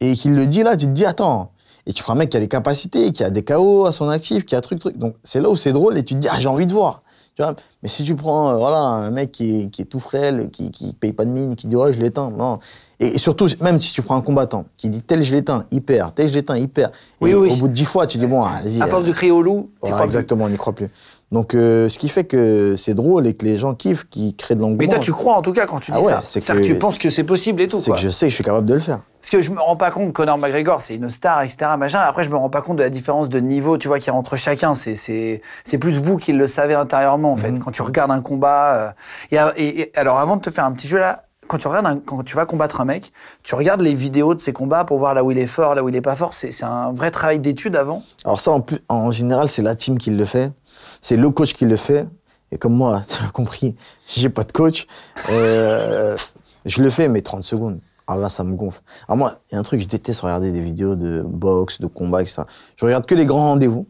et 0.00 0.14
qu'il 0.14 0.34
le 0.34 0.46
dit 0.46 0.62
là, 0.62 0.76
tu 0.76 0.86
te 0.86 0.90
dis, 0.90 1.04
attends. 1.04 1.52
Et 1.86 1.92
tu 1.92 2.02
prends 2.02 2.12
un 2.12 2.16
mec 2.16 2.28
qui 2.30 2.36
a 2.36 2.40
des 2.40 2.48
capacités, 2.48 3.12
qui 3.12 3.24
a 3.24 3.30
des 3.30 3.42
KO 3.44 3.86
à 3.86 3.92
son 3.92 4.08
actif, 4.10 4.44
qui 4.44 4.54
a 4.54 4.60
truc, 4.60 4.78
truc. 4.78 4.98
Donc 4.98 5.14
c'est 5.24 5.40
là 5.40 5.48
où 5.48 5.56
c'est 5.56 5.72
drôle 5.72 5.96
et 5.96 6.04
tu 6.04 6.14
te 6.14 6.20
dis, 6.20 6.28
ah, 6.30 6.38
j'ai 6.38 6.48
envie 6.48 6.66
de 6.66 6.72
voir. 6.72 7.02
Tu 7.34 7.42
vois 7.42 7.54
Mais 7.82 7.88
si 7.88 8.04
tu 8.04 8.14
prends 8.14 8.50
euh, 8.50 8.56
voilà, 8.56 8.78
un 8.78 9.10
mec 9.10 9.32
qui 9.32 9.62
est, 9.62 9.70
qui 9.70 9.82
est 9.82 9.86
tout 9.86 10.00
frêle, 10.00 10.50
qui, 10.50 10.70
qui 10.70 10.92
paye 10.92 11.12
pas 11.14 11.24
de 11.24 11.30
mine, 11.30 11.56
qui 11.56 11.66
dit, 11.66 11.76
ouais, 11.76 11.94
je 11.94 12.02
l'éteins. 12.02 12.30
Non. 12.30 12.58
Et, 13.00 13.16
surtout, 13.18 13.46
même 13.60 13.80
si 13.80 13.92
tu 13.92 14.02
prends 14.02 14.16
un 14.16 14.20
combattant 14.20 14.64
qui 14.76 14.88
dit, 14.88 15.02
tel 15.02 15.22
je 15.22 15.32
l'éteins, 15.32 15.64
il 15.70 15.82
perd, 15.82 16.14
tel 16.14 16.28
je 16.28 16.34
l'éteins, 16.34 16.56
il 16.56 16.68
perd. 16.68 16.90
Oui, 17.20 17.30
et 17.30 17.34
oui. 17.34 17.50
Au 17.52 17.56
bout 17.56 17.68
de 17.68 17.72
dix 17.72 17.84
fois, 17.84 18.06
tu 18.08 18.18
dis, 18.18 18.26
bon, 18.26 18.40
vas-y. 18.42 18.82
À 18.82 18.88
force 18.88 19.04
euh, 19.04 19.08
de 19.08 19.12
crier 19.12 19.30
au 19.30 19.40
loup, 19.42 19.70
tu 19.74 19.78
voilà, 19.82 19.94
crois 19.96 20.06
plus. 20.06 20.16
exactement, 20.16 20.44
on 20.46 20.48
n'y 20.48 20.56
croit 20.56 20.72
plus. 20.72 20.88
Donc, 21.30 21.54
euh, 21.54 21.88
ce 21.90 21.98
qui 21.98 22.08
fait 22.08 22.24
que 22.24 22.74
c'est 22.76 22.94
drôle 22.94 23.26
et 23.26 23.34
que 23.34 23.44
les 23.44 23.56
gens 23.58 23.74
kiffent, 23.74 24.08
qui 24.08 24.34
créent 24.34 24.54
de 24.54 24.60
l'engouement. 24.62 24.78
Mais 24.80 24.88
toi, 24.88 24.98
tu 24.98 25.12
crois 25.12 25.36
en 25.36 25.42
tout 25.42 25.52
cas 25.52 25.66
quand 25.66 25.78
tu 25.78 25.92
dis 25.92 25.98
Ah 26.00 26.02
ouais, 26.02 26.12
ça. 26.12 26.20
c'est 26.24 26.40
que 26.40 26.60
tu 26.60 26.74
penses 26.76 26.96
que 26.96 27.10
c'est 27.10 27.22
possible 27.24 27.60
et 27.60 27.68
tout, 27.68 27.78
C'est 27.78 27.90
que 27.90 27.98
je 27.98 28.08
sais 28.08 28.26
que 28.26 28.30
je 28.30 28.34
suis 28.34 28.44
capable 28.44 28.66
de 28.66 28.74
le 28.74 28.80
faire. 28.80 29.00
Parce 29.20 29.30
que 29.30 29.42
je 29.42 29.50
me 29.50 29.60
rends 29.60 29.76
pas 29.76 29.90
compte, 29.90 30.12
Conor 30.14 30.38
McGregor, 30.38 30.80
c'est 30.80 30.94
une 30.94 31.10
star, 31.10 31.42
etc. 31.42 31.72
Machin. 31.78 31.98
Après, 32.00 32.24
je 32.24 32.30
me 32.30 32.36
rends 32.36 32.48
pas 32.48 32.62
compte 32.62 32.78
de 32.78 32.82
la 32.82 32.88
différence 32.88 33.28
de 33.28 33.40
niveau, 33.40 33.76
tu 33.76 33.88
vois, 33.88 33.98
qu'il 33.98 34.06
y 34.06 34.10
a 34.10 34.14
entre 34.14 34.36
chacun. 34.36 34.72
C'est, 34.74 35.40
plus 35.78 35.98
vous 35.98 36.16
qui 36.16 36.32
le 36.32 36.46
savez 36.46 36.74
intérieurement, 36.74 37.32
en 37.32 37.36
fait. 37.36 37.50
Mhm. 37.50 37.58
Quand 37.58 37.72
tu 37.72 37.82
regardes 37.82 38.10
un 38.10 38.22
combat. 38.22 38.94
euh, 39.32 39.52
et- 39.56 39.92
alors, 39.96 40.18
avant 40.18 40.36
de 40.36 40.40
te 40.40 40.50
faire 40.50 40.64
un 40.64 40.72
petit 40.72 40.88
jeu 40.88 40.98
là, 40.98 41.24
quand 41.48 41.58
tu 41.58 41.66
regardes, 41.66 42.04
quand 42.04 42.22
tu 42.22 42.36
vas 42.36 42.46
combattre 42.46 42.80
un 42.80 42.84
mec, 42.84 43.10
tu 43.42 43.54
regardes 43.54 43.80
les 43.80 43.94
vidéos 43.94 44.34
de 44.34 44.40
ses 44.40 44.52
combats 44.52 44.84
pour 44.84 44.98
voir 44.98 45.14
là 45.14 45.24
où 45.24 45.30
il 45.30 45.38
est 45.38 45.46
fort, 45.46 45.74
là 45.74 45.82
où 45.82 45.88
il 45.88 45.96
est 45.96 46.00
pas 46.00 46.14
fort. 46.14 46.32
C'est, 46.34 46.62
un 46.62 46.92
vrai 46.92 47.10
travail 47.10 47.40
d'étude 47.40 47.74
avant. 47.74 48.02
Alors 48.24 48.38
ça, 48.38 48.52
en, 48.88 49.10
général, 49.10 49.48
c'est 49.48 49.62
la 49.62 49.74
team 49.74 49.98
qui 49.98 50.10
le 50.10 50.24
fait. 50.24 50.52
C'est 50.62 51.16
le 51.16 51.30
coach 51.30 51.54
qui 51.54 51.64
le 51.64 51.76
fait. 51.76 52.06
Et 52.52 52.58
comme 52.58 52.74
moi, 52.74 53.02
tu 53.08 53.24
as 53.24 53.30
compris, 53.30 53.74
j'ai 54.06 54.28
pas 54.28 54.44
de 54.44 54.52
coach. 54.52 54.86
euh, 55.30 56.16
je 56.64 56.82
le 56.82 56.90
fais, 56.90 57.08
mais 57.08 57.22
30 57.22 57.42
secondes. 57.42 57.80
Alors 58.06 58.22
là, 58.22 58.28
ça 58.28 58.44
me 58.44 58.54
gonfle. 58.54 58.80
Alors 59.06 59.18
moi, 59.18 59.40
il 59.50 59.54
y 59.54 59.56
a 59.56 59.60
un 59.60 59.62
truc, 59.62 59.80
je 59.80 59.88
déteste 59.88 60.20
regarder 60.20 60.50
des 60.50 60.62
vidéos 60.62 60.96
de 60.96 61.22
boxe, 61.22 61.80
de 61.80 61.86
combat, 61.86 62.22
etc. 62.22 62.42
Je 62.76 62.84
regarde 62.84 63.04
que 63.06 63.14
les 63.14 63.26
grands 63.26 63.48
rendez-vous. 63.48 63.86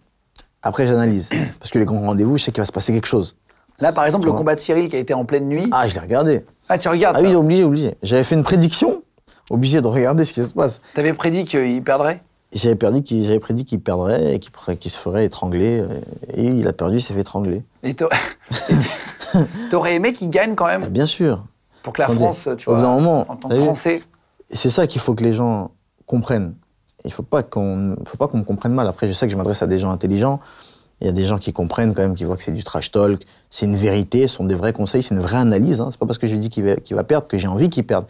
Après, 0.62 0.86
j'analyse. 0.86 1.30
Parce 1.60 1.70
que 1.70 1.78
les 1.78 1.84
grands 1.84 2.00
rendez-vous, 2.00 2.36
je 2.36 2.44
sais 2.44 2.52
qu'il 2.52 2.60
va 2.60 2.66
se 2.66 2.72
passer 2.72 2.92
quelque 2.92 3.06
chose. 3.06 3.36
Là, 3.80 3.92
par 3.92 4.04
exemple, 4.06 4.26
le 4.26 4.32
combat 4.32 4.54
de 4.54 4.60
Cyril 4.60 4.88
qui 4.88 4.96
a 4.96 4.98
été 4.98 5.14
en 5.14 5.24
pleine 5.24 5.46
nuit. 5.48 5.68
Ah, 5.72 5.86
je 5.86 5.94
l'ai 5.94 6.00
regardé. 6.00 6.44
Ah, 6.68 6.78
tu 6.78 6.88
regardes 6.88 7.16
Ah 7.16 7.20
ça. 7.20 7.26
oui, 7.26 7.34
obligé, 7.34 7.64
obligé. 7.64 7.94
J'avais 8.02 8.24
fait 8.24 8.34
une 8.34 8.42
prédiction. 8.42 9.02
Obligé 9.50 9.80
de 9.80 9.86
regarder 9.86 10.24
ce 10.24 10.32
qui 10.32 10.44
se 10.44 10.52
passe. 10.52 10.80
T'avais 10.94 11.12
prédit 11.14 11.44
qu'il 11.44 11.82
perdrait? 11.82 12.22
J'avais 12.52 12.74
perdu 12.74 13.02
qu'il- 13.02 13.24
j'avais 13.24 13.38
prédit 13.38 13.64
qu'il 13.64 13.80
perdrait 13.80 14.34
et 14.34 14.38
qu'il 14.40 14.90
se 14.90 14.98
ferait 14.98 15.24
étrangler. 15.24 15.84
Et 16.34 16.44
il 16.44 16.66
a 16.68 16.72
perdu, 16.72 16.96
il 16.98 17.02
s'est 17.02 17.14
fait 17.14 17.20
étrangler. 17.20 17.62
Et 17.82 17.94
t'a- 17.94 18.08
t'aurais 19.70 19.94
aimé 19.94 20.12
qu'il 20.12 20.30
gagne 20.30 20.54
quand 20.54 20.66
même? 20.66 20.82
Ah, 20.84 20.88
bien 20.88 21.06
sûr. 21.06 21.44
pour 21.82 21.92
que 21.94 22.00
la 22.02 22.06
Attendez, 22.06 22.20
France, 22.20 22.48
tu 22.58 22.68
au 22.68 22.72
vois, 22.72 22.80
bout 22.80 22.86
d'un 22.86 22.94
moment, 22.94 23.20
en 23.30 23.36
tant 23.36 23.48
t'as 23.48 23.54
que 23.54 23.60
vu 23.60 23.64
Français. 23.64 24.00
Et 24.50 24.56
c'est 24.56 24.68
ça 24.70 24.86
qu'il 24.86 25.00
faut 25.00 25.14
que 25.14 25.24
les 25.24 25.32
gens 25.32 25.70
comprennent. 26.06 26.54
Il 27.04 27.12
faut 27.12 27.22
pas 27.22 27.42
qu'on, 27.42 27.96
faut 28.04 28.16
pas 28.18 28.28
qu'on 28.28 28.38
me 28.38 28.44
comprenne 28.44 28.72
mal. 28.72 28.86
Après, 28.88 29.06
je 29.08 29.12
sais 29.12 29.26
que 29.26 29.32
je 29.32 29.36
m'adresse 29.36 29.62
à 29.62 29.66
des 29.66 29.78
gens 29.78 29.90
intelligents. 29.90 30.40
Il 31.00 31.06
y 31.06 31.10
a 31.10 31.12
des 31.12 31.24
gens 31.24 31.38
qui 31.38 31.52
comprennent 31.52 31.94
quand 31.94 32.02
même, 32.02 32.14
qui 32.14 32.24
voient 32.24 32.36
que 32.36 32.42
c'est 32.42 32.52
du 32.52 32.64
trash 32.64 32.90
talk. 32.90 33.22
C'est 33.50 33.66
une 33.66 33.76
vérité, 33.76 34.26
ce 34.26 34.36
sont 34.36 34.44
des 34.44 34.54
vrais 34.56 34.72
conseils, 34.72 35.02
c'est 35.02 35.14
une 35.14 35.20
vraie 35.20 35.36
analyse. 35.38 35.80
Hein. 35.80 35.88
C'est 35.90 35.98
pas 36.00 36.06
parce 36.06 36.18
que 36.18 36.26
je 36.26 36.34
dis 36.36 36.50
qu'il 36.50 36.64
va, 36.64 36.74
va 36.90 37.04
perdre 37.04 37.28
que 37.28 37.38
j'ai 37.38 37.46
envie 37.48 37.70
qu'il 37.70 37.84
perde. 37.86 38.04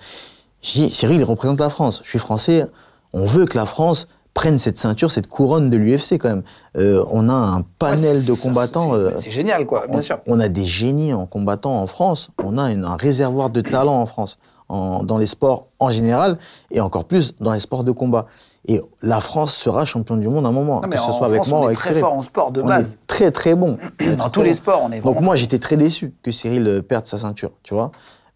Dis, 0.63 0.91
Cyril, 0.91 1.21
il 1.21 1.25
représente 1.25 1.61
la 1.61 1.71
France. 1.71 2.01
Je 2.05 2.09
suis 2.09 2.19
français. 2.19 2.67
On 3.13 3.27
veut 3.27 3.45
que 3.47 3.57
la 3.59 3.67
France 3.67 4.09
prenne 4.35 4.59
cette 4.59 4.79
ceinture, 4.79 5.11
cette 5.11 5.27
couronne 5.27 5.69
de 5.69 5.77
l'UFC 5.77 6.13
quand 6.19 6.29
même. 6.29 6.43
Euh, 6.77 7.05
on 7.11 7.29
a 7.29 7.33
un 7.33 7.63
panel 7.79 8.19
Ouais, 8.19 8.23
de 8.23 8.33
combattants. 8.35 8.91
c'est- 8.91 8.97
euh, 8.97 9.11
C'est 9.17 9.31
génial, 9.31 9.67
quoi, 9.67 9.87
bien 9.87 9.99
on, 9.99 10.01
sûr. 10.01 10.19
on 10.27 10.39
a 10.41 10.49
des 10.49 10.65
génies 10.65 11.13
en 11.13 11.27
combattant 11.27 11.81
en 11.83 11.87
France. 11.87 12.31
On 12.43 12.57
a 12.57 12.71
une- 12.71 12.85
un 12.85 12.97
réservoir 12.97 13.51
de 13.51 13.61
talent 13.61 14.01
en 14.01 14.07
France, 14.07 14.39
en- 14.69 15.03
dans 15.03 15.19
les 15.19 15.27
sports 15.27 15.67
en 15.81 15.91
général, 15.91 16.39
et 16.71 16.81
encore 16.81 17.05
plus 17.05 17.35
dans 17.41 17.53
les 17.53 17.61
sports 17.61 17.85
de 17.85 17.91
combat. 17.93 18.27
Et 18.71 18.81
la 19.03 19.21
France 19.21 19.55
sera 19.55 19.85
champion 19.87 20.17
du 20.17 20.29
monde 20.29 20.45
à 20.45 20.51
un 20.51 20.53
moment, 20.53 20.83
Non, 20.83 20.89
que 20.91 20.99
ce 20.99 21.11
soit 21.13 21.27
avec 21.27 21.37
France, 21.39 21.49
moi 21.49 21.59
on 21.61 21.63
ou 21.63 21.65
est 21.65 21.67
avec 21.69 21.79
très 21.79 21.89
Cyril. 21.91 22.01
fort 22.03 22.13
en 22.13 22.23
sport 22.23 22.53
de 22.53 22.61
on 22.61 22.67
base. 22.67 22.95
est 22.95 23.07
très 23.07 23.31
très 23.33 23.55
bon. 23.55 23.79
Dans 24.19 24.29
tous 24.29 24.43
les 24.43 24.53
sports, 24.53 24.83
on 24.85 24.93
est 24.93 25.01
Donc 25.01 25.21
moi, 25.23 25.37
j'étais 25.37 25.59
très 25.59 25.77
déçu 25.79 26.13
que 26.23 26.31
Cyril 26.31 26.67
euh, 26.69 26.83
perde 26.83 27.07
sa 27.07 27.17
ceinture, 27.19 27.53
tu 27.63 27.73
vois. 27.73 27.91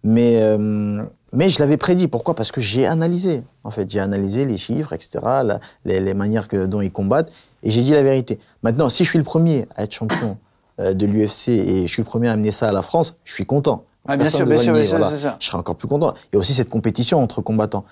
Mais, 0.04 0.38
euh, 0.40 1.02
mais 1.34 1.50
je 1.50 1.58
l'avais 1.60 1.76
prédit. 1.76 2.08
Pourquoi? 2.08 2.34
Parce 2.34 2.50
que 2.50 2.60
j'ai 2.62 2.86
analysé. 2.86 3.42
En 3.62 3.70
fait, 3.70 3.88
j'ai 3.90 4.00
analysé 4.00 4.46
les 4.46 4.56
chiffres, 4.56 4.92
etc., 4.94 5.18
la- 5.44 5.60
les, 5.84 6.00
les 6.00 6.14
manières 6.14 6.48
que, 6.48 6.64
dont 6.66 6.80
ils 6.80 6.90
combattent, 6.90 7.30
et 7.62 7.70
j'ai 7.70 7.82
dit 7.82 7.92
la 7.92 8.02
vérité. 8.02 8.40
Maintenant, 8.62 8.88
si 8.88 9.04
je 9.04 9.10
suis 9.10 9.18
le 9.18 9.24
premier 9.24 9.66
à 9.76 9.84
être 9.84 9.92
champion 9.92 10.38
euh, 10.80 10.94
de 10.94 11.04
l'UFC 11.04 11.48
et 11.50 11.82
je 11.86 11.92
suis 11.92 12.00
le 12.02 12.06
premier 12.08 12.28
à 12.28 12.32
amener 12.32 12.52
ça 12.52 12.70
à 12.70 12.72
la 12.72 12.82
France, 12.82 13.16
je 13.24 13.34
suis 13.34 13.44
content. 13.44 13.84
Ah, 14.08 14.16
bien 14.16 14.28
sûr, 14.30 14.46
bien 14.46 14.56
sûr, 14.56 14.72
voilà. 14.74 15.10
Je 15.38 15.46
serai 15.46 15.58
encore 15.58 15.76
plus 15.76 15.86
content. 15.88 16.14
A 16.34 16.36
aussi 16.38 16.54
cette 16.54 16.70
compétition 16.70 17.22
entre 17.22 17.42
combattants. 17.42 17.84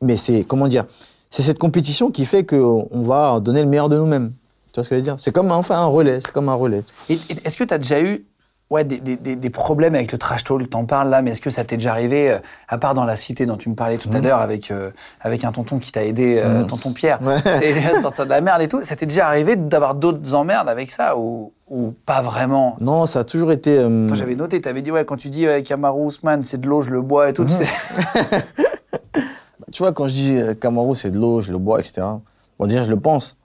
Mais 0.00 0.16
c'est, 0.16 0.42
comment 0.42 0.66
dire, 0.68 0.86
c'est 1.32 1.42
cette 1.42 1.58
compétition 1.58 2.12
qui 2.12 2.24
fait 2.26 2.44
qu'on 2.44 2.88
va 2.92 3.40
donner 3.40 3.62
le 3.62 3.68
meilleur 3.68 3.88
de 3.88 3.96
nous-mêmes. 3.96 4.32
Tu 4.72 4.78
vois 4.78 4.84
ce 4.84 4.90
que 4.90 4.94
je 4.94 5.00
veux 5.00 5.02
dire? 5.04 5.16
C'est 5.18 5.32
comme 5.32 5.50
enfin 5.50 5.76
un 5.76 5.86
relais, 5.86 6.20
c'est 6.20 6.30
comme 6.30 6.48
un 6.48 6.54
relais. 6.54 6.84
Et- 7.08 7.14
et 7.14 7.36
Est-ce 7.44 7.56
que 7.56 7.64
tu 7.64 7.74
as 7.74 7.78
déjà 7.78 8.00
eu 8.00 8.24
ouais, 8.70 8.84
des, 8.84 8.98
des- 9.00 9.36
des- 9.36 9.50
problèmes 9.50 9.94
avec 9.94 10.12
le 10.12 10.16
trash 10.18 10.44
talk? 10.44 10.70
T'en 10.70 10.86
parles 10.86 11.10
là, 11.10 11.20
mais 11.20 11.32
est-ce 11.32 11.42
que 11.42 11.50
ça 11.50 11.62
t'est 11.64 11.76
déjà 11.76 11.90
arrivé, 11.92 12.30
euh, 12.30 12.38
à 12.68 12.78
part 12.78 12.94
dans 12.94 13.04
la 13.04 13.16
cité 13.18 13.44
dont 13.44 13.56
tu 13.56 13.68
me 13.68 13.74
parlais 13.74 13.98
tout 13.98 14.08
à 14.14 14.20
l'heure, 14.20 14.38
avec, 14.38 14.70
euh, 14.70 14.90
avec 15.20 15.44
un 15.44 15.52
tonton 15.52 15.78
qui 15.78 15.92
t'a 15.92 16.04
aidé, 16.06 16.40
euh, 16.42 16.64
tonton 16.64 16.92
Pierre, 16.92 17.18
Ouais. 17.22 17.36
sortir 18.00 18.24
de 18.24 18.30
la 18.30 18.40
merde 18.40 18.62
et 18.62 18.68
tout? 18.68 18.80
Ça 18.82 18.96
t'est 18.96 19.04
déjà 19.04 19.26
arrivé 19.26 19.56
d'avoir 19.56 19.94
d'autres 19.94 20.32
emmerdes 20.34 20.70
avec 20.70 20.90
ça 20.90 21.18
ou, 21.18 21.52
ou 21.68 21.92
pas 22.06 22.22
vraiment? 22.22 22.76
Non, 22.80 23.04
ça 23.04 23.20
a 23.20 23.24
toujours 23.24 23.52
été. 23.52 23.78
euh, 23.78 24.06
Toi, 24.08 24.16
j'avais 24.16 24.36
noté, 24.36 24.58
t'avais 24.62 24.80
dit, 24.80 24.90
ouais, 24.90 25.04
quand 25.04 25.16
tu 25.16 25.28
dis 25.28 25.44
Kamaru 25.66 26.04
Ousmane, 26.06 26.42
c'est 26.42 26.58
de 26.60 26.66
l'eau, 26.66 26.80
je 26.80 26.90
le 26.90 27.02
bois 27.02 27.28
et 27.28 27.32
tout, 27.34 27.44
tu 27.44 27.52
sais. 27.52 27.66
Tu 29.72 29.82
vois, 29.82 29.92
quand 29.92 30.06
je 30.06 30.12
dis 30.12 30.36
euh, 30.36 30.54
Kamaru, 30.54 30.94
c'est 30.94 31.10
de 31.10 31.18
l'eau, 31.18 31.40
je 31.40 31.50
le 31.50 31.58
bois, 31.58 31.80
etc. 31.80 32.02
Bon, 32.58 32.66
déjà, 32.66 32.84
je 32.84 32.90
le 32.90 33.00
pense. 33.00 33.36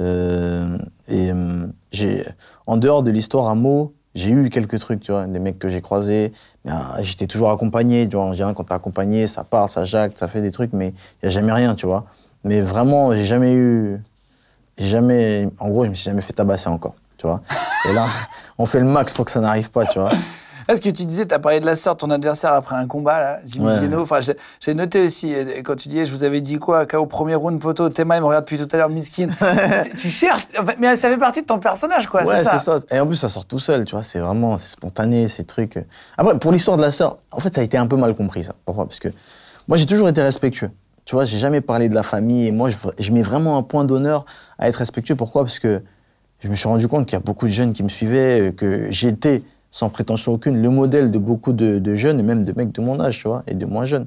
Euh, 0.00 0.78
et 1.08 1.30
euh, 1.30 1.66
j'ai, 1.92 2.24
en 2.66 2.76
dehors 2.76 3.02
de 3.02 3.10
l'histoire 3.10 3.48
à 3.48 3.54
mots, 3.54 3.94
j'ai 4.14 4.30
eu 4.30 4.48
quelques 4.48 4.78
trucs, 4.78 5.00
tu 5.00 5.12
vois, 5.12 5.26
des 5.26 5.38
mecs 5.38 5.58
que 5.58 5.68
j'ai 5.68 5.80
croisés. 5.80 6.32
Ah, 6.66 6.96
j'étais 7.00 7.26
toujours 7.26 7.50
accompagné, 7.50 8.08
tu 8.08 8.16
vois. 8.16 8.24
En 8.24 8.32
général, 8.32 8.54
quand 8.54 8.64
t'es 8.64 8.74
accompagné, 8.74 9.26
ça 9.26 9.44
part, 9.44 9.68
ça 9.68 9.84
jacte, 9.84 10.18
ça 10.18 10.28
fait 10.28 10.40
des 10.40 10.50
trucs, 10.50 10.72
mais 10.72 10.88
il 10.88 11.24
n'y 11.24 11.26
a 11.28 11.30
jamais 11.30 11.52
rien, 11.52 11.74
tu 11.74 11.86
vois. 11.86 12.06
Mais 12.44 12.60
vraiment, 12.60 13.12
j'ai 13.12 13.24
jamais 13.24 13.54
eu. 13.54 14.00
J'ai 14.78 14.88
jamais. 14.88 15.48
En 15.58 15.68
gros, 15.68 15.84
je 15.84 15.90
me 15.90 15.94
suis 15.94 16.04
jamais 16.04 16.22
fait 16.22 16.32
tabasser 16.32 16.68
encore, 16.68 16.94
tu 17.18 17.26
vois. 17.26 17.42
Et 17.90 17.92
là, 17.92 18.06
on 18.58 18.66
fait 18.66 18.80
le 18.80 18.86
max 18.86 19.12
pour 19.12 19.24
que 19.24 19.30
ça 19.30 19.40
n'arrive 19.40 19.70
pas, 19.70 19.84
tu 19.84 19.98
vois. 19.98 20.10
Est-ce 20.68 20.80
que 20.80 20.88
tu 20.88 21.04
disais, 21.04 21.26
tu 21.26 21.34
as 21.34 21.38
parlé 21.38 21.60
de 21.60 21.66
la 21.66 21.76
sœur 21.76 21.96
ton 21.96 22.10
adversaire 22.10 22.52
après 22.52 22.76
un 22.76 22.86
combat, 22.86 23.18
là, 23.20 23.40
Jimmy 23.44 23.66
Ouais. 23.66 23.76
Geno? 23.80 24.00
Enfin, 24.00 24.20
j'ai- 24.20 24.74
noté 24.74 25.04
aussi, 25.04 25.34
euh, 25.34 25.60
quand 25.64 25.76
tu 25.76 25.88
disais, 25.88 26.06
je 26.06 26.12
vous 26.12 26.24
avais 26.24 26.40
dit 26.40 26.58
quoi, 26.58 26.86
KO 26.86 27.06
premier 27.06 27.34
round, 27.34 27.60
poteau, 27.60 27.88
Théma, 27.90 28.16
il 28.16 28.20
me 28.20 28.26
regarde 28.26 28.44
depuis 28.44 28.58
tout 28.58 28.68
à 28.72 28.76
l'heure, 28.78 28.88
miskin. 28.88 29.28
tu 29.98 30.08
cherches, 30.08 30.44
mais 30.78 30.96
ça 30.96 31.08
fait 31.10 31.18
partie 31.18 31.42
de 31.42 31.46
ton 31.46 31.58
personnage, 31.58 32.06
quoi, 32.08 32.24
Ouais, 32.24 32.36
c'est 32.38 32.44
ça. 32.44 32.58
ça. 32.58 32.78
Et 32.90 32.98
en 33.00 33.06
plus, 33.06 33.16
ça 33.16 33.28
sort 33.28 33.44
tout 33.46 33.58
seul, 33.58 33.84
tu 33.84 33.94
vois. 33.94 34.02
C'est 34.02 34.18
vraiment, 34.20 34.56
c'est 34.58 34.68
spontané, 34.68 35.28
ces 35.28 35.44
trucs. 35.44 35.78
Après, 36.16 36.38
pour 36.38 36.50
l'histoire 36.52 36.76
de 36.76 36.82
la 36.82 36.90
sœur, 36.90 37.18
en 37.30 37.40
fait, 37.40 37.54
ça 37.54 37.60
a 37.60 37.64
été 37.64 37.76
un 37.76 37.86
peu 37.86 37.96
mal 37.96 38.14
compris, 38.14 38.44
ça. 38.44 38.54
Pourquoi? 38.64 38.86
Parce 38.86 39.00
que 39.00 39.08
moi, 39.68 39.76
j'ai 39.76 39.86
toujours 39.86 40.08
été 40.08 40.22
respectueux. 40.22 40.70
Tu 41.04 41.14
vois, 41.14 41.26
j'ai 41.26 41.36
jamais 41.38 41.60
parlé 41.60 41.88
de 41.90 41.94
la 41.94 42.02
famille. 42.02 42.46
Et 42.46 42.52
moi, 42.52 42.70
je, 42.70 42.76
je 42.98 43.12
mets 43.12 43.22
vraiment 43.22 43.58
un 43.58 43.62
point 43.62 43.84
d'honneur 43.84 44.24
à 44.58 44.68
être 44.68 44.76
respectueux. 44.76 45.14
Pourquoi? 45.16 45.42
Parce 45.44 45.58
que 45.58 45.82
je 46.40 46.48
me 46.48 46.54
suis 46.54 46.66
rendu 46.68 46.88
compte 46.88 47.04
qu'il 47.06 47.12
y 47.14 47.20
a 47.20 47.24
beaucoup 47.24 47.46
de 47.46 47.52
jeunes 47.52 47.72
qui 47.74 47.82
me 47.82 47.88
suivaient, 47.90 48.40
euh, 48.48 48.52
que 48.52 48.90
j'étais, 48.90 49.42
sans 49.74 49.88
prétention 49.90 50.32
aucune, 50.32 50.62
le 50.62 50.70
modèle 50.70 51.10
de 51.10 51.18
beaucoup 51.18 51.52
de, 51.52 51.80
de 51.80 51.94
jeunes, 51.96 52.20
et 52.20 52.22
même 52.22 52.44
de 52.44 52.52
mecs 52.56 52.70
de 52.70 52.80
mon 52.80 53.00
âge, 53.00 53.18
tu 53.18 53.26
vois, 53.26 53.42
et 53.48 53.54
de 53.54 53.66
moins 53.66 53.84
jeunes. 53.84 54.06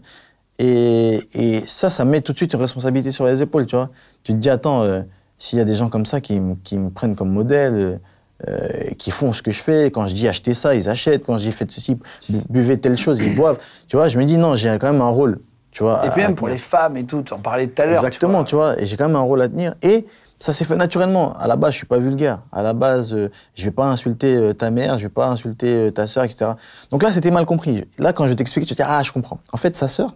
Et, 0.60 1.20
et 1.34 1.60
ça, 1.68 1.90
ça 1.90 2.06
met 2.06 2.22
tout 2.22 2.32
de 2.32 2.38
suite 2.38 2.54
une 2.54 2.62
responsabilité 2.62 3.12
sur 3.12 3.26
les 3.26 3.42
épaules, 3.42 3.66
tu 3.66 3.76
vois. 3.76 3.90
Tu 4.24 4.32
te 4.32 4.38
dis, 4.38 4.50
attends, 4.50 4.84
euh, 4.84 5.02
s'il 5.38 5.60
y 5.60 5.62
a 5.62 5.66
des 5.66 5.76
gens 5.76 5.90
comme 5.90 6.06
ça 6.06 6.22
qui, 6.22 6.40
me- 6.40 6.56
qui 6.64 6.78
me 6.78 6.90
prennent 6.90 7.18
comme 7.18 7.32
modèle, 7.32 8.00
euh, 8.48 8.68
qui 8.98 9.12
font 9.12 9.34
ce 9.34 9.42
que 9.42 9.52
je 9.52 9.60
fais, 9.62 9.92
quand 9.92 10.08
je 10.08 10.16
dis 10.16 10.26
acheter 10.30 10.54
ça, 10.54 10.74
ils 10.74 10.88
achètent, 10.88 11.26
quand 11.26 11.38
je 11.38 11.44
dis 11.48 11.52
faites 11.52 11.70
ceci, 11.72 11.96
bu- 12.30 12.40
buvez 12.50 12.78
telle 12.80 12.96
chose, 12.96 13.20
ils 13.22 13.36
boivent. 13.36 13.60
Tu 13.90 13.98
vois, 13.98 14.08
je 14.08 14.18
me 14.18 14.24
dis, 14.24 14.38
non, 14.38 14.56
j'ai 14.56 14.70
quand 14.80 14.90
même 14.94 15.02
un 15.02 15.10
rôle, 15.10 15.40
tu 15.72 15.84
vois. 15.84 16.06
Et 16.06 16.10
puis 16.12 16.22
même 16.22 16.34
pour 16.36 16.48
les 16.48 16.58
femmes 16.58 16.96
et 16.96 17.04
tout, 17.04 17.24
tu 17.24 17.34
en 17.34 17.40
parlais 17.40 17.68
tout 17.68 17.82
à 17.82 17.86
l'heure. 17.86 17.96
Exactement, 17.96 18.46
tu 18.46 18.56
vois. 18.56 18.82
et 18.82 18.86
j'ai 18.86 18.96
quand 18.96 19.08
même 19.08 19.18
un 19.18 19.22
rôle 19.22 19.42
à 19.42 19.50
tenir. 19.50 19.76
Et 19.82 20.06
ça 20.40 20.54
s'est 20.54 20.66
fait 20.66 20.76
naturellement. 20.76 21.34
À 21.34 21.48
la 21.48 21.56
base, 21.56 21.74
je 21.74 21.78
suis 21.78 21.88
pas 21.88 22.00
vulgaire. 22.00 22.44
À 22.52 22.64
la 22.64 22.74
base, 22.74 23.14
euh, 23.14 23.30
je 23.56 23.66
vais 23.66 23.72
pas 23.72 23.86
insulter 23.86 24.36
euh, 24.36 24.54
ta 24.54 24.72
mère, 24.72 24.98
je 24.98 25.04
vais 25.04 25.14
pas 25.14 25.28
insulter 25.28 25.76
euh, 25.76 25.92
ta 25.92 26.08
sœur, 26.08 26.24
etc. 26.24 26.52
Donc 26.92 27.04
là, 27.04 27.12
c'était 27.12 27.32
mal 27.32 27.46
compris. 27.46 27.86
Là, 27.98 28.14
quand 28.14 28.28
je 28.28 28.34
t'explique, 28.34 28.66
tu 28.66 28.76
te 28.76 28.82
dis, 28.82 28.88
ah, 28.88 29.02
je 29.04 29.12
comprends. 29.12 29.40
En 29.52 29.58
fait, 29.58 29.76
sa 29.76 29.88
sœur, 29.88 30.14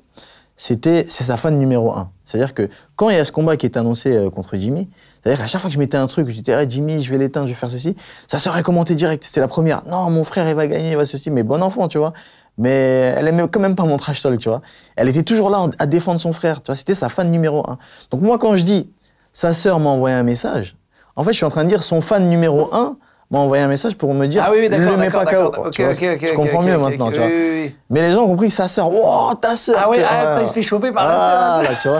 c'était, 0.61 1.07
c'est 1.09 1.23
sa 1.23 1.37
fan 1.37 1.57
numéro 1.57 1.91
un. 1.91 2.11
C'est-à-dire 2.23 2.53
que 2.53 2.69
quand 2.95 3.09
il 3.09 3.15
y 3.15 3.19
a 3.19 3.25
ce 3.25 3.31
combat 3.31 3.57
qui 3.57 3.65
est 3.65 3.77
annoncé 3.77 4.15
euh, 4.15 4.29
contre 4.29 4.57
Jimmy, 4.57 4.89
c'est-à-dire 5.23 5.41
qu'à 5.41 5.47
chaque 5.47 5.59
fois 5.59 5.69
que 5.69 5.73
je 5.73 5.79
mettais 5.79 5.97
un 5.97 6.05
truc, 6.05 6.29
je 6.29 6.39
disais, 6.39 6.53
ah, 6.53 6.69
Jimmy, 6.69 7.01
je 7.01 7.09
vais 7.09 7.17
l'éteindre, 7.17 7.47
je 7.47 7.53
vais 7.53 7.59
faire 7.59 7.71
ceci, 7.71 7.95
sa 8.27 8.37
sœur, 8.37 8.55
elle 8.55 8.61
commentait 8.61 8.93
direct. 8.93 9.23
C'était 9.23 9.39
la 9.39 9.47
première. 9.47 9.83
Non, 9.87 10.11
mon 10.11 10.23
frère, 10.23 10.47
il 10.47 10.53
va 10.53 10.67
gagner, 10.67 10.91
il 10.91 10.97
va 10.97 11.05
ceci. 11.05 11.31
Mais 11.31 11.41
bon 11.41 11.63
enfant, 11.63 11.87
tu 11.87 11.97
vois. 11.97 12.13
Mais 12.59 13.15
elle 13.17 13.27
aimait 13.27 13.47
quand 13.49 13.59
même 13.59 13.75
pas 13.75 13.85
mon 13.85 13.97
trash 13.97 14.21
talk, 14.21 14.37
tu 14.37 14.49
vois. 14.49 14.61
Elle 14.95 15.09
était 15.09 15.23
toujours 15.23 15.49
là 15.49 15.65
à 15.79 15.87
défendre 15.87 16.19
son 16.19 16.31
frère, 16.31 16.61
tu 16.61 16.67
vois. 16.67 16.75
C'était 16.75 16.93
sa 16.93 17.09
fan 17.09 17.31
numéro 17.31 17.67
un. 17.67 17.79
Donc 18.11 18.21
moi, 18.21 18.37
quand 18.37 18.55
je 18.55 18.61
dis, 18.61 18.87
sa 19.33 19.53
sœur 19.53 19.79
m'a 19.79 19.89
envoyé 19.89 20.15
un 20.15 20.23
message, 20.23 20.75
en 21.15 21.23
fait, 21.23 21.31
je 21.33 21.37
suis 21.37 21.45
en 21.45 21.49
train 21.49 21.63
de 21.63 21.69
dire, 21.69 21.83
son 21.83 22.01
fan 22.01 22.29
numéro 22.29 22.73
un 22.73 22.95
m'a 23.29 23.39
envoyé 23.39 23.63
un 23.63 23.67
message 23.67 23.95
pour 23.95 24.13
me 24.13 24.25
dire, 24.27 24.43
Ah 24.45 24.51
oui, 24.51 24.57
oui, 24.61 24.69
le 24.69 24.97
mets 24.97 25.09
pas 25.09 25.25
KO. 25.25 25.31
d'accord. 25.49 25.69
Tu 25.71 25.83
Ok, 25.85 25.93
vois, 25.99 26.07
ok, 26.09 26.15
ok, 26.21 26.27
je 26.29 26.33
comprends 26.33 26.63
mieux 26.63 26.77
maintenant, 26.77 27.09
tu 27.11 27.17
vois. 27.17 27.27
oui, 27.27 27.33
oui, 27.33 27.61
oui. 27.65 27.75
Mais 27.89 28.01
les 28.07 28.13
gens 28.13 28.23
ont 28.23 28.27
compris 28.27 28.49
sa 28.49 28.67
sœur. 28.67 28.91
Wow, 28.91 29.33
ta 29.35 29.55
sœur. 29.55 29.77
Ah 29.81 29.87
vois. 29.87 29.95
ah, 30.09 30.39
il 30.41 30.47
se 30.47 30.53
fait 30.53 30.61
chauffer 30.61 30.91
par 30.91 31.07
la 31.07 31.15
Voilà, 31.15 31.69
sœur. 31.69 31.79
tu 31.81 31.87
vois. 31.89 31.99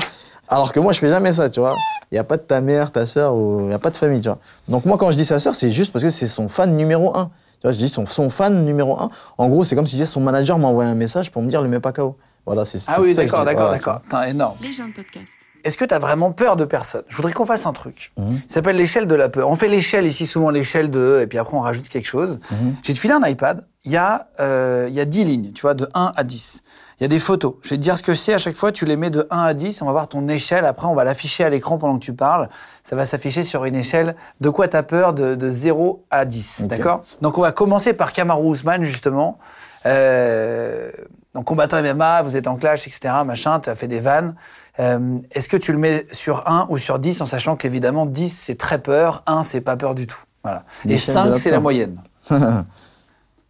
Alors 0.49 0.73
que 0.73 0.79
moi, 0.81 0.91
je 0.91 0.99
fais 0.99 1.07
jamais 1.09 1.31
ça, 1.31 1.49
tu 1.49 1.61
vois. 1.61 1.75
Il 2.11 2.15
n'y 2.15 2.19
a 2.19 2.25
pas 2.25 2.35
de 2.35 2.41
ta 2.41 2.59
mère, 2.59 2.91
ta 2.91 3.05
sœur, 3.05 3.33
ou 3.33 3.61
il 3.61 3.67
n'y 3.67 3.73
a 3.73 3.79
pas 3.79 3.89
de 3.89 3.95
famille, 3.97 4.19
tu 4.19 4.27
vois. 4.27 4.39
Donc 4.67 4.83
moi, 4.85 4.97
quand 4.97 5.09
je 5.11 5.15
dis 5.15 5.23
sa 5.23 5.39
sœur, 5.39 5.55
c'est 5.55 5.71
juste 5.71 5.93
parce 5.93 6.03
que 6.03 6.09
c'est 6.09 6.27
son 6.27 6.49
fan 6.49 6.75
numéro 6.75 7.15
un. 7.17 7.25
Tu 7.61 7.67
vois, 7.67 7.71
je 7.71 7.77
dis 7.77 7.87
son, 7.87 8.05
son 8.05 8.29
fan 8.29 8.65
numéro 8.65 8.99
un. 8.99 9.09
En 9.37 9.47
gros, 9.47 9.63
c'est 9.63 9.75
comme 9.75 9.85
si 9.87 9.95
je 9.95 10.01
disais, 10.01 10.11
son 10.11 10.19
manager 10.19 10.57
m'a 10.57 10.67
envoyé 10.67 10.89
un 10.89 10.95
message 10.95 11.31
pour 11.31 11.41
me 11.41 11.47
dire, 11.49 11.61
le 11.61 11.69
mets 11.69 11.79
pas 11.79 11.93
KO. 11.93 12.17
Voilà, 12.45 12.65
c'est 12.65 12.79
Ah 12.87 12.99
oui, 12.99 13.13
d'accord, 13.13 13.45
d'accord, 13.45 13.69
d'accord. 13.69 14.01
Énorme. 14.27 14.57
Les 14.61 14.73
gens 14.73 14.87
de 14.87 14.93
podcast. 14.93 15.31
Est-ce 15.63 15.77
que 15.77 15.85
tu 15.85 15.93
as 15.93 15.99
vraiment 15.99 16.31
peur 16.31 16.55
de 16.55 16.65
personne? 16.65 17.03
Je 17.09 17.15
voudrais 17.15 17.33
qu'on 17.33 17.45
fasse 17.45 17.65
un 17.65 17.73
truc. 17.73 18.11
Mhm. 18.17 18.39
Ça 18.47 18.55
s'appelle 18.55 18.75
l'échelle 18.77 19.07
de 19.07 19.15
la 19.15 19.29
peur. 19.29 19.49
On 19.49 19.55
fait 19.55 19.67
l'échelle 19.69 20.05
ici, 20.05 20.25
souvent 20.25 20.49
l'échelle 20.49 20.89
de, 20.91 21.19
et 21.21 21.27
puis 21.27 21.37
après 21.37 21.55
on 21.57 21.61
rajoute 21.61 21.87
quelque 21.89 22.07
chose. 22.07 22.39
Mhm. 22.51 22.75
J'ai 22.83 22.93
te 22.93 22.99
filé 22.99 23.13
un 23.13 23.25
iPad, 23.27 23.65
il 23.85 23.91
y, 23.91 23.97
a, 23.97 24.27
euh, 24.39 24.85
il 24.89 24.93
y 24.95 24.99
a 24.99 25.05
10 25.05 25.25
lignes, 25.25 25.51
tu 25.53 25.61
vois, 25.61 25.73
de 25.73 25.87
1 25.93 26.11
à 26.15 26.23
10. 26.23 26.61
Il 26.99 27.03
y 27.03 27.05
a 27.05 27.07
des 27.07 27.17
photos. 27.17 27.55
Je 27.63 27.69
vais 27.71 27.77
te 27.77 27.81
dire 27.81 27.97
ce 27.97 28.03
que 28.03 28.13
c'est 28.13 28.33
à 28.33 28.37
chaque 28.37 28.55
fois, 28.55 28.71
tu 28.71 28.85
les 28.85 28.95
mets 28.95 29.09
de 29.09 29.25
1 29.31 29.39
à 29.41 29.53
10, 29.55 29.81
on 29.81 29.85
va 29.87 29.91
voir 29.91 30.07
ton 30.07 30.27
échelle, 30.27 30.65
après 30.65 30.85
on 30.85 30.93
va 30.93 31.03
l'afficher 31.03 31.43
à 31.43 31.49
l'écran 31.49 31.79
pendant 31.79 31.97
que 31.97 32.03
tu 32.05 32.13
parles. 32.13 32.47
Ça 32.83 32.95
va 32.95 33.05
s'afficher 33.05 33.41
sur 33.41 33.65
une 33.65 33.75
échelle 33.75 34.15
de 34.39 34.49
quoi 34.49 34.67
tu 34.67 34.77
as 34.77 34.83
peur 34.83 35.13
de, 35.13 35.33
de 35.33 35.49
0 35.49 36.05
à 36.11 36.25
10, 36.25 36.61
Ok. 36.63 36.67
d'accord? 36.67 37.01
Donc 37.21 37.39
on 37.39 37.41
va 37.41 37.51
commencer 37.51 37.93
par 37.93 38.13
Kamaru 38.13 38.43
Ousmane, 38.45 38.83
justement. 38.83 39.39
Euh, 39.87 40.91
donc 41.33 41.45
combattant 41.45 41.81
MMA, 41.81 42.21
vous 42.21 42.35
êtes 42.35 42.47
en 42.47 42.55
clash, 42.55 42.85
etc., 42.87 43.13
machin, 43.25 43.59
tu 43.59 43.69
as 43.69 43.75
fait 43.75 43.87
des 43.87 43.99
vannes. 43.99 44.35
Euh, 44.79 45.17
Est-ce 45.31 45.49
que 45.49 45.57
tu 45.57 45.71
le 45.73 45.77
mets 45.77 46.05
sur 46.11 46.47
1 46.47 46.67
ou 46.69 46.77
sur 46.77 46.97
10 46.99 47.21
en 47.21 47.25
sachant 47.25 47.55
qu'évidemment 47.55 48.05
10 48.05 48.29
c'est 48.29 48.55
très 48.55 48.77
peur, 48.79 49.23
1 49.27 49.43
c'est 49.43 49.61
pas 49.61 49.75
peur 49.77 49.95
du 49.95 50.07
tout? 50.07 50.19
Voilà. 50.43 50.63
Et 50.85 50.89
L'échelle 50.89 51.15
de 51.15 51.19
5 51.21 51.29
la 51.29 51.35
c'est 51.37 51.51
la 51.51 51.59
moyenne. 51.59 51.97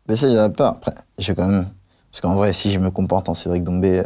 Mais 0.07 0.15
ça, 0.15 0.27
il 0.27 0.37
a 0.37 0.49
peur. 0.49 0.69
Après, 0.77 0.93
j'ai 1.17 1.35
quand 1.35 1.47
même. 1.47 1.67
Parce 2.11 2.21
qu'en 2.21 2.35
vrai, 2.35 2.51
si 2.53 2.71
je 2.71 2.79
me 2.79 2.89
comporte 2.91 3.29
en 3.29 3.33
Cédric 3.33 3.63
Dombé, 3.63 4.03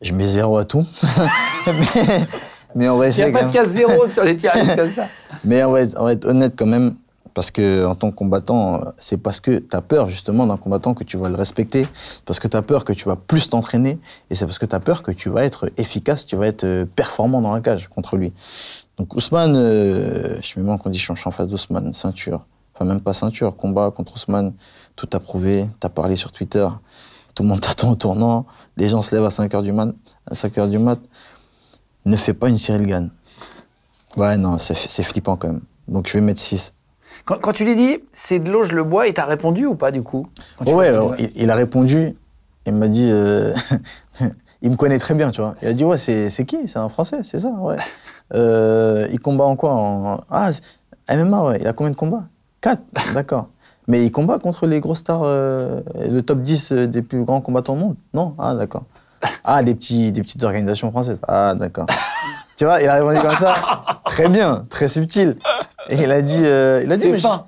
je 0.00 0.12
mets 0.12 0.24
zéro 0.24 0.56
à 0.56 0.64
tout. 0.64 0.86
mais, 1.66 2.26
mais 2.74 2.88
on 2.88 2.96
va 2.96 3.08
Il 3.08 3.16
n'y 3.16 3.22
a 3.22 3.32
pas 3.32 3.40
de 3.40 3.44
même. 3.44 3.52
case 3.52 3.70
0 3.72 4.06
sur 4.06 4.24
les 4.24 4.36
tirs 4.36 4.52
comme 4.76 4.88
ça. 4.88 5.06
Mais 5.44 5.62
on 5.64 5.72
va, 5.72 5.82
être, 5.82 5.96
on 6.00 6.04
va 6.04 6.12
être 6.12 6.24
honnête 6.24 6.54
quand 6.56 6.66
même, 6.66 6.94
parce 7.34 7.50
que 7.50 7.86
en 7.86 7.94
tant 7.94 8.10
que 8.10 8.16
combattant, 8.16 8.80
c'est 8.96 9.16
parce 9.16 9.40
que 9.40 9.58
tu 9.58 9.76
as 9.76 9.80
peur 9.80 10.08
justement 10.08 10.46
d'un 10.46 10.56
combattant 10.56 10.94
que 10.94 11.04
tu 11.04 11.16
vas 11.16 11.28
le 11.28 11.36
respecter, 11.36 11.86
parce 12.26 12.40
que 12.40 12.48
tu 12.48 12.56
as 12.56 12.62
peur 12.62 12.84
que 12.84 12.92
tu 12.92 13.04
vas 13.04 13.16
plus 13.16 13.48
t'entraîner, 13.48 13.98
et 14.30 14.34
c'est 14.34 14.46
parce 14.46 14.58
que 14.58 14.66
tu 14.66 14.74
as 14.74 14.80
peur 14.80 15.02
que 15.02 15.12
tu 15.12 15.28
vas 15.28 15.44
être 15.44 15.70
efficace, 15.76 16.26
tu 16.26 16.36
vas 16.36 16.46
être 16.46 16.64
euh, 16.64 16.84
performant 16.84 17.40
dans 17.40 17.52
la 17.52 17.60
cage 17.60 17.88
contre 17.88 18.16
lui. 18.16 18.32
Donc 18.98 19.14
Ousmane, 19.14 19.56
euh, 19.56 20.40
je 20.42 20.60
me 20.60 20.64
mets 20.64 20.72
en 20.72 20.78
condition, 20.78 21.14
je 21.14 21.20
suis 21.20 21.28
en 21.28 21.32
face 21.32 21.48
d'Ousmane, 21.48 21.92
ceinture, 21.92 22.44
enfin 22.74 22.84
même 22.84 23.00
pas 23.00 23.12
ceinture, 23.12 23.56
combat 23.56 23.90
contre 23.90 24.14
Ousmane, 24.14 24.52
tout 24.96 25.08
a 25.12 25.20
prouvé, 25.20 25.66
tu 25.80 25.86
as 25.86 25.90
parlé 25.90 26.16
sur 26.16 26.32
Twitter, 26.32 26.68
tout 27.34 27.42
le 27.42 27.48
monde 27.48 27.60
t'attend 27.62 27.90
au 27.90 27.96
tournant, 27.96 28.46
les 28.76 28.88
gens 28.88 29.02
se 29.02 29.14
lèvent 29.14 29.24
à 29.24 29.28
5h 29.28 29.62
du 29.62 29.72
mat, 29.72 29.94
à 30.30 30.34
5h 30.34 30.68
du 30.68 30.78
mat, 30.78 30.98
ne 32.04 32.16
fais 32.16 32.34
pas 32.34 32.48
une 32.48 32.58
Cyril 32.58 32.86
Gann. 32.86 33.10
Ouais, 34.16 34.36
non, 34.36 34.58
c'est 34.58 35.02
flippant 35.02 35.36
quand 35.36 35.48
même. 35.48 35.62
Donc 35.88 36.06
je 36.08 36.14
vais 36.14 36.20
mettre 36.20 36.40
6. 36.40 36.74
Quand, 37.24 37.38
quand 37.40 37.52
tu 37.52 37.64
lui 37.64 37.74
dis 37.74 37.98
c'est 38.10 38.38
de 38.38 38.50
l'eau, 38.50 38.64
je 38.64 38.74
le 38.74 38.84
bois, 38.84 39.06
il 39.06 39.14
t'a 39.14 39.24
répondu 39.24 39.66
ou 39.66 39.74
pas 39.74 39.90
du 39.90 40.02
coup 40.02 40.28
tu 40.64 40.72
ouais, 40.72 40.88
alors, 40.88 41.14
il, 41.18 41.30
il 41.34 41.50
a 41.50 41.54
répondu, 41.54 42.14
il 42.66 42.74
m'a 42.74 42.88
dit, 42.88 43.08
euh, 43.10 43.52
il 44.62 44.70
me 44.70 44.76
connaît 44.76 44.98
très 44.98 45.14
bien, 45.14 45.30
tu 45.30 45.40
vois. 45.40 45.54
Il 45.62 45.68
a 45.68 45.72
dit, 45.72 45.84
ouais, 45.84 45.98
c'est 45.98 46.44
qui? 46.46 46.68
C'est 46.68 46.78
un 46.78 46.88
Français, 46.88 47.18
c'est 47.22 47.38
ça, 47.38 47.50
ouais. 47.50 47.76
Euh, 48.34 49.08
il 49.12 49.20
combat 49.20 49.44
en 49.44 49.56
quoi? 49.56 49.74
En... 49.74 50.20
Ah, 50.30 50.52
MMA, 51.10 51.44
ouais. 51.44 51.58
Il 51.60 51.66
a 51.66 51.74
combien 51.74 51.90
de 51.90 51.96
combats? 51.96 52.24
4, 52.62 52.80
d'accord. 53.12 53.50
Mais 53.88 54.06
il 54.06 54.10
combat 54.10 54.38
contre 54.38 54.66
les 54.66 54.80
grosses 54.80 55.00
stars, 55.00 55.20
euh, 55.24 55.82
le 56.08 56.22
top 56.22 56.40
10 56.40 56.72
des 56.72 57.02
plus 57.02 57.24
grands 57.24 57.42
combattants 57.42 57.74
au 57.74 57.76
monde? 57.76 57.96
Non? 58.14 58.34
Ah, 58.38 58.54
d'accord. 58.54 58.84
Ah, 59.44 59.62
petits, 59.62 60.12
des 60.12 60.22
petites 60.22 60.42
organisations 60.44 60.90
françaises 60.90 61.20
Ah, 61.28 61.54
d'accord. 61.54 61.84
Tu 62.62 62.66
vois, 62.66 62.80
il 62.80 62.86
a 62.88 62.94
répondu 62.94 63.18
comme 63.18 63.36
ça, 63.38 63.56
très 64.04 64.28
bien, 64.28 64.64
très 64.70 64.86
subtil. 64.86 65.36
Et 65.88 65.96
il 65.96 66.12
a 66.12 66.22
dit... 66.22 66.38
euh, 66.44 66.80
il 66.84 66.92
a 66.92 66.96
dit 66.96 67.02
C'est 67.02 67.18
fin. 67.18 67.44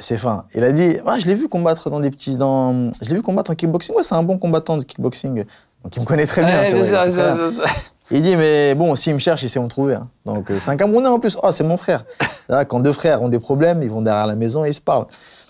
c'est 0.00 0.16
fin. 0.16 0.46
Il 0.54 0.64
a 0.64 0.72
dit, 0.72 0.96
ah, 1.04 1.18
je 1.18 1.26
l'ai 1.26 1.34
vu 1.34 1.50
combattre 1.50 1.90
dans 1.90 2.00
des 2.00 2.08
petits, 2.08 2.38
dans, 2.38 2.90
je 3.02 3.10
l'ai 3.10 3.16
vu 3.16 3.20
combattre 3.20 3.50
en 3.50 3.54
kickboxing. 3.56 3.94
Ouais, 3.94 4.02
c'est 4.02 4.14
un 4.14 4.22
bon 4.22 4.38
combattant 4.38 4.78
de 4.78 4.84
kickboxing. 4.84 5.44
Donc 5.84 5.94
il 5.94 6.00
me 6.00 6.06
connaît 6.06 6.24
très 6.24 6.42
bien. 6.46 6.60
Ouais, 6.62 6.70
tu 6.70 6.76
vois. 6.76 7.64
Il 8.10 8.22
dit, 8.22 8.36
mais 8.36 8.74
bon, 8.74 8.94
s'il 8.94 9.12
me 9.12 9.18
cherche, 9.18 9.42
il 9.42 9.50
sait 9.50 9.58
où 9.58 9.64
me 9.64 9.68
trouver. 9.68 9.96
hein. 9.96 10.08
Donc 10.24 10.50
euh, 10.50 10.56
c'est 10.58 10.70
un 10.70 10.76
Camerounais 10.78 11.08
en 11.08 11.18
plus. 11.18 11.36
Ah, 11.42 11.52
c'est 11.52 11.62
mon 11.64 11.76
frère. 11.76 12.04
Là, 12.48 12.64
quand 12.64 12.80
deux 12.80 12.92
frères 12.92 13.20
ont 13.20 13.28
des 13.28 13.38
problèmes, 13.40 13.82
ils 13.82 13.90
vont 13.90 14.00
derrière 14.00 14.26
la 14.26 14.34
maison 14.34 14.64
et 14.64 14.68
ils 14.70 14.74
se 14.74 14.80
parlent. 14.80 15.08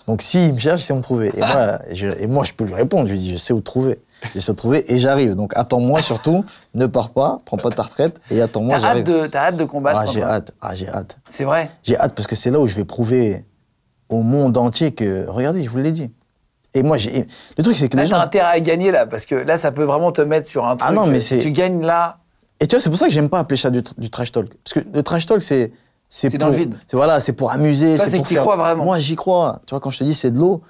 Donc 0.09 0.21
s'il 0.21 0.53
me 0.53 0.59
cherche, 0.59 0.81
il 0.81 0.83
sait 0.83 0.91
où 0.91 0.97
me 0.97 1.01
trouver. 1.01 1.31
Et 1.37 1.39
moi, 1.39 1.79
je, 1.93 2.07
et 2.19 2.27
moi, 2.27 2.43
je 2.43 2.51
peux 2.51 2.65
lui 2.65 2.73
répondre. 2.73 3.07
Je 3.07 3.13
lui 3.13 3.19
dis, 3.19 3.31
je 3.31 3.37
sais 3.37 3.53
où 3.53 3.59
te 3.59 3.63
trouver. 3.65 3.97
Je 4.33 4.45
te 4.45 4.51
trouver 4.51 4.91
et 4.93 4.97
j'arrive. 4.97 5.35
Donc 5.35 5.53
attends-moi 5.55 6.01
surtout. 6.01 6.43
ne 6.73 6.85
pars 6.85 7.09
pas, 7.11 7.41
prends 7.45 7.57
pas 7.57 7.69
ta 7.69 7.83
retraite 7.83 8.19
et 8.31 8.41
attends-moi. 8.41 8.77
T'as 8.79 8.87
hâte, 8.87 9.03
de, 9.05 9.27
t'as 9.27 9.39
hâte 9.47 9.57
de 9.57 9.65
combattre 9.65 9.99
Ah, 10.01 10.05
j'ai 10.11 10.23
hâte. 10.23 10.51
Ah, 10.61 10.75
j'ai 10.75 10.89
hâte. 10.89 11.17
C'est 11.29 11.43
vrai 11.43 11.69
J'ai 11.83 11.97
hâte 11.97 12.13
parce 12.15 12.27
que 12.27 12.35
c'est 12.35 12.49
là 12.51 12.59
où 12.59 12.67
je 12.67 12.75
vais 12.75 12.85
prouver 12.85 13.45
au 14.09 14.21
monde 14.21 14.57
entier 14.57 14.93
que, 14.93 15.25
regardez, 15.27 15.63
je 15.63 15.69
vous 15.69 15.77
l'ai 15.79 15.91
dit. 15.91 16.11
Et 16.73 16.83
moi, 16.83 16.97
j'ai. 16.97 17.25
Le 17.57 17.63
truc, 17.63 17.75
c'est 17.77 17.87
que 17.87 17.95
Là, 17.97 18.03
les 18.03 18.09
t'as 18.09 18.17
gens. 18.17 18.21
intérêt 18.21 18.47
à 18.51 18.59
gagner 18.59 18.91
là, 18.91 19.05
parce 19.05 19.25
que 19.25 19.35
là, 19.35 19.55
ça 19.57 19.71
peut 19.71 19.83
vraiment 19.85 20.11
te 20.11 20.21
mettre 20.21 20.47
sur 20.47 20.65
un 20.67 20.75
truc. 20.75 20.89
Ah 20.91 20.93
non, 20.93 21.05
mais 21.05 21.17
euh, 21.17 21.21
c'est- 21.21 21.37
Tu 21.39 21.51
gagnes 21.51 21.81
là. 21.85 22.17
Et 22.59 22.67
tu 22.67 22.75
vois, 22.75 22.83
c'est 22.83 22.89
pour 22.89 22.99
ça 22.99 23.05
que 23.05 23.11
j'aime 23.13 23.29
pas 23.29 23.39
appeler 23.39 23.57
ça 23.57 23.69
du, 23.69 23.81
du 23.97 24.09
trash 24.09 24.31
talk. 24.31 24.47
Parce 24.63 24.73
que 24.73 24.79
le 24.93 25.01
trash 25.03 25.25
talk, 25.25 25.41
c'est. 25.41 25.71
C'est 26.09 26.29
pour- 26.29 26.39
dans 26.39 26.47
le 26.49 26.53
vide. 26.55 26.75
c'est- 26.87 26.97
Voilà, 26.97 27.19
c'est 27.21 27.33
pour 27.33 27.51
amuser. 27.51 27.95
Toi, 27.95 28.05
c'est 28.09 28.17
pour 28.17 28.27
que 28.27 28.33
faire- 28.33 28.41
crois 28.43 28.55
vraiment. 28.57 28.83
Moi, 28.83 28.99
j'y 28.99 29.15
crois. 29.15 29.61
Tu 29.65 29.71
vois, 29.71 29.79
quand 29.79 29.89
je 29.89 29.99
te 29.99 30.03
dis 30.03 30.13
c'est 30.13 30.31
de 30.31 30.37
l'eau, 30.37 30.61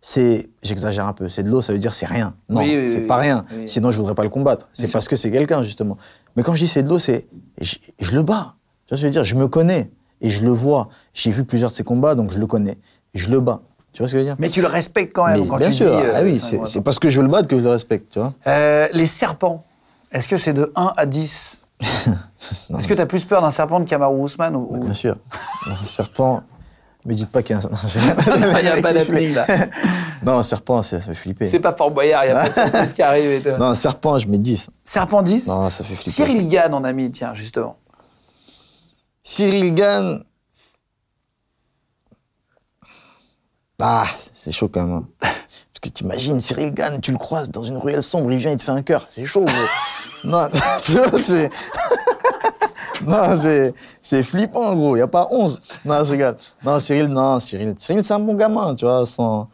c'est. 0.00 0.48
J'exagère 0.62 1.06
un 1.06 1.12
peu. 1.12 1.28
C'est 1.28 1.42
de 1.42 1.50
l'eau, 1.50 1.60
ça 1.62 1.72
veut 1.72 1.78
dire 1.78 1.92
c'est 1.94 2.06
rien. 2.06 2.34
Non, 2.48 2.60
Oui, 2.62 2.76
oui, 2.78 2.88
c'est 2.88 3.00
oui, 3.00 3.06
pas 3.06 3.16
rien. 3.16 3.44
Sinon, 3.66 3.90
je 3.90 3.96
voudrais 3.98 4.14
pas 4.14 4.22
le 4.24 4.28
combattre. 4.30 4.68
C'est 4.72 4.90
parce 4.92 5.08
que 5.08 5.16
c'est 5.16 5.30
quelqu'un, 5.30 5.62
justement. 5.62 5.96
Mais 6.36 6.42
quand 6.42 6.54
je 6.54 6.64
dis 6.64 6.68
c'est 6.68 6.82
de 6.82 6.88
l'eau, 6.88 6.98
c'est. 6.98 7.26
Je, 7.60 7.76
je 8.00 8.14
le 8.14 8.22
bats. 8.22 8.54
Tu 8.86 8.94
vois 8.94 8.96
ce 8.98 9.02
que 9.02 9.02
je 9.02 9.06
veux 9.06 9.10
dire? 9.12 9.24
Je 9.24 9.34
me 9.34 9.48
connais. 9.48 9.90
Et 10.20 10.30
je 10.30 10.44
le 10.44 10.50
vois. 10.50 10.88
J'ai 11.14 11.30
vu 11.30 11.44
plusieurs 11.44 11.70
de 11.70 11.76
ses 11.76 11.84
combats, 11.84 12.14
donc 12.14 12.32
je 12.32 12.38
le 12.38 12.46
connais. 12.46 12.78
Et 13.14 13.18
je 13.18 13.30
le 13.30 13.40
bats. 13.40 13.60
Tu 13.92 13.98
vois 14.02 14.08
ce 14.08 14.12
que 14.12 14.18
je 14.18 14.22
veux 14.24 14.28
dire? 14.28 14.36
Mais 14.38 14.48
tu 14.50 14.60
le 14.60 14.66
respectes 14.66 15.14
quand 15.14 15.26
même 15.26 15.40
Mais 15.40 15.46
quand 15.46 15.56
bien 15.58 15.68
tu 15.68 15.74
sûr, 15.76 15.86
dis. 15.96 16.06
euh, 16.06 16.12
ah 16.16 16.20
oui, 16.22 16.40
c'est 16.64 16.80
parce 16.80 16.98
que 16.98 17.08
je 17.08 17.18
veux 17.20 17.26
le 17.26 17.30
battre 17.32 17.48
que 17.48 17.56
je 17.58 17.62
le 17.62 17.70
respecte, 17.70 18.12
tu 18.12 18.18
vois. 18.18 18.32
Euh, 18.46 18.86
les 18.92 19.06
serpents, 19.06 19.64
est-ce 20.12 20.26
que 20.28 20.36
c'est 20.36 20.52
de 20.52 20.72
1 20.76 20.92
à 20.96 21.06
10 21.06 21.60
Non, 22.70 22.78
Est-ce 22.78 22.86
que 22.88 22.94
tu 22.94 23.00
as 23.00 23.06
plus 23.06 23.24
peur 23.24 23.40
d'un 23.42 23.50
serpent 23.50 23.80
de 23.80 23.84
Kamaru 23.88 24.20
Ousmane 24.20 24.56
ou... 24.56 24.66
ou- 24.70 24.78
Bien 24.84 24.92
sûr. 24.94 25.16
Un 25.66 25.84
serpent, 25.84 26.42
me 27.04 27.14
dites 27.14 27.30
pas 27.30 27.42
qu'il 27.42 27.56
y 27.56 27.58
a 27.58 27.62
un... 27.62 28.58
Il 28.60 28.64
y 28.64 28.68
a 28.68 28.80
pas 28.82 28.92
d'apnée, 28.92 29.28
là. 29.32 29.46
Non, 30.24 30.38
un 30.38 30.42
serpent, 30.42 30.82
ça, 30.82 30.98
ça 30.98 31.06
fait 31.06 31.14
flipper. 31.14 31.46
C'est 31.46 31.60
pas 31.60 31.72
Fort 31.72 31.92
Boyard, 31.92 32.24
il 32.24 32.32
n'y 32.32 32.36
a 32.36 32.42
pas 32.42 32.48
de 32.48 32.52
surprise 32.54 32.92
qui 32.92 33.02
arrive 33.02 33.30
et 33.30 33.40
tout. 33.40 33.50
Non, 33.56 33.66
un 33.66 33.74
serpent, 33.74 34.18
je 34.18 34.26
mets 34.26 34.38
10. 34.38 34.68
Serpent 34.84 35.22
10 35.22 35.46
Non, 35.46 35.70
ça 35.70 35.84
fait 35.84 35.94
flipper. 35.94 36.10
Cyril 36.10 36.48
Gann 36.48 36.74
en 36.74 36.82
ami, 36.82 37.10
tiens, 37.12 37.34
justement. 37.34 37.76
Cyril 39.22 39.74
Gann. 39.74 40.24
Ah, 43.80 44.04
c'est 44.32 44.50
chaud 44.52 44.68
quand 44.68 44.82
même. 44.84 44.96
hein. 44.96 45.08
Parce 45.20 45.80
que 45.80 45.88
t'imagines, 45.90 46.40
Cyril 46.40 46.74
Gann, 46.74 47.00
tu 47.00 47.12
le 47.12 47.18
croises 47.18 47.50
dans 47.50 47.62
une 47.62 47.76
ruelle 47.78 48.02
sombre, 48.02 48.32
il 48.32 48.38
vient, 48.38 48.50
il 48.50 48.56
te 48.56 48.64
fait 48.64 48.72
un 48.72 48.82
cœur. 48.82 49.06
C'est 49.08 49.24
chaud, 49.24 49.44
gros. 49.44 49.54
non, 50.24 50.48
tu 50.82 50.92
vois, 50.92 51.22
c'est. 51.22 51.48
Non, 53.08 53.72
c'est, 54.02 54.22
flippant, 54.22 54.74
gros. 54.74 54.94
Il 54.96 54.98
n'y 54.98 55.02
a 55.02 55.08
pas 55.08 55.28
11. 55.30 55.60
Non, 55.84 56.04
je 56.04 56.10
regarde. 56.12 56.36
Non, 56.64 56.78
Cyril, 56.78 57.06
non, 57.06 57.40
Cyril. 57.40 57.74
Cyril, 57.78 58.04
c'est 58.04 58.14
un 58.14 58.18
bon 58.18 58.34
gamin, 58.34 58.74
tu 58.74 58.84
vois. 58.84 59.06
Sans... 59.06 59.48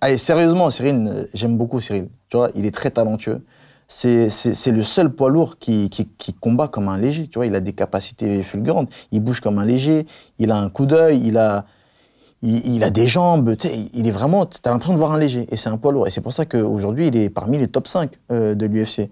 Allez, 0.00 0.18
sérieusement, 0.18 0.70
Cyril, 0.70 1.06
euh, 1.08 1.24
j'aime 1.32 1.56
beaucoup 1.56 1.80
Cyril. 1.80 2.08
Tu 2.28 2.36
vois, 2.36 2.50
il 2.54 2.66
est 2.66 2.74
très 2.74 2.90
talentueux. 2.90 3.44
c'est 3.86 4.26
le 4.66 4.82
seul 4.82 5.10
poids 5.10 5.30
lourd 5.30 5.58
qui, 5.58 5.90
qui, 5.90 6.32
combat 6.34 6.68
comme 6.68 6.88
un 6.88 6.98
léger. 6.98 7.28
Tu 7.28 7.38
vois, 7.38 7.46
il 7.46 7.54
a 7.54 7.60
des 7.60 7.72
capacités 7.72 8.42
fulgurantes. 8.42 8.90
Il 9.12 9.20
bouge 9.20 9.40
comme 9.40 9.58
un 9.58 9.64
léger. 9.64 10.06
Il 10.38 10.50
a 10.50 10.58
un 10.58 10.68
coup 10.70 10.86
d'œil. 10.86 11.20
Il 11.24 11.38
a, 11.38 11.66
il 12.42 12.82
a 12.82 12.90
des 12.90 13.06
jambes. 13.06 13.56
Tu 13.56 13.68
sais, 13.68 13.86
il 13.94 14.08
est 14.08 14.12
vraiment. 14.12 14.44
T'as 14.46 14.70
l'impression 14.70 14.94
de 14.94 14.98
voir 14.98 15.12
un 15.12 15.18
léger. 15.18 15.46
Et 15.50 15.56
c'est 15.56 15.68
un 15.68 15.78
poids 15.78 15.92
lourd. 15.92 16.08
Et 16.08 16.10
c'est 16.10 16.20
pour 16.20 16.32
ça 16.32 16.46
qu'aujourd'hui, 16.46 17.06
il 17.08 17.16
est 17.16 17.30
parmi 17.30 17.58
les 17.58 17.68
top 17.68 17.86
5 17.86 18.10
euh, 18.32 18.54
de 18.54 18.66
l'UFC. 18.66 19.08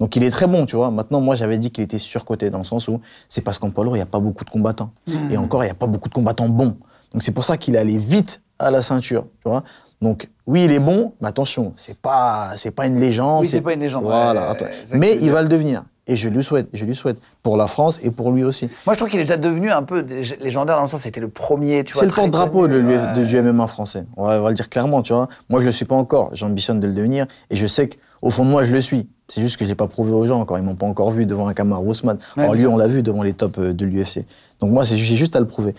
Donc 0.00 0.16
il 0.16 0.24
est 0.24 0.30
très 0.30 0.46
bon, 0.46 0.66
tu 0.66 0.76
vois. 0.76 0.90
Maintenant, 0.90 1.20
moi, 1.20 1.36
j'avais 1.36 1.58
dit 1.58 1.70
qu'il 1.70 1.84
était 1.84 1.98
surcoté 1.98 2.50
dans 2.50 2.58
le 2.58 2.64
sens 2.64 2.88
où 2.88 3.00
c'est 3.28 3.42
parce 3.42 3.58
qu'en 3.58 3.70
poids 3.70 3.84
lourd, 3.84 3.96
il 3.96 4.00
n'y 4.00 4.02
a 4.02 4.06
pas 4.06 4.20
beaucoup 4.20 4.44
de 4.44 4.50
combattants. 4.50 4.90
Et 5.30 5.36
encore, 5.36 5.62
il 5.62 5.66
n'y 5.66 5.72
a 5.72 5.76
pas 5.76 5.86
beaucoup 5.86 6.08
de 6.08 6.14
combattants 6.14 6.48
bons. 6.48 6.76
Donc 7.12 7.22
c'est 7.22 7.32
pour 7.32 7.44
ça 7.44 7.56
qu'il 7.56 7.76
est 7.76 7.78
allé 7.78 7.96
vite 7.96 8.42
à 8.58 8.70
la 8.70 8.82
ceinture, 8.82 9.26
tu 9.42 9.48
vois. 9.48 9.62
Donc 10.02 10.28
oui, 10.46 10.64
il 10.64 10.72
est 10.72 10.80
bon, 10.80 11.12
mais 11.20 11.28
attention, 11.28 11.72
c'est 11.76 11.96
pas, 11.96 12.50
c'est 12.56 12.72
pas 12.72 12.86
une 12.86 12.98
légende. 12.98 13.42
Oui, 13.42 13.48
c'est 13.48 13.60
pas 13.60 13.72
une 13.72 13.80
légende, 13.80 14.04
Voilà. 14.04 14.52
ouais, 14.52 14.56
que 14.58 14.96
mais 14.96 15.16
il 15.22 15.30
va 15.30 15.42
le 15.42 15.48
devenir. 15.48 15.84
Et 16.06 16.16
je 16.16 16.28
lui 16.28 16.44
souhaite, 16.44 16.68
je 16.74 16.84
lui 16.84 16.94
souhaite 16.94 17.16
pour 17.42 17.56
la 17.56 17.66
France 17.66 17.98
et 18.02 18.10
pour 18.10 18.30
lui 18.30 18.44
aussi. 18.44 18.68
Moi, 18.84 18.92
je 18.92 18.98
trouve 18.98 19.08
qu'il 19.08 19.20
est 19.20 19.24
déjà 19.24 19.38
devenu 19.38 19.70
un 19.70 19.82
peu 19.82 20.04
légendaire 20.40 20.76
dans 20.76 20.82
le 20.82 20.88
sens, 20.88 21.00
c'était 21.00 21.20
le 21.20 21.30
premier, 21.30 21.82
tu 21.82 21.94
vois. 21.94 22.00
C'est 22.00 22.06
le 22.06 22.12
porte-drapeau 22.12 22.68
de, 22.68 22.82
ouais. 22.82 23.24
du 23.24 23.40
MMA 23.40 23.66
français. 23.66 24.04
On 24.18 24.26
va, 24.26 24.38
on 24.38 24.42
va 24.42 24.48
le 24.50 24.54
dire 24.54 24.68
clairement, 24.68 25.00
tu 25.00 25.14
vois. 25.14 25.28
Moi, 25.48 25.60
je 25.62 25.66
le 25.66 25.72
suis 25.72 25.86
pas 25.86 25.94
encore. 25.94 26.28
J'ambitionne 26.34 26.78
de 26.78 26.86
le 26.86 26.92
devenir. 26.92 27.26
Et 27.48 27.56
je 27.56 27.66
sais 27.66 27.88
qu'au 28.24 28.30
fond 28.30 28.44
de 28.44 28.50
moi, 28.50 28.64
je 28.64 28.74
le 28.74 28.80
suis. 28.80 29.06
C'est 29.28 29.42
juste 29.42 29.56
que 29.56 29.64
je 29.64 29.70
l'ai 29.70 29.74
pas 29.74 29.86
prouvé 29.86 30.12
aux 30.12 30.26
gens 30.26 30.40
encore. 30.40 30.58
Ils 30.58 30.64
m'ont 30.64 30.74
pas 30.74 30.86
encore 30.86 31.10
vu 31.10 31.26
devant 31.26 31.46
un 31.46 31.54
Kamar 31.54 31.84
Ousmane. 31.84 32.18
Ouais, 32.36 32.44
Alors 32.44 32.54
lui, 32.54 32.66
on 32.66 32.76
l'a 32.76 32.88
vu 32.88 33.02
devant 33.02 33.22
les 33.22 33.34
tops 33.34 33.58
euh, 33.58 33.72
de 33.72 33.84
l'UFC. 33.84 34.24
Donc 34.60 34.70
moi, 34.70 34.84
j'ai 34.84 34.96
juste 34.96 35.36
à 35.36 35.40
le 35.40 35.46
prouver. 35.46 35.74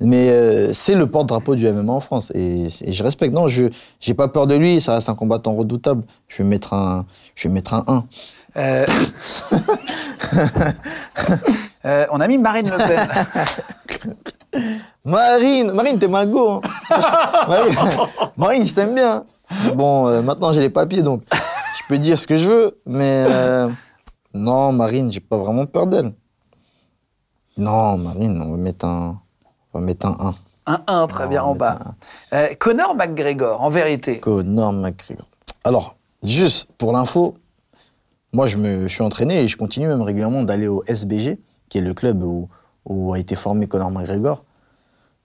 Mais 0.00 0.30
euh, 0.30 0.72
c'est 0.72 0.94
le 0.94 1.08
porte-drapeau 1.08 1.56
du 1.56 1.68
MMA 1.68 1.92
en 1.92 2.00
France. 2.00 2.30
Et, 2.34 2.66
et 2.82 2.92
je 2.92 3.02
respecte. 3.02 3.34
Non, 3.34 3.48
je 3.48 3.64
j'ai 3.98 4.14
pas 4.14 4.28
peur 4.28 4.46
de 4.46 4.54
lui. 4.54 4.80
Ça 4.80 4.94
reste 4.94 5.08
un 5.08 5.14
combattant 5.14 5.54
redoutable. 5.54 6.04
Je 6.28 6.38
vais 6.38 6.48
mettre 6.48 6.72
un, 6.72 7.04
je 7.34 7.48
vais 7.48 7.54
mettre 7.54 7.74
un 7.74 7.84
1. 7.88 8.04
Euh, 8.56 8.86
euh, 11.84 12.06
on 12.12 12.20
a 12.20 12.28
mis 12.28 12.38
Marine 12.38 12.70
Le 12.70 12.76
Pen. 12.76 14.14
Marine, 15.04 15.72
Marine, 15.72 15.98
t'es 15.98 16.08
mago. 16.08 16.50
Hein. 16.50 16.60
Marine, 17.48 17.74
Marine, 18.36 18.66
je 18.66 18.74
t'aime 18.74 18.94
bien. 18.94 19.24
Bon, 19.74 20.22
maintenant 20.22 20.52
j'ai 20.52 20.60
les 20.60 20.70
papiers, 20.70 21.02
donc 21.02 21.22
peux 21.88 21.98
dire 21.98 22.18
ce 22.18 22.26
que 22.26 22.36
je 22.36 22.46
veux, 22.46 22.80
mais 22.86 23.24
euh, 23.28 23.68
non, 24.34 24.72
Marine, 24.72 25.10
j'ai 25.10 25.20
pas 25.20 25.38
vraiment 25.38 25.66
peur 25.66 25.86
d'elle. 25.86 26.12
Non, 27.56 27.96
Marine, 27.96 28.40
on 28.40 28.52
va 28.52 28.56
mettre 28.56 28.84
un, 28.84 29.20
on 29.72 29.80
va 29.80 29.84
mettre 29.84 30.06
un 30.06 30.34
1. 30.66 30.74
Un 30.74 30.82
1, 30.86 31.06
très 31.06 31.24
Non, 31.24 31.30
bien 31.30 31.42
en 31.42 31.54
bas. 31.54 31.78
Euh, 32.34 32.48
Conor 32.58 32.94
McGregor, 32.94 33.62
en 33.62 33.70
vérité. 33.70 34.20
Conor 34.20 34.72
McGregor. 34.74 35.26
Alors, 35.64 35.96
juste 36.22 36.68
pour 36.76 36.92
l'info, 36.92 37.36
moi 38.32 38.46
je 38.46 38.58
me 38.58 38.82
je 38.82 38.92
suis 38.92 39.02
entraîné 39.02 39.42
et 39.42 39.48
je 39.48 39.56
continue 39.56 39.86
même 39.86 40.02
régulièrement 40.02 40.42
d'aller 40.42 40.68
au 40.68 40.84
SBG, 40.86 41.38
qui 41.68 41.78
est 41.78 41.80
le 41.80 41.94
club 41.94 42.22
où, 42.22 42.48
où 42.84 43.14
a 43.14 43.18
été 43.18 43.34
formé 43.34 43.66
Conor 43.66 43.90
McGregor, 43.90 44.44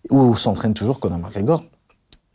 où 0.10 0.36
s'entraîne 0.36 0.74
toujours 0.74 1.00
Conor 1.00 1.20
McGregor. 1.20 1.64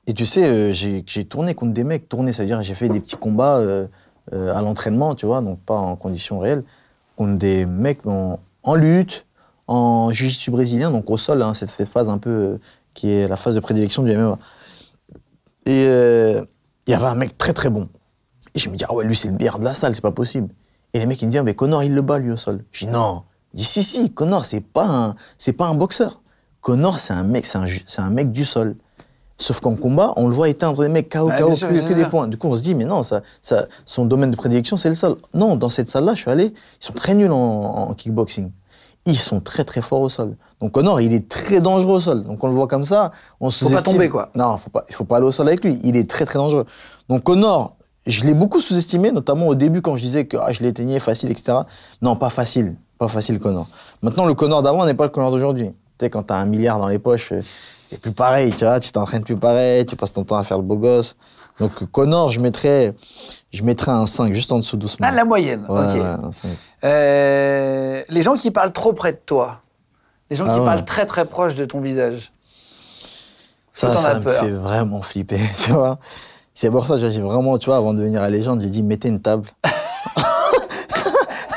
Et 0.06 0.14
tu 0.14 0.24
sais, 0.24 0.44
euh, 0.44 0.72
j'ai 0.72 1.02
j'ai 1.06 1.24
tourné 1.24 1.54
contre 1.54 1.72
des 1.72 1.84
mecs, 1.84 2.08
tourné, 2.08 2.32
c'est-à-dire 2.32 2.62
j'ai 2.62 2.74
fait 2.74 2.88
des 2.88 3.00
petits 3.00 3.16
combats 3.16 3.56
euh, 3.56 3.86
euh, 4.32 4.54
à 4.54 4.62
l'entraînement, 4.62 5.14
tu 5.14 5.26
vois, 5.26 5.40
donc 5.40 5.60
pas 5.60 5.76
en 5.76 5.96
conditions 5.96 6.38
réelles, 6.38 6.64
contre 7.16 7.36
des 7.38 7.66
mecs 7.66 8.06
en, 8.06 8.40
en 8.62 8.74
lutte, 8.74 9.26
en 9.66 10.10
jiu-jitsu 10.10 10.50
brésilien, 10.50 10.90
donc 10.90 11.10
au 11.10 11.16
sol, 11.16 11.42
hein, 11.42 11.54
cette 11.54 11.84
phase 11.84 12.08
un 12.08 12.18
peu 12.18 12.30
euh, 12.30 12.58
qui 12.94 13.10
est 13.10 13.28
la 13.28 13.36
phase 13.36 13.54
de 13.54 13.60
prédilection 13.60 14.02
du 14.02 14.16
MMA. 14.16 14.38
Et 15.66 15.86
euh, 15.86 16.42
il 16.86 16.90
y 16.90 16.94
avait 16.94 17.06
un 17.06 17.14
mec 17.14 17.36
très 17.36 17.52
très 17.52 17.70
bon. 17.70 17.88
Et 18.54 18.58
je 18.58 18.70
me 18.70 18.76
dis, 18.76 18.84
ah 18.88 18.94
ouais, 18.94 19.04
lui 19.04 19.14
c'est 19.14 19.28
le 19.28 19.34
meilleur 19.34 19.58
de 19.58 19.64
la 19.64 19.74
salle, 19.74 19.94
c'est 19.94 20.00
pas 20.00 20.12
possible. 20.12 20.48
Et 20.94 20.98
les 20.98 21.06
mecs 21.06 21.20
ils 21.20 21.26
me 21.26 21.30
disent, 21.30 21.42
mais 21.42 21.54
Connor 21.54 21.84
il 21.84 21.94
le 21.94 22.02
bat 22.02 22.18
lui 22.18 22.32
au 22.32 22.36
sol. 22.36 22.64
Je 22.72 22.86
dis, 22.86 22.90
non. 22.90 23.24
Il 23.54 23.58
dit, 23.58 23.64
si, 23.64 23.84
si, 23.84 24.10
Connor 24.10 24.46
c'est 24.46 24.62
pas 24.62 24.86
un, 24.86 25.16
pas 25.52 25.66
un 25.66 25.74
boxeur. 25.74 26.22
Connor 26.60 26.98
c'est 26.98 27.12
un 27.12 27.24
mec, 27.24 27.46
c'est 27.46 27.58
un, 27.58 27.66
un 28.04 28.10
mec 28.10 28.32
du 28.32 28.44
sol. 28.44 28.76
Sauf 29.40 29.60
qu'en 29.60 29.76
combat, 29.76 30.12
on 30.16 30.26
le 30.26 30.34
voit 30.34 30.48
éteindre 30.48 30.82
des 30.82 30.88
mecs 30.88 31.08
KO, 31.08 31.28
Ouais, 31.28 31.38
KO, 31.38 31.54
sûr, 31.54 31.68
que, 31.68 31.94
des 31.94 32.04
points. 32.06 32.26
Du 32.26 32.36
coup, 32.36 32.48
on 32.48 32.56
se 32.56 32.62
dit, 32.62 32.74
mais 32.74 32.84
non, 32.84 33.04
ça, 33.04 33.22
ça, 33.40 33.66
son 33.84 34.04
domaine 34.04 34.32
de 34.32 34.36
prédilection, 34.36 34.76
c'est 34.76 34.88
le 34.88 34.96
sol. 34.96 35.16
Non, 35.32 35.54
dans 35.54 35.68
cette 35.68 35.88
salle-là, 35.88 36.14
je 36.14 36.22
suis 36.22 36.30
allé, 36.30 36.46
ils 36.46 36.84
sont 36.84 36.92
très 36.92 37.14
nuls 37.14 37.30
en, 37.30 37.36
en 37.36 37.94
kickboxing. 37.94 38.50
Ils 39.06 39.16
sont 39.16 39.40
très 39.40 39.64
très 39.64 39.80
forts 39.80 40.00
au 40.00 40.08
sol. 40.08 40.36
Donc 40.60 40.72
Connor, 40.72 41.00
il 41.00 41.12
est 41.12 41.28
très 41.28 41.60
dangereux 41.60 41.94
au 41.94 42.00
sol. 42.00 42.24
Donc 42.24 42.42
on 42.42 42.48
le 42.48 42.52
voit 42.52 42.66
comme 42.66 42.84
ça, 42.84 43.12
on 43.40 43.50
se 43.50 43.64
Faut 43.64 43.70
pas 43.70 43.82
tomber, 43.82 44.08
quoi. 44.08 44.30
Non, 44.34 44.56
faut 44.56 44.70
pas, 44.70 44.84
il 44.88 44.94
faut 44.94 45.04
pas 45.04 45.18
aller 45.18 45.26
au 45.26 45.32
sol 45.32 45.46
avec 45.46 45.62
lui. 45.64 45.78
Il 45.84 45.96
est 45.96 46.08
très 46.08 46.24
très 46.24 46.38
dangereux. 46.38 46.66
Donc 47.08 47.22
Connor, 47.22 47.76
je 48.06 48.24
l'ai 48.24 48.34
beaucoup 48.34 48.60
sous-estimé, 48.60 49.12
notamment 49.12 49.46
au 49.46 49.54
début 49.54 49.82
quand 49.82 49.96
je 49.96 50.02
disais 50.02 50.26
que 50.26 50.36
ah, 50.36 50.50
je 50.50 50.62
l'éteignais 50.62 50.98
facile, 50.98 51.30
etc. 51.30 51.58
Non, 52.02 52.16
pas 52.16 52.30
facile, 52.30 52.76
pas 52.98 53.08
facile 53.08 53.38
Connor. 53.38 53.68
Maintenant, 54.02 54.26
le 54.26 54.34
Connor 54.34 54.62
d'avant 54.62 54.84
n'est 54.84 54.94
pas 54.94 55.04
le 55.04 55.10
Connor 55.10 55.30
d'aujourd'hui. 55.30 55.68
Tu 55.98 56.04
sais, 56.04 56.10
quand 56.10 56.24
t'as 56.24 56.36
un 56.36 56.46
milliard 56.46 56.78
dans 56.78 56.88
les 56.88 56.98
poches, 56.98 57.32
euh, 57.32 57.42
c'est 57.88 57.98
plus 57.98 58.12
pareil, 58.12 58.52
tu 58.52 58.64
vois. 58.64 58.78
Tu 58.80 58.92
t'entraînes 58.92 59.24
plus 59.24 59.36
pareil, 59.36 59.86
tu 59.86 59.96
passes 59.96 60.12
ton 60.12 60.24
temps 60.24 60.36
à 60.36 60.44
faire 60.44 60.58
le 60.58 60.64
beau 60.64 60.76
gosse. 60.76 61.16
Donc 61.58 61.90
Connor, 61.90 62.30
je 62.30 62.38
mettrais, 62.40 62.94
je 63.52 63.62
mettrais 63.64 63.90
un 63.90 64.06
5, 64.06 64.32
juste 64.32 64.52
en 64.52 64.58
dessous 64.58 64.76
doucement. 64.76 65.06
Ah, 65.10 65.12
la 65.12 65.24
moyenne, 65.24 65.64
Ouais, 65.68 65.80
ok. 65.80 65.94
ouais, 65.94 66.00
un 66.02 66.30
5. 66.32 66.48
Euh, 66.84 68.02
les 68.08 68.22
gens 68.22 68.34
qui 68.34 68.50
parlent 68.50 68.72
trop 68.72 68.92
près 68.92 69.12
de 69.12 69.20
toi. 69.24 69.60
Les 70.30 70.36
gens 70.36 70.44
Ah 70.46 70.52
qui 70.54 70.60
ouais. 70.60 70.66
parlent 70.66 70.84
très 70.84 71.06
très 71.06 71.24
proche 71.24 71.54
de 71.56 71.64
ton 71.64 71.80
visage. 71.80 72.30
Ça, 73.72 73.94
ça 73.96 74.20
me 74.20 74.30
fait 74.30 74.50
vraiment 74.50 75.02
flipper, 75.02 75.40
tu 75.64 75.72
vois. 75.72 75.98
C'est 76.54 76.70
pour 76.70 76.84
ça 76.86 76.94
que 76.98 77.10
j'ai 77.10 77.22
vraiment, 77.22 77.56
tu 77.58 77.66
vois, 77.66 77.76
avant 77.76 77.92
de 77.94 77.98
devenir 78.00 78.20
la 78.20 78.30
légende, 78.30 78.60
j'ai 78.60 78.68
dit 78.68 78.82
mettez 78.82 79.08
une 79.08 79.20
table. 79.20 79.48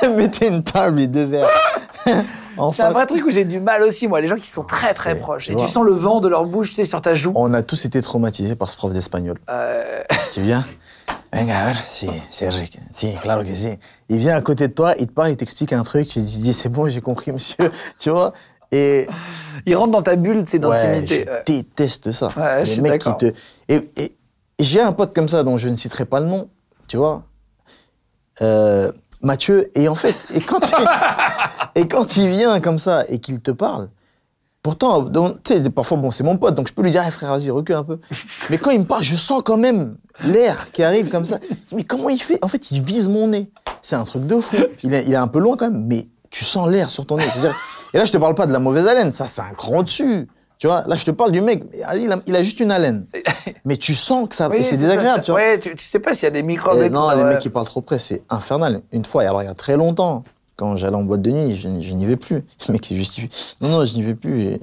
mettez 0.15 0.47
une 0.47 0.63
table 0.63 1.01
et 1.01 1.07
deux 1.07 1.25
verres. 1.25 1.49
En 2.57 2.69
C'est 2.71 2.83
un 2.83 2.91
vrai 2.91 3.05
truc 3.05 3.25
où 3.25 3.31
j'ai 3.31 3.45
du 3.45 3.59
mal 3.59 3.81
aussi, 3.83 4.07
moi. 4.07 4.21
Les 4.21 4.27
gens 4.27 4.35
qui 4.35 4.47
sont 4.47 4.63
très 4.63 4.93
très 4.93 5.13
c'est- 5.13 5.19
proches. 5.19 5.49
Et 5.49 5.55
tu 5.55 5.65
sens 5.67 5.83
le 5.85 5.93
vent 5.93 6.19
de 6.19 6.27
leur 6.27 6.45
bouche, 6.45 6.69
tu 6.69 6.75
sais, 6.75 6.85
sur 6.85 7.01
ta 7.01 7.13
joue. 7.13 7.31
On 7.35 7.53
a 7.53 7.61
tous 7.63 7.85
été 7.85 8.01
traumatisés 8.01 8.55
par 8.55 8.67
ce 8.69 8.75
prof 8.77 8.91
d'espagnol. 8.93 9.37
Euh, 9.49 10.01
Tu 10.33 10.41
viens 10.41 10.65
Venga, 11.33 11.57
a 11.59 11.65
ver, 11.67 11.77
si, 11.87 12.09
c'est 12.29 12.45
Eric. 12.45 12.77
Si, 12.93 13.15
claro 13.21 13.41
que 13.43 13.53
si. 13.53 13.77
Il 14.09 14.17
vient 14.17 14.35
à 14.35 14.41
côté 14.41 14.67
de 14.67 14.73
toi, 14.73 14.95
il 14.99 15.07
te 15.07 15.13
parle, 15.13 15.31
il 15.31 15.37
t'explique 15.37 15.71
un 15.71 15.83
truc, 15.83 16.09
tu 16.09 16.19
lui 16.19 16.25
dis 16.25 16.53
c'est 16.53 16.67
bon, 16.67 16.89
j'ai 16.89 16.99
compris, 16.99 17.31
monsieur. 17.31 17.71
Tu 17.97 18.09
vois? 18.09 18.33
Et 18.73 19.07
ils 19.65 19.75
rentrent 19.75 19.91
dans 19.93 20.01
ta 20.01 20.17
bulle, 20.17 20.43
c'est 20.45 20.63
Ouais, 20.65 20.75
d'intimité. 20.83 21.25
je 21.25 21.31
Ouais. 21.31 21.43
déteste 21.45 22.11
ça. 22.11 22.27
Ouais, 22.35 22.65
je 22.65 22.75
Les 22.75 22.81
mecs 22.81 23.01
qui 23.01 23.15
te... 23.17 23.31
Et, 23.69 23.89
j'ai 24.59 24.81
un 24.81 24.91
pote 24.91 25.13
comme 25.15 25.27
ça 25.29 25.43
dont 25.43 25.55
je 25.57 25.69
ne 25.69 25.75
citerai 25.77 26.05
pas 26.05 26.19
le 26.19 26.25
nom, 26.27 26.49
tu 26.87 26.97
vois? 26.97 27.23
Euh, 28.41 28.91
Mathieu, 29.21 29.69
et 29.75 29.87
en 29.87 29.95
fait, 29.95 30.15
et 30.33 30.39
quand, 30.41 30.59
il, 30.67 30.73
et 31.75 31.87
quand 31.87 32.17
il 32.17 32.29
vient 32.29 32.59
comme 32.59 32.77
ça 32.79 33.05
et 33.07 33.19
qu'il 33.19 33.39
te 33.41 33.51
parle, 33.51 33.89
pourtant, 34.63 35.01
donc, 35.01 35.43
tu 35.43 35.53
sais, 35.53 35.69
parfois, 35.69 35.97
bon, 35.97 36.11
c'est 36.11 36.23
mon 36.23 36.37
pote, 36.37 36.55
donc 36.55 36.67
je 36.67 36.73
peux 36.73 36.81
lui 36.83 36.91
dire, 36.91 37.03
hey, 37.03 37.11
frère, 37.11 37.31
vas-y, 37.31 37.49
recule 37.49 37.75
un 37.75 37.83
peu. 37.83 37.99
Mais 38.49 38.57
quand 38.57 38.71
il 38.71 38.79
me 38.79 38.85
parle, 38.85 39.03
je 39.03 39.15
sens 39.15 39.41
quand 39.43 39.57
même 39.57 39.95
l'air 40.25 40.71
qui 40.71 40.83
arrive 40.83 41.09
comme 41.09 41.25
ça. 41.25 41.37
Mais 41.73 41.83
comment 41.83 42.09
il 42.09 42.21
fait? 42.21 42.39
En 42.43 42.47
fait, 42.47 42.71
il 42.71 42.81
vise 42.83 43.07
mon 43.07 43.27
nez. 43.27 43.51
C'est 43.81 43.95
un 43.95 44.03
truc 44.03 44.25
de 44.27 44.39
fou. 44.39 44.57
Il 44.83 44.93
est, 44.93 45.03
il 45.07 45.13
est 45.13 45.15
un 45.17 45.27
peu 45.27 45.39
loin 45.39 45.57
quand 45.57 45.71
même, 45.71 45.85
mais 45.87 46.07
tu 46.29 46.45
sens 46.45 46.69
l'air 46.69 46.91
sur 46.91 47.03
ton 47.05 47.17
nez. 47.17 47.23
C'est-à-dire- 47.23 47.55
Et 47.93 47.97
là, 47.97 48.05
je 48.05 48.11
te 48.11 48.17
parle 48.17 48.35
pas 48.35 48.45
de 48.45 48.53
la 48.53 48.59
mauvaise 48.59 48.85
haleine, 48.87 49.11
ça, 49.11 49.25
c'est 49.25 49.41
un 49.41 49.53
cran 49.55 49.81
dessus. 49.81 50.27
Tu 50.59 50.67
vois, 50.67 50.83
là, 50.85 50.93
je 50.93 51.03
te 51.03 51.09
parle 51.09 51.31
du 51.31 51.41
mec, 51.41 51.63
il 51.73 52.11
a, 52.11 52.17
il 52.27 52.35
a 52.35 52.43
juste 52.43 52.59
une 52.59 52.69
haleine. 52.71 53.07
Mais 53.65 53.77
tu 53.77 53.95
sens 53.95 54.29
que 54.29 54.35
ça, 54.35 54.47
Oui, 54.47 54.57
et 54.57 54.63
c'est 54.63 54.77
désagréable, 54.77 55.17
ça- 55.17 55.23
tu 55.23 55.31
vois. 55.31 55.39
Ouais, 55.39 55.59
tu, 55.59 55.75
tu 55.75 55.83
sais 55.83 55.97
pas 55.97 56.13
s'il 56.13 56.25
y 56.25 56.27
a 56.27 56.29
des 56.29 56.43
microbes 56.43 56.79
Et 56.79 56.85
et 56.85 56.89
tout, 56.89 56.93
non, 56.93 57.09
les 57.09 57.15
ouais. 57.23 57.29
mecs 57.29 57.39
qui 57.39 57.49
parlent 57.49 57.65
trop 57.65 57.81
près, 57.81 57.97
c'est 57.97 58.21
infernal. 58.29 58.81
Une 58.91 59.03
fois, 59.03 59.23
il 59.23 59.45
y 59.45 59.47
a 59.47 59.53
très 59.55 59.75
longtemps, 59.75 60.23
quand 60.61 60.77
j'allais 60.77 60.95
en 60.95 61.01
boîte 61.01 61.23
de 61.23 61.31
nuit, 61.31 61.55
je, 61.55 61.69
je 61.81 61.93
n'y 61.95 62.05
vais 62.05 62.17
plus. 62.17 62.43
Le 62.67 62.73
mec 62.73 62.81
qui 62.81 62.95
justifie. 62.95 63.29
Non, 63.61 63.69
non, 63.69 63.83
je 63.83 63.95
n'y 63.95 64.03
vais 64.03 64.13
plus. 64.13 64.59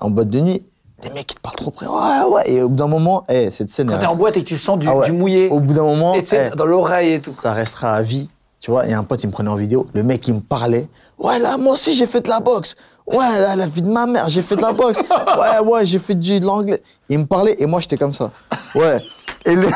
En 0.00 0.10
boîte 0.10 0.28
de 0.28 0.40
nuit, 0.40 0.62
des 1.00 1.10
mecs 1.10 1.28
qui 1.28 1.36
te 1.36 1.40
parlent 1.40 1.54
trop 1.54 1.70
près. 1.70 1.86
Ouais, 1.86 2.34
ouais. 2.34 2.50
Et 2.50 2.62
au 2.62 2.68
bout 2.68 2.74
d'un 2.74 2.88
moment, 2.88 3.24
eh, 3.28 3.52
cette 3.52 3.70
scène. 3.70 3.88
Quand 3.88 3.98
t'es 3.98 4.06
en 4.06 4.16
boîte 4.16 4.36
et 4.36 4.42
que 4.42 4.48
tu 4.48 4.58
sens 4.58 4.76
du, 4.76 4.88
Ah 4.88 4.96
ouais. 4.96 5.06
du 5.06 5.12
mouillé, 5.12 5.48
Au 5.50 5.60
bout 5.60 5.72
d'un 5.72 5.84
moment, 5.84 6.16
et 6.16 6.24
eh, 6.32 6.56
dans 6.56 6.66
l'oreille 6.66 7.12
et 7.12 7.20
tout. 7.20 7.30
ça 7.30 7.52
restera 7.52 7.92
à 7.92 8.02
vie. 8.02 8.28
Tu 8.58 8.72
vois, 8.72 8.88
et 8.88 8.92
un 8.92 9.04
pote, 9.04 9.22
il 9.22 9.28
me 9.28 9.32
prenait 9.32 9.50
en 9.50 9.54
vidéo. 9.54 9.86
Le 9.94 10.02
mec, 10.02 10.26
il 10.26 10.34
me 10.34 10.40
parlait. 10.40 10.88
Ouais, 11.16 11.38
là, 11.38 11.56
moi 11.58 11.74
aussi, 11.74 11.94
j'ai 11.94 12.06
fait 12.06 12.22
de 12.22 12.28
la 12.28 12.40
boxe. 12.40 12.74
Ouais, 13.06 13.18
là, 13.18 13.54
la 13.54 13.68
vie 13.68 13.82
de 13.82 13.90
ma 13.90 14.06
mère, 14.06 14.28
j'ai 14.28 14.42
fait 14.42 14.56
de 14.56 14.62
la 14.62 14.72
boxe. 14.72 14.98
Ouais, 14.98 15.64
ouais, 15.64 15.86
j'ai 15.86 16.00
fait 16.00 16.16
du, 16.16 16.40
de 16.40 16.46
l'anglais. 16.46 16.82
Il 17.08 17.20
me 17.20 17.26
parlait 17.26 17.54
et 17.60 17.66
moi, 17.66 17.78
j'étais 17.78 17.98
comme 17.98 18.12
ça. 18.12 18.32
Ouais. 18.74 19.00
Et, 19.44 19.54
le... 19.54 19.68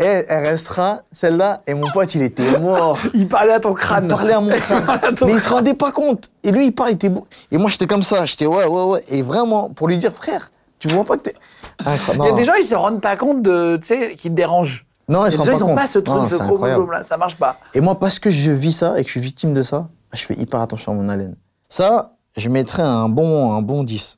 et 0.00 0.24
elle 0.28 0.46
restera, 0.46 1.02
celle-là, 1.12 1.62
et 1.66 1.74
mon 1.74 1.90
pote, 1.90 2.14
il 2.14 2.22
était 2.22 2.58
mort. 2.58 2.98
Il 3.14 3.28
parlait 3.28 3.52
à 3.52 3.60
ton 3.60 3.74
crâne. 3.74 4.04
Il 4.04 4.08
parlait 4.08 4.32
à 4.32 4.40
mon 4.40 4.48
crâne. 4.56 4.84
parlait 4.86 5.06
à 5.06 5.26
Mais 5.26 5.32
il 5.32 5.40
se 5.40 5.48
rendait 5.48 5.74
pas 5.74 5.92
compte. 5.92 6.30
Et 6.42 6.50
lui, 6.52 6.66
il 6.66 6.72
parle, 6.72 6.90
il 6.90 6.94
était 6.94 7.10
beau. 7.10 7.26
Et 7.52 7.58
moi, 7.58 7.68
j'étais 7.70 7.86
comme 7.86 8.02
ça. 8.02 8.24
J'étais 8.24 8.46
ouais, 8.46 8.64
ouais, 8.64 8.84
ouais. 8.84 9.04
Et 9.08 9.20
vraiment, 9.22 9.68
pour 9.68 9.88
lui 9.88 9.98
dire, 9.98 10.12
frère, 10.12 10.50
tu 10.78 10.88
vois 10.88 11.04
pas 11.04 11.16
que 11.18 11.24
t'es. 11.24 11.34
Incroyable. 11.84 12.24
Il 12.24 12.30
y 12.30 12.32
a 12.32 12.36
des 12.36 12.44
gens, 12.46 12.54
ils 12.58 12.66
se 12.66 12.74
rendent 12.74 13.00
pas 13.02 13.16
compte 13.16 13.42
de, 13.42 13.78
tu 13.80 13.88
sais, 13.88 14.14
qui 14.16 14.30
te 14.30 14.34
dérangent. 14.34 14.86
Non, 15.08 15.26
ils 15.26 15.28
Il 15.28 15.32
se 15.32 15.36
a 15.36 15.44
des 15.44 15.44
gens, 15.44 15.52
rendent 15.52 15.58
ils 15.58 15.58
pas 15.58 15.64
ont 15.64 15.68
compte. 15.68 15.76
pas 15.76 15.86
ce 15.86 15.98
truc, 15.98 16.16
Non, 16.18 16.26
ce 16.26 16.34
chromosome-là. 16.36 17.02
Ça 17.02 17.16
marche 17.18 17.36
pas. 17.36 17.58
Et 17.74 17.80
moi, 17.82 17.98
parce 17.98 18.18
que 18.18 18.30
je 18.30 18.50
vis 18.50 18.72
ça 18.72 18.94
et 18.98 19.02
que 19.02 19.08
je 19.08 19.12
suis 19.12 19.20
victime 19.20 19.52
de 19.52 19.62
ça, 19.62 19.88
je 20.14 20.24
fais 20.24 20.34
hyper 20.34 20.60
attention 20.60 20.92
à 20.92 20.94
mon 20.94 21.08
haleine. 21.08 21.36
Ça, 21.68 22.12
je 22.36 22.48
mettrais 22.48 22.82
un 22.82 23.08
bon, 23.08 23.52
un 23.52 23.60
bon 23.60 23.82
10. 23.84 24.16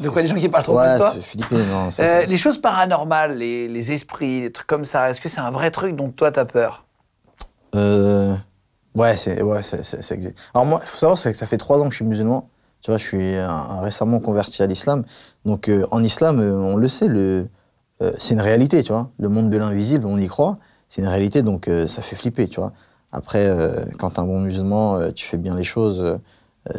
De 0.00 0.08
quoi, 0.08 0.22
les 0.22 0.28
gens 0.28 0.36
qui 0.36 0.48
parlent 0.48 0.64
trop 0.64 0.78
ouais, 0.78 0.92
de 0.92 0.98
toi 0.98 1.12
ça. 1.12 1.56
Non, 1.72 1.88
Euh, 1.98 2.26
les 2.26 2.36
choses 2.36 2.58
paranormales, 2.60 3.36
les, 3.36 3.66
les 3.68 3.92
esprits, 3.92 4.42
les 4.42 4.52
trucs 4.52 4.66
comme 4.66 4.84
ça, 4.84 5.10
est-ce 5.10 5.20
que 5.20 5.28
c'est 5.28 5.40
un 5.40 5.50
vrai 5.50 5.70
truc 5.70 5.96
dont 5.96 6.10
toi 6.10 6.30
t'as 6.30 6.44
peur? 6.44 6.84
Euh, 7.74 8.34
ouais, 8.94 9.16
c'est, 9.16 9.42
ouais, 9.42 9.58
existe. 9.58 10.50
Alors 10.54 10.66
moi, 10.66 10.80
il 10.82 10.86
faut 10.86 10.96
savoir 10.96 11.18
c'est 11.18 11.32
que 11.32 11.38
ça 11.38 11.46
fait 11.46 11.58
trois 11.58 11.78
ans 11.80 11.84
que 11.84 11.90
je 11.90 11.96
suis 11.96 12.04
musulman. 12.04 12.48
Tu 12.80 12.92
vois, 12.92 12.98
je 12.98 13.04
suis 13.04 13.36
récemment 13.82 14.20
converti 14.20 14.62
à 14.62 14.66
l'islam. 14.66 15.04
Donc 15.44 15.68
euh, 15.68 15.84
en 15.90 16.02
islam, 16.04 16.38
euh, 16.38 16.54
on 16.54 16.76
le 16.76 16.86
sait, 16.86 17.08
le, 17.08 17.48
c'est 18.18 18.34
une 18.34 18.40
réalité, 18.40 18.84
tu 18.84 18.92
vois. 18.92 19.10
Le 19.18 19.28
monde 19.28 19.50
de 19.50 19.56
l'invisible, 19.58 20.06
on 20.06 20.16
y 20.18 20.28
croit. 20.28 20.58
C'est 20.88 21.02
une 21.02 21.08
réalité, 21.08 21.42
donc 21.42 21.68
ça 21.88 22.00
fait 22.00 22.14
flipper, 22.14 22.46
tu 22.48 22.60
vois. 22.60 22.72
Après, 23.10 23.52
quand 23.98 24.10
t'es 24.10 24.20
un 24.20 24.24
bon 24.24 24.40
musulman, 24.40 25.10
tu 25.12 25.26
fais 25.26 25.36
bien 25.36 25.56
les 25.56 25.64
choses, 25.64 26.18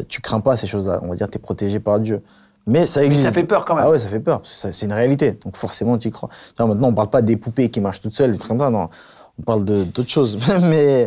tu 0.08 0.22
crains 0.22 0.40
pas 0.40 0.56
ces 0.56 0.66
choses-là. 0.66 1.02
On 1.04 1.10
va 1.10 1.16
dire, 1.16 1.30
t'es 1.30 1.38
protégé 1.38 1.80
par 1.82 2.00
Dieu. 2.00 2.24
Mais 2.68 2.86
ça 2.86 3.04
existe. 3.04 3.24
ça 3.26 3.32
fait 3.32 3.44
peur 3.44 3.66
quand 3.66 3.76
même. 3.76 3.84
Ah 3.88 3.90
ouais, 3.90 4.00
ça 4.00 4.10
fait 4.10 4.20
peur. 4.20 4.40
parce 4.42 4.52
que 4.54 4.58
ça- 4.58 4.72
C'est 4.72 4.86
une 4.86 4.94
réalité. 4.94 5.38
Donc 5.44 5.56
forcément, 5.58 5.98
tu 5.98 6.08
y 6.10 6.12
crois. 6.12 6.30
Maintenant, 6.60 6.90
on 6.90 6.94
parle 6.94 7.10
pas 7.10 7.22
des 7.22 7.36
poupées 7.38 7.70
qui 7.70 7.82
marchent 7.82 8.02
toutes 8.02 8.14
seules, 8.16 8.32
des 8.32 8.38
trucs 8.38 8.50
comme 8.50 8.60
ça. 8.60 8.70
Non, 8.70 8.90
on 9.40 9.44
parle 9.44 9.66
de 9.66 9.84
d'autres 9.86 10.10
choses. 10.12 10.38
mais, 10.64 11.06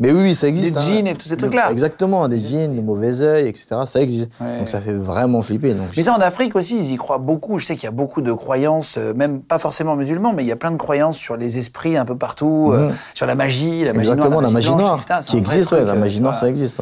mais 0.00 0.10
oui, 0.12 0.20
oui, 0.22 0.34
ça 0.34 0.48
existe. 0.48 0.72
Des 0.72 0.78
hein. 0.78 0.80
djinns 0.80 1.06
et 1.06 1.14
tous 1.14 1.28
ces 1.28 1.36
trucs-là. 1.36 1.70
Exactement, 1.70 2.26
des 2.26 2.38
djinns, 2.38 2.74
des 2.74 2.82
mauvais 2.82 3.20
œils, 3.20 3.46
etc. 3.48 3.66
Ça 3.86 4.00
existe. 4.00 4.30
Ouais. 4.40 4.58
Donc 4.58 4.68
ça 4.68 4.80
fait 4.80 4.92
vraiment 4.94 5.40
flipper. 5.42 5.74
Donc, 5.74 5.86
Mais 5.96 6.02
ça, 6.02 6.14
en 6.14 6.20
Afrique 6.20 6.56
aussi, 6.56 6.78
ils 6.78 6.92
y 6.92 6.96
croient 6.96 7.18
beaucoup. 7.18 7.58
Je 7.58 7.66
sais 7.66 7.74
qu'il 7.76 7.84
y 7.84 7.88
a 7.88 7.92
beaucoup 7.92 8.20
de 8.20 8.32
croyances, 8.32 8.96
euh, 8.98 9.12
même 9.14 9.40
pas 9.40 9.58
forcément 9.58 9.94
musulmans, 9.94 10.32
mais 10.32 10.42
il 10.42 10.48
y 10.48 10.52
a 10.52 10.56
plein 10.56 10.70
de 10.72 10.76
croyances 10.78 11.16
sur 11.16 11.36
les 11.36 11.58
esprits 11.58 11.96
un 11.96 12.04
peu 12.04 12.16
partout, 12.16 12.70
euh, 12.72 12.88
Mhm. 12.88 12.94
sur 13.14 13.26
la 13.26 13.34
magie, 13.36 13.84
la 13.84 13.92
magie 13.92 14.08
Exactement, 14.10 14.30
noire, 14.30 14.42
la 14.42 14.50
magie 14.50 14.70
noire, 14.74 14.98
qui 15.26 15.36
existe, 15.36 15.70
ouais, 15.72 15.84
la 15.84 15.92
euh, 15.92 15.96
magie 15.96 16.20
noire, 16.20 16.38
ça 16.38 16.48
existe. 16.48 16.80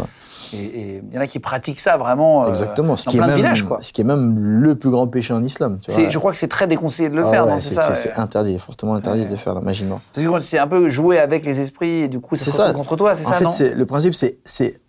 Et 0.54 1.02
il 1.08 1.14
y 1.14 1.18
en 1.18 1.20
a 1.20 1.26
qui 1.26 1.38
pratiquent 1.38 1.80
ça 1.80 1.96
vraiment 1.96 2.44
euh. 2.46 2.54
Ce 2.54 2.64
dans 2.64 2.94
qui, 2.96 3.16
est 3.16 3.18
plein 3.18 3.26
de 3.26 3.30
même, 3.32 3.36
villages, 3.36 3.62
quoi. 3.64 3.78
ce 3.80 3.92
qui 3.92 4.00
est 4.00 4.04
même 4.04 4.38
le 4.38 4.74
plus 4.74 4.90
grand 4.90 5.06
péché 5.06 5.32
en 5.34 5.42
islam. 5.42 5.78
Tu 5.80 5.90
C'est- 5.94 6.02
vois. 6.02 6.10
Je 6.10 6.18
crois 6.18 6.32
que 6.32 6.36
c'est 6.38 6.48
très 6.48 6.66
déconseillé 6.66 7.08
de 7.08 7.14
le 7.16 7.24
Ah 7.26 7.30
faire, 7.30 7.44
ouais, 7.46 7.52
non 7.52 7.58
C'est 7.58 7.74
ça 7.74 7.94
c'est 7.94 8.10
ouais. 8.10 8.18
interdit, 8.18 8.58
fortement 8.58 8.94
interdit 8.94 9.26
de 9.26 9.36
faire 9.36 9.54
la 9.54 9.60
magie 9.60 9.84
noire. 9.84 10.00
Parce 10.14 10.26
que 10.26 10.40
c'est 10.40 10.58
un 10.58 10.66
peu 10.66 10.88
jouer 10.88 11.18
avec 11.18 11.44
les 11.44 11.60
esprits 11.60 12.02
et 12.02 12.08
du 12.08 12.20
coup, 12.20 12.36
ça 12.36 12.44
se 12.44 12.50
ça. 12.50 12.72
contre 12.72 12.96
toi, 12.96 13.14
c'est 13.16 13.26
en 13.26 13.30
ça, 13.30 13.34
fait, 13.50 13.70
non 13.70 13.76
le 13.76 13.86
principe, 13.86 14.14
c'est, 14.14 14.80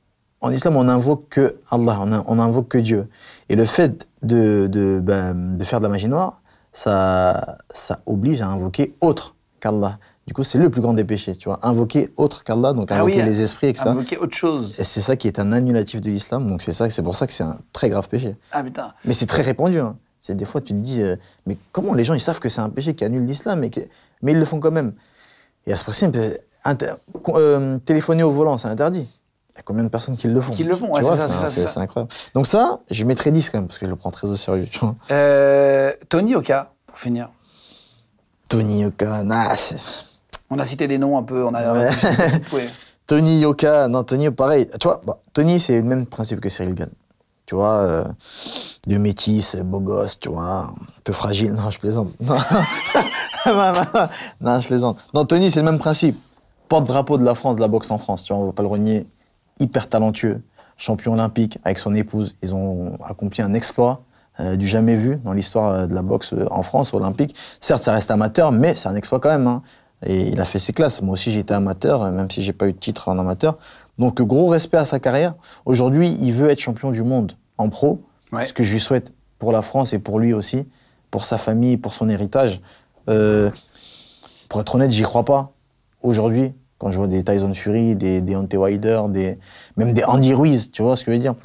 en 0.41 0.51
islam, 0.51 0.75
on 0.75 0.87
invoque 0.87 1.29
que 1.29 1.55
Allah, 1.71 1.99
on, 2.01 2.23
on 2.27 2.39
invoque 2.39 2.67
que 2.67 2.77
Dieu. 2.77 3.07
Et 3.49 3.55
le 3.55 3.65
fait 3.65 4.05
de, 4.23 4.67
de, 4.67 4.99
ben, 5.01 5.57
de 5.57 5.63
faire 5.63 5.79
de 5.79 5.85
la 5.85 5.89
magie 5.89 6.07
noire, 6.07 6.41
ça, 6.71 7.57
ça 7.71 7.99
oblige 8.05 8.41
à 8.41 8.47
invoquer 8.47 8.93
autre 9.01 9.35
qu'Allah. 9.59 9.97
Du 10.27 10.33
coup, 10.33 10.43
c'est 10.43 10.57
le 10.57 10.69
plus 10.69 10.81
grand 10.81 10.93
des 10.93 11.05
péchés, 11.05 11.35
tu 11.37 11.47
vois. 11.47 11.57
Invoquer 11.63 12.11
autre 12.17 12.43
qu'Allah, 12.43 12.73
donc 12.73 12.91
Ah 12.91 12.97
invoquer 12.97 13.21
oui, 13.21 13.25
les 13.25 13.41
esprits, 13.41 13.67
etc. 13.67 13.85
Invoquer 13.87 14.17
autre 14.17 14.35
chose. 14.35 14.75
Et 14.77 14.83
c'est 14.83 14.99
ça 15.01 15.15
qui 15.15 15.27
est 15.27 15.39
un 15.39 15.53
annulatif 15.53 16.01
de 16.01 16.09
l'islam, 16.09 16.49
donc 16.49 16.61
c'est 16.61 16.73
ça, 16.73 16.89
c'est 16.89 17.01
pour 17.01 17.15
ça 17.15 17.27
que 17.27 17.33
c'est 17.33 17.43
un 17.43 17.57
très 17.71 17.87
grave 17.89 18.09
péché. 18.09 18.35
Ah 18.51 18.61
putain. 18.61 18.93
Mais 19.05 19.13
c'est 19.13 19.25
très 19.25 19.41
répandu. 19.41 19.79
Hein. 19.79 19.95
C'est 20.19 20.35
des 20.35 20.43
fois 20.43 20.59
tu 20.59 20.73
te 20.73 20.79
dis, 20.79 21.01
euh, 21.01 21.15
mais 21.45 21.57
comment 21.71 21.93
les 21.93 22.03
gens 22.03 22.13
ils 22.13 22.19
savent 22.19 22.39
que 22.41 22.49
c'est 22.49 22.59
un 22.59 22.69
péché 22.69 22.93
qui 22.93 23.05
annule 23.05 23.25
l'islam, 23.25 23.59
mais, 23.61 23.71
mais 24.21 24.33
ils 24.33 24.39
le 24.39 24.43
font 24.45 24.59
quand 24.59 24.71
même? 24.71 24.91
Et 25.65 25.71
à 25.71 25.77
ce 25.77 25.83
principe, 25.85 26.13
euh, 26.17 26.35
inter- 26.65 26.95
euh, 27.29 27.77
téléphoner 27.85 28.23
au 28.23 28.31
volant, 28.31 28.57
c'est 28.57 28.67
interdit. 28.67 29.07
Il 29.53 29.57
y 29.57 29.59
a 29.59 29.63
combien 29.63 29.83
de 29.83 29.87
personnes 29.89 30.17
qui 30.17 30.27
le 30.27 30.41
font? 30.41 30.51
Qui 30.51 30.65
le 30.65 30.75
font, 30.75 30.93
ouais, 30.93 31.01
c'est 31.47 31.77
incroyable. 31.77 32.11
Donc 32.33 32.47
ça, 32.47 32.81
je 32.91 33.05
mettrais 33.05 33.31
10 33.31 33.49
quand 33.49 33.59
même, 33.59 33.67
parce 33.67 33.79
que 33.79 33.85
je 33.85 33.91
le 33.91 33.95
prends 33.95 34.11
très 34.11 34.27
au 34.27 34.35
sérieux. 34.35 34.67
Tu 34.69 34.79
vois. 34.79 34.95
Euh, 35.11 35.93
Tony 36.09 36.35
Oka, 36.35 36.73
pour 36.85 36.97
finir. 36.99 37.29
Tony 38.49 38.81
Yoka, 38.81 39.23
nah, 39.23 39.53
On 40.49 40.59
a 40.59 40.65
cité 40.65 40.87
des 40.87 40.97
noms 40.97 41.17
un 41.17 41.23
peu, 41.23 41.45
on 41.45 41.53
a. 41.53 41.73
Ouais. 41.73 41.89
Tony 43.07 43.39
Yoka, 43.39 43.87
non, 43.87 44.03
Tony, 44.03 44.29
pareil. 44.31 44.67
Tu 44.79 44.87
vois, 44.87 45.01
bah, 45.05 45.19
Tony, 45.33 45.59
c'est 45.59 45.77
le 45.77 45.83
même 45.83 46.05
principe 46.05 46.39
que 46.39 46.49
Cyril 46.49 46.75
Gann. 46.75 46.89
Tu 47.45 47.55
vois, 47.55 47.77
euh, 47.79 48.03
de 48.87 48.97
métis, 48.97 49.55
beau 49.55 49.79
gosse, 49.79 50.19
tu 50.19 50.29
vois, 50.29 50.63
un 50.63 50.73
peu 51.05 51.13
fragile. 51.13 51.53
Non, 51.53 51.69
je 51.69 51.79
plaisante. 51.79 52.09
Non, 54.41 54.59
je 54.59 54.67
plaisante. 54.67 54.97
Non, 55.13 55.25
Tony, 55.25 55.49
c'est 55.51 55.59
le 55.59 55.65
même 55.65 55.79
principe. 55.79 56.19
Porte-drapeau 56.67 57.17
de 57.17 57.23
la 57.23 57.33
France, 57.35 57.55
de 57.55 57.61
la 57.61 57.69
boxe 57.69 57.89
en 57.91 57.97
France, 57.97 58.23
tu 58.23 58.33
vois, 58.33 58.41
on 58.41 58.47
va 58.47 58.51
pas 58.51 58.63
le 58.63 58.67
renier. 58.67 59.07
Hyper 59.59 59.87
talentueux, 59.87 60.41
champion 60.75 61.13
olympique 61.13 61.57
avec 61.63 61.79
son 61.79 61.95
épouse. 61.95 62.35
Ils 62.43 62.53
ont 62.53 62.97
accompli 63.07 63.41
un 63.41 63.53
exploit 63.53 64.01
euh, 64.39 64.55
du 64.55 64.67
jamais 64.67 64.95
vu 64.95 65.15
dans 65.23 65.33
l'histoire 65.33 65.71
euh, 65.73 65.87
de 65.87 65.95
la 65.95 66.01
boxe 66.01 66.33
euh, 66.33 66.45
en 66.51 66.61
France, 66.61 66.93
olympique. 66.93 67.35
Certes, 67.59 67.83
ça 67.83 67.93
reste 67.93 68.11
amateur, 68.11 68.51
mais 68.51 68.75
c'est 68.75 68.89
un 68.89 68.95
exploit 68.95 69.19
quand 69.19 69.29
même. 69.29 69.47
hein. 69.47 69.61
Et 70.05 70.29
il 70.29 70.39
a 70.39 70.45
fait 70.45 70.59
ses 70.59 70.73
classes. 70.73 71.01
Moi 71.01 71.13
aussi, 71.13 71.31
j'ai 71.31 71.39
été 71.39 71.53
amateur, 71.53 72.09
même 72.11 72.29
si 72.29 72.43
j'ai 72.43 72.53
pas 72.53 72.67
eu 72.67 72.73
de 72.73 72.77
titre 72.77 73.09
en 73.09 73.17
amateur. 73.17 73.57
Donc, 73.97 74.21
gros 74.21 74.47
respect 74.47 74.77
à 74.77 74.85
sa 74.85 74.99
carrière. 74.99 75.35
Aujourd'hui, 75.65 76.15
il 76.21 76.31
veut 76.31 76.49
être 76.49 76.59
champion 76.59 76.91
du 76.91 77.03
monde 77.03 77.33
en 77.57 77.69
pro. 77.69 78.03
Ouais. 78.31 78.45
Ce 78.45 78.53
que 78.53 78.63
je 78.63 78.73
lui 78.73 78.79
souhaite 78.79 79.13
pour 79.39 79.51
la 79.51 79.61
France 79.61 79.93
et 79.93 79.99
pour 79.99 80.19
lui 80.19 80.33
aussi, 80.33 80.67
pour 81.09 81.25
sa 81.25 81.37
famille, 81.37 81.77
pour 81.77 81.93
son 81.93 82.09
héritage. 82.09 82.61
Euh, 83.09 83.49
pour 84.49 84.61
être 84.61 84.75
honnête, 84.75 84.91
j'y 84.91 85.01
crois 85.01 85.25
pas. 85.25 85.51
Aujourd'hui, 86.01 86.53
quand 86.77 86.91
je 86.91 86.97
vois 86.97 87.07
des 87.07 87.23
Tyson 87.23 87.53
Fury, 87.53 87.95
des 87.95 88.21
Deontay 88.21 88.57
Wilder, 88.57 89.01
des, 89.09 89.39
même 89.77 89.93
des 89.93 90.03
Andy 90.03 90.33
Ruiz, 90.33 90.71
tu 90.71 90.83
vois 90.83 90.95
ce 90.95 91.03
que 91.03 91.11
je 91.11 91.17
veux 91.17 91.21
dire? 91.21 91.35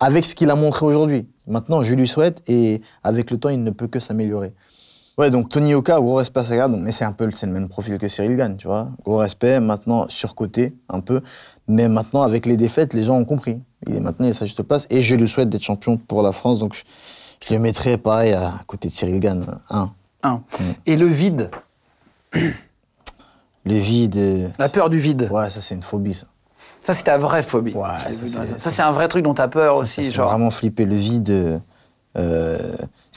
Avec 0.00 0.24
ce 0.24 0.34
qu'il 0.34 0.50
a 0.50 0.54
montré 0.54 0.86
aujourd'hui. 0.86 1.28
Maintenant, 1.46 1.82
je 1.82 1.94
lui 1.94 2.08
souhaite 2.08 2.42
et 2.48 2.80
avec 3.04 3.30
le 3.30 3.38
temps, 3.38 3.50
il 3.50 3.62
ne 3.62 3.70
peut 3.70 3.86
que 3.86 4.00
s'améliorer. 4.00 4.52
Ouais, 5.18 5.30
donc 5.30 5.50
Tony 5.50 5.74
Oka, 5.74 6.00
gros 6.00 6.14
respect 6.14 6.40
à 6.40 6.42
sa 6.44 6.48
carrière, 6.50 6.68
donc, 6.70 6.80
mais 6.82 6.90
c'est 6.92 7.04
un 7.04 7.12
peu 7.12 7.26
le- 7.26 7.32
c'est 7.32 7.44
le 7.46 7.52
même 7.52 7.68
profil 7.68 7.98
que 7.98 8.08
Cyril 8.08 8.34
Gann, 8.36 8.56
tu 8.56 8.66
vois. 8.66 8.88
Gros 9.04 9.18
respect, 9.18 9.60
maintenant 9.60 10.06
surcoté 10.08 10.74
un 10.88 11.00
peu, 11.00 11.20
mais 11.68 11.86
maintenant 11.88 12.22
avec 12.22 12.46
les 12.46 12.56
défaites, 12.56 12.94
les 12.94 13.04
gens 13.04 13.16
ont 13.18 13.24
compris. 13.26 13.60
Il 13.86 13.94
est 13.96 14.00
maintenant 14.00 14.28
à 14.28 14.32
sa 14.32 14.46
juste 14.46 14.62
place 14.62 14.86
et 14.90 15.00
je 15.02 15.14
lui 15.14 15.28
souhaite 15.28 15.50
d'être 15.50 15.62
champion 15.62 15.98
pour 15.98 16.22
la 16.22 16.32
France, 16.32 16.60
donc 16.60 16.72
je, 16.74 16.82
je 17.46 17.52
le 17.52 17.60
mettrai 17.60 17.98
pareil 17.98 18.32
à 18.32 18.54
côté 18.66 18.88
de 18.88 18.92
Cyril 18.94 19.20
Gann, 19.20 19.44
un. 19.70 19.90
Un. 20.22 20.40
Et 20.86 20.96
le 20.96 21.06
vide, 21.06 21.50
Le 23.64 23.74
vide. 23.74 24.16
euh, 24.16 24.48
la 24.58 24.68
peur 24.68 24.88
du 24.88 24.98
vide. 24.98 25.28
Ouais, 25.30 25.50
ça 25.50 25.60
c'est 25.60 25.74
une 25.74 25.82
phobie, 25.82 26.14
ça. 26.14 26.26
Ça, 26.80 26.94
c'est 26.94 27.04
ta 27.04 27.16
vraie 27.16 27.42
phobie. 27.44 27.74
Ouais, 27.74 27.88
Ça, 28.26 28.44
ça, 28.44 28.56
c'est- 28.58 28.70
ça, 28.70 28.88
un 28.88 28.90
vrai 28.92 29.06
truc 29.06 29.22
dont 29.24 29.34
t'as 29.34 29.46
peur 29.46 29.76
aussi. 29.76 30.02
C'est 30.04 30.10
genre. 30.16 30.28
vraiment 30.28 30.50
flipper. 30.50 30.84
Le 30.84 30.96
vide. 30.96 31.30
euh, 31.30 31.58
euh, 32.18 32.58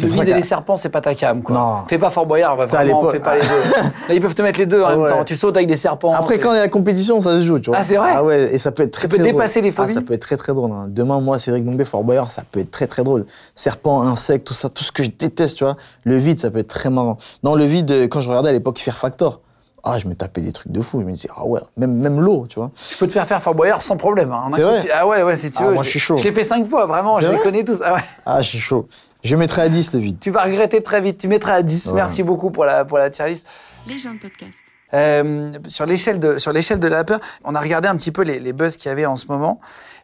Le 0.01 0.07
vide 0.07 0.29
et 0.29 0.33
les 0.35 0.41
serpents, 0.41 0.77
c'est 0.77 0.89
pas 0.89 1.01
ta 1.01 1.13
cam, 1.15 1.41
quoi. 1.43 1.55
Non. 1.55 1.75
Fais 1.87 1.97
pas 1.97 2.09
Fort 2.09 2.25
Boyard, 2.25 2.59
à 2.61 2.65
vraiment, 2.65 3.01
l'époque- 3.01 3.11
fais 3.13 3.19
pas 3.19 3.35
les 3.35 3.41
deux. 3.41 3.47
Là, 4.07 4.13
ils 4.13 4.21
peuvent 4.21 4.33
te 4.35 4.41
mettre 4.41 4.59
les 4.59 4.65
deux 4.65 4.81
en 4.81 4.85
Ah 4.87 4.95
même 4.95 5.09
temps. 5.09 5.23
Tu 5.25 5.35
sautes 5.35 5.57
avec 5.57 5.67
des 5.67 5.75
serpents. 5.75 6.13
Après, 6.13 6.39
quand 6.39 6.51
il 6.51 6.55
y 6.55 6.59
a 6.59 6.61
la 6.61 6.67
compétition, 6.69 7.19
ça 7.19 7.31
se 7.39 7.45
joue, 7.45 7.59
tu 7.59 7.69
vois. 7.69 7.79
Ah, 7.79 7.83
c'est 7.85 7.97
vrai 7.97 8.11
Ah 8.15 8.23
ouais, 8.23 8.53
et 8.53 8.57
ça 8.57 8.71
peut 8.71 8.83
être 8.83 8.91
très, 8.91 9.03
Ça 9.03 9.07
peut 9.09 9.17
drôle. 9.17 9.31
dépasser 9.31 9.61
les 9.61 9.71
phobies 9.71 9.91
Ah, 9.91 9.95
ça 9.95 10.01
peut 10.01 10.13
être 10.13 10.21
très, 10.21 10.37
très 10.37 10.53
drôle. 10.53 10.71
hein. 10.71 10.85
Demain, 10.87 11.19
moi, 11.19 11.37
Cédric 11.39 11.65
Dombé, 11.65 11.83
Fort 11.85 12.03
Boyard, 12.03 12.31
ça 12.31 12.43
peut 12.49 12.59
être 12.61 12.71
très, 12.71 12.87
très 12.87 13.03
drôle. 13.03 13.25
Serpent, 13.53 14.01
insectes, 14.03 14.47
tout 14.47 14.53
ça, 14.53 14.69
tout 14.69 14.83
ce 14.83 14.91
que 14.91 15.03
je 15.03 15.09
déteste, 15.17 15.57
tu 15.57 15.63
vois. 15.65 15.75
Le 16.05 16.15
vide, 16.17 16.39
ça 16.39 16.49
peut 16.49 16.59
être 16.59 16.67
très 16.69 16.89
marrant. 16.89 17.17
Non, 17.43 17.55
le 17.55 17.65
vide, 17.65 17.91
euh, 17.91 18.07
quand 18.07 18.21
je 18.21 18.29
regardais 18.29 18.49
à 18.49 18.53
l'époque 18.53 18.79
Fear 18.79 18.95
Factor, 18.95 19.41
ah, 19.85 19.97
je 19.99 20.07
me 20.07 20.15
tapais 20.15 20.41
des 20.41 20.51
trucs 20.51 20.71
de 20.71 20.81
fou. 20.81 20.99
Je 21.01 21.05
me 21.05 21.11
disais, 21.11 21.29
ah 21.37 21.45
ouais, 21.45 21.61
même, 21.77 21.93
même 21.93 22.19
l'eau, 22.19 22.47
tu 22.49 22.59
vois. 22.59 22.71
Je 22.91 22.97
peux 22.97 23.07
te 23.07 23.11
faire 23.13 23.25
faire 23.27 23.41
Fort 23.41 23.55
Boyard 23.55 23.81
sans 23.81 23.97
problème. 23.97 24.31
hein. 24.31 24.49
C'est 24.55 24.61
vrai 24.61 24.89
Ah 24.93 25.07
ouais, 25.07 25.23
ouais, 25.23 25.35
si 25.35 25.51
tu 25.51 25.57
Ah, 25.61 25.67
veux. 25.67 25.73
moi, 25.75 25.83
je 25.83 25.89
suis 25.89 25.99
chaud. 25.99 26.17
Je 26.17 26.23
l'ai 26.23 26.31
fait 26.31 26.43
cinq 26.43 26.65
fois, 26.65 26.85
vraiment. 26.85 27.19
Je 27.21 27.31
les 27.31 27.39
connais 27.39 27.63
tous. 27.63 27.79
Ah 27.85 27.93
ouais. 27.93 28.01
Ah, 28.25 28.41
je 28.41 28.49
suis 28.49 28.59
chaud. 28.59 28.87
Je 29.23 29.35
mettrais 29.35 29.61
à 29.63 29.69
10 29.69 29.93
le 29.93 29.99
vide. 29.99 30.17
Tu 30.19 30.29
vas 30.31 30.43
regretter 30.43 30.83
très 30.83 31.01
vite. 31.01 31.17
Tu 31.19 31.27
mettras 31.27 31.53
à 31.53 31.61
10. 31.63 31.87
Ouais. 31.87 31.93
Merci 31.93 32.21
beaucoup 32.23 32.51
pour 32.51 32.65
la, 32.65 32.83
pour 32.85 32.97
la 32.97 33.09
tier 33.09 33.25
list. 33.27 33.45
Les 33.87 33.97
gens 33.97 34.13
de 34.13 34.19
podcast. 34.19 34.53
Euh, 34.93 35.51
sur 35.67 35.85
l'échelle 35.87 36.19
de 36.19 36.37
sur 36.37 36.53
l'échelle 36.53 36.77
de 36.79 36.87
la 36.87 37.03
peur, 37.03 37.19
on 37.43 37.55
a 37.55 37.59
regardé 37.59 37.87
un 37.87 37.95
petit 37.97 38.11
peu 38.11 38.21
les, 38.21 38.39
les 38.39 38.53
buzz 38.53 38.77
qu'il 38.77 38.87
y 38.89 38.91
avait 38.91 39.07
en 39.07 39.15
ce 39.15 39.25
moment. 39.27 39.59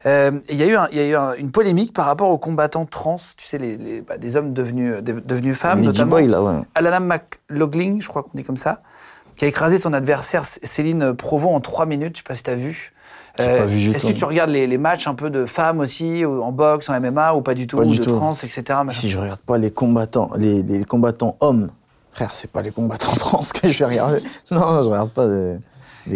Euh, 0.08 0.32
Il 0.50 0.56
y 0.58 0.64
a 0.64 0.66
eu, 0.66 0.76
un- 0.76 0.88
il 0.92 0.98
y 0.98 1.02
a 1.02 1.08
eu 1.08 1.16
un- 1.16 1.34
une 1.36 1.52
polémique 1.52 1.94
par 1.94 2.06
rapport 2.08 2.30
aux 2.32 2.40
combattants 2.40 2.86
trans, 2.88 3.18
tu 3.38 3.46
sais, 3.46 3.60
les, 3.60 3.78
les- 3.78 4.02
bah, 4.02 4.18
des 4.18 4.36
hommes 4.36 4.54
devenus, 4.54 5.02
de- 5.04 5.20
devenus 5.20 5.56
femmes, 5.56 5.78
Lady 5.78 5.88
notamment. 5.90 6.16
Boy, 6.16 6.28
là, 6.28 6.42
ouais. 6.42 6.62
Alana 6.74 7.00
McLaughlin, 7.00 7.98
je 8.02 8.08
crois 8.08 8.24
qu'on 8.24 8.32
dit 8.34 8.44
comme 8.44 8.58
ça, 8.58 8.82
qui 9.42 9.46
a 9.46 9.48
écrasé 9.48 9.80
son 9.80 9.92
adversaire 9.94 10.46
Céline 10.46 11.16
Provo 11.16 11.50
en 11.50 11.62
trois 11.62 11.88
minutes. 11.88 12.16
Je 12.18 12.20
sais 12.20 12.28
pas 12.28 12.36
si 12.36 12.44
tu 12.44 12.52
as 12.52 12.56
vu. 12.56 12.94
Euh, 13.40 13.66
Est-ce 13.68 14.06
que 14.06 14.12
tu 14.12 14.24
regardes 14.24 14.52
les, 14.52 14.68
les 14.68 14.78
matchs 14.78 15.08
un 15.08 15.16
peu 15.16 15.32
de 15.32 15.48
femmes 15.48 15.80
aussi, 15.80 16.24
en 16.24 16.52
boxe, 16.52 16.90
en 16.90 17.02
MMA, 17.02 17.34
ou 17.34 17.42
pas 17.42 17.56
du 17.56 17.66
tout, 17.66 17.78
Pas 17.78 17.84
ou 17.84 17.90
du 17.90 17.98
de 17.98 18.04
tout. 18.04 18.12
trans, 18.12 18.34
etc. 18.34 18.64
Si 18.92 19.10
je 19.10 19.18
regarde 19.18 19.40
pas 19.40 19.58
les 19.58 19.72
combattants, 19.72 20.30
les, 20.38 20.62
les 20.62 20.84
combattants 20.86 21.38
hommes, 21.40 21.72
frère, 22.12 22.36
c'est 22.36 22.52
pas 22.52 22.62
les 22.62 22.70
combattants 22.70 23.14
trans 23.18 23.42
que 23.60 23.68
je 23.68 23.80
vais 23.80 23.86
regarder. 23.86 24.20
Non, 24.52 24.60
non, 24.60 24.84
je 24.84 24.90
regarde 24.90 25.10
pas 25.10 25.26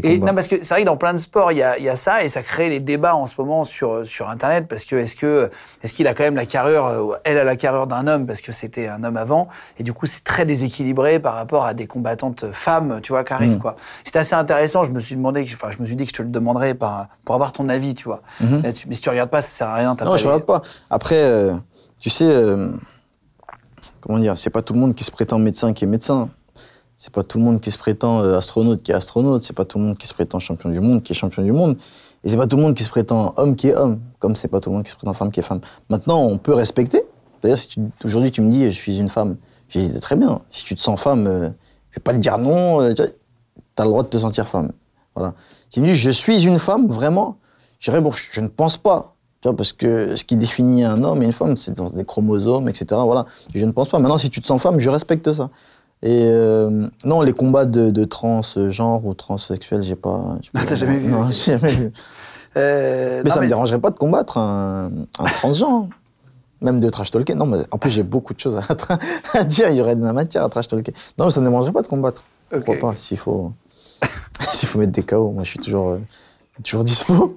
Et 0.03 0.19
non, 0.19 0.33
parce 0.33 0.47
que 0.47 0.57
c'est 0.63 0.73
vrai 0.73 0.81
que 0.81 0.85
dans 0.87 0.97
plein 0.97 1.13
de 1.13 1.17
sports, 1.19 1.51
il 1.51 1.57
y 1.59 1.63
a, 1.63 1.77
il 1.77 1.83
y 1.83 1.89
a 1.89 1.95
ça, 1.95 2.23
et 2.23 2.29
ça 2.29 2.41
crée 2.41 2.69
les 2.69 2.79
débats 2.79 3.15
en 3.15 3.27
ce 3.27 3.35
moment 3.39 3.63
sur, 3.63 4.05
sur 4.07 4.29
Internet, 4.29 4.67
parce 4.67 4.85
que 4.85 4.95
est-ce 4.95 5.15
que 5.15 5.49
est-ce 5.83 5.93
qu'il 5.93 6.07
a 6.07 6.13
quand 6.13 6.23
même 6.23 6.35
la 6.35 6.45
carrure, 6.45 6.85
euh, 6.87 7.15
elle 7.23 7.37
a 7.37 7.43
la 7.43 7.55
carrure 7.55 7.85
d'un 7.87 8.07
homme, 8.07 8.25
parce 8.25 8.41
que 8.41 8.51
c'était 8.51 8.87
un 8.87 9.03
homme 9.03 9.17
avant, 9.17 9.47
et 9.79 9.83
du 9.83 9.93
coup 9.93 10.05
c'est 10.05 10.23
très 10.23 10.45
déséquilibré 10.45 11.19
par 11.19 11.35
rapport 11.35 11.65
à 11.65 11.73
des 11.73 11.87
combattantes 11.87 12.45
femmes, 12.51 12.99
tu 13.03 13.11
vois, 13.11 13.23
qui 13.23 13.33
Mm. 13.33 13.35
arrivent, 13.35 13.57
quoi. 13.59 13.75
C'était 14.03 14.19
assez 14.19 14.35
intéressant, 14.35 14.83
je 14.83 14.91
me 14.91 14.99
suis 14.99 15.15
demandé, 15.15 15.45
enfin 15.53 15.69
je 15.71 15.79
me 15.79 15.85
suis 15.85 15.95
dit 15.95 16.03
que 16.05 16.09
je 16.09 16.15
te 16.15 16.21
le 16.21 16.29
demanderais 16.29 16.73
par, 16.73 17.07
pour 17.23 17.35
avoir 17.35 17.51
ton 17.51 17.69
avis, 17.69 17.93
tu 17.95 18.05
vois. 18.05 18.21
Là-dessus. 18.41 18.87
Mais 18.87 18.95
si 18.95 19.01
tu 19.01 19.09
regardes 19.09 19.29
pas, 19.29 19.41
ça 19.41 19.49
sert 19.49 19.67
à 19.67 19.75
rien. 19.75 19.95
t'as 19.95 20.05
Mm-hmm. 20.05 20.07
Non, 20.07 20.11
pas 20.11 20.17
je 20.17 20.23
les- 20.23 20.29
regarde 20.29 20.45
pas. 20.45 20.61
Après, 20.89 21.17
euh, 21.23 21.53
tu 21.99 22.09
sais, 22.09 22.25
euh, 22.27 22.69
comment 24.01 24.19
dire, 24.19 24.37
c'est 24.37 24.49
pas 24.49 24.61
tout 24.61 24.73
le 24.73 24.79
monde 24.79 24.93
qui 24.95 25.03
se 25.03 25.11
prétend 25.11 25.39
médecin 25.39 25.73
qui 25.73 25.83
est 25.83 25.87
médecin. 25.87 26.29
C'est 26.97 27.11
pas 27.13 27.23
tout 27.23 27.37
le 27.37 27.43
monde 27.43 27.59
qui 27.59 27.71
se 27.71 27.77
prétend 27.77 28.21
euh, 28.23 28.37
astronaute 28.37 28.81
qui 28.81 28.91
est 28.91 28.95
astronaute. 28.95 29.43
C'est 29.43 29.53
pas 29.53 29.65
tout 29.65 29.77
le 29.77 29.85
monde 29.85 29.97
qui 29.97 30.07
se 30.07 30.13
prétend 30.13 30.39
champion 30.39 30.69
du 30.69 30.79
monde 30.79 31.03
qui 31.03 31.13
est 31.13 31.15
champion 31.15 31.43
du 31.43 31.51
monde. 31.51 31.77
Et 32.23 32.29
c'est 32.29 32.37
pas 32.37 32.47
tout 32.47 32.55
le 32.57 32.63
monde 32.63 32.73
qui 32.75 32.83
se 32.83 32.89
prétend 32.89 33.33
homme 33.37 33.55
qui 33.55 33.67
est 33.67 33.75
homme, 33.75 33.99
comme 34.19 34.35
c'est 34.35 34.47
pas 34.47 34.59
tout 34.59 34.69
le 34.69 34.75
monde 34.75 34.85
qui 34.85 34.91
se 34.91 34.95
prétend 34.95 35.13
femme 35.13 35.31
qui 35.31 35.39
est 35.39 35.43
femme. 35.43 35.61
Maintenant, 35.89 36.23
on 36.23 36.37
peut 36.37 36.53
respecter. 36.53 37.03
D'ailleurs, 37.41 37.59
si 37.59 37.67
tu- 37.67 37.81
aujourd'hui 38.03 38.31
tu 38.31 38.41
me 38.41 38.49
dis 38.49 38.65
je 38.65 38.77
suis 38.77 38.97
une 38.97 39.09
femme, 39.09 39.35
je 39.69 39.79
dis 39.79 39.99
très 39.99 40.15
bien. 40.15 40.39
Si 40.49 40.63
tu 40.63 40.75
te 40.75 40.81
sens 40.81 40.99
femme, 40.99 41.27
euh, 41.27 41.49
je 41.91 41.99
vais 41.99 42.03
pas 42.03 42.13
te 42.13 42.17
dire 42.17 42.37
non. 42.37 42.81
Euh, 42.81 42.93
tu 42.93 43.03
as 43.03 43.83
le 43.83 43.89
droit 43.89 44.03
de 44.03 44.07
te 44.07 44.17
sentir 44.17 44.47
femme. 44.47 44.71
Voilà. 45.15 45.33
S'il 45.69 45.83
me 45.83 45.87
dit, 45.87 45.95
je 45.95 46.09
suis 46.09 46.43
une 46.43 46.59
femme, 46.59 46.87
vraiment, 46.87 47.37
je 47.79 47.91
dirais, 47.91 48.01
bon, 48.01 48.11
je, 48.11 48.41
ne 48.41 48.47
pense 48.47 48.77
pas. 48.77 49.15
Tu 49.41 49.53
parce 49.53 49.73
que 49.73 50.15
ce 50.15 50.23
qui 50.23 50.35
définit 50.35 50.83
un 50.83 51.03
homme 51.03 51.21
et 51.21 51.25
une 51.25 51.31
femme, 51.31 51.55
c'est 51.55 51.73
dans 51.73 51.89
des 51.89 52.05
chromosomes, 52.05 52.67
etc. 52.67 52.85
Voilà. 53.03 53.25
Je 53.53 53.63
ne 53.65 53.71
pense 53.71 53.89
pas. 53.89 53.99
Maintenant, 53.99 54.17
si 54.17 54.29
tu 54.29 54.41
te 54.41 54.47
sens 54.47 54.61
femme, 54.61 54.79
je 54.79 54.89
respecte 54.89 55.31
ça. 55.33 55.49
Et 56.03 56.21
euh, 56.23 56.87
non, 57.03 57.21
les 57.21 57.33
combats 57.33 57.65
de, 57.65 57.89
de 57.89 58.05
transgenre 58.05 59.05
ou 59.05 59.13
transsexuel, 59.13 59.81
j'ai 59.81 59.95
pas. 59.95 60.37
Ah, 60.53 60.59
t'as 60.67 60.75
jamais 60.75 60.97
vu 60.97 61.09
Non, 61.09 61.25
j'ai 61.31 61.53
jamais 61.53 61.71
vu. 61.73 61.91
Euh, 62.57 63.21
Mais 63.23 63.29
non, 63.29 63.33
ça 63.35 63.39
me 63.39 63.45
c'est- 63.45 63.49
dérangerait 63.49 63.79
pas 63.79 63.89
de 63.89 63.97
combattre 63.97 64.37
un, 64.37 64.91
un 65.19 65.23
transgenre. 65.25 65.87
Même 66.61 66.79
de 66.79 66.89
trash 66.89 67.11
talker. 67.11 67.35
Non, 67.35 67.45
mais 67.45 67.57
en 67.71 67.77
plus, 67.77 67.89
j'ai 67.89 68.03
beaucoup 68.03 68.33
de 68.33 68.39
choses 68.39 68.57
à, 69.33 69.43
dire. 69.43 69.69
Il 69.69 69.75
y 69.77 69.81
aurait 69.81 69.95
de 69.95 70.03
la 70.03 70.13
matière 70.13 70.43
à 70.43 70.49
trash 70.49 70.67
talker. 70.69 70.93
Non, 71.17 71.25
mais 71.25 71.31
ça 71.31 71.39
ne 71.41 71.45
me 71.45 71.49
dérangerait 71.51 71.73
pas 71.73 71.81
de 71.81 71.87
combattre. 71.87 72.23
Pourquoi 72.49 72.75
Ok. 72.75 72.81
pas 72.81 72.93
S'il 72.95 73.17
faut, 73.17 73.51
s'il 74.53 74.69
faut 74.69 74.79
mettre 74.79 74.93
des 74.93 75.03
KO, 75.03 75.31
moi, 75.31 75.43
je 75.43 75.49
suis 75.49 75.59
toujours, 75.59 75.89
euh, 75.89 75.99
toujours 76.63 76.83
dispo. 76.85 77.35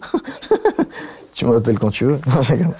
tu 1.32 1.46
m'appelles 1.46 1.78
quand 1.78 1.90
tu 1.90 2.04
veux. 2.04 2.20
Non, 2.28 2.42
je 2.42 2.52
rigole. 2.52 2.74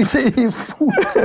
Il 0.00 0.44
est 0.44 0.50
fou. 0.50 0.90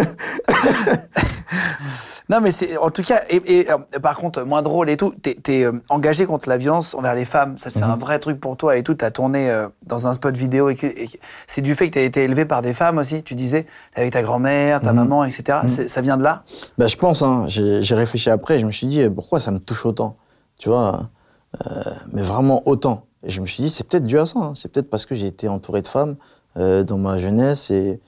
non, 2.29 2.39
mais 2.41 2.51
c'est 2.51 2.77
en 2.77 2.89
tout 2.89 3.03
cas, 3.03 3.21
et, 3.29 3.59
et, 3.59 3.71
euh, 3.71 3.77
par 4.01 4.17
contre, 4.17 4.43
moins 4.43 4.61
drôle 4.61 4.89
et 4.89 4.97
tout, 4.97 5.13
t'es 5.21 5.37
es, 5.47 5.67
engagé 5.89 6.25
contre 6.25 6.49
la 6.49 6.57
violence 6.57 6.95
envers 6.95 7.15
les 7.15 7.25
femmes. 7.25 7.57
Ça, 7.57 7.69
c'est 7.71 7.83
un 7.83 7.95
vrai 7.95 8.19
truc 8.19 8.39
pour 8.39 8.57
toi 8.57 8.77
et 8.77 8.83
tout. 8.83 8.95
T'as 8.95 9.11
tourné 9.11 9.49
euh, 9.49 9.67
dans 9.85 10.07
un 10.07 10.13
spot 10.13 10.35
vidéo 10.35 10.69
et, 10.69 10.77
c'est 11.47 11.61
du 11.61 11.75
fait 11.75 11.89
que 11.89 11.95
t'as 11.95 12.01
été 12.01 12.23
élevé 12.23 12.45
par 12.45 12.61
des 12.61 12.73
femmes 12.73 12.97
aussi. 12.97 13.23
Tu 13.23 13.35
disais 13.35 13.65
avec 13.95 14.13
ta 14.13 14.21
grand-mère, 14.21 14.81
ta 14.81 14.93
maman, 14.93 15.23
etc. 15.23 15.59
C'est- 15.67 15.87
Ça 15.87 16.01
vient 16.01 16.17
de 16.17 16.23
là? 16.23 16.43
Bah, 16.77 16.87
je 16.87 16.95
pense, 16.97 17.21
hein, 17.21 17.45
j'ai 17.47 17.95
réfléchi 17.95 18.29
après, 18.29 18.59
je 18.59 18.65
me 18.65 18.71
suis 18.71 18.87
dit, 18.87 19.01
eh, 19.01 19.09
pourquoi 19.09 19.39
ça 19.39 19.51
me 19.51 19.59
touche 19.59 19.85
autant? 19.85 20.17
Tu 20.57 20.69
vois, 20.69 21.09
euh, 21.67 21.81
mais 22.13 22.21
vraiment 22.21 22.61
autant. 22.67 23.05
Et 23.23 23.29
je 23.29 23.41
me 23.41 23.45
suis 23.45 23.63
dit, 23.63 23.71
c'est 23.71 23.87
peut-être 23.87 24.05
dû 24.05 24.17
à 24.19 24.25
ça. 24.25 24.39
hein. 24.39 24.51
C'est 24.55 24.71
peut-être 24.71 24.89
parce 24.89 25.05
que 25.05 25.15
j'ai 25.15 25.27
été 25.27 25.47
entouré 25.47 25.81
de 25.81 25.87
femmes 25.87 26.15
euh, 26.57 26.83
dans 26.83 26.97
ma 26.97 27.17
jeunesse 27.17 27.69
et, 27.69 27.99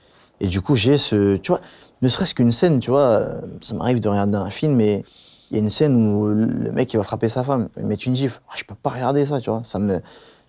et 0.46 0.48
du 0.48 0.62
coup, 0.62 0.76
j'ai 0.76 0.98
ce. 0.98 1.38
Tu 1.38 1.52
vois, 1.52 1.62
ne 2.02 2.08
serait-ce 2.10 2.36
qu'une 2.36 2.52
scène, 2.52 2.80
tu 2.80 2.92
vois, 2.92 3.24
ça 3.62 3.74
m'arrive 3.74 4.00
de 4.00 4.08
regarder 4.10 4.38
un 4.38 4.50
film 4.50 4.80
et 4.82 5.04
il 5.52 5.58
y 5.58 5.60
a 5.60 5.64
une 5.64 5.70
scène 5.70 5.96
où 5.96 6.28
le 6.28 6.72
mec 6.72 6.94
il 6.94 6.98
va 6.98 7.04
frapper 7.04 7.30
sa 7.30 7.44
femme, 7.44 7.70
il 7.78 7.86
mettre 7.86 8.08
une 8.08 8.16
gifle. 8.16 8.42
Ah, 8.50 8.54
Je 8.58 8.64
peux 8.64 8.76
pas 8.76 8.90
regarder 8.92 9.26
ça, 9.26 9.40
tu 9.42 9.50
vois. 9.50 9.62
Ça 9.64 9.80
me, 9.80 10.00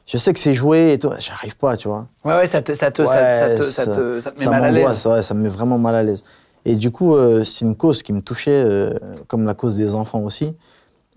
je 0.07 0.17
sais 0.19 0.33
que 0.33 0.39
c'est 0.39 0.55
joué 0.55 0.93
et 0.93 0.99
tout, 0.99 1.11
j'arrive 1.19 1.57
pas, 1.57 1.77
tu 1.77 1.89
vois. 1.89 2.07
Ouais, 2.25 2.35
ouais, 2.35 2.47
ça 2.47 2.63
te, 2.63 2.73
ça 2.75 2.91
te, 2.91 3.03
ça- 3.05 3.09
Ouais, 3.11 3.39
ça, 3.39 3.49
te, 3.57 3.63
ça 3.71 3.87
te- 3.87 4.21
ça 4.21 4.31
te 4.33 4.39
met 4.39 4.45
ça 4.45 4.51
mal 4.51 4.65
à 4.65 4.71
l'aise. 4.71 5.07
ouais, 5.07 5.23
ça 5.23 5.35
me 5.35 5.43
met 5.43 5.49
vraiment 5.49 5.79
mal 5.79 5.95
à 5.95 6.03
l'aise. 6.03 6.23
Et 6.65 6.75
du 6.77 6.91
coup, 6.91 7.15
euh, 7.15 7.45
c'est 7.45 7.65
une 7.65 7.77
cause 7.77 8.03
qui 8.03 8.13
me 8.13 8.21
touchait, 8.21 8.51
euh, 8.65 8.93
comme 9.29 9.45
la 9.47 9.55
cause 9.55 9.77
des 9.77 9.95
enfants 9.95 10.21
aussi. 10.21 10.55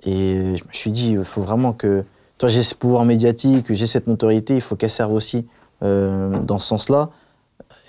Et 0.04 0.56
je 0.58 0.64
me 0.64 0.72
suis 0.72 0.92
dit, 0.92 1.12
il 1.12 1.24
faut 1.24 1.42
vraiment 1.42 1.74
que. 1.74 2.04
Toi, 2.38 2.48
j'ai 2.48 2.64
ce 2.64 2.74
pouvoir 2.74 3.04
médiatique, 3.04 3.74
j'ai 3.74 3.86
cette 3.88 4.08
notoriété, 4.08 4.56
il 4.56 4.62
faut 4.62 4.78
qu'elle 4.78 4.90
serve 4.90 5.12
aussi 5.12 5.46
euh, 5.84 6.40
dans 6.40 6.58
ce 6.58 6.68
sens-là. 6.68 7.10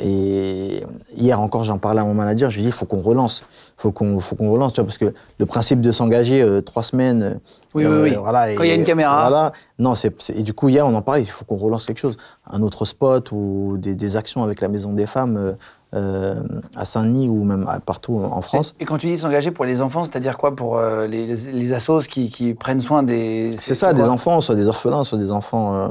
Et 0.03 0.83
hier 1.15 1.41
encore, 1.41 1.65
j'en 1.65 1.79
parlais 1.79 2.01
à 2.01 2.05
mon 2.05 2.15
manager, 2.15 2.51
je 2.51 2.57
lui 2.57 2.63
ai 2.63 2.65
dit, 2.65 2.69
il 2.71 2.73
faut 2.75 2.87
qu'on 2.87 3.01
relance. 3.01 3.43
Il 3.79 3.83
faut 3.83 3.93
qu'on 3.93 4.19
faut 4.21 4.35
qu'on 4.37 4.51
relance, 4.51 4.73
tu 4.73 4.81
vois, 4.81 4.87
parce 4.87 4.99
que 4.99 5.13
le 5.39 5.47
principe 5.47 5.81
de 5.81 5.93
s'engager 5.93 6.41
euh, 6.43 6.61
trois 6.63 6.83
semaines. 6.83 7.23
euh, 7.23 7.35
Oui, 7.75 7.87
oui, 7.87 7.99
oui. 8.11 8.15
Voilà, 8.19 8.55
Quand 8.55 8.63
il 8.65 8.69
y 8.69 8.73
a 8.73 8.77
une 8.77 8.85
caméra. 8.85 9.21
Voilà. 9.29 9.53
Non, 9.79 9.95
c'est, 9.95 10.13
et 10.31 10.43
du 10.43 10.53
coup, 10.55 10.69
hier, 10.69 10.87
on 10.87 10.95
en 10.95 11.03
parlait, 11.03 11.23
il 11.23 11.27
faut 11.31 11.45
qu'on 11.45 11.57
relance 11.57 11.87
quelque 11.87 11.99
chose. 12.01 12.17
Un 12.51 12.63
autre 12.63 12.85
spot 12.85 13.31
ou 13.33 13.77
des, 13.79 13.95
des 13.95 14.17
actions 14.17 14.43
avec 14.43 14.61
la 14.61 14.69
Maison 14.69 14.93
des 14.93 15.07
Femmes 15.07 15.37
euh, 15.37 15.53
euh, 15.95 16.43
à 16.77 16.85
Saint-Denis 16.85 17.29
ou 17.29 17.45
même 17.45 17.67
partout 17.85 18.21
en 18.21 18.41
France. 18.43 18.75
Et 18.81 18.85
quand 18.85 18.97
tu 18.99 19.07
dis 19.09 19.19
s'engager 19.19 19.51
pour 19.51 19.65
les 19.65 19.81
enfants, 19.81 20.05
c'est-à-dire 20.05 20.37
quoi 20.39 20.55
pour 20.57 20.77
euh, 20.79 21.07
les, 21.07 21.27
les, 21.27 21.53
les 21.53 21.73
assos 21.73 22.01
qui, 22.09 22.31
qui 22.31 22.55
prennent 22.55 22.81
soin 22.81 23.03
des. 23.03 23.55
C'est 23.57 23.75
ça, 23.75 23.93
des 23.93 24.03
enfants, 24.05 24.41
soit 24.41 24.55
des 24.55 24.67
orphelins, 24.67 25.05
soit 25.05 25.19
des 25.19 25.33
enfants 25.33 25.75
euh, 25.75 25.89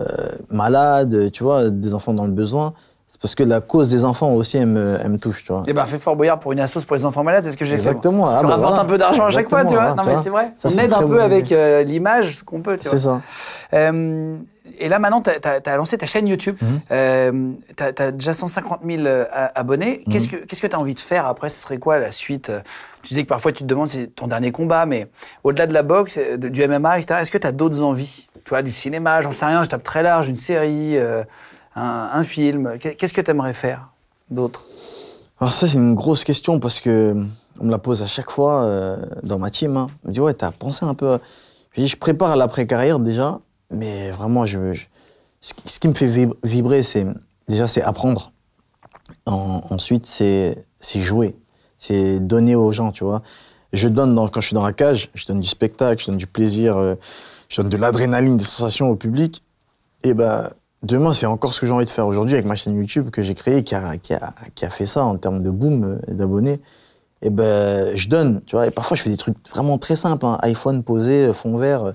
euh, 0.00 0.04
malades, 0.50 1.30
tu 1.32 1.42
vois, 1.44 1.70
des 1.70 1.94
enfants 1.94 2.12
dans 2.12 2.26
le 2.26 2.32
besoin. 2.32 2.74
C'est 3.26 3.34
parce 3.36 3.48
que 3.48 3.54
la 3.54 3.60
cause 3.60 3.88
des 3.88 4.04
enfants 4.04 4.32
aussi, 4.34 4.56
elle 4.56 4.66
me, 4.66 4.98
elle 5.02 5.10
me 5.10 5.18
touche, 5.18 5.42
tu 5.44 5.52
vois. 5.52 5.64
Eh 5.66 5.72
ben, 5.72 5.84
fais 5.84 5.98
Fort 5.98 6.14
Boyard 6.14 6.38
pour 6.38 6.52
une 6.52 6.60
assos 6.60 6.82
pour 6.86 6.94
les 6.94 7.04
enfants 7.04 7.24
malades, 7.24 7.42
c'est 7.42 7.50
ce 7.50 7.56
que 7.56 7.64
j'ai 7.64 7.72
fait. 7.72 7.88
Exactement. 7.88 8.28
Ah, 8.28 8.38
tu 8.40 8.46
bah 8.46 8.52
rapportes 8.52 8.68
voilà. 8.74 8.82
un 8.82 8.84
peu 8.84 8.98
d'argent 8.98 9.24
à 9.26 9.30
chaque 9.30 9.48
fois, 9.48 9.64
tu 9.64 9.74
vois. 9.74 9.90
Exactement, 9.90 9.96
Non, 9.96 10.02
tu 10.02 10.08
mais 10.08 10.14
vois. 10.14 10.22
c'est 10.22 10.30
vrai. 10.30 10.52
Ça, 10.58 10.68
On 10.68 10.70
c'est 10.70 10.84
aide 10.84 10.92
un 10.92 11.06
peu 11.06 11.20
avec 11.20 11.50
euh, 11.50 11.82
l'image, 11.82 12.36
ce 12.36 12.44
qu'on 12.44 12.60
peut, 12.60 12.76
tu 12.78 12.88
vois. 12.88 12.96
C'est 12.96 13.04
ça. 13.04 13.20
Euh, 13.74 14.36
et 14.78 14.88
là, 14.88 14.98
maintenant, 15.00 15.20
tu 15.20 15.30
as, 15.30 15.76
lancé 15.76 15.98
ta 15.98 16.06
chaîne 16.06 16.28
YouTube. 16.28 16.56
Mhm. 16.62 16.80
Euh, 16.92 17.50
tu 17.76 18.02
as, 18.02 18.12
déjà 18.12 18.32
150 18.32 18.80
000 18.88 19.06
euh, 19.06 19.24
a- 19.32 19.58
abonnés. 19.58 20.04
Mhm. 20.06 20.12
Qu'est-ce 20.12 20.60
que 20.60 20.66
tu 20.68 20.76
as 20.76 20.78
envie 20.78 20.94
de 20.94 21.00
faire 21.00 21.26
après? 21.26 21.48
Ce 21.48 21.60
serait 21.60 21.78
quoi 21.78 21.98
la 21.98 22.12
suite? 22.12 22.52
Tu 23.02 23.08
disais 23.08 23.24
que 23.24 23.28
parfois 23.28 23.50
tu 23.52 23.64
te 23.64 23.68
demandes 23.68 23.88
si 23.88 24.02
c'est 24.02 24.14
ton 24.14 24.28
dernier 24.28 24.52
combat, 24.52 24.86
mais 24.86 25.08
au-delà 25.42 25.66
de 25.66 25.72
la 25.72 25.82
boxe, 25.82 26.18
du 26.38 26.66
MMA, 26.68 26.98
etc., 26.98 27.20
est-ce 27.22 27.30
que 27.30 27.38
tu 27.38 27.46
as 27.46 27.52
d'autres 27.52 27.82
envies? 27.82 28.28
Tu 28.44 28.50
vois, 28.50 28.62
du 28.62 28.70
cinéma, 28.70 29.22
j'en 29.22 29.30
sais 29.30 29.46
rien, 29.46 29.64
je 29.64 29.68
tape 29.68 29.82
très 29.82 30.04
large, 30.04 30.28
une 30.28 30.36
série, 30.36 30.96
un, 31.82 32.24
film. 32.24 32.78
Qu'est- 32.80 32.94
Qu'est-ce 32.94 33.12
que 33.12 33.20
tu 33.20 33.30
aimerais 33.30 33.52
faire 33.52 33.88
d'autre? 34.30 34.64
Alors 35.40 35.52
ça, 35.52 35.66
c'est 35.66 35.74
une 35.74 35.94
grosse 35.94 36.24
question 36.24 36.58
parce 36.58 36.80
que 36.80 37.14
on 37.60 37.64
me 37.66 37.70
la 37.70 37.78
pose 37.78 38.02
à 38.02 38.06
chaque 38.06 38.30
fois 38.30 38.62
euh, 38.64 38.96
dans 39.22 39.38
ma 39.38 39.50
team. 39.50 39.76
hein. 39.76 39.88
On 40.04 40.08
me 40.08 40.12
dit, 40.12 40.20
ouais, 40.20 40.34
t'as 40.34 40.50
pensé 40.50 40.84
un 40.84 40.94
peu... 40.94 41.18
Je 41.72 41.82
dis, 41.82 41.86
je 41.88 41.96
prépare 41.96 42.36
l'après-carrière 42.36 42.98
déjà, 42.98 43.40
mais 43.70 44.10
vraiment, 44.10 44.46
je, 44.46 44.72
ce, 45.40 45.52
qui, 45.54 45.68
ce 45.68 45.78
qui 45.78 45.88
me 45.88 45.94
fait 45.94 46.08
vib- 46.08 46.34
vibrer, 46.42 46.82
c'est 46.82 47.06
déjà, 47.48 47.66
c'est 47.66 47.82
apprendre. 47.82 48.32
En- 49.26 49.60
ensuite, 49.70 50.06
c'est 50.06 50.56
jouer. 50.80 51.36
C'est 51.78 52.20
donner 52.20 52.54
aux 52.54 52.72
gens, 52.72 52.92
tu 52.92 53.04
vois. 53.04 53.20
Je 53.74 53.88
donne, 53.88 54.14
dans- 54.14 54.28
quand 54.28 54.40
je 54.40 54.46
suis 54.48 54.54
dans 54.54 54.64
la 54.64 54.72
cage, 54.72 55.10
je 55.14 55.26
donne 55.26 55.40
du 55.40 55.48
spectacle, 55.48 56.00
je 56.00 56.06
donne 56.06 56.16
du 56.16 56.26
plaisir, 56.26 56.76
euh, 56.78 56.94
je 57.50 57.60
donne 57.60 57.68
de 57.70 57.76
l'adrénaline, 57.76 58.38
des 58.38 58.44
sensations 58.44 58.88
au 58.88 58.96
public. 58.96 59.42
Et 60.02 60.14
ben, 60.14 60.48
demain, 60.86 61.12
c'est 61.12 61.26
encore 61.26 61.52
ce 61.52 61.60
que 61.60 61.66
j'ai 61.66 61.72
envie 61.72 61.84
de 61.84 61.90
faire 61.90 62.06
aujourd'hui 62.06 62.34
avec 62.34 62.46
ma 62.46 62.54
chaîne 62.54 62.74
YouTube 62.76 63.10
que 63.10 63.22
j'ai 63.22 63.34
créée, 63.34 63.62
qui 63.64 63.74
a, 63.74 63.96
qui, 63.96 64.14
a, 64.14 64.32
qui 64.54 64.64
a 64.64 64.70
fait 64.70 64.86
ça 64.86 65.04
en 65.04 65.16
termes 65.16 65.42
de 65.42 65.50
boom 65.50 65.84
euh, 65.84 66.14
d'abonnés. 66.14 66.60
Et 67.22 67.30
ben, 67.30 67.96
je 67.96 68.08
donne, 68.08 68.42
tu 68.46 68.56
vois. 68.56 68.66
Et 68.66 68.70
parfois, 68.70 68.96
je 68.96 69.02
fais 69.02 69.10
des 69.10 69.16
trucs 69.16 69.36
vraiment 69.48 69.78
très 69.78 69.96
simples. 69.96 70.26
hein. 70.26 70.38
iPhone 70.42 70.82
posé, 70.82 71.26
euh, 71.26 71.32
fond 71.32 71.56
vert. 71.56 71.84
euh, 71.84 71.92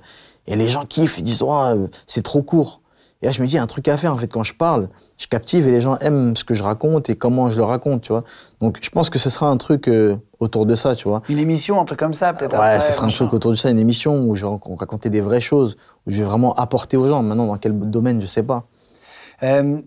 et 0.47 0.55
les 0.55 0.67
gens 0.67 0.83
kiffent, 0.85 1.17
ils 1.19 1.23
disent, 1.23 1.41
oh, 1.43 1.87
c'est 2.07 2.23
trop 2.23 2.41
court. 2.41 2.81
Et 3.21 3.27
là, 3.27 3.31
je 3.31 3.39
me 3.41 3.45
dis, 3.47 3.53
il 3.53 3.57
y 3.57 3.59
a 3.59 3.63
un 3.63 3.67
truc 3.67 3.87
à 3.87 3.97
faire, 3.97 4.11
en 4.13 4.17
fait, 4.17 4.27
quand 4.27 4.41
je 4.43 4.55
parle, 4.55 4.89
je 5.19 5.27
captive 5.27 5.67
et 5.67 5.71
les 5.71 5.79
gens 5.81 5.95
aiment 5.99 6.35
ce 6.35 6.43
que 6.43 6.55
je 6.55 6.63
raconte 6.63 7.11
et 7.11 7.15
comment 7.15 7.49
je 7.51 7.57
le 7.57 7.63
raconte, 7.63 8.01
tu 8.01 8.11
vois. 8.11 8.23
Donc, 8.61 8.79
je 8.81 8.89
pense 8.89 9.11
que 9.11 9.19
ce 9.19 9.29
sera 9.29 9.47
un 9.47 9.57
truc 9.57 9.87
euh, 9.87 10.15
autour 10.39 10.65
de 10.65 10.73
ça, 10.73 10.95
tu 10.95 11.07
vois. 11.07 11.21
Une 11.29 11.37
émission, 11.37 11.79
un 11.79 11.85
truc 11.85 11.99
comme 11.99 12.15
ça, 12.15 12.33
peut-être 12.33 12.59
Ouais, 12.59 12.79
ce 12.79 12.91
sera 12.91 13.05
un 13.05 13.09
truc 13.09 13.31
autour 13.31 13.51
de 13.51 13.55
ça, 13.55 13.69
une 13.69 13.77
émission 13.77 14.23
où 14.25 14.35
je 14.35 14.43
vais 14.47 14.51
rac- 14.51 14.79
raconter 14.79 15.11
des 15.11 15.21
vraies 15.21 15.39
choses, 15.39 15.77
où 16.07 16.11
je 16.11 16.17
vais 16.17 16.23
vraiment 16.27 16.55
apporter 16.55 16.97
aux 16.97 17.07
gens. 17.07 17.21
Maintenant, 17.21 17.45
dans 17.45 17.57
quel 17.57 17.77
domaine, 17.77 18.19
je 18.19 18.25
sais 18.25 18.41
pas. 18.43 18.65
Euh, 19.43 19.79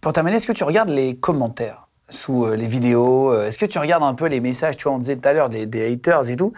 pour 0.00 0.12
terminer, 0.12 0.36
est-ce 0.36 0.46
que 0.46 0.52
tu 0.52 0.64
regardes 0.64 0.88
les 0.88 1.16
commentaires 1.16 1.88
sous 2.08 2.44
euh, 2.44 2.56
les 2.56 2.66
vidéos 2.66 3.32
euh, 3.32 3.46
Est-ce 3.46 3.58
que 3.58 3.66
tu 3.66 3.78
regardes 3.78 4.02
un 4.02 4.14
peu 4.14 4.26
les 4.26 4.40
messages 4.40 4.76
Tu 4.76 4.84
vois, 4.84 4.92
on 4.92 4.98
disait 4.98 5.16
tout 5.16 5.28
à 5.28 5.32
l'heure 5.32 5.48
des, 5.48 5.66
des 5.66 5.92
haters 5.92 6.28
et 6.28 6.36
tout. 6.36 6.52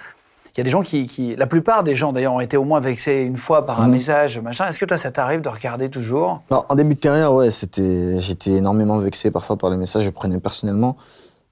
Il 0.56 0.58
y 0.58 0.60
a 0.60 0.64
des 0.64 0.70
gens 0.70 0.82
qui, 0.82 1.06
qui- 1.08 1.34
La 1.36 1.46
plupart 1.48 1.82
des 1.82 1.94
gens, 1.96 2.12
d'ailleurs, 2.12 2.32
ont 2.34 2.40
été 2.40 2.56
au 2.56 2.64
moins 2.64 2.78
vexés 2.80 3.22
une 3.22 3.36
fois 3.36 3.66
par 3.66 3.80
un 3.80 3.86
Mhm. 3.86 3.92
message, 3.92 4.38
machin. 4.40 4.68
Est-ce 4.68 4.78
que 4.78 4.84
toi, 4.84 4.96
ça 4.96 5.10
t'arrive 5.10 5.40
de 5.40 5.48
regarder 5.48 5.90
toujours? 5.90 6.42
Alors, 6.50 6.64
en 6.68 6.74
début 6.76 6.94
de 6.94 7.00
carrière, 7.00 7.34
ouais, 7.34 7.50
c'était, 7.50 8.20
j'étais 8.20 8.52
énormément 8.52 8.98
vexé 8.98 9.30
parfois 9.32 9.56
par 9.56 9.70
les 9.70 9.76
messages, 9.76 10.04
je 10.04 10.10
prenais 10.10 10.38
personnellement. 10.38 10.96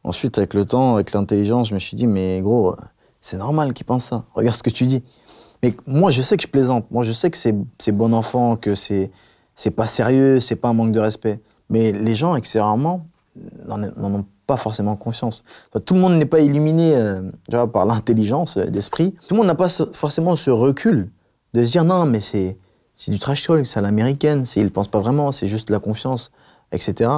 Ensuite, 0.05 0.39
avec 0.39 0.55
le 0.55 0.64
temps, 0.64 0.95
avec 0.95 1.12
l'intelligence, 1.12 1.68
je 1.68 1.74
me 1.74 1.78
suis 1.80 1.97
dit, 1.97 2.07
mais 2.07 2.41
gros, 2.43 2.74
c'est 3.20 3.37
normal 3.37 3.72
qu'ils 3.72 3.87
pensent 3.87 4.07
ça. 4.07 4.24
Regarde 4.35 4.57
ce 4.57 4.62
que 4.62 4.70
tu 4.70 4.87
dis. 4.87 5.03
Mais 5.64 5.74
moi, 5.87 6.11
je 6.11 6.22
sais 6.22 6.37
que 6.37 6.43
je 6.43 6.49
plaisante. 6.49 6.87
Moi, 6.91 7.03
je 7.05 7.12
sais 7.12 7.30
que 7.30 7.37
c'est, 7.37 7.55
c'est 7.78 7.93
bon 7.93 8.12
enfant, 8.12 8.57
que 8.57 8.74
c'est, 8.76 9.11
c'est 9.62 9.70
pas 9.70 9.86
sérieux, 9.86 10.40
c'est 10.40 10.56
pas 10.56 10.70
un 10.70 10.72
manque 10.72 10.90
de 10.90 10.98
respect. 10.98 11.40
Mais 11.70 11.92
les 11.92 12.16
gens, 12.16 12.34
extérieurement, 12.34 13.06
n'en 13.66 14.12
ont 14.12 14.24
pas 14.48 14.56
forcément 14.56 14.96
conscience. 14.96 15.44
Tout 15.86 15.94
le 15.94 16.00
monde 16.00 16.14
n'est 16.14 16.26
pas 16.26 16.40
illuminé 16.40 16.96
euh, 16.96 17.66
par 17.72 17.86
l'intelligence 17.86 18.56
euh, 18.56 18.66
d'esprit. 18.66 19.12
Tout 19.28 19.34
le 19.34 19.36
monde 19.36 19.46
n'a 19.46 19.54
pas 19.54 19.68
forcément 19.68 20.34
ce 20.34 20.50
recul 20.50 21.12
de 21.54 21.64
se 21.64 21.70
dire 21.70 21.84
non, 21.84 22.06
mais 22.06 22.20
c'est, 22.20 22.58
du 23.06 23.20
trash 23.20 23.46
talk, 23.46 23.64
c'est 23.64 23.78
à 23.78 23.82
l'américaine, 23.82 24.45
ils 24.57 24.64
ne 24.64 24.68
pensent 24.68 24.91
pas 24.91 25.00
vraiment, 25.00 25.30
c'est 25.30 25.46
juste 25.46 25.68
de 25.68 25.72
la 25.72 25.78
confiance, 25.78 26.32
etc. 26.72 27.11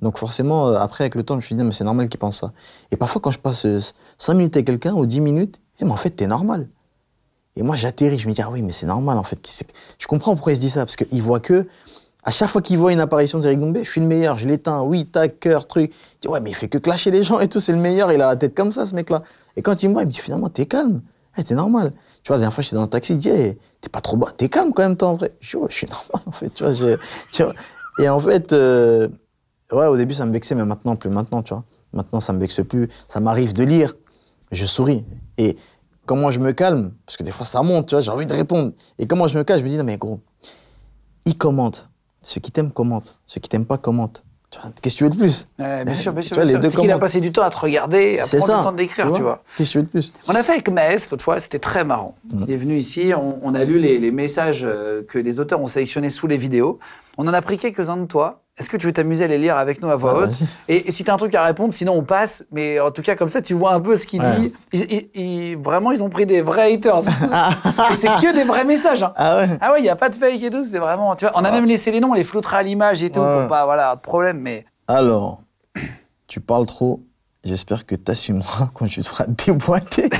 Donc 0.00 0.18
forcément, 0.18 0.68
euh, 0.68 0.74
après, 0.78 1.02
avec 1.02 1.16
le 1.16 1.24
temps, 1.24 1.34
je 1.34 1.38
me 1.38 1.42
suis 1.42 1.54
dit, 1.56 1.64
mais 1.64 1.72
c'est 1.72 1.84
normal 1.84 2.08
qu'ils 2.08 2.20
pensent 2.20 2.38
ça. 2.38 2.52
Et 2.92 2.96
parfois, 2.96 3.20
quand 3.20 3.32
je 3.32 3.40
passe 3.40 3.66
5 4.18 4.34
minutes 4.34 4.54
avec 4.54 4.68
quelqu'un 4.68 4.94
ou 4.94 5.04
10 5.04 5.20
minutes, 5.20 5.60
en 5.82 5.96
fait, 5.96 6.10
t'es 6.10 6.28
normal. 6.28 6.68
Et 7.56 7.62
moi, 7.62 7.74
j'atterris, 7.76 8.18
je 8.18 8.28
me 8.28 8.32
dis, 8.32 8.42
ah 8.42 8.50
oui, 8.50 8.62
mais 8.62 8.72
c'est 8.72 8.86
normal, 8.86 9.18
en 9.18 9.22
fait. 9.24 9.38
Je 9.98 10.06
comprends 10.06 10.34
pourquoi 10.34 10.52
il 10.52 10.56
se 10.56 10.60
dit 10.60 10.70
ça, 10.70 10.80
parce 10.84 10.96
qu'il 10.96 11.22
voit 11.22 11.40
que, 11.40 11.66
à 12.24 12.30
chaque 12.30 12.48
fois 12.48 12.62
qu'il 12.62 12.78
voit 12.78 12.92
une 12.92 13.00
apparition 13.00 13.38
d'Eric 13.38 13.58
Doumbé, 13.58 13.84
je 13.84 13.90
suis 13.90 14.00
le 14.00 14.06
meilleur, 14.06 14.36
je 14.36 14.46
l'éteins, 14.46 14.82
oui, 14.82 15.06
tac, 15.06 15.40
cœur, 15.40 15.66
truc. 15.66 15.92
Il 15.92 16.20
dit, 16.22 16.28
ouais, 16.28 16.40
mais 16.40 16.50
il 16.50 16.54
fait 16.54 16.68
que 16.68 16.78
clasher 16.78 17.10
les 17.10 17.22
gens 17.22 17.40
et 17.40 17.48
tout, 17.48 17.58
c'est 17.60 17.72
le 17.72 17.78
meilleur, 17.78 18.12
il 18.12 18.20
a 18.20 18.26
la 18.26 18.36
tête 18.36 18.54
comme 18.54 18.70
ça, 18.70 18.86
ce 18.86 18.94
mec-là. 18.94 19.22
Et 19.56 19.62
quand 19.62 19.82
il 19.82 19.88
me 19.88 19.94
voit, 19.94 20.02
il 20.02 20.06
me 20.06 20.12
dit, 20.12 20.18
finalement, 20.18 20.48
t'es 20.48 20.66
calme, 20.66 21.00
Eh, 21.36 21.44
t'es 21.44 21.54
normal. 21.54 21.92
Tu 22.22 22.28
vois, 22.28 22.36
la 22.36 22.40
dernière 22.40 22.54
fois, 22.54 22.62
j'étais 22.62 22.76
dans 22.76 22.82
un 22.82 22.88
taxi, 22.88 23.14
il 23.14 23.18
dit, 23.18 23.30
Eh, 23.30 23.58
t'es 23.80 23.88
pas 23.88 24.00
trop 24.00 24.16
bas, 24.16 24.28
t'es 24.36 24.48
calme 24.48 24.72
quand 24.72 24.82
même, 24.82 24.96
toi, 24.96 25.08
en 25.08 25.14
vrai. 25.14 25.32
Je 25.40 25.50
dis, 25.50 25.56
ouais, 25.56 25.68
je 25.70 25.74
suis 25.74 25.86
normal, 25.86 26.22
en 26.26 26.32
fait. 26.32 26.52
Et 28.00 28.08
en 28.08 28.20
fait, 28.20 28.52
euh, 28.52 29.08
ouais, 29.72 29.86
au 29.86 29.96
début, 29.96 30.14
ça 30.14 30.26
me 30.26 30.32
vexait, 30.32 30.54
mais 30.54 30.64
maintenant, 30.64 30.96
plus 30.96 31.10
maintenant, 31.10 31.42
tu 31.42 31.54
vois. 31.54 31.64
Maintenant, 31.92 32.20
ça 32.20 32.32
me 32.32 32.40
vexe 32.40 32.60
plus. 32.68 32.88
Ça 33.06 33.20
m'arrive 33.20 33.52
de 33.54 33.64
lire, 33.64 33.94
je 34.52 34.64
souris. 34.66 35.04
Et 35.38 35.56
comment 36.08 36.30
je 36.30 36.40
me 36.40 36.52
calme? 36.52 36.92
Parce 37.04 37.16
que 37.18 37.22
des 37.22 37.30
fois, 37.30 37.44
ça 37.46 37.62
monte, 37.62 37.86
tu 37.88 37.94
vois, 37.94 38.00
j'ai 38.00 38.10
envie 38.10 38.26
de 38.26 38.32
répondre. 38.32 38.72
Et 38.98 39.06
comment 39.06 39.28
je 39.28 39.36
me 39.38 39.44
calme? 39.44 39.60
Je 39.60 39.64
me 39.64 39.70
dis, 39.70 39.76
non, 39.76 39.84
mais 39.84 39.98
gros, 39.98 40.20
ils 41.26 41.36
commentent. 41.36 41.88
Ceux 42.22 42.40
qui 42.40 42.50
t'aiment 42.50 42.72
commentent. 42.72 43.18
Ceux 43.26 43.40
qui 43.40 43.48
t'aiment 43.48 43.66
pas 43.66 43.78
commentent. 43.78 44.24
Qu'est-ce 44.80 44.94
que 44.94 44.98
tu 44.98 45.04
veux 45.04 45.10
de 45.10 45.16
plus? 45.16 45.46
Ouais, 45.58 45.84
bien 45.84 45.94
sûr, 45.94 46.10
bien 46.14 46.22
sûr. 46.22 46.34
C'est 46.42 46.76
qu'il 46.76 46.90
a 46.90 46.98
passé 46.98 47.20
du 47.20 47.30
temps 47.30 47.42
à 47.42 47.50
te 47.50 47.58
regarder, 47.58 48.18
à 48.18 48.26
prendre 48.26 48.46
ça. 48.46 48.56
le 48.56 48.62
temps 48.64 48.72
d'écrire, 48.72 49.12
tu 49.12 49.20
vois? 49.20 49.42
Qu'est-ce 49.56 49.68
que 49.68 49.72
tu 49.72 49.78
veux 49.78 49.84
de 49.84 49.88
plus? 49.88 50.12
On 50.26 50.34
a 50.34 50.42
fait 50.42 50.52
avec 50.52 50.70
Maës 50.70 51.10
l'autre 51.10 51.22
fois, 51.22 51.38
c'était 51.38 51.58
très 51.58 51.84
marrant. 51.84 52.16
Il 52.32 52.50
est 52.50 52.56
venu 52.56 52.78
ici, 52.78 53.12
on, 53.14 53.38
on 53.42 53.54
a 53.54 53.64
lu 53.64 53.78
les, 53.78 53.98
les 53.98 54.10
messages 54.10 54.62
euh, 54.64 55.02
que 55.06 55.18
les 55.18 55.38
auteurs 55.38 55.60
ont 55.60 55.66
sélectionnés 55.66 56.08
sous 56.08 56.26
les 56.26 56.38
vidéos. 56.38 56.78
On 57.18 57.26
en 57.28 57.34
a 57.34 57.42
pris 57.42 57.58
quelques-uns 57.58 57.96
de 57.96 58.06
toi. 58.06 58.42
Est-ce 58.58 58.70
que 58.70 58.76
tu 58.76 58.86
veux 58.86 58.92
t'amuser 58.92 59.24
à 59.24 59.26
les 59.26 59.38
lire 59.38 59.56
avec 59.56 59.82
nous 59.82 59.88
à 59.90 59.96
voix 59.96 60.14
Ah, 60.16 60.24
haute 60.24 60.42
et, 60.68 60.88
et 60.88 60.90
si 60.92 61.04
tu 61.04 61.10
as 61.10 61.14
un 61.14 61.16
truc 61.16 61.34
à 61.34 61.44
répondre, 61.44 61.72
sinon 61.74 61.92
on 61.94 62.02
passe. 62.02 62.44
Mais 62.50 62.80
en 62.80 62.90
tout 62.90 63.02
cas, 63.02 63.14
comme 63.16 63.28
ça, 63.28 63.40
tu 63.42 63.54
vois 63.54 63.72
un 63.74 63.80
peu 63.80 63.96
ce 63.96 64.06
qu'il 64.06 64.20
Ouais. 64.22 64.34
dit. 64.40 64.52
Ils- 64.72 64.92
ils- 64.92 65.08
ils- 65.20 65.56
vraiment, 65.56 65.92
ils 65.92 66.02
ont 66.02 66.08
pris 66.08 66.26
des 66.26 66.42
vrais 66.42 66.72
haters. 66.72 67.02
c'est 68.00 68.08
que 68.08 68.34
des 68.34 68.44
vrais 68.44 68.64
messages. 68.64 69.02
hein. 69.02 69.12
Ah 69.16 69.36
ouais 69.38 69.48
Ah 69.60 69.72
ouais, 69.72 69.80
il 69.80 69.82
n'y 69.82 69.88
a 69.88 69.96
pas 69.96 70.08
de 70.08 70.14
fake 70.16 70.42
et 70.42 70.50
tout, 70.50 70.64
c'est 70.64 70.78
vraiment. 70.78 71.14
Tu 71.16 71.24
vois, 71.24 71.32
on 71.36 71.44
a 71.44 71.50
même 71.52 71.66
laissé 71.66 71.90
les 71.92 72.00
noms, 72.00 72.10
on 72.10 72.14
les 72.14 72.24
floutera 72.24 72.58
à 72.58 72.62
l'image 72.62 73.02
et 73.02 73.10
tout, 73.10 73.20
Ouais. 73.20 73.40
pour 73.40 73.48
pas, 73.48 73.64
voilà, 73.64 73.94
de 73.94 74.00
problème. 74.00 74.38
Mais 74.40 74.64
Alors, 74.88 75.42
tu 76.26 76.40
parles 76.40 76.66
trop. 76.66 77.02
J'espère 77.44 77.86
que 77.86 77.94
tu 77.94 78.10
assumeras 78.10 78.70
quand 78.74 78.86
tu 78.86 79.02
seras 79.02 79.26
déboîté. 79.26 80.08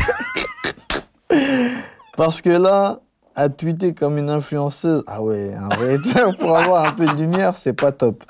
Parce 2.16 2.40
que 2.42 2.50
là, 2.50 3.00
à 3.38 3.48
tweeter 3.48 3.94
comme 3.94 4.18
une 4.18 4.30
influenceuse, 4.30 5.04
ah 5.06 5.22
ouais, 5.22 5.54
un 5.54 5.68
vrai 5.76 5.94
hater 5.94 6.32
pour 6.38 6.56
avoir 6.56 6.86
un 6.86 6.92
peu 6.92 7.06
de 7.06 7.14
lumière, 7.14 7.54
c'est 7.54 7.72
pas 7.72 7.92
top. 7.92 8.24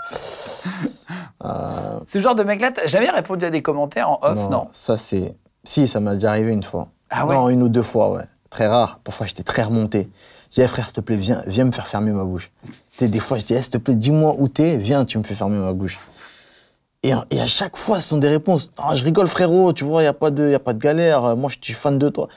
ce 2.06 2.18
genre 2.18 2.34
de 2.34 2.42
mec-là, 2.42 2.72
t'as 2.72 2.86
jamais 2.86 3.10
répondu 3.10 3.44
à 3.44 3.50
des 3.50 3.62
commentaires 3.62 4.10
en 4.10 4.18
off, 4.22 4.48
non, 4.50 4.66
Ça, 4.72 4.96
c'est. 4.96 5.34
Si, 5.64 5.86
ça 5.86 6.00
m'est 6.00 6.14
déjà 6.14 6.30
arrivé 6.30 6.52
une 6.52 6.62
fois. 6.62 6.88
Ah 7.10 7.26
ouais? 7.26 7.34
Non, 7.34 7.48
une 7.48 7.62
ou 7.62 7.68
deux 7.68 7.82
fois, 7.82 8.12
ouais. 8.12 8.24
Très 8.50 8.66
rare. 8.66 9.00
Parfois, 9.04 9.26
j'étais 9.26 9.42
très 9.42 9.62
remonté. 9.62 10.08
Je 10.50 10.56
disais, 10.56 10.66
frère, 10.68 10.84
s'il 10.86 10.94
te 10.94 11.00
plaît, 11.00 11.16
viens, 11.16 11.42
viens 11.46 11.64
me 11.64 11.72
faire 11.72 11.86
fermer 11.86 12.12
ma 12.12 12.24
bouche. 12.24 12.50
Des 13.00 13.18
fois, 13.18 13.38
je 13.38 13.44
dis, 13.44 13.54
Eh, 13.54 13.60
s'il 13.62 13.70
te 13.72 13.78
plaît, 13.78 13.94
dis-moi 13.94 14.34
où 14.38 14.48
t'es, 14.48 14.76
viens, 14.76 15.04
tu 15.04 15.18
me 15.18 15.22
fais 15.24 15.34
fermer 15.34 15.58
ma 15.58 15.72
bouche. 15.72 15.98
Et, 17.02 17.12
et 17.30 17.40
à 17.40 17.46
chaque 17.46 17.76
fois, 17.76 18.00
ce 18.00 18.08
sont 18.08 18.16
des 18.18 18.28
réponses. 18.28 18.72
Je 18.94 19.04
rigole, 19.04 19.28
frérot, 19.28 19.72
tu 19.72 19.84
vois, 19.84 20.00
il 20.02 20.04
n'y 20.04 20.08
a, 20.08 20.12
pas 20.14 20.30
de- 20.30 20.50
y 20.50 20.54
a 20.54 20.58
pas 20.58 20.72
de 20.72 20.78
galère. 20.78 21.24
euh, 21.24 21.36
Moi, 21.36 21.50
je 21.50 21.56
suis 21.62 21.74
fan 21.74 21.98
de 21.98 22.08
toi. 22.08 22.28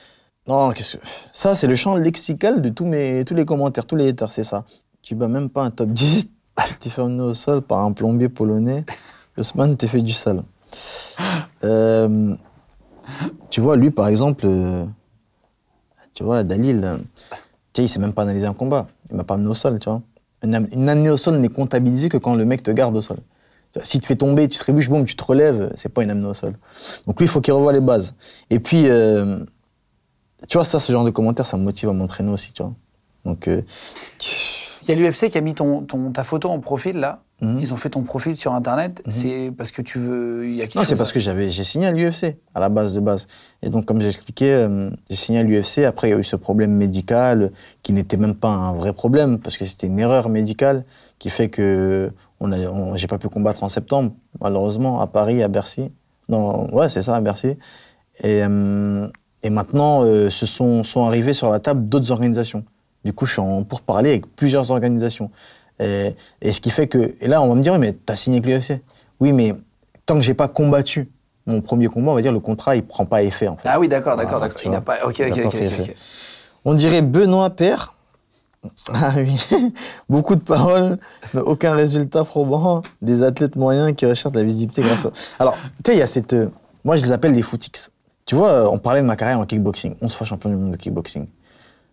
Non, 0.47 0.71
qu'est-ce 0.71 0.97
que. 0.97 1.03
Ça, 1.31 1.55
c'est 1.55 1.67
le 1.67 1.75
champ 1.75 1.95
lexical 1.97 2.61
de 2.61 2.69
tous, 2.69 2.85
mes, 2.85 3.23
tous 3.25 3.35
les 3.35 3.45
commentaires, 3.45 3.85
tous 3.85 3.95
les 3.95 4.09
haters, 4.09 4.31
c'est 4.31 4.43
ça. 4.43 4.65
Tu 5.01 5.15
bats 5.15 5.27
même 5.27 5.49
pas 5.49 5.63
un 5.63 5.69
top 5.69 5.89
10, 5.89 6.27
tu 6.79 6.87
es 6.87 6.91
fait 6.91 7.01
emmener 7.01 7.23
au 7.23 7.33
sol 7.33 7.61
par 7.61 7.79
un 7.79 7.91
plombier 7.91 8.29
polonais. 8.29 8.85
Osman 9.37 9.75
te 9.75 9.87
fait 9.87 10.01
du 10.01 10.13
sale. 10.13 10.43
Euh, 11.63 12.33
tu 13.51 13.61
vois, 13.61 13.75
lui, 13.75 13.91
par 13.91 14.07
exemple, 14.07 14.45
euh, 14.47 14.83
tu 16.15 16.23
vois, 16.23 16.43
Dalil, 16.43 16.81
euh, 16.83 16.97
tu 17.73 17.81
sais, 17.81 17.83
il 17.83 17.87
sait 17.87 17.99
même 17.99 18.13
pas 18.13 18.23
analyser 18.23 18.47
un 18.47 18.53
combat. 18.53 18.87
Il 19.11 19.15
m'a 19.15 19.23
pas 19.23 19.35
amené 19.35 19.49
au 19.49 19.53
sol, 19.53 19.77
tu 19.77 19.89
vois. 19.89 20.01
Une, 20.43 20.55
amenée 20.55 21.09
au 21.11 21.17
sol 21.17 21.37
n'est 21.37 21.49
comptabilisée 21.49 22.09
que 22.09 22.17
quand 22.17 22.33
le 22.33 22.45
mec 22.45 22.63
te 22.63 22.71
garde 22.71 22.97
au 22.97 23.01
sol. 23.01 23.17
Si 23.83 23.97
tu 23.97 23.99
te 23.99 24.05
fais 24.07 24.15
tomber, 24.15 24.49
tu 24.49 24.57
te 24.57 24.63
trébuches, 24.63 24.89
boum, 24.89 25.05
tu 25.05 25.15
te 25.15 25.23
relèves, 25.23 25.71
c'est 25.75 25.89
pas 25.89 26.03
une 26.03 26.09
amenée 26.09 26.27
au 26.27 26.33
sol. 26.33 26.55
Donc 27.05 27.19
lui, 27.19 27.27
il 27.27 27.29
faut 27.29 27.41
qu'il 27.41 27.53
revoie 27.53 27.73
les 27.73 27.81
bases. 27.81 28.15
Et 28.49 28.59
puis, 28.59 28.89
euh, 28.89 29.39
tu 30.47 30.57
vois, 30.57 30.65
ça, 30.65 30.79
ce 30.79 30.91
genre 30.91 31.03
de 31.03 31.11
commentaires, 31.11 31.45
ça 31.45 31.57
me 31.57 31.63
motive 31.63 31.89
à 31.89 31.93
m'entraîner 31.93 32.31
aussi, 32.31 32.53
tu 32.53 32.63
vois. 32.63 32.73
Donc, 33.25 33.47
euh, 33.47 33.61
Il 34.83 34.89
y 34.89 34.91
a 34.91 34.95
l'UFC 34.95 35.29
qui 35.29 35.37
a 35.37 35.41
mis 35.41 35.53
ton, 35.53 35.83
ton- 35.83 36.11
ta 36.11 36.23
photo 36.23 36.49
en 36.49 36.59
profil 36.59 36.97
là. 36.97 37.21
Mhm. 37.41 37.59
Ils 37.59 37.73
ont 37.73 37.77
fait 37.77 37.89
ton 37.91 38.01
profil 38.01 38.35
sur 38.35 38.53
Internet. 38.53 39.01
C'est 39.07 39.51
parce 39.55 39.71
que 39.71 39.81
tu 39.81 39.97
veux. 39.99 40.47
Il 40.47 40.55
y 40.55 40.61
a 40.61 40.65
quelque 40.65 40.77
Non, 40.77 40.83
c'est 40.83 40.95
parce 40.95 41.11
que 41.11 41.19
j'avais, 41.19 41.49
j'ai 41.49 41.63
signé 41.63 41.87
à 41.87 41.91
l'UFC, 41.91 42.37
à 42.53 42.59
la 42.59 42.69
base 42.69 42.93
de 42.93 42.99
base. 42.99 43.25
Et 43.63 43.69
donc, 43.69 43.85
comme 43.85 43.99
j'ai 44.01 44.07
expliqué, 44.07 44.53
euh, 44.53 44.89
j'ai 45.09 45.15
signé 45.15 45.39
à 45.39 45.43
l'UFC. 45.43 45.79
Après, 45.85 46.07
il 46.09 46.11
y 46.11 46.13
a 46.13 46.17
eu 46.17 46.23
ce 46.23 46.35
problème 46.35 46.71
médical 46.71 47.51
qui 47.83 47.93
n'était 47.93 48.17
même 48.17 48.35
pas 48.35 48.49
un 48.49 48.73
vrai 48.73 48.93
problème, 48.93 49.39
parce 49.39 49.57
que 49.57 49.65
c'était 49.65 49.87
une 49.87 49.99
erreur 49.99 50.29
médicale 50.29 50.85
qui 51.19 51.29
fait 51.31 51.49
que 51.49 52.11
on 52.39 52.51
a, 52.51 52.57
on- 52.59 52.95
j'ai 52.95 53.07
pas 53.07 53.17
pu 53.19 53.29
combattre 53.29 53.63
en 53.63 53.69
septembre, 53.69 54.13
malheureusement, 54.39 54.99
à 55.01 55.07
Paris, 55.07 55.41
à 55.43 55.47
Bercy. 55.47 55.91
Non, 56.29 56.71
ouais, 56.75 56.89
c'est 56.89 57.01
ça, 57.03 57.15
à 57.15 57.21
Bercy. 57.21 57.55
Et, 58.23 58.43
euh, 58.43 59.07
et 59.43 59.49
maintenant, 59.49 60.03
euh, 60.03 60.29
se 60.29 60.45
sont, 60.45 60.83
sont 60.83 61.03
arrivés 61.05 61.33
sur 61.33 61.49
la 61.49 61.59
table 61.59 61.87
d'autres 61.89 62.11
organisations. 62.11 62.63
Du 63.03 63.13
coup, 63.13 63.25
je 63.25 63.33
suis 63.33 63.41
en 63.41 63.63
pourparler 63.63 64.11
avec 64.11 64.35
plusieurs 64.35 64.69
organisations. 64.71 65.31
Et, 65.79 66.15
et 66.41 66.51
ce 66.51 66.61
qui 66.61 66.69
fait 66.69 66.87
que. 66.87 67.15
Et 67.21 67.27
là, 67.27 67.41
on 67.41 67.49
va 67.49 67.55
me 67.55 67.61
dire, 67.61 67.73
oui, 67.73 67.79
mais 67.79 67.93
t'as 67.93 68.15
signé 68.15 68.37
avec 68.37 68.53
l'UFC. 68.69 68.81
Oui, 69.19 69.33
mais 69.33 69.55
tant 70.05 70.15
que 70.15 70.21
j'ai 70.21 70.35
pas 70.35 70.47
combattu 70.47 71.09
mon 71.47 71.59
premier 71.61 71.87
combat, 71.87 72.11
on 72.11 72.15
va 72.15 72.21
dire, 72.21 72.31
le 72.31 72.39
contrat, 72.39 72.75
il 72.75 72.83
prend 72.83 73.05
pas 73.05 73.23
effet, 73.23 73.47
en 73.47 73.57
fait. 73.57 73.67
Ah 73.67 73.79
oui, 73.79 73.87
d'accord, 73.87 74.15
d'accord, 74.15 74.37
Voilà, 74.39 74.47
d'accord. 74.49 74.61
Il 74.63 74.71
n'a 74.71 74.81
pas. 74.81 74.97
Ok, 75.05 75.23
ok, 75.27 75.39
ok. 75.45 75.95
On 76.65 76.73
dirait 76.75 77.01
Benoît 77.01 77.49
Père. 77.49 77.95
Ah 78.93 79.13
oui, 79.15 79.35
beaucoup 80.07 80.35
de 80.35 80.41
paroles, 80.41 80.99
mais 81.33 81.41
aucun 81.41 81.73
résultat 81.73 82.23
probant. 82.23 82.83
Des 83.01 83.23
athlètes 83.23 83.55
moyens 83.55 83.95
qui 83.95 84.05
recherchent 84.05 84.35
la 84.35 84.43
visibilité 84.43 84.83
grâce 84.83 85.03
au. 85.05 85.11
Alors, 85.39 85.55
tu 85.83 85.89
sais, 85.91 85.95
il 85.97 85.99
y 85.99 86.03
a 86.03 86.05
cette. 86.05 86.33
euh, 86.33 86.45
Moi, 86.85 86.95
je 86.95 87.05
les 87.05 87.11
appelle 87.11 87.31
les 87.33 87.41
footix. 87.41 87.89
Tu 88.25 88.35
vois, 88.35 88.49
euh, 88.49 88.67
on 88.71 88.77
parlait 88.79 89.01
de 89.01 89.05
ma 89.07 89.15
carrière 89.15 89.39
en 89.39 89.45
kickboxing. 89.45 89.95
11 90.01 90.13
fois 90.13 90.27
champion 90.27 90.49
du 90.49 90.55
monde 90.55 90.71
de 90.71 90.77
kickboxing. 90.77 91.27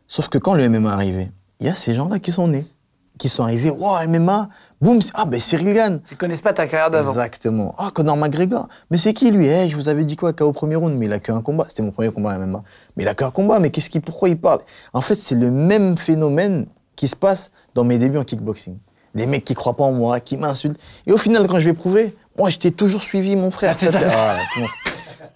Sauf 0.06 0.28
que 0.28 0.38
quand 0.38 0.54
le 0.54 0.68
MMA 0.68 0.90
est 0.90 0.92
arrivé, 0.92 1.30
il 1.60 1.66
y 1.66 1.70
a 1.70 1.74
ces 1.74 1.92
gens-là 1.94 2.18
qui 2.18 2.32
sont 2.32 2.48
nés, 2.48 2.66
qui 3.18 3.28
sont 3.28 3.42
arrivés. 3.42 3.70
Wow, 3.70 4.06
MMA, 4.08 4.48
boum, 4.80 5.00
ah 5.14 5.24
ben 5.24 5.40
Cyril 5.40 5.74
Gann. 5.74 6.00
Ils 6.10 6.16
connaissent 6.16 6.40
pas 6.40 6.52
ta 6.52 6.66
carrière 6.66 6.90
d'avant. 6.90 7.10
Exactement. 7.10 7.74
Ah, 7.76 7.90
Conor 7.92 8.16
McGregor. 8.16 8.68
Mais 8.90 8.96
c'est 8.96 9.12
qui 9.12 9.30
lui? 9.30 9.46
Eh, 9.48 9.68
Je 9.68 9.76
vous 9.76 9.88
avais 9.88 10.04
dit 10.04 10.16
quoi 10.16 10.32
KO 10.32 10.46
au 10.46 10.52
premier 10.52 10.76
round, 10.76 10.96
mais 10.96 11.06
il 11.06 11.12
a 11.12 11.18
qu'un 11.18 11.40
combat. 11.42 11.66
C'était 11.68 11.82
mon 11.82 11.90
premier 11.90 12.10
combat 12.10 12.32
à 12.32 12.38
MMA. 12.38 12.62
Mais 12.96 13.02
il 13.02 13.08
a 13.08 13.14
qu'un 13.14 13.30
combat. 13.30 13.58
Mais 13.58 13.70
qu'est-ce 13.70 13.90
qui, 13.90 14.00
pourquoi 14.00 14.28
il 14.28 14.38
parle? 14.38 14.60
En 14.92 15.00
fait, 15.00 15.16
c'est 15.16 15.34
le 15.34 15.50
même 15.50 15.98
phénomène 15.98 16.66
qui 16.96 17.08
se 17.08 17.16
passe 17.16 17.50
dans 17.74 17.84
mes 17.84 17.98
débuts 17.98 18.18
en 18.18 18.24
kickboxing. 18.24 18.78
Des 19.14 19.26
mecs 19.26 19.44
qui 19.44 19.54
croient 19.54 19.76
pas 19.76 19.84
en 19.84 19.92
moi, 19.92 20.20
qui 20.20 20.36
m'insultent. 20.36 20.78
Et 21.06 21.12
au 21.12 21.16
final, 21.16 21.46
quand 21.48 21.58
je 21.58 21.66
vais 21.70 21.74
prouver, 21.74 22.14
moi, 22.38 22.50
je 22.50 22.58
t'ai 22.58 22.70
toujours 22.70 23.02
suivi, 23.02 23.34
mon 23.36 23.50
frère. 23.50 23.72
Ah, 23.74 23.76
c'est 23.78 23.90
ça. 23.90 23.98
Ah. 24.14 24.36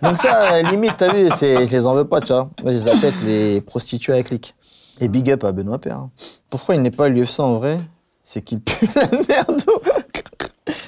Donc 0.03 0.17
ça, 0.19 0.61
limite, 0.63 0.95
t'as 0.99 1.13
vu, 1.13 1.29
je 1.41 1.71
les 1.73 1.87
en 1.87 1.95
veux 1.95 2.05
pas, 2.07 2.21
tu 2.21 2.29
vois. 2.33 2.51
Moi, 2.63 2.73
je 2.73 2.79
les 2.79 2.89
appelle 2.89 3.15
les 3.25 3.61
prostituées 3.61 4.15
à 4.15 4.23
clic. 4.23 4.55
Et 5.01 5.09
big 5.09 5.31
up 5.31 5.45
à 5.45 5.53
Benoît 5.53 5.79
Père. 5.79 5.97
hein. 5.97 6.11
Pourquoi 6.51 6.75
il 6.75 6.83
n'est 6.83 6.91
pas 6.91 7.07
à 7.07 7.09
l'UFC 7.09 7.41
en 7.41 7.55
vrai? 7.55 7.79
C'est 8.23 8.43
qu'il 8.43 8.61
pue 8.61 8.89
la 8.95 9.07
merde. 9.29 9.63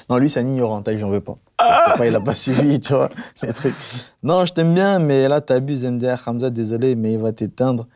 Non, 0.09 0.17
lui, 0.17 0.29
c'est 0.29 0.39
un 0.39 0.45
ignorant, 0.45 0.81
t'as 0.81 0.91
vu, 0.91 0.99
j'en 0.99 1.09
veux 1.09 1.21
pas. 1.21 1.35
Il 2.05 2.15
a 2.15 2.19
pas 2.21 2.35
suivi, 2.35 2.79
tu 2.79 2.93
vois, 2.93 3.09
les 3.41 3.51
trucs. 3.53 3.73
Non, 4.21 4.45
je 4.45 4.53
t'aime 4.53 4.73
bien, 4.73 4.99
mais 4.99 5.27
là, 5.27 5.41
t'abuses, 5.41 5.83
MDR, 5.83 6.21
Hamza, 6.27 6.49
désolé, 6.49 6.95
mais 6.95 7.13
il 7.13 7.19
va 7.19 7.31
t'éteindre. 7.31 7.87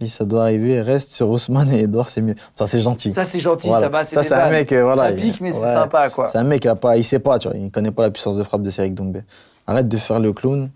Si 0.00 0.08
ça 0.08 0.24
doit 0.24 0.42
arriver, 0.42 0.82
reste 0.82 1.12
sur 1.12 1.30
Ousmane 1.30 1.72
et 1.72 1.82
Edouard, 1.84 2.08
c'est 2.08 2.20
mieux. 2.20 2.34
Ça, 2.54 2.66
c'est 2.66 2.80
gentil. 2.80 3.12
Ça, 3.12 3.22
c'est 3.24 3.38
gentil, 3.38 3.68
Voilà. 3.68 3.84
ça 3.86 3.88
va, 3.90 4.04
c'est 4.04 4.14
Ça, 4.16 4.22
c'est 4.24 4.34
un 4.34 4.50
mec, 4.50 4.72
euh, 4.72 4.82
voilà. 4.82 5.10
Ça 5.10 5.12
pique, 5.12 5.40
mais 5.40 5.52
c'est 5.52 5.60
sympa, 5.60 6.10
quoi. 6.10 6.26
C'est 6.26 6.38
un 6.38 6.44
mec, 6.44 6.64
il, 6.64 6.68
a 6.68 6.74
pas, 6.74 6.96
il 6.96 7.04
sait 7.04 7.20
pas, 7.20 7.38
tu 7.38 7.48
vois, 7.48 7.56
il 7.56 7.70
connaît 7.70 7.92
pas 7.92 8.02
la 8.02 8.10
puissance 8.10 8.36
de 8.36 8.42
frappe 8.42 8.62
de 8.62 8.70
Cédric 8.70 8.94
Doumbé. 8.94 9.22
Arrête 9.66 9.88
de 9.88 9.96
faire 9.96 10.20
le 10.20 10.32
clown. 10.32 10.70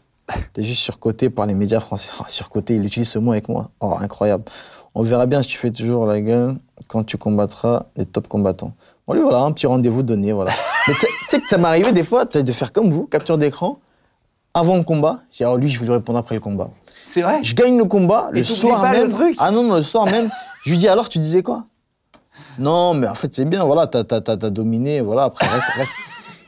T'es 0.52 0.62
juste 0.62 0.80
surcoté 0.82 1.30
par 1.30 1.46
les 1.46 1.54
médias 1.54 1.80
français. 1.80 2.10
Oh, 2.20 2.24
surcoté, 2.28 2.76
il 2.76 2.84
utilise 2.84 3.08
ce 3.08 3.18
mot 3.18 3.32
avec 3.32 3.48
moi. 3.48 3.70
Oh, 3.80 3.94
incroyable. 3.98 4.44
On 4.94 5.02
verra 5.02 5.26
bien 5.26 5.42
si 5.42 5.48
tu 5.48 5.58
fais 5.58 5.70
toujours 5.70 6.06
la 6.06 6.20
gueule 6.20 6.56
quand 6.88 7.04
tu 7.04 7.16
combattras 7.16 7.84
les 7.96 8.04
top 8.06 8.28
combattants. 8.28 8.72
Bon, 9.06 9.14
lui, 9.14 9.22
voilà, 9.22 9.40
un 9.40 9.52
petit 9.52 9.66
rendez-vous 9.66 10.02
donné, 10.02 10.32
voilà. 10.32 10.50
Mais 10.88 10.94
tu 10.94 11.06
sais- 11.28 11.40
que 11.40 11.48
ça 11.48 11.56
m'est 11.58 11.68
arrivé 11.68 11.92
des 11.92 12.04
fois 12.04 12.24
de 12.24 12.52
faire 12.52 12.72
comme 12.72 12.90
vous, 12.90 13.06
capture 13.06 13.38
d'écran, 13.38 13.78
avant 14.54 14.76
le 14.76 14.82
combat. 14.82 15.20
J'ai 15.30 15.44
dit, 15.44 15.50
oh, 15.50 15.56
lui, 15.56 15.68
je 15.70 15.78
vais 15.80 15.86
lui 15.86 15.92
répondre 15.94 16.18
après 16.18 16.34
le 16.34 16.40
combat. 16.40 16.70
C'est 17.06 17.22
vrai? 17.22 17.40
Je 17.42 17.54
gagne 17.54 17.78
le 17.78 17.84
combat, 17.84 18.30
Et 18.34 18.38
le 18.38 18.44
soir 18.44 18.82
pas 18.82 18.92
le 18.92 18.98
même. 19.00 19.08
truc? 19.10 19.36
Ah 19.38 19.50
non, 19.50 19.62
non, 19.62 19.76
le 19.76 19.82
soir 19.82 20.04
même. 20.06 20.28
Je 20.64 20.70
lui 20.72 20.78
dis 20.78 20.88
alors, 20.88 21.08
tu 21.08 21.18
disais 21.18 21.42
quoi? 21.42 21.64
Non, 22.58 22.92
mais 22.92 23.06
en 23.06 23.14
fait, 23.14 23.34
c'est 23.34 23.44
bien, 23.46 23.64
voilà, 23.64 23.86
t'as 23.86 24.50
dominé, 24.50 25.00
voilà, 25.00 25.24
après, 25.24 25.46
reste. 25.46 25.68
reste. 25.76 25.92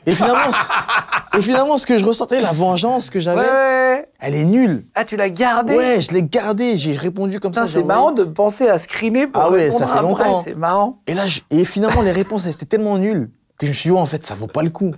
Et, 0.05 0.13
finalement, 0.13 0.51
et 1.37 1.41
finalement, 1.41 1.77
ce 1.77 1.85
que 1.85 1.97
je 1.97 2.05
ressentais, 2.05 2.41
la 2.41 2.51
vengeance 2.51 3.09
que 3.09 3.19
j'avais, 3.19 3.41
ouais, 3.41 4.09
elle 4.19 4.35
est 4.35 4.45
nulle. 4.45 4.83
Ah, 4.95 5.05
tu 5.05 5.15
l'as 5.17 5.29
gardé 5.29 5.75
Ouais, 5.75 6.01
je 6.01 6.11
l'ai 6.11 6.23
gardé, 6.23 6.77
j'ai 6.77 6.95
répondu 6.95 7.39
comme 7.39 7.51
Putain, 7.51 7.65
ça. 7.65 7.71
c'est 7.71 7.83
marrant 7.83 8.11
de 8.11 8.23
penser 8.23 8.67
à 8.67 8.77
screener 8.77 9.27
pour 9.27 9.41
Ah 9.41 9.49
ouais, 9.51 9.65
répondre 9.65 9.87
ça 9.87 9.93
fait 9.95 10.01
longtemps. 10.01 10.41
C'est 10.43 10.55
marrant. 10.57 10.99
Et 11.07 11.13
là, 11.13 11.25
je- 11.27 11.41
et 11.49 11.63
finalement, 11.65 12.01
les 12.01 12.11
réponses, 12.11 12.45
elles 12.45 12.53
étaient 12.53 12.65
tellement 12.65 12.97
nulles 12.97 13.29
que 13.57 13.65
je 13.65 13.71
me 13.71 13.75
suis 13.75 13.89
dit, 13.89 13.91
ouais, 13.93 13.99
en 13.99 14.05
fait, 14.05 14.25
ça 14.25 14.33
vaut 14.35 14.47
pas 14.47 14.63
le 14.63 14.69
coup. 14.71 14.91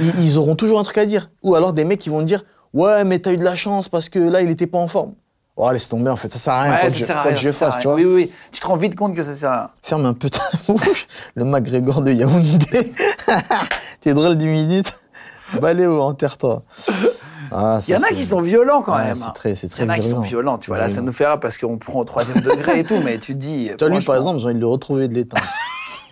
Ils, 0.00 0.20
ils 0.24 0.38
auront 0.38 0.56
toujours 0.56 0.80
un 0.80 0.82
truc 0.82 0.98
à 0.98 1.06
dire. 1.06 1.30
Ou 1.42 1.54
alors 1.54 1.72
des 1.72 1.84
mecs 1.84 2.00
qui 2.00 2.08
vont 2.08 2.22
dire, 2.22 2.44
ouais, 2.72 3.04
mais 3.04 3.18
t'as 3.18 3.32
eu 3.32 3.36
de 3.36 3.44
la 3.44 3.54
chance 3.54 3.88
parce 3.88 4.08
que 4.08 4.18
là, 4.18 4.40
il 4.42 4.50
était 4.50 4.66
pas 4.66 4.78
en 4.78 4.88
forme. 4.88 5.12
Oh, 5.54 5.70
laisse 5.70 5.86
tomber, 5.90 6.08
en 6.10 6.16
fait, 6.16 6.32
ça 6.32 6.38
sert 6.38 6.54
à 6.54 6.62
rien. 6.62 6.72
Ouais, 6.72 6.80
quoi 6.80 6.90
que 6.90 6.96
je, 7.36 7.42
rien, 7.42 7.52
fasse, 7.52 7.76
tu 7.78 7.86
vois. 7.86 7.94
Oui, 7.96 8.04
oui, 8.06 8.14
oui. 8.14 8.32
Tu 8.50 8.60
te 8.60 8.66
rends 8.66 8.76
vite 8.76 8.96
compte 8.96 9.14
que 9.14 9.22
ça 9.22 9.34
sert 9.34 9.50
à 9.50 9.56
rien. 9.58 9.70
Ferme 9.82 10.06
un 10.06 10.14
peu 10.14 10.30
ta 10.30 10.40
bouche. 10.66 11.06
Le 11.34 11.44
McGregor 11.44 12.00
de 12.00 12.10
Yaoundé. 12.12 12.94
T'es 14.00 14.14
drôle 14.14 14.36
10 14.36 14.46
minutes. 14.46 14.92
Baléo, 15.60 16.00
enterre-toi. 16.00 16.62
Ah, 17.54 17.80
Il 17.86 17.92
y 17.92 17.96
en 17.96 18.02
a 18.02 18.08
qui 18.08 18.24
sont 18.24 18.40
violents 18.40 18.82
quand 18.82 18.96
Ouais, 18.96 19.04
même. 19.06 19.14
c'est 19.14 19.24
hein. 19.24 19.32
très- 19.34 19.54
c'est 19.54 19.66
Il 19.66 19.70
y 19.70 19.74
très 19.74 19.84
en 19.84 19.88
a 19.90 19.98
qui 19.98 20.08
sont 20.08 20.20
violents, 20.20 20.56
tu 20.58 20.70
vois. 20.70 20.78
Là, 20.78 20.88
ça 20.88 21.02
nous 21.02 21.12
fait 21.12 21.26
rire 21.26 21.38
parce 21.38 21.58
qu'on 21.58 21.76
prend 21.78 22.00
au 22.00 22.04
troisième 22.04 22.40
degré 22.42 22.80
et 22.80 22.84
tout, 22.84 23.00
mais 23.04 23.18
tu 23.18 23.34
te 23.34 23.38
dis. 23.38 23.70
Tu 23.78 23.88
lui, 23.90 24.00
par 24.00 24.16
exemple, 24.16 24.38
j'ai 24.38 24.46
envie 24.46 24.54
de 24.54 24.60
le 24.60 24.66
retrouver 24.66 25.08
de 25.08 25.14
l'éteindre. 25.14 25.44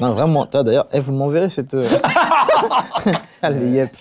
non, 0.01 0.13
vraiment. 0.13 0.45
Toi, 0.47 0.63
D'ailleurs, 0.65 0.87
eh, 0.93 1.01
vous 1.01 1.13
m'enverrez 1.13 1.49
cette. 1.49 1.73
euh, 1.75 1.89
Allez, 3.43 3.71
yep. 3.71 3.97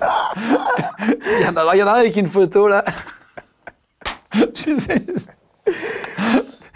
Il 0.00 1.42
y 1.42 1.48
en 1.48 1.56
a, 1.56 1.74
il 1.74 1.78
y 1.78 1.82
en 1.82 1.86
a 1.86 1.90
un 1.92 1.94
avec 2.00 2.16
une 2.16 2.26
photo 2.26 2.68
là. 2.68 2.82
tu 4.54 4.78
sais. 4.78 5.04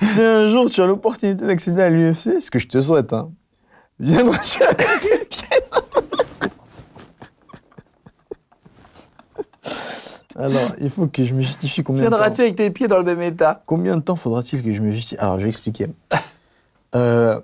Si 0.02 0.20
un 0.20 0.48
jour 0.48 0.68
tu 0.70 0.82
as 0.82 0.86
l'opportunité 0.86 1.46
d'accéder 1.46 1.82
à 1.82 1.88
l'UFC, 1.88 2.40
ce 2.42 2.50
que 2.50 2.58
je 2.58 2.68
te 2.68 2.78
souhaite, 2.80 3.12
hein, 3.14 3.30
viendras-tu 3.98 4.62
avec 4.62 5.02
les 5.04 5.18
pieds 5.24 5.40
Alors, 10.36 10.72
il 10.80 10.90
faut 10.90 11.06
que 11.06 11.24
je 11.24 11.32
me 11.34 11.40
justifie 11.42 11.82
combien 11.82 12.02
de 12.04 12.08
temps. 12.08 12.16
Tiendras-tu 12.16 12.40
avec 12.40 12.56
tes 12.56 12.70
pieds 12.70 12.88
dans 12.88 12.98
le 12.98 13.04
même 13.04 13.22
état 13.22 13.62
Combien 13.66 13.96
de 13.96 14.02
temps 14.02 14.16
faudra-t-il 14.16 14.62
que 14.62 14.72
je 14.72 14.80
me 14.82 14.90
justifie 14.90 15.20
Alors, 15.20 15.38
je 15.38 15.44
vais 15.44 15.48
expliquer. 15.48 15.86
Euh, 16.94 17.40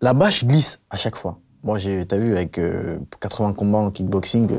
la 0.00 0.12
bâche 0.12 0.44
glisse 0.44 0.80
à 0.90 0.96
chaque 0.96 1.16
fois. 1.16 1.38
Moi, 1.62 1.78
j'ai, 1.78 2.04
t'as 2.06 2.16
vu, 2.16 2.36
avec 2.36 2.58
euh, 2.58 2.98
80 3.20 3.52
combats 3.54 3.78
en 3.78 3.90
kickboxing, 3.90 4.48
euh, 4.52 4.56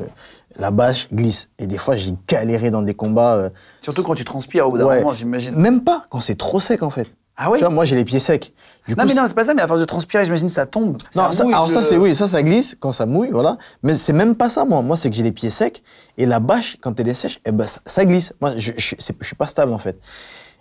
la 0.57 0.72
bâche 0.72 1.07
glisse. 1.14 1.49
Et 1.60 1.68
des 1.68 1.77
fois, 1.77 1.95
j'ai 1.95 2.14
galéré 2.27 2.69
dans 2.69 2.81
des 2.81 2.94
combats. 2.94 3.35
euh, 3.35 3.49
Surtout 3.81 4.03
quand 4.03 4.15
tu 4.15 4.26
transpires 4.26 4.68
au 4.68 4.72
bout 4.72 4.77
d'un 4.77 4.85
ouais. 4.88 4.99
moment, 4.99 5.14
j'imagine. 5.14 5.56
Même 5.57 5.84
pas 5.84 6.06
quand 6.10 6.19
c'est 6.19 6.35
trop 6.35 6.60
sec, 6.60 6.84
en 6.84 6.89
fait. 6.89 7.07
Ah 7.40 7.52
oui 7.52 7.60
Tu 7.60 7.64
vois, 7.66 7.74
moi, 7.74 7.86
j'ai 7.86 7.96
les 7.96 8.04
pieds 8.04 8.20
secs. 8.20 8.52
Du 8.88 8.96
Non, 8.96 9.04
coup, 9.04 9.10
mais 9.10 9.14
non, 9.14 9.24
c'est 9.28 9.34
pas 9.36 9.44
ça, 9.44 9.54
mais 9.54 9.62
à 9.62 9.68
force 9.68 9.80
de 9.80 9.86
transpirer, 9.86 10.26
j'imagine 10.26 10.50
ça 10.50 10.66
tombe. 10.66 10.98
Non, 11.16 11.32
ça- 11.32 11.44
mouille 11.44 11.54
alors 11.54 11.70
ça 11.70 11.82
c'est 11.84 11.98
oui, 11.98 12.16
ça 12.16 12.26
ça 12.28 12.42
glisse 12.42 12.76
quand 12.80 12.92
ça 12.92 13.06
mouille, 13.06 13.30
voilà. 13.32 13.58
Mais 13.84 13.94
c'est 13.94 14.14
même 14.14 14.34
pas 14.36 14.50
ça 14.50 14.66
moi. 14.66 14.82
Moi 14.82 14.98
c'est 14.98 15.10
que 15.10 15.16
j'ai 15.16 15.24
les 15.24 15.32
pieds 15.32 15.50
secs 15.50 15.84
et 16.18 16.26
la 16.26 16.40
bâche 16.40 16.78
quand 16.82 17.00
elle 17.00 17.08
est 17.10 17.14
sèche, 17.14 17.40
eh 17.46 17.52
ben 17.52 17.66
ça, 17.86 18.06
glisse. 18.06 18.34
Moi 18.42 18.54
je, 18.58 18.72
je, 18.78 18.96
suis 19.22 19.36
pas 19.38 19.46
stable 19.48 19.74
en 19.74 19.78
fait. 19.78 20.00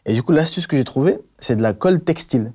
Et 0.04 0.12
du 0.12 0.22
coup 0.22 0.32
l'astuce 0.32 0.66
que 0.66 0.76
j'ai 0.76 0.84
trouvée, 0.84 1.18
c'est 1.38 1.56
de 1.56 1.62
la 1.62 1.72
colle 1.72 2.00
textile 2.02 2.52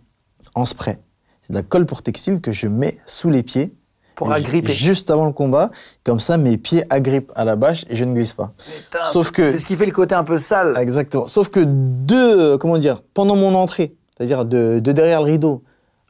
en 0.53 0.65
spray. 0.65 0.99
C'est 1.41 1.53
de 1.53 1.57
la 1.57 1.63
colle 1.63 1.85
pour 1.85 2.03
textile 2.03 2.41
que 2.41 2.51
je 2.51 2.67
mets 2.67 2.99
sous 3.05 3.29
les 3.29 3.43
pieds 3.43 3.73
Pour 4.15 4.31
agripper. 4.31 4.71
Juste 4.73 5.09
avant 5.09 5.25
le 5.25 5.31
combat, 5.31 5.71
comme 6.03 6.19
ça 6.19 6.37
mes 6.37 6.57
pieds 6.57 6.83
agrippent 6.89 7.31
à 7.33 7.45
la 7.45 7.55
bâche 7.55 7.85
et 7.89 7.95
je 7.95 8.03
ne 8.03 8.13
glisse 8.13 8.33
pas. 8.33 8.53
Putain, 8.57 9.05
Sauf 9.11 9.27
c'est- 9.27 9.31
que 9.31 9.51
C'est 9.51 9.57
ce 9.59 9.65
qui 9.65 9.75
fait 9.77 9.85
le 9.85 9.91
côté 9.93 10.13
un 10.15 10.25
peu 10.25 10.37
sale. 10.37 10.77
Exactement. 10.79 11.27
Sauf 11.27 11.47
que 11.47 11.61
de, 11.65 12.57
comment 12.57 12.77
dire, 12.77 13.01
pendant 13.13 13.35
mon 13.37 13.55
entrée, 13.55 13.95
c'est-à-dire 14.21 14.45
de, 14.45 14.77
de 14.77 14.91
derrière 14.91 15.23
le 15.23 15.31
rideau 15.31 15.63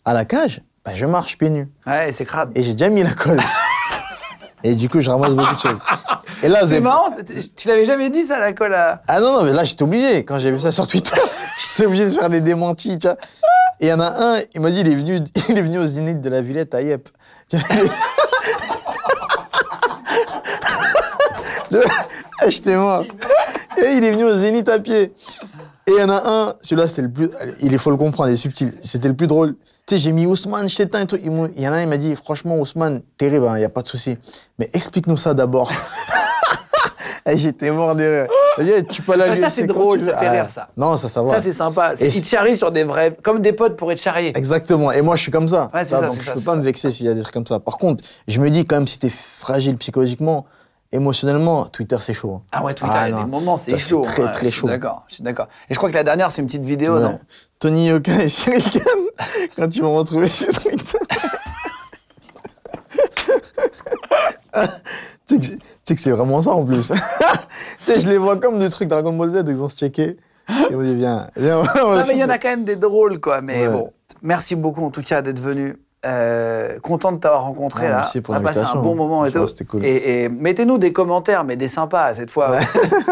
à 0.03 0.13
la 0.13 0.25
cage, 0.25 0.61
bah, 0.83 0.91
je 0.93 1.05
marche 1.05 1.37
pieds 1.37 1.49
nus. 1.49 1.69
Ouais, 1.87 2.11
c'est 2.11 2.25
crade. 2.25 2.51
Et 2.55 2.63
j'ai 2.63 2.73
déjà 2.73 2.89
mis 2.89 3.03
la 3.03 3.13
colle. 3.13 3.39
et 4.65 4.75
du 4.75 4.89
coup, 4.89 4.99
je 4.99 5.09
ramasse 5.09 5.33
beaucoup 5.33 5.55
de 5.55 5.59
choses. 5.59 5.79
Et 6.43 6.49
là, 6.49 6.67
C'est 6.67 6.81
marrant, 6.81 7.07
tu 7.55 7.69
l'avais 7.69 7.85
jamais 7.85 8.09
dit 8.09 8.23
ça, 8.23 8.37
la 8.37 8.51
colle 8.51 8.73
à. 8.73 9.01
Ah 9.07 9.21
non, 9.21 9.31
non, 9.31 9.43
mais 9.43 9.53
là, 9.53 9.63
j'étais 9.63 9.83
obligé. 9.83 10.25
Quand 10.25 10.39
j'ai 10.39 10.51
vu 10.51 10.59
ça 10.59 10.71
sur 10.73 10.87
Twitter, 10.87 11.15
j'étais 11.57 11.85
obligé 11.87 12.03
de 12.03 12.09
faire 12.09 12.29
des 12.29 12.41
démentis, 12.41 12.97
tu 12.97 13.07
vois. 13.07 13.15
Et 13.79 13.85
il 13.85 13.87
y 13.87 13.93
en 13.93 14.01
a 14.01 14.09
un, 14.09 14.41
il 14.53 14.59
m'a 14.59 14.71
dit, 14.71 14.81
il 14.81 14.89
est 14.89 14.95
venu, 14.95 15.21
il 15.47 15.57
est 15.57 15.61
venu 15.61 15.79
au 15.79 15.85
Zénith 15.85 16.19
de 16.19 16.29
la 16.29 16.41
Villette 16.41 16.75
à 16.75 16.81
Yep. 16.81 17.07
J'étais 22.49 22.75
mort. 22.75 23.05
Et 23.77 23.93
il 23.93 24.03
est 24.03 24.11
venu 24.11 24.25
au 24.25 24.35
Zénith 24.35 24.67
à 24.67 24.79
pied. 24.79 25.13
Et 25.87 25.91
il 25.93 25.99
y 25.99 26.03
en 26.03 26.09
a 26.09 26.21
un, 26.29 26.53
celui-là, 26.61 26.87
c'était 26.87 27.01
le 27.03 27.11
plus. 27.11 27.29
Il 27.61 27.77
faut 27.79 27.89
le 27.89 27.97
comprendre, 27.97 28.29
il 28.29 28.33
est 28.33 28.37
subtil. 28.37 28.71
C'était 28.83 29.07
le 29.07 29.15
plus 29.15 29.27
drôle. 29.27 29.55
Tu 29.87 29.95
sais, 29.95 29.97
j'ai 29.97 30.11
mis 30.11 30.25
Ousmane, 30.27 30.69
je 30.69 30.77
t'éteins 30.77 31.01
et 31.01 31.07
tout. 31.07 31.17
Il 31.23 31.61
y 31.61 31.67
en 31.67 31.73
a 31.73 31.77
un, 31.77 31.81
il 31.81 31.87
m'a 31.87 31.97
dit, 31.97 32.15
franchement, 32.15 32.57
Ousmane, 32.59 33.01
terrible, 33.17 33.47
il 33.55 33.59
n'y 33.59 33.63
a 33.63 33.69
pas 33.69 33.81
de 33.81 33.87
souci. 33.87 34.17
Mais 34.59 34.69
explique-nous 34.73 35.17
ça 35.17 35.33
d'abord. 35.33 35.71
Et 37.27 37.37
J'étais 37.37 37.69
mort 37.71 37.95
de 37.95 38.03
rire. 38.03 38.27
Dit, 38.79 38.85
tu 38.89 39.01
peux 39.03 39.13
Ah, 39.19 39.35
ça, 39.35 39.49
c'est 39.49 39.63
drôle, 39.67 40.01
ça 40.01 40.17
fait 40.17 40.25
Ah, 40.25 40.31
rire, 40.31 40.49
ça. 40.49 40.69
Non, 40.75 40.95
ça, 40.97 41.07
ça 41.07 41.21
va. 41.21 41.27
Ça, 41.35 41.41
c'est 41.41 41.53
sympa. 41.53 41.95
C'est- 41.95 42.05
Et 42.07 42.17
Ils 42.17 42.21
te 42.21 42.27
charrient 42.27 42.55
sur 42.55 42.71
des 42.71 42.83
vrais. 42.83 43.15
Comme 43.21 43.41
des 43.41 43.53
potes 43.53 43.75
pourraient 43.75 43.95
te 43.95 44.01
charrier. 44.01 44.35
Exactement. 44.35 44.91
Et 44.91 45.01
moi, 45.03 45.15
je 45.15 45.21
suis 45.21 45.31
comme 45.31 45.47
ça. 45.47 45.69
Ouais, 45.73 45.83
c'est 45.83 45.91
ça, 45.91 46.01
donc, 46.01 46.15
je 46.15 46.21
ça, 46.21 46.33
peux 46.33 46.39
c'est 46.39 46.45
pas 46.45 46.51
ça. 46.53 46.57
me 46.57 46.63
vexer 46.63 46.89
s'il 46.91 47.05
y 47.05 47.09
a 47.09 47.13
des 47.13 47.21
trucs 47.21 47.33
comme 47.33 47.45
ça. 47.47 47.59
Par 47.59 47.77
contre, 47.77 48.03
je 48.27 48.39
me 48.39 48.49
dis 48.49 48.65
quand 48.65 48.75
même, 48.77 48.87
si 48.87 48.97
t'es 48.97 49.09
fragile 49.11 49.77
psychologiquement, 49.77 50.45
émotionnellement, 50.91 51.65
Twitter, 51.65 51.97
c'est 52.01 52.13
chaud. 52.13 52.41
Ah 52.51 52.63
ouais, 52.63 52.73
Twitter, 52.73 52.93
Ah, 52.95 53.07
il 53.07 53.11
y 53.11 53.13
a 53.13 53.17
non. 53.19 53.23
des 53.25 53.29
moments, 53.31 53.57
c'est 53.57 53.77
chaud. 53.77 54.01
très, 54.03 54.23
Ouais, 54.23 54.31
très 54.31 54.47
je 54.47 54.51
chaud. 54.53 54.67
D'accord, 54.67 55.05
je 55.07 55.15
suis 55.15 55.23
d'accord. 55.23 55.47
Et 55.69 55.73
je 55.73 55.77
crois 55.79 55.89
que 55.89 55.95
la 55.95 56.03
dernière, 56.03 56.31
c'est 56.31 56.41
une 56.41 56.47
petite 56.47 56.63
vidéo, 56.65 56.95
Ouais. 56.95 57.01
non? 57.01 57.19
Tony 57.59 57.87
Yoka 57.87 58.23
et 58.23 58.29
Cyril 58.29 58.63
Gann, 58.73 58.83
quand 59.55 59.75
ils 59.75 59.83
m'ont 59.83 59.95
retrouvé 59.95 60.27
sur 60.29 60.47
Twitter. 60.51 60.97
tu 65.27 65.35
sais 65.41 65.95
que 65.95 66.01
c'est- 66.01 66.03
tu 66.03 66.11
vraiment 66.11 66.41
ça 66.41 66.51
en 66.51 66.63
plus. 66.65 66.87
tu 66.87 66.93
sais, 67.85 67.99
je 67.99 68.07
les 68.09 68.17
vois 68.17 68.37
comme 68.37 68.59
des 68.59 68.69
trucs 68.69 68.87
Dragon 68.89 69.13
Ball 69.13 69.29
Z, 69.29 69.43
ils 69.47 69.55
vont 69.55 69.69
se 69.69 69.77
checker. 69.77 70.17
Ils 70.69 70.75
vont 70.75 70.81
dire, 70.81 70.95
viens, 70.95 71.29
viens. 71.37 71.61
on 71.85 71.91
Non, 71.95 72.03
mais 72.05 72.13
il 72.13 72.17
y 72.19 72.23
en 72.23 72.29
a 72.29 72.37
quand 72.37 72.49
même 72.49 72.65
des 72.65 72.75
drôles, 72.75 73.19
quoi. 73.21 73.41
Mais 73.41 73.67
Ouais. 73.67 73.73
bon, 73.73 73.93
merci 74.21 74.55
beaucoup 74.55 74.83
en 74.85 74.89
tout 74.91 75.01
cas 75.01 75.21
d'être 75.21 75.39
venu. 75.39 75.77
Euh, 76.03 76.79
content 76.79 77.11
de 77.11 77.17
t'avoir 77.17 77.43
rencontré 77.43 77.85
Ah, 77.85 77.89
là. 77.89 77.95
merci 77.97 78.21
pour 78.21 78.33
On 78.33 78.37
a 78.37 78.41
passé 78.41 78.61
un 78.61 78.75
bon 78.81 78.95
moment 78.95 79.23
et 79.23 79.31
tout. 79.31 79.45
c'était 79.45 79.65
cool. 79.65 79.85
Et, 79.85 80.23
et 80.23 80.29
mettez-nous 80.29 80.79
des 80.79 80.91
commentaires, 80.93 81.43
mais 81.43 81.55
des 81.55 81.67
sympas 81.67 82.15
cette 82.15 82.31
fois. 82.31 82.57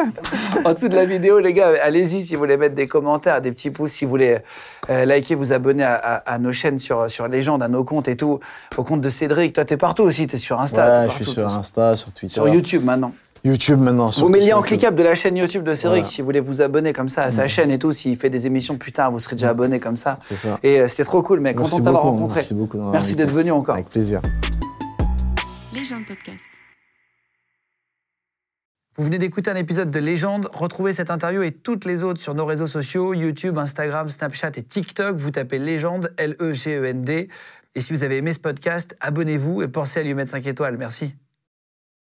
en 0.66 0.74
dessous 0.74 0.88
de 0.90 0.95
la 0.95 1.06
vidéo, 1.06 1.40
les 1.40 1.53
gars, 1.53 1.74
allez-y 1.84 2.24
si 2.26 2.34
vous 2.34 2.40
voulez 2.40 2.57
mettre 2.57 2.74
des 2.74 2.88
commentaires, 2.88 3.41
des 3.41 3.52
petits 3.52 3.70
pouces, 3.70 3.91
si 3.91 4.06
vous 4.06 4.10
voulez 4.10 4.40
euh, 4.90 5.06
liker, 5.06 5.36
vous 5.36 5.53
abonner 5.53 5.84
à, 5.84 5.94
à- 5.95 6.16
à 6.34 6.40
nos 6.40 6.52
chaînes 6.52 6.80
sur, 6.80 7.11
sur 7.11 7.28
Légende, 7.28 7.61
à 7.61 7.68
nos 7.68 7.84
comptes 7.84 8.07
et 8.07 8.18
tout. 8.18 8.40
Au 8.76 8.84
compte 8.84 9.02
de 9.02 9.10
Cédric. 9.10 9.53
Toi, 9.53 9.66
t'es 9.66 9.78
partout 9.78 10.02
aussi, 10.03 10.26
t'es 10.26 10.38
sur 10.38 10.60
Insta. 10.60 10.86
Ouais, 10.88 11.03
je 11.03 11.07
partout, 11.10 11.24
suis 11.26 11.34
sur 11.34 11.45
Insta, 11.48 11.95
sur 11.95 12.11
Twitter. 12.11 12.34
sur 12.34 12.48
YouTube 12.48 12.84
maintenant. 12.84 13.11
YouTube 13.44 13.80
maintenant. 13.80 14.10
Vous 14.10 14.30
mettez 14.30 14.45
le 14.45 14.49
lien 14.52 14.57
en 14.57 14.61
cliquable. 14.61 14.98
de 14.98 15.03
la 15.03 15.16
chaîne 15.16 15.38
YouTube 15.38 15.64
de 15.64 15.74
Cédric 15.74 16.02
Voilà. 16.02 16.06
si 16.10 16.22
vous 16.22 16.26
voulez 16.26 16.40
vous 16.40 16.61
abonner 16.61 16.94
comme 16.94 17.10
ça 17.10 17.24
à 17.24 17.32
sa 17.32 17.48
chaîne 17.48 17.72
et 17.72 17.80
tout. 17.80 17.91
S'il 17.91 18.18
fait 18.18 18.30
des 18.30 18.48
émissions 18.48 18.78
plus 18.78 18.91
tard, 18.91 19.11
vous 19.11 19.20
serez 19.20 19.36
déjà 19.36 19.49
abonné 19.49 19.80
comme 19.80 19.95
ça. 19.95 20.18
C'est 20.22 20.36
ça. 20.36 20.60
Et 20.64 20.80
euh, 20.82 20.88
c'était 20.88 21.06
trop 21.06 21.22
cool, 21.22 21.40
mec. 21.40 21.56
Merci 21.57 21.72
Content 21.72 21.80
de 21.82 21.86
t'avoir 21.86 22.03
rencontré. 22.03 22.36
merci 22.38 22.53
beaucoup 22.53 22.78
Merci 22.91 23.16
d'être 23.16 23.32
venu 23.32 23.52
encore. 23.52 23.76
Avec 23.76 23.90
plaisir. 23.90 24.22
Légende 25.74 26.06
podcast. 26.07 26.44
Vous 28.98 29.06
venez 29.06 29.18
d'écouter 29.18 29.49
un 29.49 29.56
épisode 29.56 29.91
de 29.91 29.99
Légende. 29.99 30.49
Retrouvez 30.52 30.91
cette 30.91 31.10
interview 31.10 31.41
et 31.41 31.52
toutes 31.52 31.86
les 31.86 32.03
autres 32.03 32.20
sur 32.20 32.34
nos 32.36 32.45
réseaux 32.45 32.68
sociaux 32.68 33.14
YouTube, 33.14 33.57
Instagram, 33.57 34.10
Snapchat 34.10 34.52
et 34.57 34.64
TikTok. 34.64 35.16
Vous 35.16 35.32
tapez 35.32 35.57
Légende, 35.57 36.14
L-E-G-E-N-D. 36.18 37.30
Et 37.76 37.82
si 37.82 37.94
vous 37.94 38.03
avez 38.03 38.18
aimé 38.18 38.34
ce 38.34 38.40
podcast, 38.40 38.98
abonnez-vous 38.99 39.61
et 39.61 39.70
pensez 39.70 40.02
à 40.02 40.03
lui 40.03 40.14
mettre 40.16 40.32
5 40.32 40.45
étoiles. 40.48 40.78
Merci. 40.78 41.16